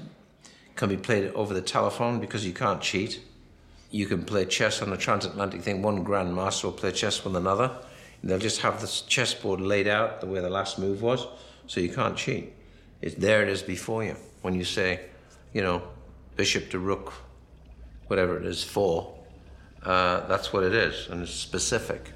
can 0.75 0.89
be 0.89 0.97
played 0.97 1.31
over 1.33 1.53
the 1.53 1.61
telephone 1.61 2.19
because 2.19 2.45
you 2.45 2.51
can't 2.51 2.81
cheat. 2.81 3.21
You 3.91 4.05
can 4.05 4.25
play 4.25 4.43
chess 4.45 4.81
on 4.81 4.91
a 4.91 4.97
transatlantic 4.97 5.61
thing. 5.61 5.81
One 5.81 6.03
grandmaster 6.03 6.65
will 6.65 6.73
play 6.73 6.91
chess 6.91 7.23
with 7.23 7.37
another. 7.37 7.71
They'll 8.21 8.37
just 8.37 8.59
have 8.61 8.81
the 8.81 8.87
chessboard 9.07 9.61
laid 9.61 9.87
out 9.87 10.19
the 10.19 10.27
way 10.27 10.41
the 10.41 10.49
last 10.49 10.77
move 10.77 11.01
was, 11.01 11.25
so 11.67 11.79
you 11.79 11.89
can't 11.89 12.17
cheat. 12.17 12.51
It's 13.01 13.15
there 13.15 13.43
it 13.43 13.49
is 13.49 13.61
before 13.61 14.03
you. 14.03 14.15
When 14.41 14.55
you 14.55 14.65
say, 14.65 15.05
you 15.53 15.61
know, 15.61 15.83
bishop 16.35 16.69
to 16.71 16.79
rook, 16.79 17.13
whatever 18.07 18.37
it 18.37 18.45
is, 18.45 18.61
four, 18.61 19.15
uh, 19.83 20.27
that's 20.27 20.51
what 20.51 20.63
it 20.63 20.73
is, 20.73 21.07
and 21.09 21.21
it's 21.21 21.31
specific. 21.31 22.11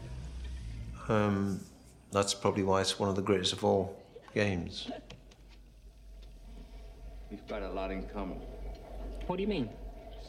Um, 1.08 1.60
that's 2.12 2.34
probably 2.34 2.64
why 2.64 2.82
it's 2.82 3.00
one 3.00 3.10
of 3.10 3.16
the 3.16 3.22
greatest 3.22 3.54
of 3.54 3.64
all 3.64 4.02
games. 4.34 4.90
We've 7.30 7.48
got 7.48 7.62
a 7.62 7.70
lot 7.70 7.92
in 7.92 8.04
common. 8.08 8.40
What 9.28 9.36
do 9.36 9.44
you 9.44 9.48
mean? 9.48 9.70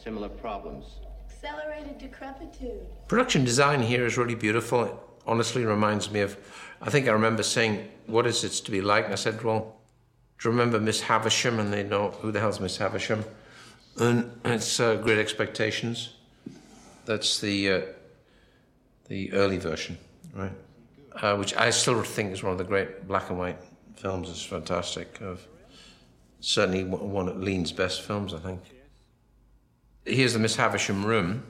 Similar 0.03 0.29
problems. 0.29 0.85
Accelerated 1.27 1.97
decrepitude. 1.97 2.85
Production 3.07 3.43
design 3.43 3.81
here 3.81 4.05
is 4.05 4.17
really 4.17 4.35
beautiful. 4.35 4.83
It 4.83 4.93
honestly 5.25 5.65
reminds 5.65 6.11
me 6.11 6.19
of, 6.21 6.37
I 6.81 6.91
think 6.91 7.07
I 7.07 7.11
remember 7.11 7.41
saying, 7.41 7.89
What 8.05 8.27
is 8.27 8.43
it 8.43 8.51
to 8.65 8.71
be 8.71 8.81
like? 8.81 9.05
And 9.05 9.13
I 9.13 9.17
said, 9.17 9.41
Well, 9.41 9.75
do 10.39 10.49
you 10.49 10.51
remember 10.51 10.79
Miss 10.79 11.01
Havisham? 11.01 11.59
And 11.59 11.73
they 11.73 11.83
know, 11.83 12.11
Who 12.21 12.31
the 12.31 12.39
hell's 12.39 12.59
Miss 12.59 12.77
Havisham? 12.77 13.25
And 13.97 14.31
it's 14.45 14.79
uh, 14.79 14.95
Great 14.95 15.17
Expectations. 15.17 16.13
That's 17.05 17.39
the, 17.39 17.71
uh, 17.71 17.81
the 19.07 19.33
early 19.33 19.57
version, 19.57 19.97
right? 20.35 20.53
Uh, 21.13 21.35
which 21.35 21.55
I 21.55 21.71
still 21.71 22.01
think 22.03 22.31
is 22.31 22.41
one 22.41 22.53
of 22.53 22.57
the 22.57 22.63
great 22.63 23.07
black 23.07 23.29
and 23.29 23.37
white 23.37 23.57
films. 23.95 24.29
It's 24.29 24.43
fantastic. 24.43 25.19
Of 25.21 25.45
certainly 26.39 26.83
one 26.83 27.27
of 27.27 27.37
Lean's 27.37 27.71
best 27.71 28.01
films, 28.01 28.33
I 28.33 28.39
think. 28.39 28.61
Here's 30.05 30.33
the 30.33 30.39
Miss 30.39 30.55
Havisham 30.55 31.05
room 31.05 31.43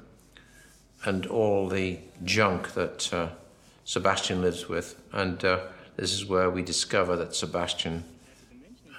and 1.06 1.26
all 1.28 1.68
the 1.68 2.00
junk 2.24 2.74
that 2.74 3.14
uh, 3.14 3.30
Sebastian 3.86 4.42
lives 4.42 4.68
with. 4.68 5.00
And 5.14 5.44
uh, 5.46 5.62
this 5.96 6.14
is 6.14 6.26
where 6.26 6.50
we 6.50 6.62
discover 6.62 7.16
that 7.18 7.36
Sebastian 7.36 8.04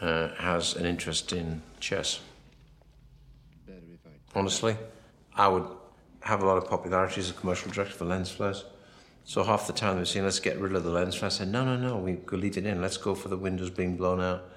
uh, 0.01 0.28
has 0.34 0.74
an 0.76 0.86
interest 0.86 1.32
in 1.32 1.62
chess. 1.80 2.20
Honestly, 4.34 4.76
I 5.34 5.48
would 5.48 5.66
have 6.20 6.43
a 6.43 6.47
lot 6.47 6.56
of 6.56 6.68
popularity 6.68 7.20
as 7.20 7.30
a 7.30 7.34
commercial 7.34 7.70
director 7.70 7.94
for 7.94 8.05
lens 8.06 8.30
flares. 8.30 8.64
So 9.24 9.44
half 9.44 9.66
the 9.66 9.73
time 9.73 9.97
they're 9.97 10.05
saying, 10.05 10.24
let's 10.24 10.40
get 10.40 10.59
rid 10.59 10.74
of 10.74 10.85
the 10.85 10.90
lens 10.90 11.15
flare. 11.15 11.27
I 11.27 11.31
said, 11.31 11.49
no, 11.49 11.65
no, 11.65 11.77
no, 11.77 11.97
we 11.97 12.19
leave 12.36 12.57
it 12.57 12.66
in. 12.66 12.82
Let's 12.82 12.97
go 12.97 13.15
for 13.15 13.28
the 13.28 13.36
windows 13.36 13.70
being 13.70 13.97
blown 13.97 14.20
out. 14.20 14.49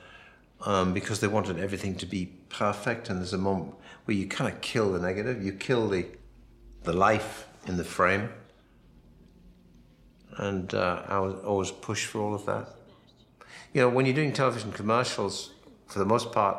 Um, 0.62 0.94
because 0.94 1.20
they 1.20 1.28
wanted 1.28 1.60
everything 1.60 1.96
to 1.96 2.06
be 2.06 2.28
perfect. 2.50 3.10
And 3.10 3.20
there's 3.20 3.34
a 3.34 3.38
moment 3.38 3.76
where 4.06 4.18
you 4.18 4.28
kind 4.28 4.52
of 4.52 4.62
kill 4.62 4.94
the 4.94 5.00
negative. 5.00 5.44
You 5.44 5.54
kill 5.54 5.88
the, 5.88 6.08
the 6.84 6.94
life 6.94 7.48
in 7.68 7.78
the 7.78 7.84
frame. 7.84 8.30
And 10.38 10.74
uh, 10.74 11.04
I 11.08 11.20
was 11.20 11.36
always 11.44 11.72
push 11.72 12.06
for 12.06 12.20
all 12.22 12.34
of 12.34 12.46
that. 12.46 12.70
You 13.74 13.82
know, 13.82 13.90
when 13.90 14.06
you're 14.06 14.16
doing 14.16 14.34
television 14.34 14.72
commercials, 14.72 15.52
for 15.88 16.00
the 16.00 16.06
most 16.06 16.32
part, 16.32 16.58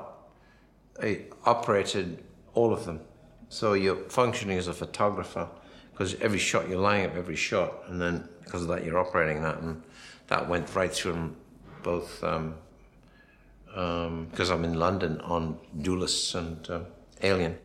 I 1.02 1.22
operated 1.44 2.22
all 2.54 2.72
of 2.72 2.84
them. 2.84 3.00
So 3.48 3.72
you're 3.72 3.96
functioning 4.08 4.58
as 4.58 4.68
a 4.68 4.72
photographer 4.72 5.48
because 5.96 6.14
every 6.16 6.38
shot 6.38 6.68
you're 6.68 6.78
lining 6.78 7.06
up 7.06 7.16
every 7.16 7.36
shot, 7.36 7.72
and 7.88 8.00
then 8.00 8.28
because 8.44 8.62
of 8.62 8.68
that 8.68 8.84
you're 8.84 8.98
operating 8.98 9.40
that, 9.42 9.58
and 9.58 9.82
that 10.26 10.46
went 10.46 10.74
right 10.74 10.92
through 10.92 11.12
them 11.12 11.36
both. 11.82 12.20
because 12.20 12.36
um, 12.36 12.54
um, 13.74 14.28
I'm 14.38 14.64
in 14.64 14.74
London 14.74 15.20
on 15.22 15.58
Duelists 15.80 16.34
and 16.34 16.68
uh, 16.68 16.80
Alien, 17.22 17.56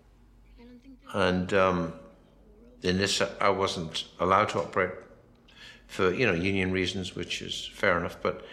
and 1.13 1.53
um, 1.53 1.93
in 2.83 2.97
this 2.97 3.21
I 3.41 3.49
wasn't 3.49 4.05
allowed 4.21 4.47
to 4.49 4.59
operate 4.59 4.91
for 5.87 6.13
you 6.13 6.25
know 6.25 6.33
union 6.33 6.71
reasons, 6.71 7.15
which 7.15 7.41
is 7.41 7.69
fair 7.73 7.97
enough, 7.97 8.15
but 8.21 8.45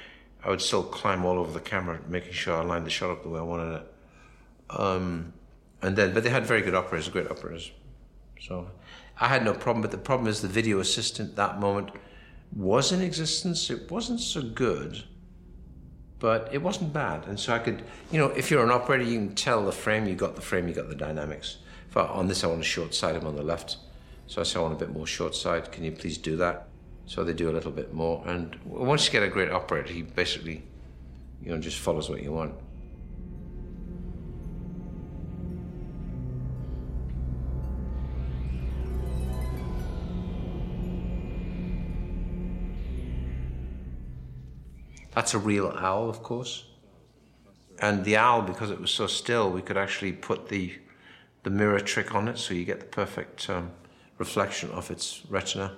I 0.44 0.50
would 0.50 0.60
still 0.60 0.82
climb 0.82 1.24
all 1.24 1.38
over 1.38 1.52
the 1.52 1.60
camera, 1.60 2.00
making 2.08 2.32
sure 2.32 2.56
I 2.56 2.64
lined 2.64 2.84
the 2.84 2.90
shot 2.90 3.10
up 3.10 3.22
the 3.22 3.28
way 3.28 3.38
I 3.38 3.44
wanted 3.44 3.74
it. 3.76 3.92
Um, 4.70 5.32
and 5.82 5.94
then, 5.96 6.12
but 6.12 6.24
they 6.24 6.30
had 6.30 6.44
very 6.44 6.62
good 6.62 6.74
operators, 6.74 7.08
great 7.08 7.30
operators. 7.30 7.70
So 8.40 8.68
I 9.20 9.28
had 9.28 9.44
no 9.44 9.52
problem, 9.52 9.82
but 9.82 9.90
the 9.90 9.98
problem 9.98 10.28
is 10.28 10.40
the 10.40 10.48
video 10.48 10.78
assistant 10.78 11.36
that 11.36 11.58
moment 11.58 11.90
was 12.54 12.92
in 12.92 13.00
existence. 13.00 13.68
It 13.68 13.90
wasn't 13.90 14.20
so 14.20 14.42
good, 14.42 15.02
but 16.18 16.48
it 16.52 16.62
wasn't 16.62 16.92
bad. 16.92 17.26
And 17.26 17.38
so 17.38 17.52
I 17.52 17.58
could, 17.58 17.82
you 18.12 18.18
know, 18.18 18.28
if 18.28 18.50
you're 18.50 18.64
an 18.64 18.70
operator, 18.70 19.04
you 19.04 19.18
can 19.18 19.34
tell 19.34 19.64
the 19.64 19.72
frame, 19.72 20.06
you 20.06 20.14
got 20.14 20.36
the 20.36 20.40
frame, 20.40 20.68
you 20.68 20.74
got 20.74 20.88
the 20.88 20.94
dynamics. 20.94 21.58
If 21.90 21.96
I, 21.96 22.02
on 22.02 22.28
this, 22.28 22.44
I 22.44 22.46
want 22.46 22.60
a 22.60 22.64
short 22.64 22.94
side, 22.94 23.16
I'm 23.16 23.26
on 23.26 23.34
the 23.34 23.42
left. 23.42 23.78
So 24.26 24.40
I 24.40 24.44
say 24.44 24.58
I 24.58 24.62
want 24.62 24.74
a 24.74 24.78
bit 24.78 24.94
more 24.94 25.06
short 25.06 25.34
side. 25.34 25.72
Can 25.72 25.84
you 25.84 25.92
please 25.92 26.18
do 26.18 26.36
that? 26.36 26.68
So 27.06 27.24
they 27.24 27.32
do 27.32 27.50
a 27.50 27.52
little 27.52 27.72
bit 27.72 27.94
more. 27.94 28.22
And 28.26 28.54
once 28.64 29.06
you 29.06 29.12
get 29.12 29.22
a 29.22 29.28
great 29.28 29.50
operator, 29.50 29.92
he 29.92 30.02
basically, 30.02 30.62
you 31.42 31.50
know, 31.50 31.58
just 31.58 31.78
follows 31.78 32.10
what 32.10 32.22
you 32.22 32.32
want. 32.32 32.54
That's 45.18 45.34
a 45.34 45.38
real 45.38 45.74
owl, 45.76 46.08
of 46.08 46.22
course. 46.22 46.64
And 47.80 48.04
the 48.04 48.16
owl, 48.16 48.42
because 48.42 48.70
it 48.70 48.80
was 48.80 48.92
so 48.92 49.08
still, 49.08 49.50
we 49.50 49.62
could 49.62 49.76
actually 49.76 50.12
put 50.12 50.48
the, 50.48 50.78
the 51.42 51.50
mirror 51.50 51.80
trick 51.80 52.14
on 52.14 52.28
it 52.28 52.38
so 52.38 52.54
you 52.54 52.64
get 52.64 52.78
the 52.78 52.86
perfect 52.86 53.50
um, 53.50 53.72
reflection 54.18 54.70
of 54.70 54.92
its 54.92 55.22
retina. 55.28 55.74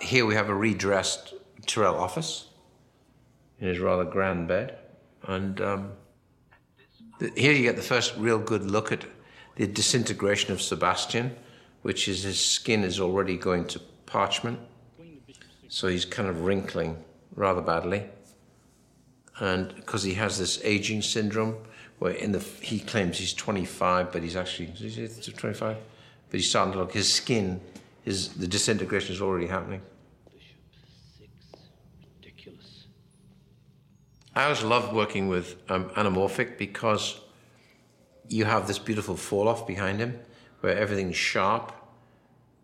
Here 0.00 0.24
we 0.24 0.36
have 0.36 0.48
a 0.48 0.54
redressed 0.54 1.34
Tyrell 1.66 1.96
office 1.96 2.50
in 3.58 3.66
his 3.66 3.80
rather 3.80 4.04
grand 4.04 4.46
bed. 4.46 4.78
And 5.24 5.60
um, 5.60 5.90
the, 7.18 7.32
here 7.34 7.52
you 7.52 7.62
get 7.62 7.74
the 7.74 7.82
first 7.82 8.16
real 8.16 8.38
good 8.38 8.70
look 8.70 8.92
at 8.92 9.04
the 9.56 9.66
disintegration 9.66 10.52
of 10.52 10.62
Sebastian, 10.62 11.34
which 11.82 12.06
is 12.06 12.22
his 12.22 12.38
skin 12.38 12.84
is 12.84 13.00
already 13.00 13.36
going 13.36 13.64
to 13.64 13.80
parchment. 14.06 14.60
So 15.66 15.88
he's 15.88 16.04
kind 16.04 16.28
of 16.28 16.42
wrinkling 16.42 16.96
rather 17.34 17.60
badly. 17.60 18.04
And 19.38 19.74
because 19.74 20.02
he 20.02 20.14
has 20.14 20.38
this 20.38 20.60
aging 20.64 21.02
syndrome, 21.02 21.56
where 21.98 22.12
in 22.12 22.32
the 22.32 22.40
he 22.60 22.80
claims 22.80 23.18
he's 23.18 23.34
25, 23.34 24.12
but 24.12 24.22
he's 24.22 24.36
actually 24.36 24.72
is 24.80 25.26
he 25.26 25.32
25, 25.32 25.76
but 26.30 26.36
he's 26.36 26.48
starting 26.48 26.72
to 26.72 26.78
look 26.78 26.92
his 26.92 27.12
skin, 27.12 27.60
his 28.02 28.28
the 28.34 28.46
disintegration 28.46 29.14
is 29.14 29.20
already 29.20 29.46
happening. 29.46 29.82
Ridiculous. 32.16 32.86
I 34.34 34.44
always 34.44 34.62
loved 34.62 34.94
working 34.94 35.28
with 35.28 35.56
um, 35.70 35.90
anamorphic 35.90 36.58
because 36.58 37.20
you 38.28 38.44
have 38.44 38.66
this 38.66 38.78
beautiful 38.78 39.16
fall 39.16 39.48
off 39.48 39.66
behind 39.66 39.98
him, 39.98 40.18
where 40.60 40.76
everything's 40.76 41.16
sharp, 41.16 41.72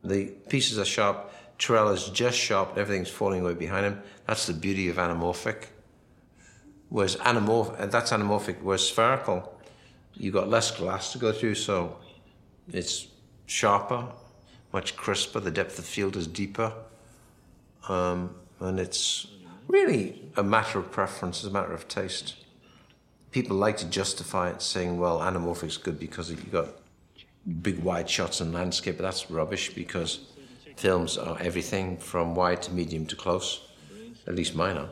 the 0.03 0.27
pieces 0.49 0.79
are 0.79 0.85
sharp. 0.85 1.33
Tyrell 1.59 1.89
is 1.91 2.09
just 2.11 2.39
sharp, 2.39 2.77
everything's 2.77 3.09
falling 3.09 3.43
away 3.43 3.55
behind 3.55 3.87
him. 3.87 4.03
That's 4.27 4.47
the 4.47 4.53
beauty 4.53 4.89
of 4.89 4.97
anamorphic. 4.97 5.67
Whereas 6.89 7.17
anamorphic, 7.17 7.91
that's 7.91 8.13
anamorphic, 8.13 8.61
whereas 8.63 8.87
spherical, 8.87 9.59
you've 10.15 10.35
got 10.35 10.49
less 10.49 10.71
glass 10.71 11.13
to 11.13 11.19
go 11.19 11.33
through, 11.33 11.55
so 11.55 11.97
it's 12.73 13.09
sharper, 13.47 14.07
much 14.73 14.97
crisper, 14.97 15.41
the 15.41 15.51
depth 15.51 15.79
of 15.79 15.85
field 15.85 16.17
is 16.17 16.27
deeper, 16.27 16.73
um, 17.89 18.35
and 18.61 18.79
it's 18.79 19.27
really 19.69 20.31
a 20.37 20.43
matter 20.43 20.79
of 20.79 20.91
preference, 20.91 21.39
it's 21.39 21.47
a 21.47 21.51
matter 21.51 21.73
of 21.73 21.89
taste. 21.89 22.37
People 23.31 23.57
like 23.57 23.77
to 23.79 23.87
justify 23.87 24.51
it 24.51 24.63
saying, 24.63 24.99
well, 24.99 25.21
anamorphic's 25.21 25.77
good 25.77 25.99
because 25.99 26.31
you've 26.31 26.53
got 26.53 26.69
big 27.63 27.79
wide 27.81 28.09
shots 28.09 28.41
and 28.41 28.53
landscape, 28.53 28.97
but 28.97 29.03
that's 29.03 29.31
rubbish 29.31 29.75
because 29.75 30.21
films 30.77 31.17
are 31.17 31.39
everything 31.41 31.97
from 31.97 32.35
wide 32.35 32.63
to 32.63 32.73
medium 32.73 33.07
to 33.07 33.17
close. 33.17 33.69
At 34.27 34.35
least 34.35 34.55
mine 34.55 34.77
are. 34.77 34.89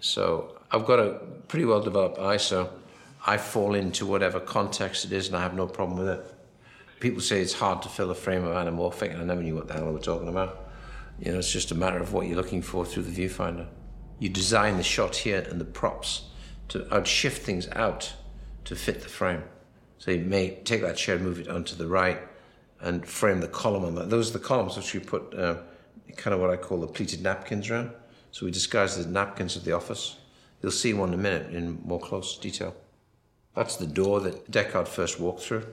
So 0.00 0.58
I've 0.70 0.86
got 0.86 0.98
a 0.98 1.20
pretty 1.48 1.64
well 1.64 1.80
developed 1.80 2.18
eye, 2.18 2.36
so 2.36 2.70
I 3.26 3.36
fall 3.36 3.74
into 3.74 4.04
whatever 4.06 4.40
context 4.40 5.04
it 5.04 5.12
is 5.12 5.28
and 5.28 5.36
I 5.36 5.40
have 5.40 5.54
no 5.54 5.66
problem 5.66 5.98
with 5.98 6.08
it. 6.08 6.34
People 7.00 7.20
say 7.20 7.40
it's 7.40 7.52
hard 7.52 7.82
to 7.82 7.88
fill 7.88 8.10
a 8.10 8.14
frame 8.14 8.44
of 8.44 8.54
anamorphic, 8.54 9.12
and 9.12 9.20
I 9.20 9.24
never 9.24 9.42
knew 9.42 9.56
what 9.56 9.68
the 9.68 9.74
hell 9.74 9.88
I 9.88 9.90
was 9.90 10.04
talking 10.04 10.28
about. 10.28 10.70
You 11.18 11.32
know, 11.32 11.38
it's 11.38 11.50
just 11.50 11.70
a 11.70 11.74
matter 11.74 11.98
of 11.98 12.12
what 12.12 12.26
you're 12.26 12.36
looking 12.36 12.62
for 12.62 12.84
through 12.84 13.04
the 13.04 13.26
viewfinder. 13.26 13.66
You 14.18 14.28
design 14.28 14.76
the 14.76 14.82
shot 14.82 15.16
here 15.16 15.44
and 15.50 15.60
the 15.60 15.64
props 15.64 16.28
to 16.68 16.86
I'd 16.90 17.06
shift 17.06 17.42
things 17.42 17.68
out 17.72 18.12
to 18.64 18.76
fit 18.76 19.02
the 19.02 19.08
frame. 19.08 19.42
So 19.98 20.10
you 20.10 20.24
may 20.24 20.56
take 20.64 20.82
that 20.82 20.96
chair, 20.96 21.18
move 21.18 21.40
it 21.40 21.48
onto 21.48 21.76
the 21.76 21.86
right, 21.86 22.20
and 22.82 23.06
frame 23.06 23.40
the 23.40 23.48
column 23.48 23.84
on 23.84 23.94
that. 23.94 24.10
Those 24.10 24.30
are 24.30 24.34
the 24.34 24.44
columns 24.44 24.76
which 24.76 24.92
we 24.92 25.00
put 25.00 25.34
uh, 25.34 25.56
kind 26.16 26.34
of 26.34 26.40
what 26.40 26.50
I 26.50 26.56
call 26.56 26.80
the 26.80 26.86
pleated 26.86 27.22
napkins 27.22 27.70
around. 27.70 27.92
So 28.32 28.44
we 28.44 28.52
disguise 28.52 29.02
the 29.02 29.10
napkins 29.10 29.56
of 29.56 29.64
the 29.64 29.72
office. 29.72 30.16
You'll 30.62 30.72
see 30.72 30.92
one 30.92 31.08
in 31.10 31.14
a 31.14 31.22
minute 31.22 31.54
in 31.54 31.80
more 31.84 32.00
close 32.00 32.36
detail. 32.36 32.74
That's 33.54 33.76
the 33.76 33.86
door 33.86 34.20
that 34.20 34.50
Deckard 34.50 34.88
first 34.88 35.20
walked 35.20 35.42
through, 35.42 35.66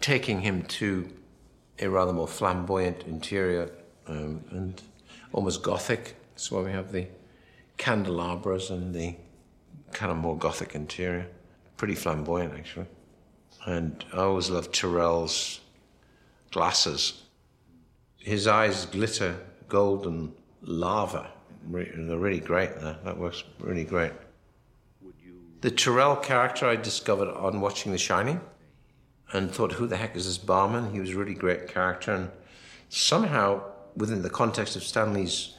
taking 0.00 0.40
him 0.40 0.62
to 0.62 1.08
a 1.80 1.88
rather 1.88 2.12
more 2.12 2.28
flamboyant 2.28 3.02
interior 3.04 3.70
um, 4.06 4.44
and 4.50 4.80
almost 5.32 5.62
gothic. 5.62 6.16
That's 6.30 6.50
why 6.50 6.62
we 6.62 6.70
have 6.70 6.92
the 6.92 7.08
candelabras 7.76 8.70
and 8.70 8.94
the 8.94 9.16
kind 9.92 10.12
of 10.12 10.18
more 10.18 10.36
gothic 10.36 10.74
interior. 10.74 11.26
Pretty 11.76 11.96
flamboyant, 11.96 12.54
actually. 12.54 12.86
And 13.66 14.04
I 14.12 14.18
always 14.18 14.50
loved 14.50 14.72
Tyrell's 14.72 15.60
glasses. 16.54 17.22
His 18.18 18.46
eyes 18.46 18.86
glitter 18.86 19.36
golden 19.68 20.32
lava. 20.62 21.30
They're 21.68 22.16
really 22.16 22.40
great 22.40 22.80
there. 22.80 22.96
That 23.04 23.18
works 23.18 23.42
really 23.58 23.84
great. 23.84 24.12
The 25.62 25.70
Tyrell 25.70 26.16
character 26.16 26.66
I 26.66 26.76
discovered 26.76 27.28
on 27.28 27.60
watching 27.60 27.90
The 27.90 27.98
Shining 27.98 28.40
and 29.32 29.50
thought, 29.50 29.72
who 29.72 29.86
the 29.88 29.96
heck 29.96 30.14
is 30.14 30.26
this 30.26 30.38
barman? 30.38 30.92
He 30.92 31.00
was 31.00 31.10
a 31.10 31.16
really 31.16 31.34
great 31.34 31.66
character. 31.66 32.12
And 32.14 32.30
somehow, 32.88 33.62
within 33.96 34.22
the 34.22 34.30
context 34.30 34.76
of 34.76 34.84
Stanley's 34.84 35.54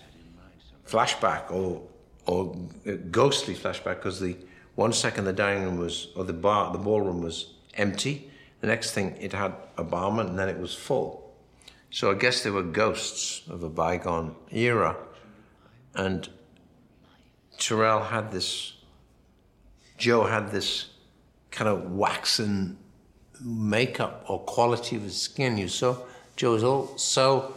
flashback 0.87 1.51
or, 1.51 1.81
or 2.25 2.55
uh, 2.87 2.93
ghostly 3.11 3.53
flashback, 3.53 3.97
because 3.97 4.21
the 4.21 4.37
one 4.75 4.93
second 4.93 5.25
the 5.25 5.33
dining 5.33 5.63
room 5.65 5.77
was, 5.77 6.07
or 6.15 6.23
the 6.23 6.33
bar, 6.33 6.71
the 6.71 6.77
ballroom 6.77 7.21
was 7.21 7.55
empty. 7.73 8.31
The 8.65 8.71
next 8.71 8.93
thing, 8.93 9.15
it 9.19 9.31
had 9.31 9.53
a 9.77 9.83
barman, 9.83 10.25
and 10.25 10.39
then 10.39 10.49
it 10.49 10.57
was 10.57 10.73
full. 10.73 11.35
So 11.91 12.09
I 12.09 12.15
guess 12.15 12.41
they 12.41 12.49
were 12.49 12.63
ghosts 12.63 13.43
of 13.47 13.61
a 13.61 13.69
bygone 13.69 14.35
era. 14.49 14.97
And 15.93 16.27
Tyrell 17.59 18.05
had 18.05 18.31
this, 18.31 18.73
Joe 19.99 20.23
had 20.23 20.49
this 20.49 20.87
kind 21.51 21.69
of 21.69 21.91
waxen 21.91 22.79
makeup 23.39 24.25
or 24.27 24.39
quality 24.39 24.95
of 24.95 25.03
his 25.03 25.21
skin. 25.21 25.59
You 25.59 25.67
saw 25.67 25.97
Joe 26.35 26.53
was 26.53 26.63
all 26.63 26.97
so 26.97 27.53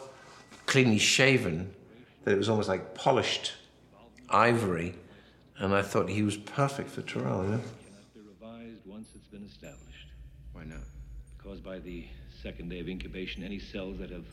cleanly 0.66 0.98
shaven 0.98 1.74
that 2.24 2.32
it 2.32 2.36
was 2.36 2.50
almost 2.50 2.68
like 2.68 2.94
polished 2.94 3.54
ivory. 4.28 4.94
And 5.56 5.72
I 5.72 5.80
thought 5.80 6.10
he 6.10 6.22
was 6.22 6.36
perfect 6.36 6.90
for 6.90 7.00
Tyrell, 7.00 7.44
you 7.44 7.50
know? 7.52 7.60
Cannot 7.60 8.12
be 8.12 8.20
revised 8.20 8.84
once 8.84 9.08
it's 9.14 9.28
been 9.28 9.46
established. 9.46 10.08
Why 10.52 10.64
not? 10.64 10.80
Caused 11.42 11.57
by 11.68 11.78
the 11.78 12.06
second 12.42 12.70
day 12.70 12.80
of 12.80 12.88
incubation, 12.88 13.44
any 13.44 13.58
cells 13.58 13.98
that 13.98 14.08
have 14.08 14.24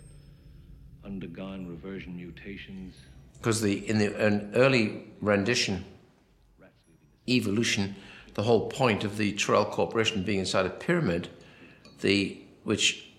undergone 1.03 1.67
reversion 1.67 2.15
mutations. 2.15 2.95
Because 3.37 3.59
the 3.61 3.89
in 3.89 3.97
the 3.97 4.15
an 4.25 4.53
early 4.55 5.03
rendition, 5.19 5.83
evolution, 7.27 7.95
the 8.35 8.43
whole 8.43 8.69
point 8.69 9.03
of 9.03 9.17
the 9.17 9.33
Tyrell 9.33 9.65
Corporation 9.65 10.23
being 10.23 10.39
inside 10.39 10.65
a 10.65 10.69
pyramid, 10.69 11.27
the 11.99 12.37
which 12.63 13.09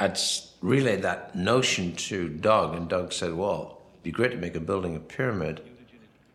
s- 0.00 0.54
relayed 0.62 1.02
that 1.02 1.36
notion 1.36 1.94
to 1.96 2.30
Doug, 2.30 2.74
and 2.74 2.88
Doug 2.88 3.12
said, 3.12 3.34
"Well, 3.34 3.82
it'd 3.92 4.04
be 4.04 4.10
great 4.10 4.30
to 4.30 4.38
make 4.38 4.56
a 4.56 4.60
building 4.60 4.96
a 4.96 5.00
pyramid. 5.00 5.60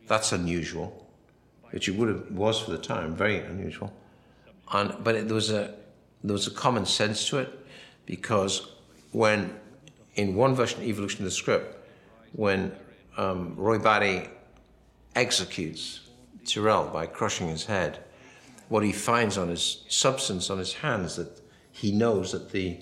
That's 0.05 0.31
unusual, 0.31 1.09
which 1.71 1.89
it 1.89 1.95
would 1.95 2.09
have 2.09 2.31
was 2.31 2.59
for 2.59 2.69
the 2.69 2.77
time, 2.77 3.15
very 3.15 3.39
unusual. 3.39 3.91
And 4.71 5.03
but 5.03 5.15
it, 5.15 5.25
there 5.27 5.35
was 5.35 5.49
a 5.49 5.82
there 6.23 6.33
was 6.33 6.47
a 6.47 6.51
common 6.51 6.85
sense 6.85 7.27
to 7.29 7.39
it 7.39 7.65
because 8.05 8.67
when 9.11 9.53
in 10.15 10.35
one 10.35 10.55
version 10.55 10.81
of 10.81 10.87
evolution 10.87 11.21
of 11.21 11.25
the 11.25 11.31
script, 11.31 11.87
when 12.33 12.71
um, 13.17 13.55
Roy 13.55 13.79
Batty 13.79 14.29
executes 15.15 16.01
Tyrell 16.45 16.87
by 16.87 17.05
crushing 17.05 17.47
his 17.47 17.65
head, 17.65 17.99
what 18.69 18.83
he 18.83 18.91
finds 18.91 19.37
on 19.37 19.49
his 19.49 19.83
substance 19.87 20.49
on 20.49 20.57
his 20.57 20.73
hands 20.73 21.15
that 21.15 21.41
he 21.71 21.91
knows 21.91 22.31
that 22.31 22.51
the 22.51 22.79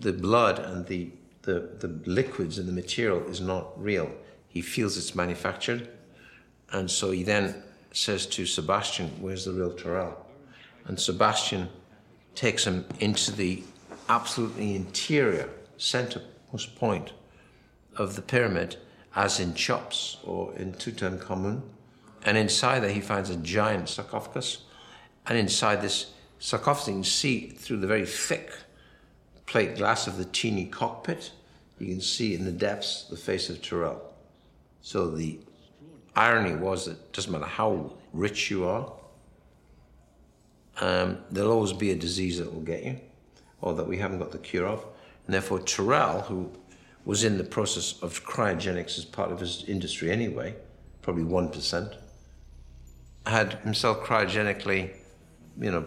the 0.00 0.12
blood 0.12 0.58
and 0.58 0.86
the, 0.86 1.10
the, 1.42 1.70
the 1.78 1.88
liquids 2.06 2.58
and 2.58 2.66
the 2.66 2.72
material 2.72 3.22
is 3.26 3.40
not 3.40 3.80
real. 3.80 4.10
He 4.48 4.62
feels 4.62 4.96
it's 4.96 5.14
manufactured. 5.14 5.88
And 6.72 6.90
so 6.90 7.10
he 7.10 7.22
then 7.22 7.62
says 7.92 8.26
to 8.26 8.46
Sebastian, 8.46 9.10
Where's 9.20 9.44
the 9.44 9.52
real 9.52 9.72
Tyrell? 9.72 10.26
And 10.86 10.98
Sebastian 10.98 11.68
takes 12.34 12.64
him 12.64 12.84
into 12.98 13.32
the 13.32 13.62
absolutely 14.08 14.74
interior, 14.74 15.48
centermost 15.78 16.74
point 16.76 17.12
of 17.96 18.16
the 18.16 18.22
pyramid 18.22 18.76
as 19.14 19.40
in 19.40 19.54
Cheops 19.54 20.18
or 20.24 20.54
in 20.54 20.72
Tutankhamun. 20.72 21.62
And 22.24 22.36
inside 22.36 22.80
there, 22.80 22.90
he 22.90 23.00
finds 23.00 23.30
a 23.30 23.36
giant 23.36 23.88
sarcophagus. 23.88 24.64
And 25.26 25.38
inside 25.38 25.82
this 25.82 26.12
sarcophagus, 26.38 26.88
you 26.88 26.94
can 26.94 27.04
see 27.04 27.48
through 27.48 27.78
the 27.78 27.86
very 27.86 28.06
thick 28.06 28.52
plate 29.46 29.76
glass 29.76 30.06
of 30.06 30.16
the 30.16 30.24
teeny 30.24 30.66
cockpit, 30.66 31.32
you 31.78 31.86
can 31.86 32.00
see 32.00 32.34
in 32.34 32.44
the 32.44 32.52
depths 32.52 33.04
the 33.10 33.16
face 33.16 33.48
of 33.48 33.62
Tyrell. 33.62 34.00
So 34.82 35.10
the 35.10 35.40
irony 36.14 36.54
was 36.54 36.84
that 36.84 36.92
it 36.92 37.12
doesn't 37.12 37.32
matter 37.32 37.46
how 37.46 37.92
rich 38.12 38.50
you 38.50 38.64
are, 38.64 38.92
um, 40.80 41.18
there'll 41.30 41.52
always 41.52 41.72
be 41.72 41.90
a 41.90 41.94
disease 41.94 42.38
that 42.38 42.52
will 42.52 42.62
get 42.62 42.84
you, 42.84 43.00
or 43.60 43.74
that 43.74 43.86
we 43.86 43.98
haven't 43.98 44.18
got 44.18 44.32
the 44.32 44.38
cure 44.38 44.66
of. 44.66 44.84
And 45.26 45.34
therefore, 45.34 45.60
Tyrell, 45.60 46.22
who 46.22 46.50
was 47.04 47.24
in 47.24 47.38
the 47.38 47.44
process 47.44 48.00
of 48.02 48.24
cryogenics 48.24 48.98
as 48.98 49.04
part 49.04 49.30
of 49.32 49.40
his 49.40 49.64
industry 49.68 50.10
anyway, 50.10 50.54
probably 51.02 51.24
1%, 51.24 51.96
had 53.26 53.54
himself 53.54 54.00
cryogenically, 54.02 54.90
you 55.58 55.70
know, 55.70 55.86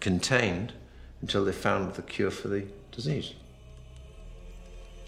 contained 0.00 0.72
until 1.20 1.44
they 1.44 1.52
found 1.52 1.94
the 1.94 2.02
cure 2.02 2.30
for 2.30 2.48
the 2.48 2.66
disease. 2.92 3.34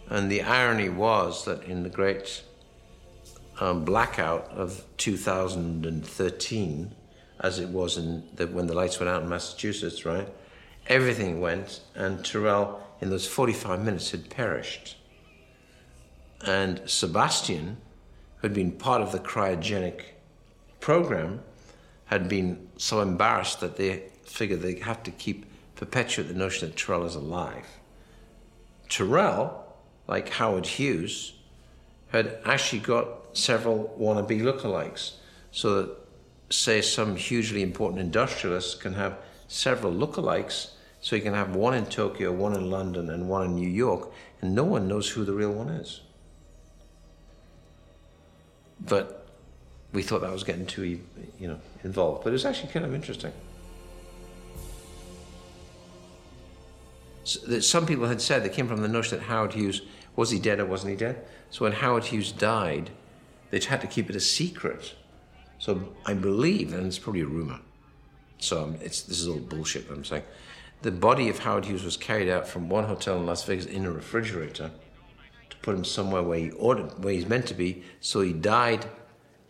And 0.09 0.31
the 0.31 0.43
irony 0.43 0.89
was 0.89 1.45
that 1.45 1.65
in 1.65 1.83
the 1.83 1.89
great 1.89 2.43
um, 3.61 3.85
blackout 3.85 4.49
of 4.51 4.85
2013, 4.99 6.95
as 7.41 7.59
it 7.59 7.69
was 7.69 7.97
in 7.97 8.25
the, 8.35 8.47
when 8.47 8.67
the 8.67 8.75
lights 8.75 8.99
went 8.99 9.11
out 9.11 9.23
in 9.23 9.29
Massachusetts, 9.29 10.05
right? 10.05 10.29
Everything 10.89 11.41
went, 11.41 11.81
and 11.95 12.25
Tyrell, 12.25 12.81
in 13.01 13.11
those 13.11 13.27
45 13.27 13.85
minutes, 13.85 14.11
had 14.11 14.31
perished. 14.31 14.97
And 16.45 16.81
Sebastian, 16.87 17.79
who 18.37 18.49
had 18.49 18.55
been 18.55 18.73
part 18.73 19.03
of 19.03 19.13
the 19.13 19.19
cryogenic 19.19 20.03
program, 20.81 21.41
had 22.07 22.29
been 22.29 22.69
so 22.77 23.01
embarrassed 23.01 23.61
that 23.61 23.77
they 23.77 24.05
figured 24.25 24.63
they 24.63 24.77
have 24.77 25.03
to 25.03 25.11
keep 25.11 25.47
perpetuate 25.75 26.29
the 26.29 26.35
notion 26.35 26.69
that 26.69 26.77
Tyrell 26.77 27.05
is 27.05 27.15
alive. 27.15 27.67
Tyrell, 28.89 29.65
like 30.07 30.29
Howard 30.31 30.67
Hughes, 30.67 31.35
had 32.09 32.39
actually 32.45 32.79
got 32.79 33.37
several 33.37 33.95
wannabe 34.01 34.41
lookalikes, 34.41 35.13
so 35.51 35.83
that, 35.83 35.97
say, 36.51 36.81
some 36.81 37.17
hugely 37.17 37.63
important 37.63 38.01
industrialist 38.01 38.81
can 38.81 38.95
have 38.95 39.19
several 39.49 39.93
lookalikes, 39.93 40.71
so 41.01 41.17
he 41.17 41.23
can 41.23 41.35
have 41.35 41.55
one 41.55 41.75
in 41.75 41.87
Tokyo, 41.87 42.33
one 42.33 42.55
in 42.55 42.71
London, 42.71 43.11
and 43.11 43.29
one 43.29 43.45
in 43.45 43.55
New 43.55 43.69
York, 43.69 44.11
and 44.41 44.55
no 44.55 44.65
one 44.65 44.89
knows 44.89 45.09
who 45.09 45.25
the 45.25 45.33
real 45.33 45.53
one 45.53 45.69
is. 45.69 46.01
But 48.81 49.27
we 49.93 50.03
thought 50.03 50.21
that 50.21 50.33
was 50.33 50.45
getting 50.45 50.67
too, 50.67 51.01
you 51.39 51.49
know, 51.49 51.59
involved. 51.85 52.25
But 52.25 52.35
it's 52.35 52.45
actually 52.45 52.73
kind 52.73 52.85
of 52.85 52.95
interesting. 52.95 53.33
So 57.25 57.41
that 57.49 57.63
some 57.63 57.87
people 57.87 58.07
had 58.07 58.21
said 58.21 58.45
they 58.45 58.49
came 58.49 58.69
from 58.69 58.83
the 58.83 58.89
notion 58.89 59.19
that 59.19 59.25
Howard 59.25 59.55
Hughes 59.55 59.83
was 60.15 60.31
he 60.31 60.39
dead 60.39 60.61
or 60.61 60.67
wasn't 60.67 60.91
he 60.93 60.97
dead? 60.97 61.25
So 61.51 61.65
when 61.65 61.73
Howard 61.73 62.05
Hughes 62.05 62.31
died, 62.31 62.91
they 63.51 63.59
had 63.61 63.81
to 63.81 63.87
keep 63.87 64.09
it 64.11 64.17
a 64.17 64.21
secret. 64.21 64.95
So 65.59 65.95
I 66.05 66.15
believe, 66.15 66.73
and 66.73 66.87
it's 66.87 66.99
probably 66.99 67.23
a 67.23 67.27
rumor. 67.27 67.61
So 68.39 68.75
it's 68.81 69.03
this 69.03 69.21
is 69.21 69.29
all 69.29 69.39
bullshit. 69.39 69.91
I'm 69.91 70.05
saying, 70.05 70.25
the 70.83 70.91
body 70.91 71.29
of 71.29 71.39
Howard 71.41 71.65
Hughes 71.65 71.85
was 71.85 71.97
carried 71.97 72.29
out 72.29 72.47
from 72.47 72.69
one 72.69 72.85
hotel 72.85 73.17
in 73.17 73.27
Las 73.27 73.45
Vegas 73.45 73.67
in 73.67 73.87
a 73.87 73.91
refrigerator 73.91 74.71
to 75.49 75.57
put 75.59 75.75
him 75.75 75.85
somewhere 75.85 76.23
where 76.23 76.39
he 76.39 76.51
ordered, 76.51 77.03
where 77.03 77.15
he's 77.15 77.27
meant 77.27 77.47
to 77.47 77.55
be. 77.55 77.83
So 78.01 78.21
he 78.21 78.33
died 78.33 78.87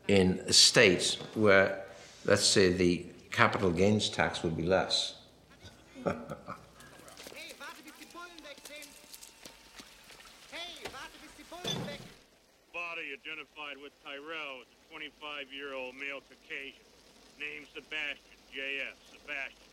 in 0.09 0.41
a 0.47 0.53
state 0.53 1.19
where, 1.35 1.85
let's 2.25 2.45
say, 2.45 2.73
the 2.73 3.07
capital 3.31 3.71
gains 3.71 4.09
tax 4.09 4.43
would 4.43 4.57
be 4.57 4.63
less. 4.63 5.15
Body 6.05 6.15
identified 13.13 13.77
with 13.83 13.93
Tyrell 14.05 14.63
as 14.63 14.69
a 14.71 14.76
25-year-old 14.97 15.95
male 15.95 16.21
Caucasian. 16.21 16.81
Name 17.39 17.67
Sebastian, 17.75 18.39
J.F. 18.53 18.97
Sebastian. 19.13 19.69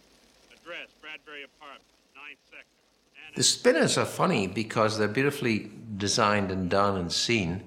Address, 0.51 0.89
Bradbury 1.01 1.43
Apartment, 1.43 1.83
9th 2.13 2.51
Sector. 2.51 3.35
The 3.35 3.43
spinners 3.43 3.97
are 3.97 4.05
funny 4.05 4.47
because 4.47 4.97
they're 4.97 5.07
beautifully 5.07 5.71
designed 5.95 6.51
and 6.51 6.69
done 6.69 6.97
and 6.97 7.09
seen. 7.11 7.63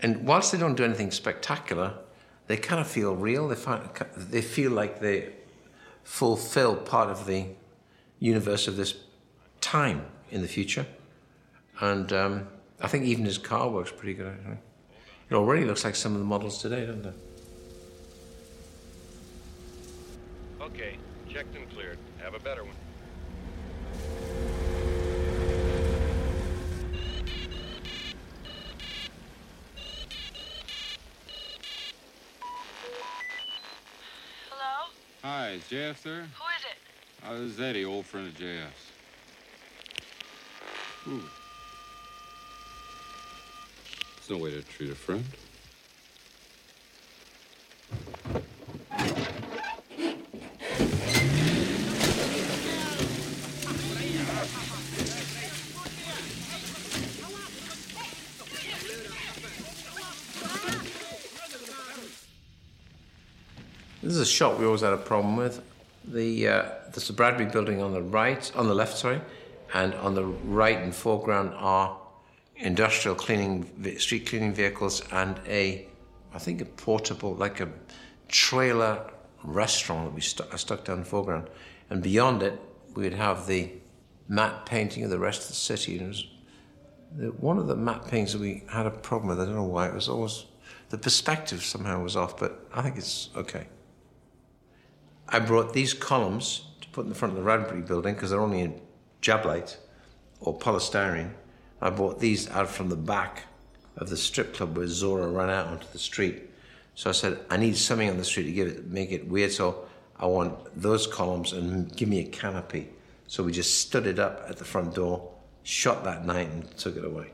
And 0.00 0.24
whilst 0.24 0.52
they 0.52 0.58
don't 0.58 0.76
do 0.76 0.84
anything 0.84 1.10
spectacular, 1.10 1.94
they 2.46 2.56
kind 2.56 2.80
of 2.80 2.86
feel 2.86 3.16
real. 3.16 3.48
They, 3.48 3.56
find, 3.56 3.88
they 4.16 4.42
feel 4.42 4.70
like 4.70 5.00
they 5.00 5.32
fulfill 6.04 6.76
part 6.76 7.10
of 7.10 7.26
the 7.26 7.46
universe 8.20 8.68
of 8.68 8.76
this 8.76 8.94
time 9.60 10.06
in 10.30 10.42
the 10.42 10.48
future. 10.48 10.86
And 11.80 12.12
um, 12.12 12.46
I 12.80 12.86
think 12.86 13.04
even 13.04 13.24
his 13.24 13.38
car 13.38 13.68
works 13.68 13.90
pretty 13.90 14.14
good, 14.14 14.28
actually. 14.28 14.58
It 15.30 15.34
already 15.34 15.64
looks 15.64 15.84
like 15.84 15.96
some 15.96 16.12
of 16.12 16.18
the 16.18 16.24
models 16.26 16.60
today, 16.60 16.84
doesn't 16.84 17.06
it? 17.06 17.14
Okay, 20.60 20.96
checked 21.32 21.56
and 21.56 21.68
cleared. 21.70 21.98
Have 22.22 22.34
a 22.34 22.38
better 22.38 22.62
one. 22.62 22.74
Hello? 34.50 34.90
Hi, 35.22 35.52
is 35.52 35.62
JF 35.62 36.02
there? 36.02 36.20
Who 36.20 36.20
is 36.20 36.64
it? 36.64 37.26
Uh, 37.26 37.32
this 37.34 37.52
is 37.52 37.60
Eddie, 37.60 37.86
old 37.86 38.04
friend 38.04 38.28
of 38.28 38.34
JF's. 38.34 38.90
Ooh. 41.08 41.22
It's 44.24 44.30
no 44.30 44.38
way 44.38 44.52
to 44.52 44.62
treat 44.62 44.90
a 44.90 44.94
friend. 44.94 45.22
This 64.02 64.14
is 64.14 64.20
a 64.20 64.24
shot 64.24 64.58
we 64.58 64.64
always 64.64 64.80
had 64.80 64.94
a 64.94 64.96
problem 64.96 65.36
with. 65.36 65.60
The 66.06 66.48
uh, 66.48 66.64
the 66.92 67.12
Bradbury 67.12 67.50
building 67.50 67.82
on 67.82 67.92
the 67.92 68.00
right, 68.00 68.50
on 68.56 68.68
the 68.68 68.74
left, 68.74 68.96
sorry, 68.96 69.20
and 69.74 69.92
on 69.96 70.14
the 70.14 70.24
right 70.24 70.78
and 70.78 70.94
foreground 70.94 71.52
are 71.56 71.98
industrial 72.56 73.16
cleaning, 73.16 73.98
street 73.98 74.26
cleaning 74.26 74.54
vehicles, 74.54 75.02
and 75.12 75.40
a, 75.46 75.88
I 76.32 76.38
think 76.38 76.60
a 76.60 76.64
portable, 76.64 77.34
like 77.34 77.60
a 77.60 77.68
trailer 78.28 79.10
restaurant 79.42 80.06
that 80.06 80.14
we 80.14 80.20
stu- 80.20 80.44
I 80.52 80.56
stuck 80.56 80.84
down 80.84 81.00
the 81.00 81.04
foreground, 81.04 81.48
and 81.90 82.02
beyond 82.02 82.42
it 82.42 82.60
we'd 82.94 83.12
have 83.14 83.46
the 83.46 83.70
matte 84.28 84.66
painting 84.66 85.04
of 85.04 85.10
the 85.10 85.18
rest 85.18 85.42
of 85.42 85.48
the 85.48 85.54
city. 85.54 85.98
And 85.98 86.14
the, 87.12 87.26
one 87.32 87.58
of 87.58 87.66
the 87.66 87.76
matte 87.76 88.04
paintings 88.04 88.32
that 88.32 88.40
we 88.40 88.64
had 88.70 88.86
a 88.86 88.90
problem 88.90 89.28
with. 89.28 89.40
I 89.40 89.44
don't 89.44 89.54
know 89.54 89.64
why. 89.64 89.88
It 89.88 89.94
was 89.94 90.08
always 90.08 90.46
the 90.90 90.98
perspective 90.98 91.62
somehow 91.62 92.02
was 92.02 92.16
off, 92.16 92.38
but 92.38 92.66
I 92.72 92.82
think 92.82 92.96
it's 92.96 93.30
okay. 93.36 93.66
I 95.28 95.38
brought 95.38 95.72
these 95.72 95.94
columns 95.94 96.66
to 96.80 96.88
put 96.88 97.04
in 97.04 97.08
the 97.08 97.14
front 97.14 97.32
of 97.32 97.36
the 97.36 97.42
Bradbury 97.42 97.82
building 97.82 98.14
because 98.14 98.30
they're 98.30 98.40
only 98.40 98.60
in 98.60 98.80
jablite 99.22 99.78
or 100.40 100.56
polystyrene. 100.56 101.30
I 101.84 101.90
bought 101.90 102.18
these 102.18 102.50
out 102.50 102.70
from 102.70 102.88
the 102.88 102.96
back 102.96 103.42
of 103.98 104.08
the 104.08 104.16
strip 104.16 104.54
club 104.54 104.74
where 104.74 104.86
Zhora 104.86 105.30
ran 105.32 105.50
out 105.50 105.66
onto 105.66 105.86
the 105.92 105.98
street. 105.98 106.50
So 106.94 107.10
I 107.10 107.12
said, 107.12 107.38
I 107.50 107.58
need 107.58 107.76
something 107.76 108.08
on 108.08 108.16
the 108.16 108.24
street 108.24 108.44
to 108.44 108.52
give 108.52 108.68
it, 108.68 108.86
make 108.86 109.12
it 109.12 109.28
weird. 109.28 109.52
So 109.52 109.84
I 110.18 110.24
want 110.24 110.54
those 110.80 111.06
columns 111.06 111.52
and 111.52 111.94
give 111.94 112.08
me 112.08 112.20
a 112.20 112.24
canopy. 112.24 112.88
So 113.26 113.42
we 113.42 113.52
just 113.52 113.80
stood 113.80 114.06
it 114.06 114.18
up 114.18 114.46
at 114.48 114.56
the 114.56 114.64
front 114.64 114.94
door, 114.94 115.30
shot 115.62 116.04
that 116.04 116.24
night, 116.24 116.48
and 116.48 116.74
took 116.78 116.96
it 116.96 117.04
away. 117.04 117.32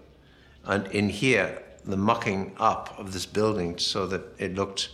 And 0.65 0.89
in 0.89 1.09
here, 1.09 1.63
the 1.85 1.97
mucking 1.97 2.57
up 2.59 2.99
of 2.99 3.13
this 3.13 3.27
building 3.27 3.79
so 3.79 4.09
that 4.09 4.23
it 4.39 4.57
looked 4.57 4.91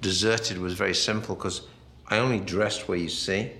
deserted 0.00 0.58
was 0.58 0.74
very 0.74 0.94
simple 0.94 1.36
because 1.36 1.62
I 2.08 2.18
only 2.18 2.40
dressed 2.40 2.88
where 2.88 2.98
you 2.98 3.08
see 3.08 3.52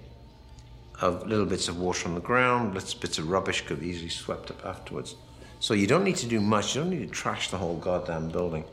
of 1.00 1.26
little 1.26 1.46
bits 1.46 1.68
of 1.68 1.78
water 1.78 2.08
on 2.08 2.14
the 2.14 2.20
ground, 2.20 2.74
little 2.74 3.00
bits 3.00 3.18
of 3.18 3.30
rubbish 3.30 3.62
could 3.66 3.80
be 3.80 3.88
easily 3.88 4.08
swept 4.08 4.50
up 4.50 4.64
afterwards. 4.64 5.16
So 5.58 5.74
you 5.74 5.86
don't 5.86 6.04
need 6.04 6.16
to 6.16 6.26
do 6.26 6.40
much. 6.40 6.74
You 6.74 6.82
don't 6.82 6.90
need 6.90 7.06
to 7.06 7.12
trash 7.12 7.50
the 7.50 7.58
whole 7.58 7.76
goddamn 7.76 8.30
building. 8.30 8.64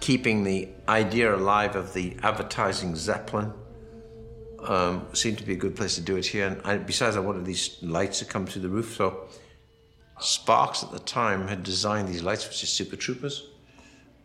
Keeping 0.00 0.44
the 0.44 0.68
idea 0.88 1.34
alive 1.34 1.76
of 1.76 1.94
the 1.94 2.16
advertising 2.22 2.94
zeppelin 2.94 3.52
um, 4.60 5.06
seemed 5.12 5.38
to 5.38 5.44
be 5.44 5.54
a 5.54 5.56
good 5.56 5.76
place 5.76 5.94
to 5.94 6.00
do 6.00 6.16
it 6.16 6.26
here. 6.26 6.46
And 6.46 6.60
I, 6.62 6.78
besides, 6.78 7.16
I 7.16 7.20
wanted 7.20 7.44
these 7.44 7.78
lights 7.82 8.18
to 8.18 8.24
come 8.24 8.46
through 8.46 8.62
the 8.62 8.68
roof, 8.68 8.96
so 8.96 9.28
Sparks 10.20 10.82
at 10.82 10.92
the 10.92 10.98
time 11.00 11.48
had 11.48 11.62
designed 11.62 12.08
these 12.08 12.22
lights, 12.22 12.46
which 12.46 12.62
are 12.62 12.66
Super 12.66 12.96
Troupers, 12.96 13.48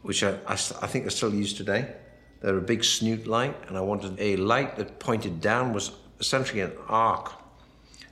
which 0.02 0.24
I, 0.24 0.32
I, 0.48 0.53
I 0.53 0.88
think 0.88 1.07
are 1.07 1.11
still 1.11 1.34
used 1.34 1.57
today. 1.57 1.94
They're 2.41 2.57
a 2.57 2.61
big 2.61 2.84
snoot 2.84 3.28
light, 3.28 3.56
and 3.68 3.78
I 3.78 3.82
wanted 3.82 4.20
a 4.20 4.36
light 4.38 4.76
that 4.78 4.99
pointed 4.99 5.41
down 5.41 5.74
was 5.74 5.91
essentially 6.19 6.61
an 6.61 6.73
arc. 6.87 7.33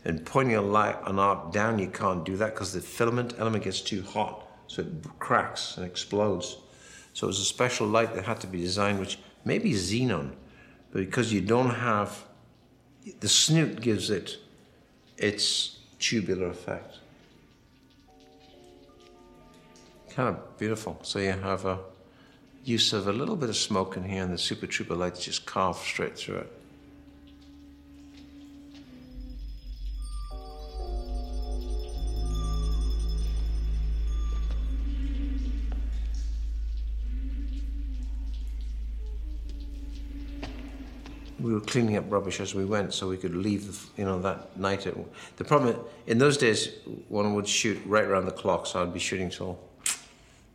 And 0.06 0.26
pointing 0.26 0.56
a 0.56 0.62
light, 0.62 0.98
an 1.06 1.20
arc 1.20 1.52
down, 1.52 1.80
you 1.80 1.88
can't 1.88 2.24
do 2.24 2.38
that 2.38 2.54
because 2.54 2.74
the 2.74 2.82
filament 2.82 3.34
element 3.38 3.66
gets 3.66 3.82
too 3.82 4.02
hot, 4.04 4.48
so 4.68 4.82
it 4.82 4.88
cracks 5.20 5.76
and 5.78 5.86
explodes. 5.86 6.58
So 7.14 7.28
it 7.28 7.30
was 7.30 7.40
a 7.40 7.46
special 7.46 7.88
light 7.88 8.14
that 8.14 8.26
had 8.26 8.40
to 8.42 8.48
be 8.48 8.60
designed, 8.60 9.00
which 9.00 9.20
may 9.44 9.58
be 9.58 9.74
xenon, 9.74 10.32
but 10.92 11.00
because 11.00 11.34
you 11.34 11.42
don't 11.42 11.72
have 11.74 12.24
the 13.20 13.28
snoot 13.30 13.82
gives 13.82 14.10
it 14.10 14.38
its 15.18 15.80
tubular 16.00 16.48
effect. 16.48 17.00
Kind 20.10 20.30
of 20.30 20.58
beautiful. 20.58 21.00
So 21.04 21.20
you 21.20 21.32
have 21.32 21.66
a 21.66 21.80
use 22.64 22.94
of 22.94 23.08
a 23.08 23.14
little 23.14 23.36
bit 23.36 23.50
of 23.50 23.58
smoke 23.58 23.98
in 23.98 24.04
here, 24.04 24.24
and 24.24 24.34
the 24.34 24.38
Super 24.38 24.68
Trouper 24.68 24.96
lights 24.96 25.24
just 25.24 25.46
carve 25.46 25.78
straight 25.78 26.18
through 26.18 26.38
it. 26.38 26.57
We 41.40 41.54
were 41.54 41.62
cleaning 41.62 41.98
up 41.98 42.06
rubbish 42.12 42.40
as 42.40 42.56
we 42.56 42.66
went, 42.66 42.94
so 42.94 43.08
we 43.08 43.18
could 43.18 43.36
leave, 43.36 43.86
you 43.98 44.06
know, 44.06 44.20
that 44.22 44.58
night. 44.58 44.88
At, 44.88 44.96
the 45.38 45.44
problem 45.44 45.76
in 46.08 46.18
those 46.18 46.38
days, 46.38 46.70
one 47.10 47.36
would 47.36 47.48
shoot 47.48 47.80
right 47.86 48.04
around 48.04 48.26
the 48.26 48.32
clock, 48.32 48.66
so 48.66 48.82
I'd 48.82 48.94
be 48.94 49.00
shooting 49.00 49.30
till 49.30 49.60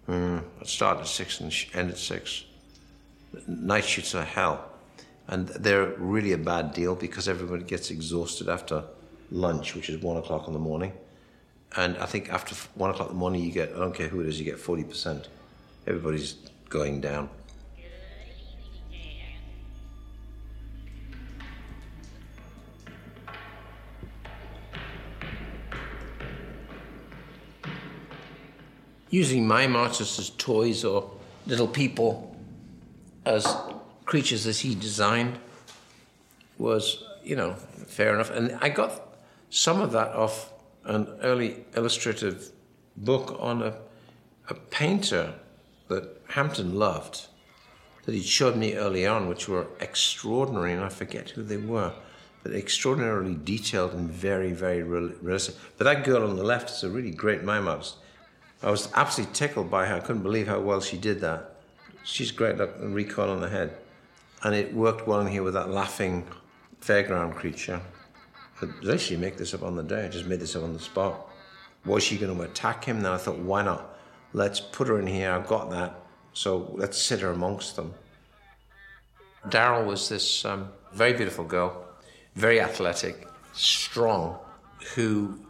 mm, 0.08 0.42
I'd 0.60 0.66
start 0.66 0.98
at 0.98 1.06
six 1.06 1.40
and 1.40 1.54
end 1.74 1.90
at 1.90 1.98
six. 1.98 2.44
Night 3.46 3.84
shoots 3.84 4.14
are 4.14 4.24
hell, 4.24 4.64
and 5.28 5.48
they're 5.48 5.94
really 5.98 6.32
a 6.32 6.38
bad 6.38 6.74
deal 6.74 6.94
because 6.94 7.28
everybody 7.28 7.62
gets 7.62 7.90
exhausted 7.90 8.48
after 8.48 8.84
lunch, 9.30 9.74
which 9.74 9.88
is 9.88 10.02
one 10.02 10.16
o'clock 10.16 10.46
in 10.48 10.52
the 10.52 10.58
morning. 10.58 10.92
And 11.76 11.96
I 11.98 12.06
think 12.06 12.28
after 12.30 12.54
one 12.74 12.90
o'clock 12.90 13.08
in 13.08 13.14
the 13.14 13.20
morning, 13.20 13.42
you 13.42 13.52
get 13.52 13.72
I 13.72 13.78
don't 13.78 13.94
care 13.94 14.08
who 14.08 14.20
it 14.20 14.26
is, 14.26 14.38
you 14.38 14.44
get 14.44 14.58
forty 14.58 14.84
percent. 14.84 15.28
Everybody's 15.86 16.34
going 16.68 17.00
down. 17.00 17.28
Using 29.12 29.46
mime 29.46 29.76
artists 29.76 30.18
as 30.18 30.30
toys 30.30 30.84
or 30.84 31.08
little 31.46 31.68
people 31.68 32.34
as 33.26 33.46
creatures 34.06 34.46
as 34.46 34.58
he 34.60 34.74
designed 34.74 35.38
was, 36.58 37.04
you 37.22 37.36
know, 37.36 37.52
fair 37.86 38.14
enough. 38.14 38.30
And 38.30 38.58
I 38.62 38.70
got 38.70 39.14
some 39.50 39.82
of 39.82 39.92
that 39.92 40.08
off 40.14 40.50
an 40.84 41.06
early 41.22 41.64
illustrative 41.76 42.50
book 42.96 43.36
on 43.38 43.62
a, 43.62 43.74
a 44.48 44.54
painter 44.54 45.34
that 45.88 46.20
Hampton 46.28 46.78
loved 46.78 47.26
that 48.04 48.14
he 48.14 48.22
showed 48.22 48.56
me 48.56 48.74
early 48.74 49.06
on, 49.06 49.28
which 49.28 49.46
were 49.46 49.66
extraordinary, 49.78 50.72
and 50.72 50.82
I 50.82 50.88
forget 50.88 51.30
who 51.30 51.42
they 51.42 51.58
were, 51.58 51.92
but 52.42 52.52
extraordinarily 52.52 53.38
detailed 53.44 53.92
and 53.92 54.10
very, 54.10 54.52
very 54.52 54.82
realistic. 54.82 55.54
But 55.76 55.84
that 55.84 56.02
girl 56.02 56.28
on 56.28 56.36
the 56.36 56.42
left 56.42 56.70
is 56.70 56.82
a 56.82 56.88
really 56.88 57.12
great 57.12 57.44
mime 57.44 57.68
artist. 57.68 57.96
I 58.62 58.70
was 58.70 58.88
absolutely 58.94 59.34
tickled 59.34 59.70
by 59.70 59.86
her. 59.86 59.96
I 59.96 60.00
couldn't 60.00 60.22
believe 60.22 60.46
how 60.46 60.60
well 60.60 60.80
she 60.80 60.96
did 60.96 61.20
that. 61.20 61.56
She's 62.04 62.30
great 62.30 62.60
at 62.60 62.80
recoil 62.80 63.30
on 63.30 63.40
the 63.40 63.48
head. 63.48 63.76
And 64.44 64.54
it 64.54 64.72
worked 64.72 65.06
well 65.06 65.20
in 65.20 65.26
here 65.26 65.42
with 65.42 65.54
that 65.54 65.70
laughing 65.70 66.26
fairground 66.80 67.34
creature. 67.34 67.80
I 68.60 68.92
actually 68.92 69.16
make 69.16 69.36
this 69.36 69.54
up 69.54 69.62
on 69.62 69.74
the 69.74 69.82
day. 69.82 70.04
I 70.04 70.08
just 70.08 70.26
made 70.26 70.40
this 70.40 70.54
up 70.54 70.62
on 70.62 70.72
the 70.72 70.78
spot. 70.78 71.28
Was 71.84 72.04
she 72.04 72.16
going 72.16 72.36
to 72.36 72.42
attack 72.42 72.84
him? 72.84 73.00
Then 73.00 73.12
I 73.12 73.16
thought, 73.16 73.38
why 73.38 73.62
not? 73.62 73.98
Let's 74.32 74.60
put 74.60 74.86
her 74.88 75.00
in 75.00 75.06
here. 75.06 75.32
I've 75.32 75.48
got 75.48 75.70
that. 75.70 76.00
So 76.32 76.72
let's 76.74 77.00
sit 77.00 77.20
her 77.20 77.30
amongst 77.30 77.76
them. 77.76 77.92
Daryl 79.48 79.84
was 79.84 80.08
this 80.08 80.44
um, 80.44 80.68
very 80.92 81.12
beautiful 81.12 81.44
girl, 81.44 81.84
very 82.36 82.60
athletic, 82.60 83.26
strong, 83.52 84.38
who 84.94 85.40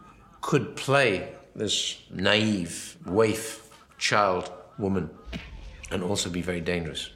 could 0.41 0.75
play 0.75 1.31
this 1.55 2.01
naive, 2.09 2.97
waif 3.05 3.69
child 3.97 4.51
woman 4.77 5.09
and 5.91 6.03
also 6.03 6.29
be 6.29 6.41
very 6.41 6.61
dangerous. 6.61 7.09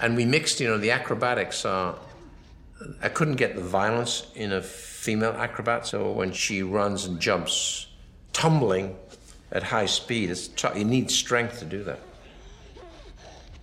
And 0.00 0.16
we 0.16 0.24
mixed, 0.24 0.60
you 0.60 0.68
know, 0.68 0.78
the 0.78 0.92
acrobatics 0.92 1.64
are. 1.64 1.96
I 3.02 3.10
couldn't 3.10 3.36
get 3.36 3.56
the 3.56 3.62
violence 3.62 4.28
in 4.34 4.52
a 4.52 4.62
female 4.62 5.32
acrobat, 5.32 5.86
so 5.86 6.10
when 6.12 6.32
she 6.32 6.62
runs 6.62 7.04
and 7.04 7.20
jumps, 7.20 7.88
tumbling 8.32 8.96
at 9.52 9.62
high 9.62 9.84
speed, 9.84 10.30
it's 10.30 10.48
t- 10.48 10.68
you 10.76 10.84
need 10.86 11.10
strength 11.10 11.58
to 11.58 11.66
do 11.66 11.84
that. 11.84 11.98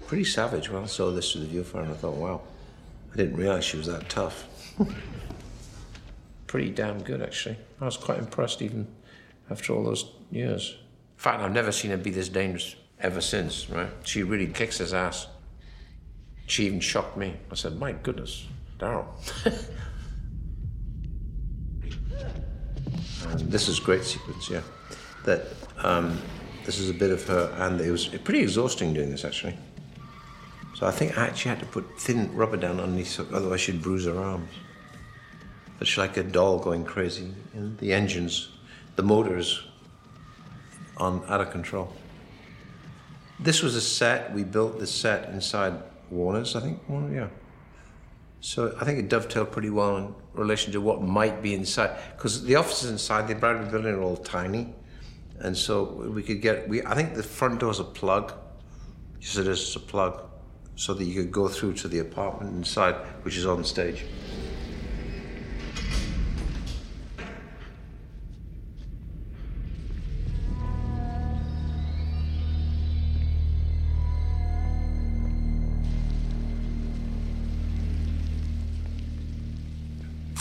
Pretty 0.06 0.24
savage. 0.24 0.70
Well, 0.70 0.84
I 0.84 0.86
saw 0.86 1.12
this 1.12 1.32
through 1.32 1.46
the 1.46 1.58
viewfinder 1.58 1.84
and 1.84 1.92
I 1.92 1.96
thought, 1.96 2.16
wow, 2.16 2.42
I 3.12 3.18
didn't 3.18 3.38
realize 3.38 3.66
she 3.66 3.78
was 3.78 3.88
that 3.88 4.08
tough. 4.08 4.48
Pretty 6.48 6.70
damn 6.70 7.02
good, 7.02 7.22
actually. 7.22 7.58
I 7.82 7.86
was 7.86 7.98
quite 7.98 8.20
impressed, 8.20 8.62
even 8.62 8.88
after 9.50 9.74
all 9.74 9.84
those 9.84 10.12
years. 10.32 10.78
In 11.18 11.22
fact, 11.22 11.42
I've 11.42 11.54
never 11.54 11.72
seen 11.72 11.92
her 11.92 11.98
be 11.98 12.12
this 12.12 12.30
dangerous 12.30 12.76
ever 13.00 13.22
since, 13.22 13.70
right? 13.70 13.90
She 14.04 14.24
really 14.24 14.48
kicks 14.48 14.78
his 14.78 14.94
ass. 14.94 15.28
She 16.46 16.66
even 16.66 16.80
shocked 16.80 17.18
me. 17.18 17.36
I 17.52 17.56
said, 17.56 17.80
My 17.80 17.92
goodness, 17.92 18.48
Daryl. 18.80 19.06
this 23.50 23.68
is 23.68 23.80
great 23.80 24.04
sequence, 24.04 24.50
yeah. 24.50 24.62
That 25.26 25.48
um, 25.84 26.22
this 26.66 26.80
is 26.80 26.90
a 26.90 26.94
bit 26.94 27.12
of 27.12 27.26
her, 27.28 27.54
and 27.60 27.82
it 27.82 27.92
was 27.92 28.08
pretty 28.08 28.42
exhausting 28.42 28.94
doing 28.94 29.12
this 29.12 29.26
actually. 29.26 29.58
So 30.76 30.86
I 30.86 30.92
think 30.92 31.18
I 31.18 31.26
actually 31.26 31.50
had 31.50 31.60
to 31.62 31.66
put 31.66 32.00
thin 32.00 32.34
rubber 32.36 32.58
down 32.58 32.80
underneath, 32.80 33.08
so 33.08 33.26
otherwise 33.34 33.62
she'd 33.62 33.82
bruise 33.82 34.06
her 34.06 34.18
arms. 34.18 34.52
But 35.80 35.88
she's 35.88 35.98
like 35.98 36.18
a 36.18 36.24
doll 36.24 36.60
going 36.60 36.86
crazy. 36.86 37.34
And 37.54 37.78
the 37.80 37.94
engines 37.94 38.50
the 38.98 39.04
motors 39.04 39.64
on 40.98 41.24
out 41.30 41.40
of 41.40 41.52
control. 41.52 41.94
This 43.40 43.62
was 43.62 43.76
a 43.76 43.82
set. 43.82 44.34
We 44.34 44.44
built 44.44 44.80
the 44.80 44.88
set 44.88 45.30
inside 45.30 45.74
Warner's, 46.10 46.56
I 46.56 46.60
think. 46.60 46.90
Warner, 46.90 47.16
yeah. 47.16 47.28
So 48.42 48.76
I 48.82 48.86
think 48.86 49.00
it 49.00 49.08
dovetailed 49.08 49.52
pretty 49.52 49.70
well 49.70 49.98
in 49.98 50.16
relation 50.34 50.72
to 50.74 50.82
what 50.82 51.02
might 51.02 51.42
be 51.42 51.54
inside, 51.54 51.98
because 52.16 52.44
the 52.44 52.56
offices 52.56 52.90
inside 52.92 53.28
the 53.28 53.36
Bradbury 53.36 53.70
building 53.72 53.94
are 53.94 54.02
all 54.02 54.18
tiny, 54.18 54.74
and 55.40 55.56
so 55.56 55.84
we 56.16 56.22
could 56.24 56.42
get. 56.42 56.68
We 56.68 56.84
I 56.84 56.94
think 56.96 57.16
the 57.16 57.24
front 57.24 57.60
door 57.60 57.72
is 57.72 57.80
a 57.80 57.84
plug, 57.84 58.34
just 59.20 59.38
it 59.38 59.48
is 59.48 59.76
a 59.76 59.80
plug, 59.80 60.24
so 60.76 60.94
that 60.94 61.04
you 61.04 61.16
could 61.22 61.32
go 61.32 61.48
through 61.48 61.74
to 61.74 61.88
the 61.88 62.00
apartment 62.00 62.56
inside, 62.56 62.96
which 63.24 63.38
is 63.38 63.46
on 63.46 63.64
stage. 63.64 64.06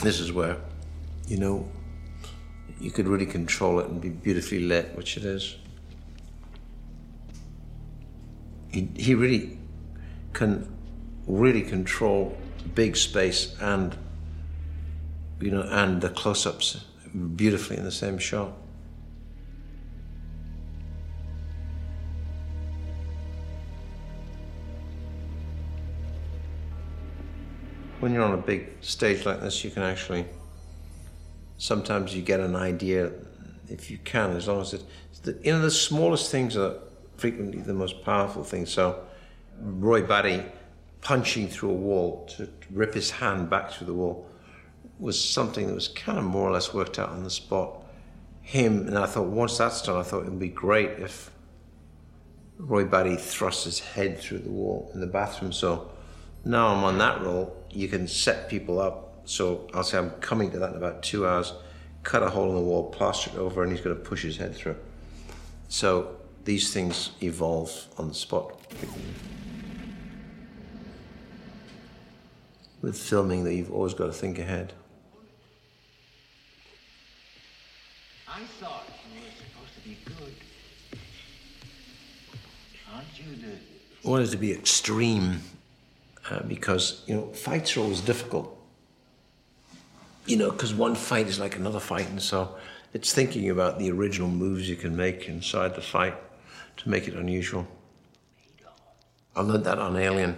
This 0.02 0.20
is 0.20 0.32
where, 0.32 0.58
you 1.26 1.38
know, 1.38 1.68
you 2.80 2.90
could 2.90 3.08
really 3.08 3.26
control 3.26 3.80
it 3.80 3.88
and 3.88 4.00
be 4.00 4.10
beautifully 4.10 4.60
lit, 4.60 4.94
which 4.96 5.16
it 5.16 5.24
is. 5.24 5.56
He, 8.70 8.88
he 8.94 9.14
really 9.14 9.58
can 10.32 10.70
really 11.26 11.62
control 11.62 12.36
big 12.74 12.96
space 12.96 13.56
and 13.60 13.96
you 15.40 15.50
know 15.50 15.62
and 15.62 16.00
the 16.00 16.08
close-ups 16.08 16.84
beautifully 17.36 17.76
in 17.76 17.84
the 17.84 17.92
same 17.92 18.18
shot. 18.18 18.52
When 28.00 28.12
you're 28.12 28.24
on 28.24 28.34
a 28.34 28.42
big 28.42 28.68
stage 28.80 29.24
like 29.24 29.40
this, 29.40 29.64
you 29.64 29.70
can 29.70 29.82
actually, 29.82 30.26
sometimes 31.58 32.14
you 32.14 32.22
get 32.22 32.40
an 32.40 32.54
idea, 32.54 33.12
if 33.68 33.90
you 33.90 33.98
can, 33.98 34.32
as 34.32 34.48
long 34.48 34.60
as 34.60 34.74
it, 34.74 34.82
the, 35.22 35.38
you 35.42 35.52
know, 35.52 35.60
the 35.60 35.70
smallest 35.70 36.30
things 36.30 36.56
are 36.56 36.76
frequently 37.16 37.60
the 37.60 37.74
most 37.74 38.04
powerful 38.04 38.44
things. 38.44 38.70
So 38.70 39.04
Roy 39.60 40.02
Batty 40.02 40.42
punching 41.00 41.48
through 41.48 41.70
a 41.70 41.74
wall 41.74 42.26
to 42.36 42.48
rip 42.70 42.94
his 42.94 43.10
hand 43.10 43.48
back 43.48 43.70
through 43.70 43.86
the 43.86 43.94
wall 43.94 44.28
was 44.98 45.22
something 45.22 45.66
that 45.66 45.74
was 45.74 45.88
kind 45.88 46.18
of 46.18 46.24
more 46.24 46.48
or 46.48 46.52
less 46.52 46.72
worked 46.74 46.98
out 46.98 47.10
on 47.10 47.22
the 47.22 47.30
spot. 47.30 47.82
him, 48.46 48.86
and 48.86 48.96
I 48.96 49.06
thought 49.06 49.26
once 49.26 49.58
that's 49.58 49.82
done, 49.82 49.96
I 49.96 50.04
thought 50.04 50.20
it 50.20 50.30
would 50.30 50.38
be 50.38 50.48
great 50.48 51.00
if 51.00 51.32
Roy 52.58 52.84
Batty 52.84 53.16
thrust 53.16 53.64
his 53.64 53.80
head 53.80 54.20
through 54.20 54.38
the 54.38 54.50
wall 54.50 54.88
in 54.94 55.00
the 55.00 55.06
bathroom. 55.08 55.52
So 55.52 55.90
now 56.44 56.68
I'm 56.68 56.84
on 56.84 56.96
that 56.98 57.22
role. 57.22 57.55
You 57.70 57.88
can 57.88 58.08
set 58.08 58.48
people 58.48 58.80
up. 58.80 59.22
So 59.24 59.68
I'll 59.74 59.82
say 59.82 59.98
I'm 59.98 60.10
coming 60.20 60.50
to 60.52 60.58
that 60.60 60.70
in 60.70 60.76
about 60.76 61.02
two 61.02 61.26
hours. 61.26 61.52
Cut 62.02 62.22
a 62.22 62.30
hole 62.30 62.48
in 62.48 62.54
the 62.54 62.60
wall, 62.60 62.90
plaster 62.90 63.30
it 63.30 63.36
over, 63.36 63.62
and 63.62 63.72
he's 63.72 63.80
going 63.80 63.96
to 63.96 64.02
push 64.02 64.22
his 64.22 64.36
head 64.36 64.54
through. 64.54 64.76
So 65.68 66.16
these 66.44 66.72
things 66.72 67.10
evolve 67.20 67.88
on 67.98 68.08
the 68.08 68.14
spot. 68.14 68.60
With 72.80 72.96
filming, 72.96 73.42
that 73.44 73.54
you've 73.54 73.72
always 73.72 73.94
got 73.94 74.06
to 74.06 74.12
think 74.12 74.38
ahead. 74.38 74.72
I 78.28 78.44
thought 78.60 78.84
you 79.12 79.20
were 79.20 79.26
supposed 79.30 79.74
to 79.74 79.88
be 79.88 79.98
good. 80.04 80.34
Aren't 82.94 83.18
you 83.18 83.34
the... 83.42 83.56
I 84.04 84.08
wanted 84.08 84.30
to 84.30 84.36
be 84.36 84.52
extreme 84.52 85.40
uh, 86.30 86.42
because, 86.42 87.02
you 87.06 87.14
know, 87.14 87.26
fights 87.32 87.76
are 87.76 87.80
always 87.80 88.00
difficult. 88.00 88.52
You 90.26 90.36
know, 90.36 90.50
because 90.50 90.74
one 90.74 90.94
fight 90.94 91.28
is 91.28 91.38
like 91.38 91.56
another 91.56 91.78
fight, 91.78 92.08
and 92.08 92.20
so 92.20 92.56
it's 92.92 93.12
thinking 93.12 93.50
about 93.50 93.78
the 93.78 93.90
original 93.90 94.28
moves 94.28 94.68
you 94.68 94.74
can 94.76 94.96
make 94.96 95.28
inside 95.28 95.76
the 95.76 95.80
fight 95.80 96.14
to 96.78 96.88
make 96.88 97.06
it 97.06 97.14
unusual. 97.14 97.66
I 99.36 99.42
learned 99.42 99.64
that 99.64 99.78
on 99.78 99.96
Alien, 99.96 100.36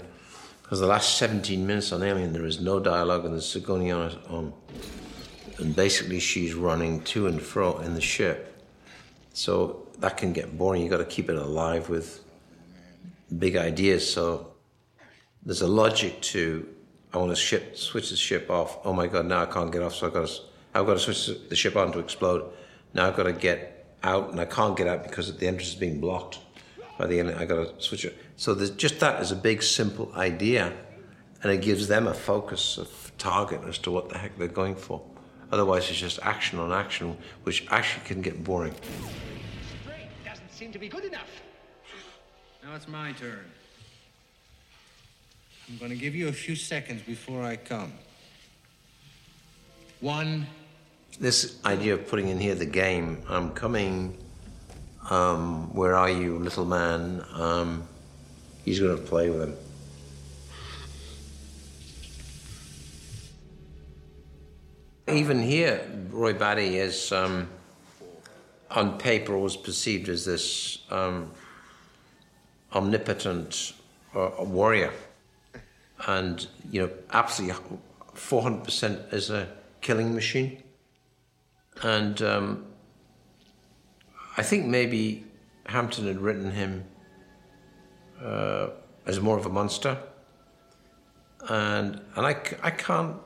because 0.63 0.81
the 0.81 0.87
last 0.87 1.17
17 1.17 1.67
minutes 1.67 1.93
on 1.93 2.03
Alien, 2.03 2.33
there 2.33 2.45
is 2.45 2.61
no 2.61 2.81
dialogue, 2.81 3.25
and 3.25 3.33
there's 3.33 3.49
Sigourney 3.49 3.93
on. 3.93 4.53
And 5.59 5.75
basically, 5.75 6.21
she's 6.21 6.55
running 6.55 7.03
to 7.05 7.27
and 7.27 7.41
fro 7.41 7.79
in 7.79 7.95
the 7.95 8.01
ship. 8.01 8.63
So 9.33 9.87
that 10.01 10.17
can 10.17 10.33
get 10.33 10.57
boring. 10.59 10.83
You've 10.83 10.91
got 10.91 10.99
to 10.99 11.05
keep 11.05 11.31
it 11.31 11.37
alive 11.37 11.89
with 11.89 12.23
big 13.39 13.57
ideas. 13.57 14.13
So 14.13 14.53
there's 15.49 15.63
a 15.63 15.67
logic 15.67 16.21
to 16.21 16.69
I 17.11 17.17
want 17.17 17.31
to 17.31 17.37
ship, 17.37 17.75
switch 17.75 18.11
the 18.11 18.17
ship 18.17 18.51
off. 18.51 18.81
Oh 18.85 18.93
my 18.93 19.07
God, 19.07 19.25
now 19.25 19.43
I 19.43 19.47
can't 19.47 19.73
get 19.73 19.83
off, 19.83 19.95
so 19.95 20.07
I've 20.07 20.13
got 20.13 20.29
to, 20.29 20.43
I've 20.75 20.85
got 20.85 20.93
to 20.93 20.99
switch 20.99 21.49
the 21.49 21.57
ship 21.57 21.75
on 21.75 21.91
to 21.93 22.01
explode. 22.01 22.53
Now 22.93 23.09
I've 23.09 23.17
got 23.17 23.23
to 23.23 23.33
get 23.33 23.97
out, 24.03 24.31
and 24.31 24.39
I 24.39 24.45
can't 24.45 24.77
get 24.77 24.87
out 24.87 25.05
because 25.05 25.35
the 25.35 25.47
entrance 25.47 25.71
is 25.71 25.75
being 25.75 26.01
blocked 26.03 26.41
by 26.99 27.07
the 27.07 27.19
end. 27.19 27.31
I've 27.31 27.49
got 27.49 27.79
to 27.79 27.83
switch 27.83 28.05
it. 28.05 28.19
So 28.37 28.53
there's 28.53 28.73
just 28.73 29.01
that 29.01 29.23
is 29.23 29.33
a 29.33 29.37
big, 29.37 29.63
simple 29.63 30.13
idea, 30.15 30.71
and 31.43 31.51
it 31.51 31.63
gives 31.63 31.89
them 31.89 32.07
a 32.07 32.15
focus, 32.15 32.77
a 32.77 32.87
target 33.17 33.63
as 33.67 33.79
to 33.79 33.91
what 33.91 34.11
the 34.11 34.19
heck 34.19 34.37
they're 34.37 34.49
going 34.49 34.77
for. 34.77 35.03
Otherwise, 35.51 35.89
it's 35.89 35.99
just 35.99 36.19
action 36.23 36.59
on 36.59 36.73
action, 36.73 37.17
which 37.45 37.67
actually 37.71 38.05
can 38.05 38.21
get 38.21 38.45
boring. 38.45 38.75
Straight 39.83 40.11
doesn't 40.27 40.53
seem 40.53 40.73
to 40.73 40.79
be 40.79 40.91
good 40.91 41.07
enough. 41.07 41.41
Now 42.63 42.77
it's 42.77 42.87
my 42.87 43.13
turn. 43.13 43.47
I'm 45.71 45.77
going 45.77 45.91
to 45.91 45.99
give 45.99 46.15
you 46.15 46.29
a 46.29 46.33
few 46.33 46.57
seconds 46.57 47.03
before 47.03 47.43
I 47.43 47.57
come. 47.57 47.93
One. 50.01 50.47
This 51.21 51.63
idea 51.65 51.93
of 51.95 52.09
putting 52.09 52.29
in 52.29 52.39
here 52.39 52.55
the 52.55 52.65
game, 52.65 53.23
I'm 53.29 53.51
coming. 53.51 54.17
Um, 55.11 55.75
where 55.75 55.95
are 55.95 56.09
you, 56.09 56.39
little 56.39 56.65
man? 56.65 57.23
Um, 57.35 57.87
he's 58.65 58.81
going 58.81 58.97
to 58.97 59.03
play 59.03 59.29
with 59.29 59.43
him. 59.43 59.57
Even 65.09 65.43
here, 65.43 65.87
Roy 66.11 66.33
Batty 66.33 66.79
is, 66.79 67.13
um, 67.13 67.47
on 68.71 68.97
paper, 68.97 69.37
was 69.37 69.57
perceived 69.57 70.09
as 70.09 70.25
this 70.25 70.79
um, 70.91 71.31
omnipotent 72.73 73.75
uh, 74.15 74.31
warrior. 74.39 74.93
And, 76.07 76.47
you 76.71 76.83
know, 76.83 76.91
absolutely 77.13 77.61
400% 78.15 79.13
is 79.13 79.31
a 79.31 79.49
killing 79.81 80.15
machine. 80.15 80.63
And 81.83 82.21
um, 82.23 82.67
I 84.37 84.43
think 84.43 84.67
maybe 84.67 85.25
Hampton 85.67 86.07
had 86.07 86.21
written 86.21 86.51
him 86.51 86.85
uh, 88.23 88.69
as 89.07 89.21
more 89.21 89.39
of 89.39 89.47
a 89.47 89.49
monster. 89.49 89.99
And, 91.49 92.01
and 92.17 92.27
I, 92.27 92.37
I 92.63 92.71
can't 92.71 93.17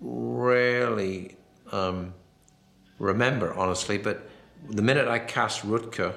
really 0.00 1.36
um, 1.72 2.14
remember, 2.98 3.54
honestly, 3.54 3.98
but 3.98 4.28
the 4.68 4.82
minute 4.82 5.08
I 5.08 5.18
cast 5.18 5.62
Rutger, 5.62 6.14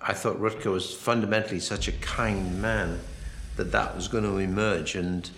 I 0.00 0.12
thought 0.12 0.38
Rutger 0.38 0.70
was 0.70 0.92
fundamentally 0.92 1.60
such 1.60 1.88
a 1.88 1.92
kind 1.92 2.60
man 2.60 3.00
that 3.56 3.72
that 3.72 3.94
was 3.94 4.08
going 4.08 4.24
to 4.24 4.38
emerge. 4.38 4.94
And 4.94 5.28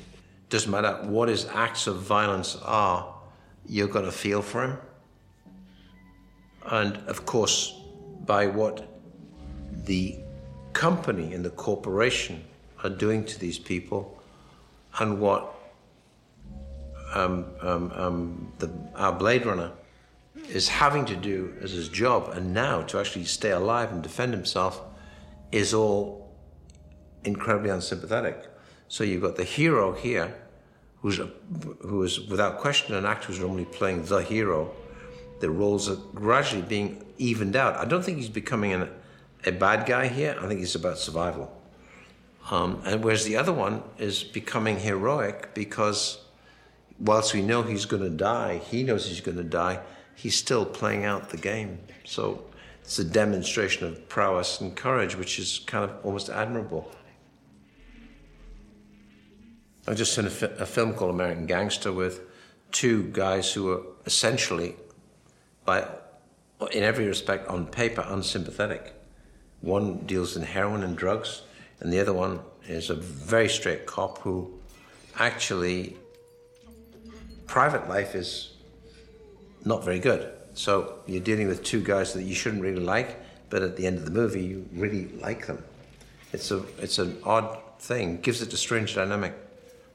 doesn't 0.48 0.70
matter 0.70 0.94
what 1.02 1.28
his 1.28 1.46
acts 1.46 1.86
of 1.86 2.00
violence 2.00 2.56
are, 2.64 3.14
you're 3.68 3.88
going 3.88 4.04
to 4.04 4.12
feel 4.12 4.42
for 4.42 4.64
him. 4.64 4.78
And 6.66 6.96
of 7.08 7.26
course, 7.26 7.80
by 8.24 8.46
what 8.46 8.88
the 9.84 10.16
company 10.72 11.34
and 11.34 11.44
the 11.44 11.50
corporation 11.50 12.44
are 12.82 12.90
doing 12.90 13.24
to 13.24 13.38
these 13.38 13.58
people, 13.58 14.20
and 14.98 15.20
what 15.20 15.54
um, 17.14 17.46
um, 17.60 17.92
um, 17.94 18.52
the, 18.58 18.70
our 18.94 19.12
Blade 19.12 19.46
Runner 19.46 19.72
is 20.48 20.68
having 20.68 21.04
to 21.06 21.16
do 21.16 21.54
as 21.60 21.72
his 21.72 21.88
job, 21.88 22.30
and 22.34 22.52
now 22.52 22.82
to 22.82 22.98
actually 22.98 23.24
stay 23.24 23.50
alive 23.50 23.90
and 23.92 24.02
defend 24.02 24.32
himself, 24.32 24.82
is 25.52 25.72
all 25.72 26.25
incredibly 27.26 27.70
unsympathetic. 27.70 28.48
So 28.88 29.04
you've 29.04 29.22
got 29.22 29.36
the 29.36 29.44
hero 29.44 29.92
here, 29.92 30.34
who's 31.02 31.18
a, 31.18 31.30
who 31.80 32.02
is 32.02 32.20
without 32.20 32.58
question 32.58 32.94
an 32.94 33.04
actor 33.04 33.28
who's 33.28 33.40
normally 33.40 33.64
playing 33.66 34.04
the 34.04 34.18
hero. 34.18 34.72
The 35.40 35.50
roles 35.50 35.90
are 35.90 35.96
gradually 36.14 36.62
being 36.62 37.04
evened 37.18 37.56
out. 37.56 37.76
I 37.76 37.84
don't 37.84 38.04
think 38.04 38.18
he's 38.18 38.28
becoming 38.28 38.72
an, 38.72 38.88
a 39.44 39.52
bad 39.52 39.86
guy 39.86 40.08
here. 40.08 40.36
I 40.40 40.46
think 40.46 40.60
he's 40.60 40.74
about 40.74 40.98
survival. 40.98 41.52
Um, 42.50 42.80
and 42.84 43.02
whereas 43.02 43.24
the 43.24 43.36
other 43.36 43.52
one 43.52 43.82
is 43.98 44.22
becoming 44.22 44.78
heroic 44.78 45.52
because 45.52 46.18
whilst 46.98 47.34
we 47.34 47.42
know 47.42 47.62
he's 47.62 47.86
going 47.86 48.02
to 48.02 48.10
die, 48.10 48.58
he 48.58 48.82
knows 48.84 49.08
he's 49.08 49.20
going 49.20 49.36
to 49.36 49.44
die, 49.44 49.80
he's 50.14 50.36
still 50.36 50.64
playing 50.64 51.04
out 51.04 51.30
the 51.30 51.36
game. 51.36 51.80
So 52.04 52.44
it's 52.82 52.98
a 53.00 53.04
demonstration 53.04 53.86
of 53.88 54.08
prowess 54.08 54.60
and 54.60 54.76
courage, 54.76 55.16
which 55.16 55.40
is 55.40 55.60
kind 55.66 55.84
of 55.84 55.96
almost 56.04 56.30
admirable. 56.30 56.88
I 59.88 59.94
just 59.94 60.14
seen 60.14 60.26
a, 60.26 60.30
fi- 60.30 60.46
a 60.58 60.66
film 60.66 60.94
called 60.94 61.10
American 61.10 61.46
Gangster 61.46 61.92
with 61.92 62.20
two 62.72 63.04
guys 63.12 63.52
who 63.52 63.70
are 63.70 63.82
essentially, 64.04 64.76
by 65.64 65.86
in 66.72 66.82
every 66.82 67.06
respect, 67.06 67.48
on 67.48 67.66
paper, 67.66 68.04
unsympathetic. 68.08 68.94
One 69.60 69.98
deals 70.06 70.36
in 70.36 70.42
heroin 70.42 70.82
and 70.82 70.96
drugs, 70.96 71.42
and 71.80 71.92
the 71.92 72.00
other 72.00 72.12
one 72.12 72.40
is 72.66 72.90
a 72.90 72.94
very 72.94 73.48
straight 73.48 73.86
cop 73.86 74.18
who 74.18 74.58
actually 75.18 75.96
private 77.46 77.88
life 77.88 78.14
is 78.14 78.54
not 79.64 79.84
very 79.84 79.98
good. 79.98 80.32
So 80.54 81.00
you're 81.06 81.20
dealing 81.20 81.48
with 81.48 81.62
two 81.62 81.82
guys 81.82 82.14
that 82.14 82.22
you 82.22 82.34
shouldn't 82.34 82.62
really 82.62 82.80
like, 82.80 83.20
but 83.50 83.62
at 83.62 83.76
the 83.76 83.86
end 83.86 83.98
of 83.98 84.04
the 84.04 84.10
movie, 84.10 84.42
you 84.42 84.68
really 84.72 85.08
like 85.20 85.46
them. 85.46 85.62
It's 86.32 86.50
a 86.50 86.64
it's 86.78 86.98
an 86.98 87.18
odd 87.22 87.58
thing. 87.78 88.20
gives 88.20 88.42
it 88.42 88.52
a 88.52 88.56
strange 88.56 88.94
dynamic. 88.94 89.34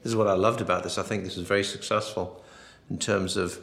This 0.02 0.10
is 0.10 0.16
what 0.16 0.26
I 0.26 0.34
loved 0.34 0.60
about 0.60 0.82
this. 0.82 0.98
I 0.98 1.02
think 1.02 1.22
this 1.22 1.36
is 1.36 1.46
very 1.46 1.62
successful 1.62 2.44
in 2.90 2.98
terms 2.98 3.36
of 3.36 3.60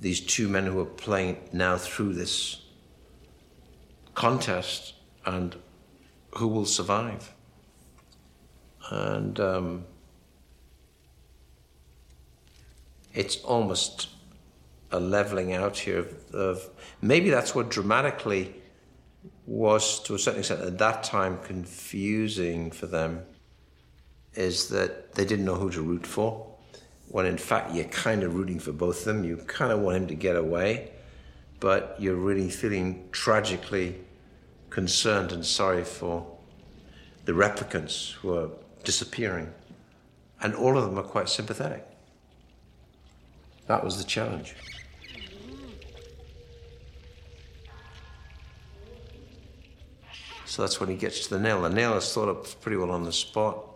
these 0.00 0.20
two 0.20 0.48
men 0.48 0.66
who 0.66 0.80
are 0.80 0.84
playing 0.84 1.38
now 1.52 1.76
through 1.76 2.14
this 2.14 2.62
contest 4.14 4.94
and 5.24 5.54
who 6.32 6.48
will 6.48 6.66
survive. 6.66 7.32
And 8.90 9.38
um, 9.38 9.84
it's 13.14 13.36
almost 13.42 14.08
a 14.90 14.98
leveling 14.98 15.52
out 15.52 15.78
here 15.78 15.98
of, 15.98 16.34
of, 16.34 16.70
maybe 17.00 17.30
that's 17.30 17.54
what 17.54 17.68
dramatically 17.68 18.54
was 19.46 20.02
to 20.02 20.14
a 20.14 20.18
certain 20.18 20.40
extent 20.40 20.62
at 20.62 20.78
that 20.78 21.02
time 21.04 21.38
confusing 21.42 22.70
for 22.70 22.86
them 22.86 23.22
is 24.38 24.68
that 24.68 25.14
they 25.14 25.24
didn't 25.24 25.44
know 25.44 25.56
who 25.56 25.68
to 25.68 25.82
root 25.82 26.06
for. 26.06 26.46
When 27.08 27.26
in 27.26 27.36
fact, 27.36 27.74
you're 27.74 27.86
kind 27.86 28.22
of 28.22 28.36
rooting 28.36 28.60
for 28.60 28.70
both 28.70 29.00
of 29.00 29.04
them. 29.06 29.24
You 29.24 29.36
kind 29.36 29.72
of 29.72 29.80
want 29.80 29.96
him 29.96 30.06
to 30.06 30.14
get 30.14 30.36
away, 30.36 30.92
but 31.58 31.96
you're 31.98 32.14
really 32.14 32.48
feeling 32.48 33.08
tragically 33.10 33.96
concerned 34.70 35.32
and 35.32 35.44
sorry 35.44 35.82
for 35.82 36.24
the 37.24 37.32
replicants 37.32 38.12
who 38.12 38.32
are 38.32 38.50
disappearing. 38.84 39.52
And 40.40 40.54
all 40.54 40.78
of 40.78 40.84
them 40.84 40.96
are 40.96 41.02
quite 41.02 41.28
sympathetic. 41.28 41.84
That 43.66 43.82
was 43.82 43.98
the 43.98 44.04
challenge. 44.04 44.54
So 50.44 50.62
that's 50.62 50.78
when 50.78 50.90
he 50.90 50.94
gets 50.94 51.26
to 51.26 51.34
the 51.34 51.40
nail. 51.40 51.62
The 51.62 51.70
nail 51.70 51.94
is 51.94 52.12
thought 52.12 52.28
up 52.28 52.46
pretty 52.60 52.76
well 52.76 52.92
on 52.92 53.02
the 53.02 53.12
spot. 53.12 53.67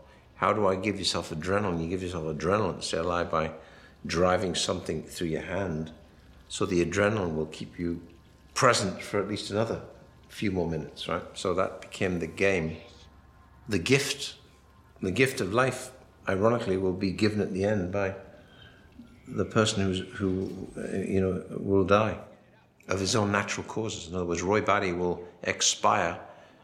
How 0.43 0.53
do 0.53 0.67
I 0.67 0.75
give 0.75 0.99
yourself 0.99 1.31
adrenaline? 1.31 1.81
You 1.81 1.89
give 1.89 2.03
yourself 2.03 2.25
adrenaline 2.25 2.79
to 2.79 2.83
stay 2.83 2.99
alive 2.99 3.31
by 3.31 3.53
driving 4.05 4.57
something 4.57 5.05
through 5.05 5.29
your 5.29 5.43
hand. 5.43 5.93
So 6.49 6.67
the 6.67 6.85
adrenaline 6.85 7.37
will 7.37 7.47
keep 7.47 7.79
you 7.79 8.03
present 8.53 9.01
for 9.01 9.21
at 9.21 9.29
least 9.29 9.53
another 9.53 9.83
few 10.29 10.51
more 10.51 10.69
minutes, 10.69 11.07
right? 11.07 11.23
So 11.35 11.55
that 11.55 11.81
became 11.81 12.19
the 12.19 12.27
game. 12.27 12.79
The 13.69 13.79
gift, 13.79 14.35
the 15.01 15.13
gift 15.13 15.41
of 15.41 15.55
life, 15.55 15.93
ironically, 16.29 16.77
will 16.77 16.93
be 16.93 17.13
given 17.13 17.41
at 17.41 17.55
the 17.55 17.63
end 17.63 17.93
by 17.93 18.17
the 19.29 19.45
person 19.45 19.85
who's, 19.85 20.01
who, 20.17 20.51
you 20.93 21.21
know, 21.21 21.45
will 21.51 21.85
die 21.85 22.19
of 22.89 22.99
his 22.99 23.15
own 23.15 23.31
natural 23.31 23.65
causes. 23.69 24.09
In 24.09 24.17
other 24.17 24.25
words, 24.25 24.43
Roy 24.43 24.61
Batty 24.61 24.93
will 24.93 25.23
expire 25.45 26.19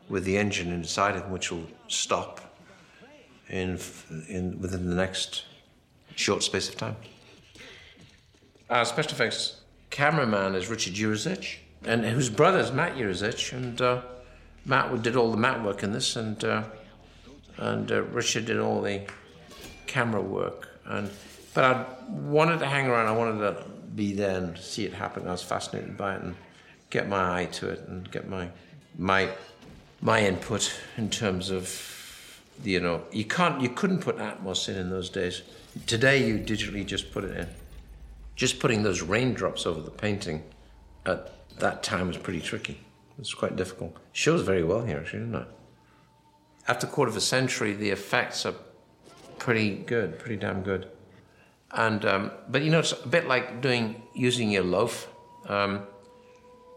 with 0.09 0.25
the 0.25 0.37
engine 0.37 0.73
inside 0.73 1.15
him, 1.15 1.31
which 1.31 1.53
will 1.53 1.69
stop 1.87 2.41
in, 3.49 3.79
in 4.29 4.61
within 4.61 4.89
the 4.89 4.97
next 4.97 5.45
short 6.15 6.43
space 6.43 6.69
of 6.69 6.77
time. 6.77 6.97
Our 8.71 8.85
special 8.85 9.13
effects 9.13 9.61
cameraman 9.91 10.55
is 10.55 10.69
Richard 10.69 10.95
Yuricich, 10.95 11.57
and 11.85 12.05
whose 12.05 12.29
brother 12.29 12.59
is 12.59 12.73
Matt 12.73 12.97
Yuricich, 12.97 13.53
and 13.53 13.81
uh, 13.81 14.03
Matt 14.65 15.03
did 15.03 15.17
all 15.17 15.31
the 15.31 15.37
mat 15.37 15.63
work 15.65 15.83
in 15.83 15.93
this, 15.93 16.17
and 16.17 16.43
uh, 16.45 16.65
and 17.57 17.91
uh, 17.91 18.03
Richard 18.03 18.47
did 18.47 18.59
all 18.59 18.83
the 18.83 19.03
camera 19.87 20.21
work. 20.21 20.69
And 20.85 21.11
but 21.55 21.65
I 21.65 21.87
wanted 22.09 22.59
to 22.61 22.67
hang 22.67 22.87
around. 22.87 23.07
I 23.07 23.17
wanted 23.17 23.39
to 23.41 23.65
be 23.95 24.13
there 24.13 24.37
and 24.37 24.57
see 24.59 24.85
it 24.85 24.93
happen. 24.93 25.27
I 25.27 25.33
was 25.33 25.43
fascinated 25.43 25.97
by 25.97 26.17
it 26.17 26.23
and 26.23 26.37
get 26.91 27.09
my 27.09 27.41
eye 27.41 27.47
to 27.47 27.69
it 27.69 27.81
and 27.89 28.11
get 28.11 28.29
my 28.29 28.49
my 28.97 29.31
my 30.01 30.25
input 30.25 30.73
in 30.97 31.11
terms 31.11 31.51
of 31.51 31.98
you 32.63 32.81
know 32.81 33.03
you 33.13 33.25
can't 33.25 33.61
you 33.61 33.69
couldn't 33.69 34.01
put 34.01 34.19
Atmos 34.19 34.69
in 34.69 34.77
in 34.77 34.91
those 34.91 35.11
days. 35.11 35.43
Today 35.87 36.27
you 36.27 36.39
digitally 36.39 36.85
just 36.85 37.13
put 37.13 37.25
it 37.25 37.37
in. 37.37 37.49
Just 38.37 38.61
putting 38.61 38.83
those 38.83 39.03
raindrops 39.03 39.67
over 39.67 39.81
the 39.81 39.91
painting 39.91 40.45
at 41.07 41.33
that 41.59 41.83
time 41.83 42.09
was 42.09 42.17
pretty 42.17 42.41
tricky. 42.41 42.81
It's 43.19 43.35
quite 43.35 43.57
difficult. 43.57 43.97
Shows 44.13 44.43
very 44.43 44.63
well 44.63 44.85
here, 44.85 44.99
actually, 44.99 45.21
doesn't 45.21 45.35
it? 45.35 45.49
After 46.69 46.87
a 46.87 46.91
quarter 46.91 47.11
of 47.11 47.17
a 47.17 47.21
century, 47.21 47.73
the 47.73 47.91
effects 47.91 48.47
are 48.47 48.55
pretty 49.39 49.77
good, 49.77 50.19
pretty 50.19 50.37
damn 50.37 50.63
good. 50.63 50.89
And 51.73 52.05
um, 52.05 52.31
but 52.49 52.63
you 52.63 52.71
know, 52.71 52.79
it's 52.79 52.93
a 52.93 53.09
bit 53.09 53.27
like 53.27 53.61
doing 53.61 54.03
using 54.15 54.51
your 54.51 54.65
loaf, 54.65 55.09
um, 55.47 55.81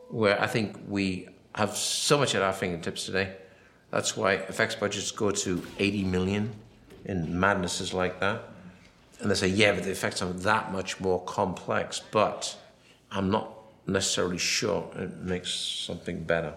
where 0.09 0.41
I 0.41 0.47
think 0.47 0.77
we 0.87 1.27
have 1.55 1.75
so 1.75 2.17
much 2.17 2.35
at 2.35 2.41
our 2.41 2.53
fingertips 2.53 3.05
today. 3.05 3.35
That's 3.91 4.15
why 4.15 4.33
effects 4.33 4.75
budgets 4.75 5.11
go 5.11 5.31
to 5.31 5.61
80 5.77 6.05
million 6.05 6.51
in 7.05 7.39
madnesses 7.39 7.93
like 7.93 8.19
that. 8.21 8.43
And 9.19 9.29
they 9.29 9.35
say, 9.35 9.47
yeah, 9.47 9.73
but 9.73 9.83
the 9.83 9.91
effects 9.91 10.21
are 10.21 10.31
that 10.31 10.71
much 10.71 10.99
more 10.99 11.21
complex. 11.25 11.99
But 11.99 12.57
I'm 13.11 13.29
not 13.29 13.53
necessarily 13.85 14.37
sure 14.37 14.89
it 14.95 15.17
makes 15.17 15.53
something 15.53 16.23
better. 16.23 16.53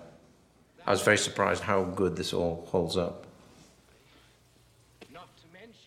I 0.87 0.91
was 0.91 1.03
very 1.03 1.19
surprised 1.19 1.63
how 1.63 1.83
good 1.83 2.17
this 2.17 2.33
all 2.33 2.67
holds 2.71 2.97
up. 2.97 3.27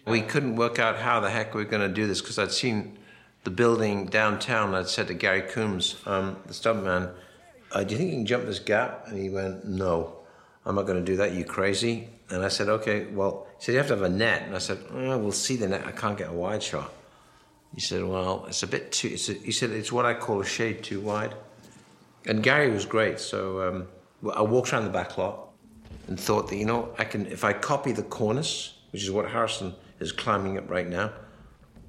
We 0.05 0.21
couldn't 0.21 0.55
work 0.55 0.79
out 0.79 0.97
how 0.97 1.19
the 1.19 1.29
heck 1.29 1.53
we 1.53 1.63
were 1.63 1.69
going 1.69 1.87
to 1.87 1.93
do 1.93 2.07
this 2.07 2.21
because 2.21 2.39
I'd 2.39 2.51
seen 2.51 2.97
the 3.43 3.49
building 3.49 4.05
downtown. 4.05 4.73
I'd 4.73 4.87
said 4.87 5.07
to 5.07 5.13
Gary 5.13 5.41
Combs, 5.41 5.97
um, 6.05 6.37
the 6.45 6.53
stuntman, 6.53 7.11
uh, 7.73 7.83
"Do 7.83 7.93
you 7.93 7.97
think 7.97 8.11
you 8.11 8.17
can 8.17 8.25
jump 8.25 8.45
this 8.45 8.59
gap?" 8.59 9.07
And 9.07 9.19
he 9.19 9.29
went, 9.29 9.65
"No, 9.65 10.16
I'm 10.67 10.75
not 10.75 10.85
going 10.85 10.99
to 10.99 11.11
do 11.11 11.15
that. 11.17 11.31
You 11.31 11.45
crazy?" 11.45 12.09
And 12.29 12.43
I 12.43 12.49
said, 12.49 12.67
"Okay, 12.67 13.05
well," 13.05 13.47
he 13.57 13.63
said, 13.63 13.71
"You 13.71 13.77
have 13.77 13.87
to 13.87 13.95
have 13.95 14.03
a 14.03 14.09
net." 14.09 14.43
And 14.43 14.55
I 14.55 14.59
said, 14.59 14.79
oh, 14.91 15.17
"We'll 15.17 15.31
see 15.31 15.55
the 15.55 15.67
net. 15.67 15.83
I 15.87 15.91
can't 15.91 16.17
get 16.17 16.29
a 16.29 16.33
wide 16.33 16.61
shot." 16.61 16.91
He 17.73 17.79
said, 17.79 18.03
"Well, 18.03 18.45
it's 18.47 18.63
a 18.63 18.67
bit 18.67 18.91
too." 18.91 19.07
A, 19.07 19.33
he 19.33 19.51
said, 19.51 19.71
"It's 19.71 19.91
what 19.91 20.05
I 20.05 20.13
call 20.13 20.41
a 20.41 20.45
shade 20.45 20.83
too 20.83 20.99
wide." 20.99 21.33
And 22.25 22.43
Gary 22.43 22.69
was 22.69 22.85
great. 22.85 23.19
So 23.19 23.39
um, 23.65 23.87
I 24.35 24.41
walked 24.41 24.73
around 24.73 24.83
the 24.83 24.89
back 24.89 25.17
lot 25.17 25.49
and 26.07 26.19
thought 26.19 26.49
that 26.49 26.57
you 26.57 26.65
know 26.65 26.93
I 26.99 27.05
can 27.05 27.25
if 27.27 27.43
I 27.45 27.53
copy 27.53 27.93
the 27.93 28.03
cornice, 28.03 28.73
which 28.91 29.03
is 29.03 29.09
what 29.09 29.29
Harrison 29.31 29.73
is 29.99 30.11
climbing 30.11 30.57
up 30.57 30.69
right 30.69 30.87
now, 30.87 31.13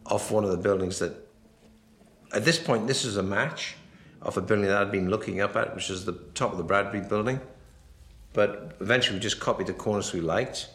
off 0.07 0.31
one 0.31 0.45
of 0.45 0.51
the 0.51 0.57
buildings 0.57 1.01
that. 1.01 1.27
At 2.31 2.45
this 2.45 2.59
point, 2.59 2.87
this 2.87 3.07
is 3.07 3.17
a 3.17 3.23
match 3.23 3.75
of 4.21 4.37
a 4.37 4.43
building 4.43 4.67
that 4.67 4.77
I'd 4.83 4.93
been 4.93 5.09
looking 5.09 5.41
up 5.41 5.57
at, 5.57 5.75
which 5.75 5.89
is 5.89 6.05
the 6.05 6.13
top 6.35 6.53
of 6.53 6.59
the 6.59 6.65
Bradbury 6.65 7.01
building. 7.01 7.41
But 8.39 8.77
eventually, 8.79 9.17
we 9.17 9.21
just 9.21 9.41
copied 9.41 9.67
the 9.67 9.73
corners 9.73 10.13
we 10.13 10.21
liked, 10.21 10.69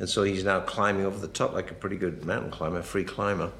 and 0.00 0.08
so 0.08 0.24
he's 0.24 0.42
now 0.42 0.58
climbing 0.58 1.06
over 1.06 1.16
the 1.16 1.28
top 1.28 1.52
like 1.52 1.70
a 1.70 1.74
pretty 1.74 1.94
good 1.94 2.24
mountain 2.24 2.50
climber, 2.50 2.82
free 2.82 3.04
climber. 3.04 3.52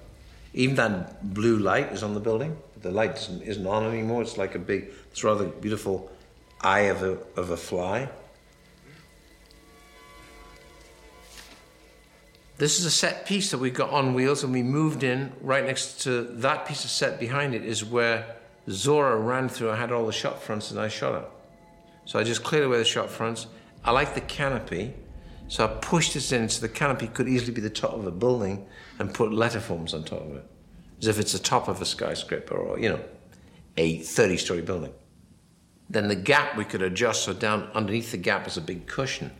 Even 0.53 0.75
that 0.75 1.33
blue 1.33 1.57
light 1.57 1.93
is 1.93 2.03
on 2.03 2.15
the 2.15 2.19
building. 2.19 2.57
The 2.83 2.91
light 2.91 3.17
isn't, 3.19 3.43
isn't 3.43 3.65
on 3.65 3.85
anymore. 3.85 4.23
It's 4.23 4.37
like 4.37 4.57
a 4.57 4.59
big, 4.59 4.89
it's 5.13 5.23
rather 5.23 5.45
beautiful 5.45 6.11
eye 6.61 6.91
of 6.91 7.05
a, 7.05 7.19
of 7.37 7.51
a 7.51 7.57
fly. 7.57 8.09
This 12.59 12.81
is 12.81 12.85
a 12.85 12.91
set 12.91 13.27
piece 13.27 13.53
that 13.53 13.59
we 13.59 13.71
got 13.71 13.91
on 13.91 14.15
wheels, 14.15 14.43
and 14.43 14.53
we 14.53 14.65
moved 14.65 15.05
in 15.05 15.33
right 15.41 15.65
next 15.65 16.01
to 16.01 16.23
that 16.43 16.67
piece 16.67 16.85
of 16.85 16.91
set 16.91 17.21
behind 17.21 17.55
it 17.55 17.65
is 17.65 17.85
where 17.85 18.27
Zhora 18.69 19.25
ran 19.25 19.49
through. 19.49 19.71
I 19.71 19.77
had 19.77 19.93
all 19.93 20.05
the 20.05 20.13
shot 20.13 20.43
fronts, 20.43 20.73
and 20.73 20.81
I 20.81 20.89
shot 20.89 21.13
her. 21.13 21.36
So 22.07 22.19
I 22.19 22.25
just 22.25 22.43
cleared 22.43 22.65
away 22.65 22.79
the 22.79 22.85
shop 22.85 23.11
fronts. 23.11 23.47
I 23.85 23.91
like 23.91 24.15
the 24.15 24.23
canopy, 24.23 24.95
so 25.49 25.65
I 25.65 25.69
pushed 25.69 26.15
this 26.15 26.33
in 26.33 26.49
so 26.49 26.63
the 26.63 26.69
canopy 26.69 27.09
could 27.09 27.29
easily 27.29 27.53
be 27.53 27.61
the 27.61 27.71
top 27.71 27.93
of 27.93 28.07
a 28.07 28.11
building 28.11 28.67
and 28.99 29.13
put 29.13 29.31
letterforms 29.31 29.93
on 29.93 30.05
top 30.05 30.23
of 30.23 30.37
it, 30.37 30.45
as 31.01 31.09
if 31.09 31.19
it's 31.19 31.33
the 31.33 31.39
top 31.39 31.69
of 31.69 31.83
a 31.83 31.85
skyscraper 31.85 32.57
or 32.57 32.79
you 32.79 32.89
know, 32.89 33.01
a 33.77 33.99
30-story 33.99 34.63
building. 34.63 34.95
Then 35.91 36.09
the 36.09 36.17
gap 36.17 36.57
we 36.57 36.65
could 36.65 36.83
adjust 36.83 37.25
so 37.25 37.35
down 37.35 37.69
underneath 37.75 38.11
the 38.11 38.17
gap 38.17 38.47
is 38.47 38.57
a 38.57 38.63
big 38.63 38.87
cushion 38.87 39.31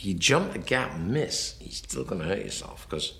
you 0.00 0.14
jump 0.14 0.52
the 0.52 0.58
gap 0.58 0.94
and 0.94 1.10
miss, 1.10 1.56
you're 1.60 1.70
still 1.70 2.04
going 2.04 2.22
to 2.22 2.26
hurt 2.26 2.44
yourself 2.44 2.86
because 2.88 3.14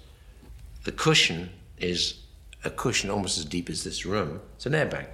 the 0.85 0.93
cushion 0.93 1.51
is 1.79 2.21
a 2.65 2.71
cushion 2.71 3.11
almost 3.11 3.39
as 3.39 3.45
deep 3.45 3.69
as 3.69 3.85
this 3.85 4.07
room. 4.07 4.41
It's 4.57 4.67
an 4.67 4.73
airbag. 4.73 5.07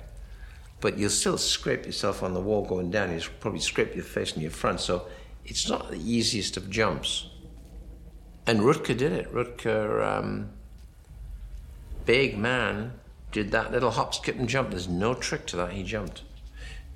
But 0.87 0.99
you'll 0.99 1.11
still 1.11 1.37
scrape 1.37 1.85
yourself 1.85 2.23
on 2.23 2.33
the 2.33 2.41
wall 2.41 2.65
going 2.65 2.93
down. 2.93 3.11
You'll 3.11 3.25
probably 3.41 3.59
scrape 3.59 3.97
your 3.97 4.05
face 4.05 4.35
and 4.35 4.41
your 4.41 4.53
front. 4.53 4.79
So 4.79 5.09
it's 5.45 5.69
not 5.69 5.91
the 5.91 5.99
easiest 5.99 6.57
of 6.57 6.71
jumps. 6.71 7.29
And 8.47 8.61
Rutger 8.61 8.97
did 8.97 9.11
it. 9.11 9.35
Rutger, 9.35 10.07
um, 10.07 10.51
big 12.05 12.39
man, 12.39 12.93
did 13.33 13.51
that 13.51 13.73
little 13.73 13.91
hop, 13.91 14.15
skip, 14.15 14.37
and 14.37 14.49
jump. 14.49 14.71
There's 14.71 14.87
no 14.87 15.13
trick 15.13 15.45
to 15.47 15.57
that. 15.57 15.73
He 15.73 15.83
jumped. 15.83 16.23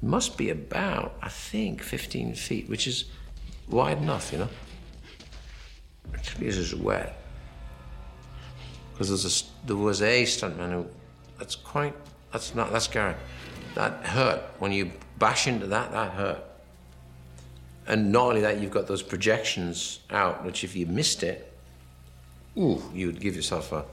Must 0.01 0.39
be 0.39 0.51
about, 0.51 1.17
I 1.21 1.29
think, 1.29 1.83
15 1.83 2.37
feet, 2.37 2.69
which 2.69 2.87
is 2.87 3.07
wide 3.69 3.99
enough, 3.99 4.31
you 4.31 4.39
know. 4.39 4.49
This 6.39 6.57
is 6.57 6.77
wet. 6.77 7.21
Because 8.93 9.49
there 9.67 9.77
was 9.77 10.01
a 10.01 10.23
stuntman 10.23 10.71
who, 10.71 10.87
that's 11.41 11.57
quite, 11.57 11.97
that's 12.31 12.55
not, 12.55 12.71
that's 12.71 12.87
Gary. 12.87 13.17
That 13.75 14.05
hurt. 14.05 14.43
When 14.59 14.73
you 14.73 14.91
bash 15.19 15.47
into 15.47 15.67
that, 15.69 15.93
that 15.93 16.13
hurt. 16.13 16.45
And 17.87 18.13
not 18.13 18.29
only 18.29 18.41
that, 18.43 18.61
you've 18.61 18.71
got 18.71 18.87
those 18.87 19.03
projections 19.03 20.01
out, 20.11 20.45
which 20.45 20.65
if 20.65 20.77
you 20.77 20.87
missed 20.87 21.23
it, 21.23 21.53
ooh, 22.57 22.83
you 22.95 23.07
would 23.07 23.21
give 23.21 23.35
yourself 23.35 23.73
a 23.73 23.85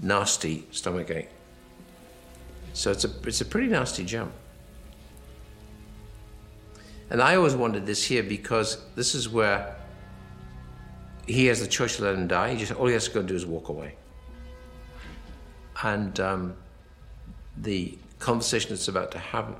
nasty 0.00 0.66
stomach 0.70 1.10
ache. 1.10 1.28
So 2.72 2.90
it's 2.90 3.04
a, 3.04 3.10
it's 3.24 3.40
a 3.40 3.44
pretty 3.44 3.68
nasty 3.68 4.04
jump. 4.04 4.32
And 7.10 7.22
I 7.22 7.36
always 7.36 7.54
wanted 7.54 7.86
this 7.86 8.04
here 8.04 8.22
because 8.22 8.78
this 8.96 9.14
is 9.14 9.28
where 9.28 9.76
he 11.26 11.46
has 11.46 11.60
the 11.60 11.66
choice 11.66 11.96
to 11.96 12.04
let 12.04 12.14
him 12.14 12.26
die. 12.26 12.52
He 12.52 12.58
just 12.58 12.72
all 12.72 12.86
he 12.86 12.92
has 12.94 13.06
to 13.08 13.14
go 13.14 13.22
do 13.22 13.34
is 13.34 13.46
walk 13.46 13.68
away. 13.68 13.94
And 15.82 16.18
um, 16.18 16.56
the 17.58 17.96
conversation 18.24 18.70
that's 18.70 18.88
about 18.88 19.10
to 19.12 19.18
have, 19.18 19.54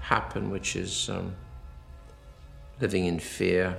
happen, 0.00 0.50
which 0.50 0.76
is 0.76 1.08
um, 1.08 1.34
living 2.80 3.06
in 3.06 3.18
fear. 3.18 3.76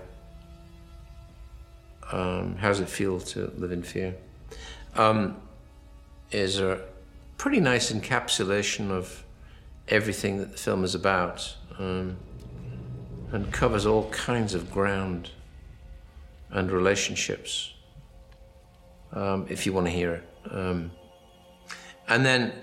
Um, 2.11 2.55
how 2.57 2.69
does 2.69 2.79
it 2.79 2.89
feel 2.89 3.19
to 3.19 3.51
live 3.57 3.71
in 3.71 3.83
fear? 3.83 4.15
Um, 4.95 5.37
is 6.31 6.59
a 6.59 6.81
pretty 7.37 7.59
nice 7.59 7.91
encapsulation 7.91 8.91
of 8.91 9.23
everything 9.87 10.37
that 10.37 10.51
the 10.51 10.57
film 10.57 10.83
is 10.83 10.95
about. 10.95 11.55
Um, 11.77 12.17
and 13.31 13.51
covers 13.53 13.85
all 13.85 14.09
kinds 14.09 14.53
of 14.53 14.71
ground 14.71 15.29
and 16.49 16.71
relationships, 16.71 17.73
um, 19.13 19.45
if 19.49 19.65
you 19.65 19.73
want 19.73 19.85
to 19.85 19.91
hear 19.91 20.15
it. 20.15 20.29
Um, 20.51 20.91
and 22.07 22.25
then, 22.25 22.53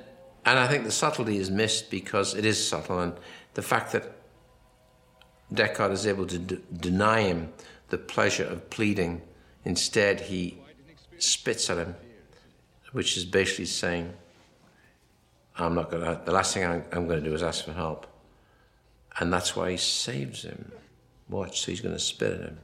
and 0.46 0.58
I 0.58 0.66
think 0.68 0.84
the 0.84 0.92
subtlety 0.92 1.36
is 1.38 1.50
missed 1.50 1.90
because 1.90 2.34
it 2.34 2.44
is 2.46 2.66
subtle, 2.66 3.00
and 3.00 3.12
the 3.54 3.62
fact 3.62 3.92
that 3.92 4.16
Deckard 5.52 5.92
is 5.92 6.06
able 6.06 6.26
to 6.26 6.38
d- 6.38 6.58
deny 6.74 7.22
him 7.22 7.52
the 7.88 7.98
pleasure 7.98 8.44
of 8.44 8.70
pleading. 8.70 9.22
Instead, 9.64 10.20
he 10.20 10.58
spits 11.18 11.70
at 11.70 11.78
him, 11.78 11.94
which 12.92 13.16
is 13.16 13.24
basically 13.24 13.66
saying, 13.66 14.12
I'm 15.56 15.74
not 15.74 15.90
going 15.90 16.04
to, 16.04 16.20
the 16.24 16.32
last 16.32 16.54
thing 16.54 16.64
I'm, 16.64 16.84
I'm 16.92 17.06
going 17.06 17.22
to 17.22 17.28
do 17.28 17.34
is 17.34 17.42
ask 17.42 17.64
for 17.64 17.72
help. 17.72 18.06
And 19.18 19.32
that's 19.32 19.56
why 19.56 19.70
he 19.70 19.76
saves 19.76 20.42
him. 20.42 20.72
Watch, 21.28 21.62
so 21.62 21.70
he's 21.72 21.80
going 21.80 21.94
to 21.94 22.00
spit 22.00 22.34
at 22.34 22.40
him. 22.40 22.58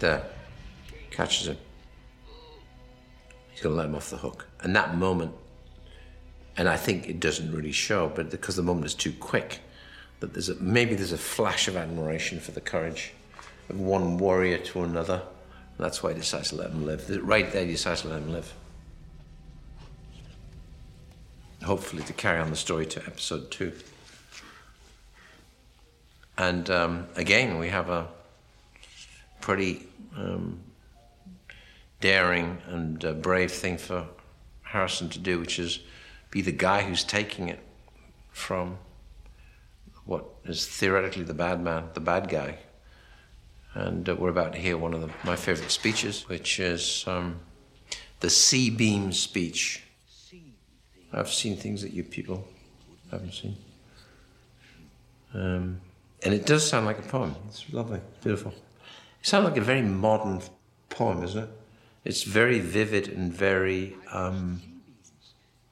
There. 0.00 0.37
Catches 1.18 1.48
him. 1.48 1.56
He's 3.50 3.60
going 3.60 3.74
to 3.74 3.76
let 3.76 3.86
him 3.86 3.96
off 3.96 4.08
the 4.08 4.18
hook. 4.18 4.46
And 4.60 4.76
that 4.76 4.94
moment, 4.96 5.34
and 6.56 6.68
I 6.68 6.76
think 6.76 7.08
it 7.08 7.18
doesn't 7.18 7.50
really 7.50 7.72
show, 7.72 8.08
but 8.14 8.30
because 8.30 8.54
the 8.54 8.62
moment 8.62 8.86
is 8.86 8.94
too 8.94 9.12
quick, 9.14 9.58
that 10.20 10.32
there's 10.32 10.48
a, 10.48 10.54
maybe 10.60 10.94
there's 10.94 11.10
a 11.10 11.18
flash 11.18 11.66
of 11.66 11.76
admiration 11.76 12.38
for 12.38 12.52
the 12.52 12.60
courage 12.60 13.14
of 13.68 13.80
one 13.80 14.16
warrior 14.16 14.58
to 14.58 14.84
another. 14.84 15.20
And 15.76 15.84
that's 15.84 16.04
why 16.04 16.12
he 16.12 16.20
decides 16.20 16.50
to 16.50 16.54
let 16.54 16.70
him 16.70 16.86
live. 16.86 17.10
Right 17.26 17.50
there, 17.50 17.64
he 17.64 17.72
decides 17.72 18.02
to 18.02 18.08
let 18.10 18.22
him 18.22 18.30
live. 18.30 18.54
Hopefully, 21.64 22.04
to 22.04 22.12
carry 22.12 22.38
on 22.38 22.50
the 22.50 22.56
story 22.56 22.86
to 22.86 23.00
episode 23.00 23.50
two. 23.50 23.72
And 26.36 26.70
um, 26.70 27.08
again, 27.16 27.58
we 27.58 27.70
have 27.70 27.90
a 27.90 28.06
pretty 29.40 29.88
um, 30.16 30.60
daring 32.00 32.58
and 32.68 33.04
uh, 33.04 33.12
brave 33.12 33.50
thing 33.50 33.78
for 33.78 34.06
Harrison 34.62 35.08
to 35.10 35.18
do, 35.18 35.38
which 35.38 35.58
is 35.58 35.80
be 36.30 36.42
the 36.42 36.52
guy 36.52 36.82
who's 36.82 37.04
taking 37.04 37.48
it 37.48 37.60
from 38.30 38.78
what 40.04 40.24
is 40.44 40.66
theoretically 40.66 41.22
the 41.22 41.34
bad 41.34 41.60
man, 41.60 41.84
the 41.94 42.00
bad 42.00 42.28
guy. 42.28 42.58
And 43.74 44.08
uh, 44.08 44.16
we're 44.16 44.30
about 44.30 44.52
to 44.54 44.58
hear 44.58 44.76
one 44.76 44.94
of 44.94 45.00
the, 45.00 45.10
my 45.24 45.36
favorite 45.36 45.70
speeches, 45.70 46.28
which 46.28 46.58
is 46.60 47.04
um, 47.06 47.40
the 48.20 48.30
C-beam 48.30 49.12
speech. 49.12 49.82
I've 51.12 51.32
seen 51.32 51.56
things 51.56 51.82
that 51.82 51.92
you 51.92 52.04
people 52.04 52.46
haven't 53.10 53.32
seen. 53.32 53.56
Um, 55.34 55.80
and 56.22 56.34
it 56.34 56.46
does 56.46 56.68
sound 56.68 56.86
like 56.86 56.98
a 56.98 57.02
poem. 57.02 57.34
It's 57.48 57.64
lovely, 57.72 58.00
beautiful. 58.22 58.52
It 58.52 59.26
sounds 59.26 59.44
like 59.44 59.56
a 59.56 59.62
very 59.62 59.82
modern 59.82 60.42
poem, 60.90 61.22
isn't 61.22 61.44
it? 61.44 61.50
It's 62.04 62.22
very 62.22 62.60
vivid 62.60 63.08
and 63.08 63.32
very 63.32 63.96
um, 64.12 64.62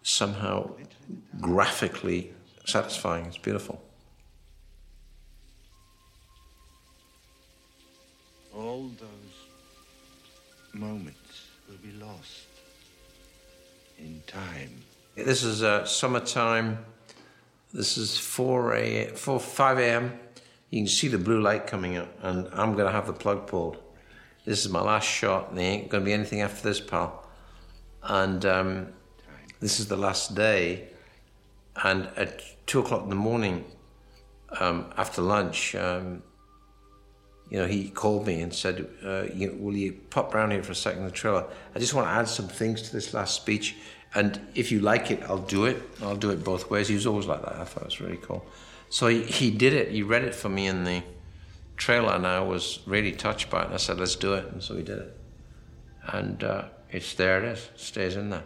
somehow 0.03 0.71
graphically 1.41 2.33
satisfying. 2.65 3.27
It's 3.27 3.39
beautiful. 3.39 3.83
All 8.55 8.91
those 8.99 9.37
moments 10.73 11.47
will 11.69 11.77
be 11.77 11.93
lost 11.99 12.47
in 13.99 14.23
time. 14.27 14.83
This 15.15 15.43
is 15.43 15.63
uh, 15.63 15.85
summertime. 15.85 16.85
This 17.73 17.97
is 17.97 18.19
4 18.19 18.75
a 18.75 19.07
4 19.09 19.41
5 19.41 19.79
a.m. 19.79 20.19
You 20.71 20.81
can 20.81 20.89
see 20.89 21.09
the 21.09 21.19
blue 21.19 21.41
light 21.41 21.67
coming 21.67 21.97
up, 21.97 22.09
and 22.23 22.49
I'm 22.53 22.73
going 22.73 22.87
to 22.87 22.93
have 22.93 23.07
the 23.07 23.13
plug 23.13 23.47
pulled. 23.47 23.79
This 24.47 24.65
is 24.65 24.71
my 24.71 24.81
last 24.81 25.09
shot, 25.09 25.51
and 25.51 25.59
there 25.59 25.73
ain't 25.73 25.89
going 25.89 26.05
to 26.05 26.07
be 26.07 26.13
anything 26.13 26.41
after 26.41 26.69
this, 26.69 26.81
pal. 26.81 27.27
And 28.05 28.47
um, 28.47 28.87
this 29.59 29.81
is 29.81 29.89
the 29.89 29.97
last 29.97 30.37
day. 30.37 30.89
And 31.83 32.09
at 32.17 32.43
two 32.67 32.79
o'clock 32.79 33.03
in 33.03 33.11
the 33.11 33.17
morning, 33.17 33.65
um, 34.61 34.93
after 34.97 35.21
lunch, 35.21 35.75
um, 35.75 36.23
you 37.51 37.59
know, 37.59 37.67
he 37.67 37.89
called 37.89 38.29
me 38.29 38.41
and 38.41 38.55
said, 38.55 38.89
uh, 39.05 39.25
you 39.35 39.57
"Will 39.59 39.77
you 39.77 39.95
pop 40.11 40.33
round 40.33 40.53
here 40.53 40.63
for 40.63 40.73
a 40.73 40.77
second, 40.77 41.05
the 41.05 41.11
trailer? 41.11 41.45
I 41.75 41.81
just 41.81 41.93
want 41.93 42.07
to 42.07 42.13
add 42.13 42.29
some 42.29 42.47
things 42.47 42.83
to 42.83 42.93
this 42.93 43.13
last 43.15 43.35
speech, 43.35 43.75
and 44.15 44.41
if 44.55 44.71
you 44.71 44.79
like 44.79 45.11
it, 45.11 45.23
I'll 45.25 45.39
do 45.39 45.65
it. 45.67 45.83
I'll 46.01 46.17
do 46.17 46.31
it 46.31 46.45
both 46.45 46.71
ways." 46.71 46.87
He 46.87 46.95
was 46.95 47.07
always 47.07 47.27
like 47.27 47.43
that. 47.43 47.57
I 47.57 47.65
thought 47.65 47.83
it 47.83 47.87
was 47.87 48.01
really 48.01 48.19
cool. 48.19 48.47
So 48.91 49.09
he, 49.09 49.23
he 49.25 49.51
did 49.51 49.73
it. 49.75 49.91
He 49.91 50.05
read 50.05 50.23
it 50.23 50.37
for 50.37 50.49
me 50.49 50.69
in 50.69 50.85
the 50.85 51.03
trailer, 51.77 52.15
and 52.15 52.27
I 52.27 52.41
was 52.41 52.81
really 52.87 53.13
touched 53.13 53.51
by 53.51 53.63
it. 53.63 53.67
And 53.67 53.75
I 53.75 53.79
said, 53.79 53.99
"Let's 53.99 54.17
do 54.17 54.35
it," 54.35 54.47
and 54.53 54.63
so 54.63 54.75
we 54.75 54.83
did 54.83 54.99
it. 54.99 55.19
And 56.09 56.43
uh, 56.43 56.65
it's 56.91 57.15
there. 57.15 57.45
It 57.45 57.53
is. 57.53 57.69
Stays 57.77 58.17
in 58.17 58.31
there. 58.31 58.45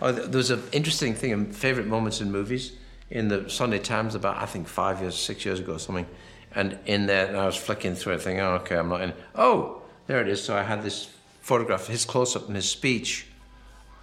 Oh, 0.00 0.10
there's 0.10 0.50
an 0.50 0.62
interesting 0.72 1.14
thing 1.14 1.30
in 1.30 1.52
favorite 1.52 1.86
moments 1.86 2.20
in 2.20 2.32
movies 2.32 2.72
in 3.10 3.28
the 3.28 3.48
Sunday 3.48 3.78
Times 3.78 4.16
about 4.16 4.36
I 4.36 4.46
think 4.46 4.66
five 4.66 5.00
years, 5.00 5.16
six 5.16 5.44
years 5.44 5.60
ago 5.60 5.74
or 5.74 5.78
something, 5.78 6.06
and 6.54 6.76
in 6.86 7.06
there 7.06 7.26
and 7.26 7.36
I 7.36 7.46
was 7.46 7.56
flicking 7.56 7.94
through 7.94 8.14
it, 8.14 8.22
thinking, 8.22 8.40
oh, 8.40 8.54
okay, 8.54 8.76
I'm 8.76 8.88
not 8.88 9.02
in. 9.02 9.12
Oh, 9.36 9.82
there 10.08 10.20
it 10.20 10.28
is. 10.28 10.42
So 10.42 10.56
I 10.56 10.64
had 10.64 10.82
this 10.82 11.08
photograph, 11.40 11.86
his 11.86 12.04
close 12.04 12.34
up 12.34 12.46
and 12.48 12.56
his 12.56 12.68
speech, 12.68 13.26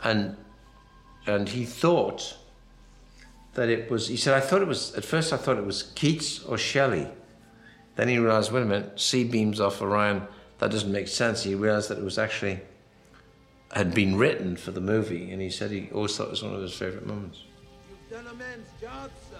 and 0.01 0.37
and 1.25 1.49
he 1.49 1.65
thought 1.65 2.37
that 3.53 3.69
it 3.69 3.89
was. 3.89 4.07
He 4.07 4.17
said, 4.17 4.33
I 4.33 4.39
thought 4.39 4.61
it 4.61 4.67
was 4.67 4.95
at 4.95 5.03
first. 5.03 5.33
I 5.33 5.37
thought 5.37 5.57
it 5.57 5.65
was 5.65 5.83
Keats 5.95 6.43
or 6.43 6.57
Shelley. 6.57 7.07
Then 7.95 8.07
he 8.07 8.17
realized, 8.17 8.51
wait 8.51 8.61
a 8.61 8.65
minute, 8.65 8.99
C-beams 8.99 9.59
off 9.59 9.81
Orion. 9.81 10.25
That 10.59 10.71
doesn't 10.71 10.91
make 10.91 11.07
sense. 11.07 11.43
He 11.43 11.55
realized 11.55 11.89
that 11.89 11.97
it 11.97 12.03
was 12.03 12.17
actually 12.17 12.61
had 13.71 13.93
been 13.93 14.15
written 14.15 14.55
for 14.55 14.71
the 14.71 14.81
movie, 14.81 15.31
and 15.31 15.41
he 15.41 15.49
said 15.49 15.71
he 15.71 15.89
always 15.93 16.15
thought 16.15 16.27
it 16.27 16.31
was 16.31 16.43
one 16.43 16.55
of 16.55 16.61
his 16.61 16.73
favorite 16.73 17.05
moments. 17.05 17.43
You've 17.89 18.09
done 18.09 18.27
a 18.27 18.35
man's 18.35 18.69
job, 18.81 19.11
sir. 19.29 19.37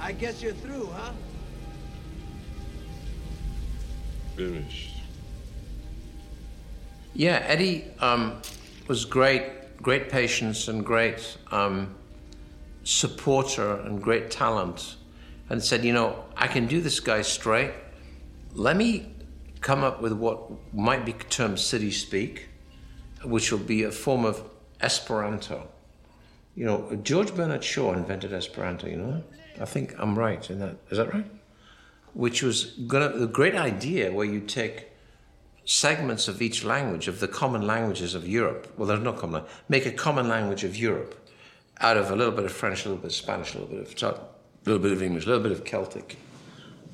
I 0.00 0.12
guess 0.12 0.42
you're 0.42 0.52
through, 0.52 0.86
huh? 0.86 1.12
Finished. 4.36 4.96
Yeah, 7.14 7.44
Eddie 7.46 7.84
um, 8.00 8.40
was 8.88 9.04
great, 9.04 9.80
great 9.80 10.10
patience 10.10 10.66
and 10.66 10.84
great 10.84 11.36
um, 11.52 11.94
supporter 12.82 13.76
and 13.80 14.02
great 14.02 14.30
talent, 14.30 14.96
and 15.48 15.62
said, 15.62 15.84
you 15.84 15.92
know, 15.92 16.24
I 16.36 16.48
can 16.48 16.66
do 16.66 16.80
this 16.80 16.98
guy 16.98 17.22
straight. 17.22 17.70
Let 18.54 18.76
me 18.76 19.14
come 19.60 19.84
up 19.84 20.02
with 20.02 20.12
what 20.12 20.50
might 20.74 21.04
be 21.04 21.12
termed 21.12 21.60
city 21.60 21.90
speak, 21.90 22.48
which 23.22 23.52
will 23.52 23.58
be 23.60 23.84
a 23.84 23.92
form 23.92 24.24
of 24.24 24.42
Esperanto. 24.80 25.68
You 26.56 26.66
know, 26.66 26.98
George 27.02 27.34
Bernard 27.34 27.64
Shaw 27.64 27.92
invented 27.92 28.32
Esperanto. 28.32 28.88
You 28.88 28.96
know, 28.96 29.24
I 29.60 29.64
think 29.64 29.94
I'm 29.98 30.18
right 30.18 30.48
in 30.50 30.58
that. 30.58 30.76
Is 30.90 30.98
that 30.98 31.12
right? 31.14 31.24
Which 32.14 32.42
was 32.42 32.64
gonna 32.64 33.10
the 33.10 33.26
great 33.26 33.54
idea 33.54 34.12
where 34.12 34.26
you 34.26 34.40
take 34.40 34.88
segments 35.64 36.28
of 36.28 36.42
each 36.42 36.64
language 36.64 37.08
of 37.08 37.20
the 37.20 37.28
common 37.28 37.66
languages 37.66 38.14
of 38.14 38.28
Europe. 38.28 38.72
Well, 38.76 38.86
there's 38.86 39.00
no 39.02 39.12
common. 39.12 39.42
language. 39.42 39.52
Make 39.68 39.86
a 39.86 39.92
common 39.92 40.28
language 40.28 40.64
of 40.64 40.76
Europe 40.76 41.14
out 41.80 41.96
of 41.96 42.10
a 42.10 42.16
little 42.16 42.32
bit 42.32 42.44
of 42.44 42.52
French, 42.52 42.84
a 42.84 42.88
little 42.88 43.02
bit 43.02 43.10
of 43.10 43.16
Spanish, 43.16 43.54
a 43.54 43.58
little 43.58 43.74
bit 43.76 44.02
of 44.02 44.18
a 44.66 44.70
little 44.70 44.82
bit 44.82 44.92
of 44.92 45.02
English, 45.02 45.24
a 45.24 45.28
little 45.28 45.42
bit 45.42 45.52
of 45.52 45.64
Celtic. 45.64 46.16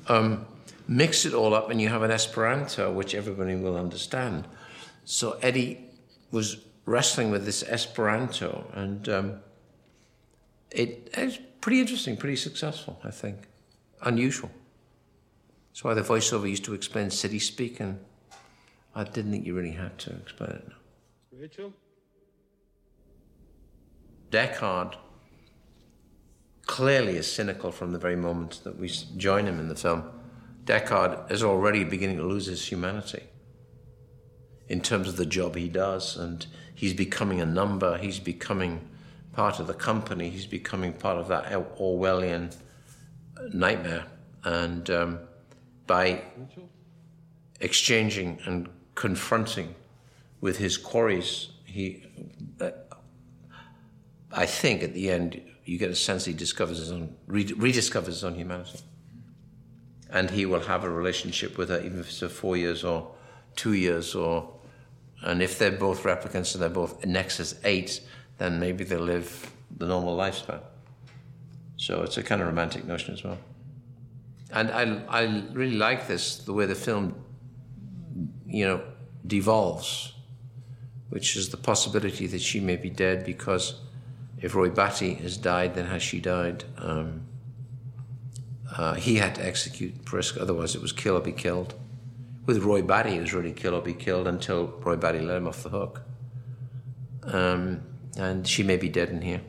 Um, 0.07 0.45
mix 0.87 1.25
it 1.25 1.33
all 1.33 1.53
up, 1.53 1.69
and 1.69 1.81
you 1.81 1.89
have 1.89 2.03
an 2.03 2.11
Esperanto 2.11 2.91
which 2.91 3.15
everybody 3.15 3.55
will 3.55 3.77
understand. 3.77 4.47
So 5.05 5.37
Eddie 5.41 5.85
was 6.31 6.57
wrestling 6.85 7.31
with 7.31 7.45
this 7.45 7.63
Esperanto, 7.63 8.65
and 8.73 9.07
um, 9.09 9.39
it, 10.71 11.13
was 11.17 11.37
pretty 11.59 11.79
interesting, 11.79 12.17
pretty 12.17 12.35
successful, 12.35 12.99
I 13.03 13.11
think. 13.11 13.47
Unusual. 14.01 14.49
That's 15.71 15.83
why 15.85 15.93
the 15.93 16.01
voiceover 16.01 16.49
used 16.49 16.65
to 16.65 16.73
explain 16.73 17.09
city 17.09 17.39
speak, 17.39 17.79
and 17.79 17.99
I 18.93 19.05
didn't 19.05 19.31
think 19.31 19.45
you 19.45 19.55
really 19.55 19.71
had 19.71 19.97
to 19.99 20.11
explain 20.11 20.51
it. 20.51 20.71
Rachael? 21.31 21.73
Deckard 24.29 24.95
clearly 26.65 27.15
is 27.15 27.31
cynical 27.31 27.71
from 27.71 27.93
the 27.93 27.99
very 27.99 28.17
moment 28.17 28.61
that 28.65 28.77
we 28.77 28.89
join 29.15 29.45
him 29.45 29.59
in 29.59 29.69
the 29.69 29.75
film. 29.75 30.03
Deckard 30.65 31.31
is 31.31 31.41
already 31.41 31.83
beginning 31.83 32.17
to 32.17 32.23
lose 32.23 32.45
his 32.47 32.65
humanity 32.67 33.23
in 34.67 34.79
terms 34.79 35.07
of 35.09 35.17
the 35.17 35.25
job 35.25 35.55
he 35.55 35.67
does, 35.67 36.15
and 36.15 36.45
he's 36.73 36.93
becoming 36.93 37.41
a 37.41 37.45
number, 37.45 37.97
he's 37.97 38.19
becoming 38.19 38.87
part 39.33 39.59
of 39.59 39.67
the 39.67 39.73
company, 39.73 40.29
he's 40.29 40.45
becoming 40.45 40.93
part 40.93 41.17
of 41.17 41.27
that 41.27 41.45
Orwellian 41.77 42.55
nightmare. 43.53 44.05
And 44.43 44.89
um, 44.89 45.19
by 45.91 46.21
exchanging 47.59 48.39
and 48.45 48.69
confronting 48.95 49.75
with 50.39 50.57
his 50.57 50.77
quarries, 50.77 51.49
he, 51.65 52.05
uh, 52.61 52.71
I 54.31 54.45
think 54.45 54.83
at 54.83 54.93
the 54.93 55.11
end, 55.11 55.41
you 55.65 55.77
get 55.77 55.91
a 55.91 55.95
sense 55.95 56.23
he 56.23 56.31
discovers 56.31 56.77
his 56.77 56.93
own, 56.93 57.13
rediscovers 57.27 58.05
his 58.05 58.23
own 58.23 58.35
humanity. 58.35 58.79
And 60.09 60.29
he 60.29 60.45
will 60.45 60.61
have 60.61 60.85
a 60.85 60.89
relationship 60.89 61.57
with 61.57 61.67
her, 61.67 61.81
even 61.81 61.99
if 61.99 62.07
it's 62.07 62.33
four 62.33 62.55
years 62.55 62.85
or 62.85 63.11
two 63.57 63.73
years, 63.73 64.15
or 64.15 64.49
and 65.23 65.43
if 65.43 65.59
they're 65.59 65.79
both 65.87 66.03
replicants 66.03 66.53
and 66.53 66.61
they're 66.61 66.69
both 66.69 67.05
Nexus 67.05 67.59
8, 67.65 67.99
then 68.37 68.61
maybe 68.61 68.85
they'll 68.85 69.09
live 69.15 69.51
the 69.75 69.87
normal 69.87 70.15
lifespan. 70.17 70.61
So 71.75 72.03
it's 72.03 72.17
a 72.17 72.23
kind 72.23 72.39
of 72.39 72.47
romantic 72.47 72.85
notion 72.85 73.13
as 73.13 73.25
well. 73.25 73.37
And 74.51 74.69
I, 74.71 75.21
I 75.21 75.43
really 75.53 75.77
like 75.77 76.07
this, 76.07 76.37
the 76.37 76.53
way 76.53 76.65
the 76.65 76.75
film, 76.75 77.15
you 78.45 78.65
know, 78.65 78.81
devolves, 79.25 80.13
which 81.09 81.35
is 81.35 81.49
the 81.49 81.57
possibility 81.57 82.27
that 82.27 82.41
she 82.41 82.59
may 82.59 82.75
be 82.75 82.89
dead 82.89 83.25
because 83.25 83.75
if 84.41 84.55
Roy 84.55 84.69
Batty 84.69 85.13
has 85.15 85.37
died, 85.37 85.75
then 85.75 85.85
has 85.85 86.01
she 86.01 86.19
died? 86.19 86.63
Um, 86.77 87.27
uh, 88.75 88.95
he 88.95 89.17
had 89.17 89.35
to 89.35 89.45
execute 89.45 90.03
Pris, 90.05 90.35
otherwise 90.37 90.75
it 90.75 90.81
was 90.81 90.91
kill 90.91 91.17
or 91.17 91.21
be 91.21 91.31
killed. 91.31 91.75
With 92.45 92.63
Roy 92.63 92.81
Batty, 92.81 93.17
it 93.17 93.21
was 93.21 93.33
really 93.33 93.53
kill 93.53 93.75
or 93.75 93.81
be 93.81 93.93
killed 93.93 94.27
until 94.27 94.67
Roy 94.79 94.95
Batty 94.95 95.19
let 95.19 95.37
him 95.37 95.47
off 95.47 95.63
the 95.63 95.69
hook. 95.69 96.01
Um, 97.23 97.81
and 98.17 98.47
she 98.47 98.63
may 98.63 98.77
be 98.77 98.89
dead 98.89 99.09
in 99.09 99.21
here. 99.21 99.41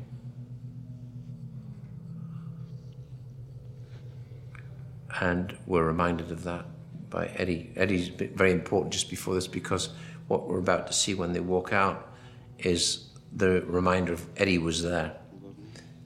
And 5.21 5.57
we're 5.67 5.85
reminded 5.85 6.31
of 6.31 6.45
that 6.45 6.65
by 7.11 7.27
Eddie. 7.37 7.73
Eddie's 7.77 8.09
very 8.09 8.53
important 8.53 8.93
just 8.93 9.11
before 9.11 9.35
this 9.35 9.47
because 9.47 9.91
what 10.29 10.49
we're 10.49 10.59
about 10.59 10.87
to 10.87 10.93
see 10.93 11.15
when 11.15 11.33
they 11.33 11.41
walk 11.41 11.73
out 11.73 12.11
is 12.59 13.09
the 13.35 13.63
reminder 13.63 14.13
of 14.13 14.27
Eddie 14.37 14.59
was 14.59 14.83
there, 14.83 15.17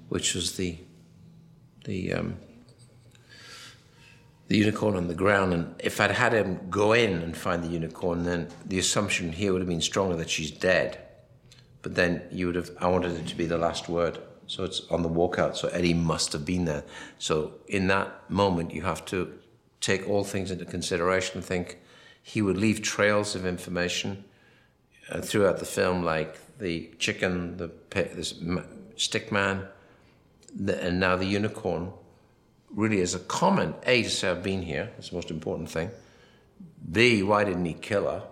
which 0.09 0.35
was 0.35 0.57
the 0.57 0.79
the 1.85 2.13
um, 2.13 2.37
the 4.49 4.57
unicorn 4.57 4.97
on 4.97 5.09
the 5.09 5.15
ground. 5.15 5.53
And 5.53 5.75
if 5.79 6.01
I'd 6.01 6.11
had 6.11 6.33
him 6.33 6.61
go 6.71 6.93
in 6.93 7.23
and 7.23 7.37
find 7.37 7.63
the 7.63 7.69
unicorn, 7.69 8.25
then 8.25 8.49
the 8.65 8.79
assumption 8.79 9.33
here 9.33 9.53
would 9.53 9.61
have 9.61 9.69
been 9.69 9.81
stronger 9.81 10.17
that 10.17 10.31
she's 10.31 10.51
dead. 10.51 10.99
But 11.83 11.95
then 11.95 12.23
you 12.33 12.47
would 12.47 12.57
have 12.57 12.71
I 12.81 12.89
wanted 12.89 13.13
it 13.13 13.27
to 13.29 13.37
be 13.37 13.47
the 13.47 13.59
last 13.59 13.89
word. 13.89 14.19
So 14.47 14.65
it's 14.65 14.83
on 14.91 15.03
the 15.03 15.09
walkout. 15.09 15.57
So 15.57 15.69
Eddie 15.69 15.95
must 15.95 16.33
have 16.33 16.45
been 16.45 16.65
there. 16.65 16.85
So 17.19 17.55
in 17.67 17.89
that 17.89 18.31
moment, 18.31 18.73
you 18.73 18.83
have 18.83 19.05
to 19.07 19.39
take 19.81 20.09
all 20.09 20.25
things 20.25 20.51
into 20.51 20.65
consideration. 20.65 21.43
Think 21.43 21.79
he 22.23 22.43
would 22.43 22.57
leave 22.57 22.83
trails 22.83 23.35
of 23.35 23.47
information 23.47 24.25
uh, 25.11 25.21
throughout 25.21 25.59
the 25.59 25.65
film, 25.65 26.03
like 26.03 26.59
the 26.59 26.91
chicken, 26.99 27.57
the 27.57 27.71
this 27.91 28.35
stick 28.97 29.31
man, 29.31 29.67
the, 30.55 30.83
and 30.83 30.99
now 31.01 31.17
the 31.17 31.27
unicorn. 31.27 31.93
Really, 32.71 33.01
as 33.01 33.15
a 33.15 33.21
comment, 33.21 33.77
A, 33.85 34.03
to 34.03 34.11
say 34.11 34.29
I've 34.29 34.43
been 34.43 34.63
here, 34.63 34.91
that's 34.97 35.11
the 35.11 35.17
most 35.17 35.31
important 35.31 35.71
thing. 35.71 35.91
B, 36.91 37.23
why 37.23 37.45
didn't 37.45 37.65
he 37.65 37.75
kill 37.75 38.05
her? 38.05 38.23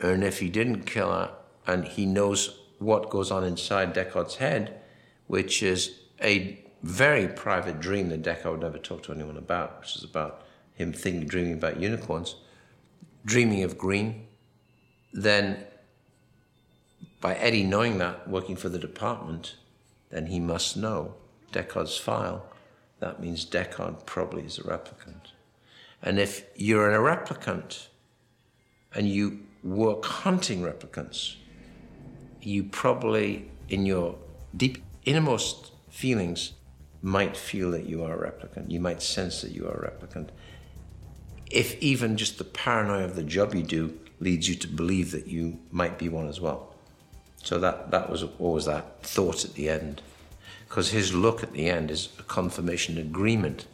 And 0.00 0.24
if 0.24 0.38
he 0.40 0.48
didn't 0.48 0.84
kill 0.84 1.12
her, 1.12 1.30
and 1.66 1.84
he 1.84 2.06
knows 2.06 2.58
what 2.78 3.10
goes 3.10 3.30
on 3.30 3.44
inside 3.44 3.94
Deckard's 3.94 4.36
head, 4.36 4.80
which 5.28 5.62
is 5.62 6.00
a 6.20 6.64
very 6.82 7.28
private 7.28 7.80
dream 7.80 8.08
that 8.08 8.44
would 8.44 8.60
never 8.60 8.78
talk 8.78 9.02
to 9.04 9.12
anyone 9.12 9.36
about, 9.36 9.80
which 9.80 9.96
is 9.96 10.04
about 10.04 10.42
him 10.74 10.92
thinking, 10.92 11.26
dreaming 11.26 11.54
about 11.54 11.80
unicorns, 11.80 12.36
dreaming 13.24 13.62
of 13.62 13.78
green, 13.78 14.26
then 15.12 15.64
by 17.20 17.34
Eddie 17.34 17.64
knowing 17.64 17.98
that, 17.98 18.28
working 18.28 18.56
for 18.56 18.68
the 18.68 18.78
department, 18.78 19.56
then 20.10 20.26
he 20.26 20.40
must 20.40 20.76
know 20.76 21.14
Deckard's 21.52 21.96
file. 21.96 22.46
That 23.00 23.20
means 23.20 23.44
Deckard 23.44 24.06
probably 24.06 24.44
is 24.44 24.58
a 24.58 24.62
replicant. 24.62 25.32
And 26.02 26.18
if 26.18 26.44
you're 26.54 26.92
a 26.92 27.16
replicant 27.16 27.88
and 28.94 29.08
you 29.08 29.40
work 29.64 30.04
hunting 30.04 30.62
replicants, 30.62 31.34
you 32.40 32.64
probably, 32.64 33.50
in 33.68 33.84
your 33.84 34.16
deep 34.56 34.82
innermost 35.08 35.72
feelings, 35.88 36.52
might 37.00 37.36
feel 37.36 37.70
that 37.70 37.86
you 37.86 38.04
are 38.04 38.12
a 38.12 38.30
replicant. 38.30 38.70
You 38.70 38.80
might 38.80 39.00
sense 39.00 39.40
that 39.40 39.52
you 39.52 39.66
are 39.66 39.72
a 39.72 39.90
replicant. 39.90 40.28
If 41.50 41.80
even 41.80 42.16
just 42.18 42.36
the 42.36 42.44
paranoia 42.44 43.04
of 43.04 43.16
the 43.16 43.22
job 43.22 43.54
you 43.54 43.62
do 43.62 43.98
leads 44.20 44.48
you 44.48 44.54
to 44.56 44.68
believe 44.68 45.12
that 45.12 45.26
you 45.26 45.58
might 45.70 45.98
be 45.98 46.08
one 46.08 46.28
as 46.28 46.40
well. 46.40 46.74
So 47.42 47.58
that, 47.60 47.90
that 47.92 48.10
was 48.10 48.24
always 48.38 48.66
that 48.66 49.02
thought 49.02 49.44
at 49.44 49.54
the 49.54 49.70
end. 49.70 50.02
Because 50.68 50.90
his 50.90 51.14
look 51.14 51.42
at 51.42 51.52
the 51.52 51.70
end 51.70 51.90
is 51.90 52.10
a 52.18 52.22
confirmation 52.24 52.98
agreement 52.98 53.66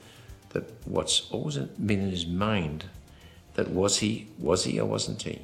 that 0.50 0.70
what's 0.84 1.28
always 1.32 1.56
been 1.56 2.00
in 2.00 2.10
his 2.10 2.26
mind 2.26 2.84
that 3.54 3.70
was 3.70 3.98
he, 3.98 4.28
was 4.38 4.64
he 4.64 4.78
or 4.78 4.86
wasn't 4.86 5.22
he? 5.22 5.40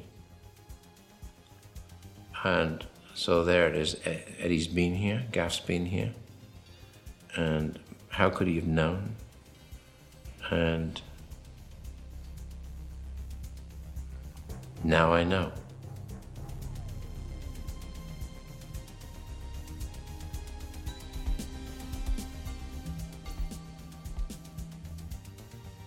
And 2.43 2.85
so 3.21 3.43
there 3.43 3.67
it 3.67 3.75
is. 3.75 3.97
Eddie's 4.39 4.67
been 4.67 4.95
here, 4.95 5.23
Gaff's 5.31 5.59
been 5.59 5.85
here. 5.85 6.11
And 7.35 7.77
how 8.09 8.31
could 8.31 8.47
he 8.47 8.55
have 8.55 8.65
known? 8.65 9.15
And 10.49 10.99
now 14.83 15.13
I 15.13 15.23
know. 15.23 15.51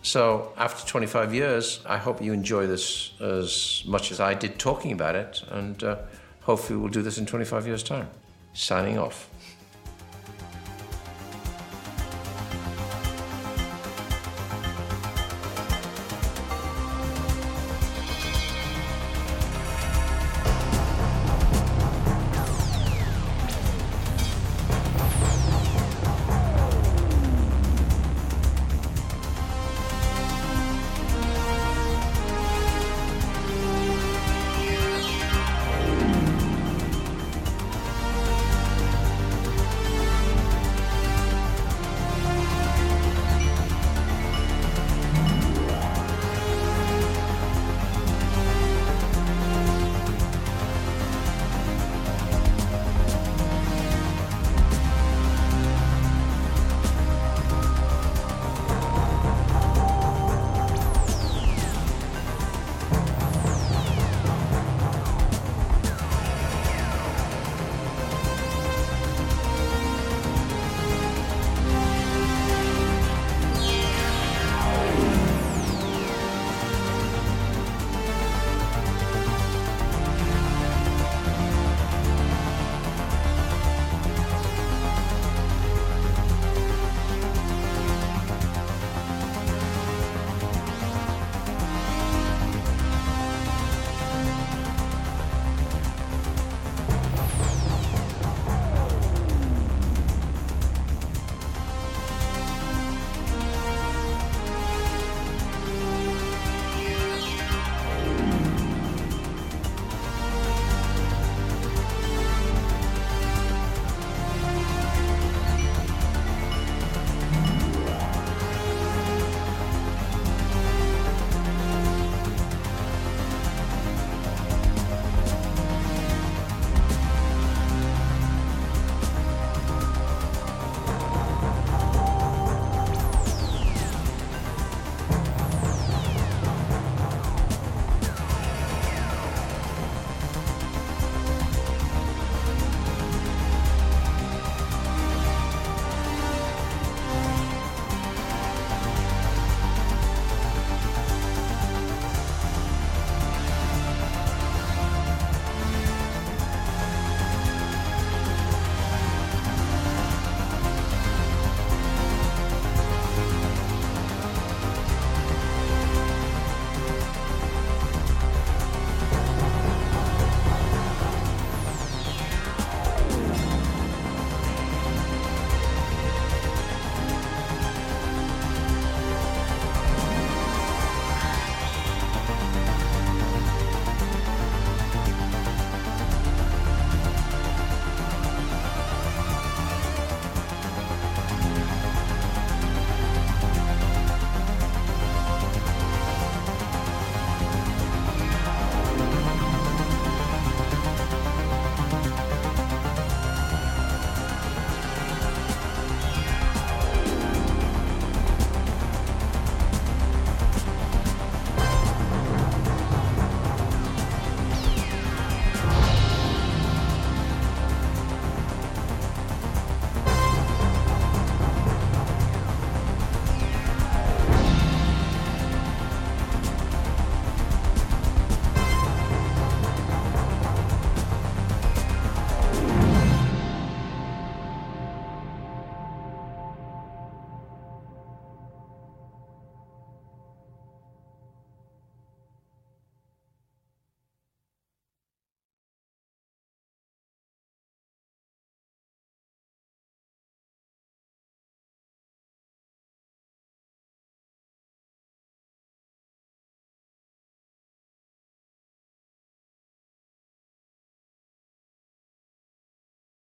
So, 0.03 0.53
after 0.57 0.87
25 0.87 1.35
years, 1.35 1.81
I 1.85 1.99
hope 1.99 2.23
you 2.23 2.33
enjoy 2.33 2.69
this 2.69 3.11
as 3.21 3.83
much 3.85 4.13
as 4.13 4.21
I 4.21 4.35
did 4.35 4.61
talking 4.61 4.93
about 4.93 5.17
it, 5.17 5.43
and 5.51 5.83
uh, 5.83 5.97
hopefully, 6.45 6.79
we'll 6.79 6.89
do 6.91 7.03
this 7.03 7.19
in 7.19 7.27
25 7.27 7.67
years' 7.67 7.83
time. 7.83 8.09
Signing 8.53 8.99
off. 8.99 9.29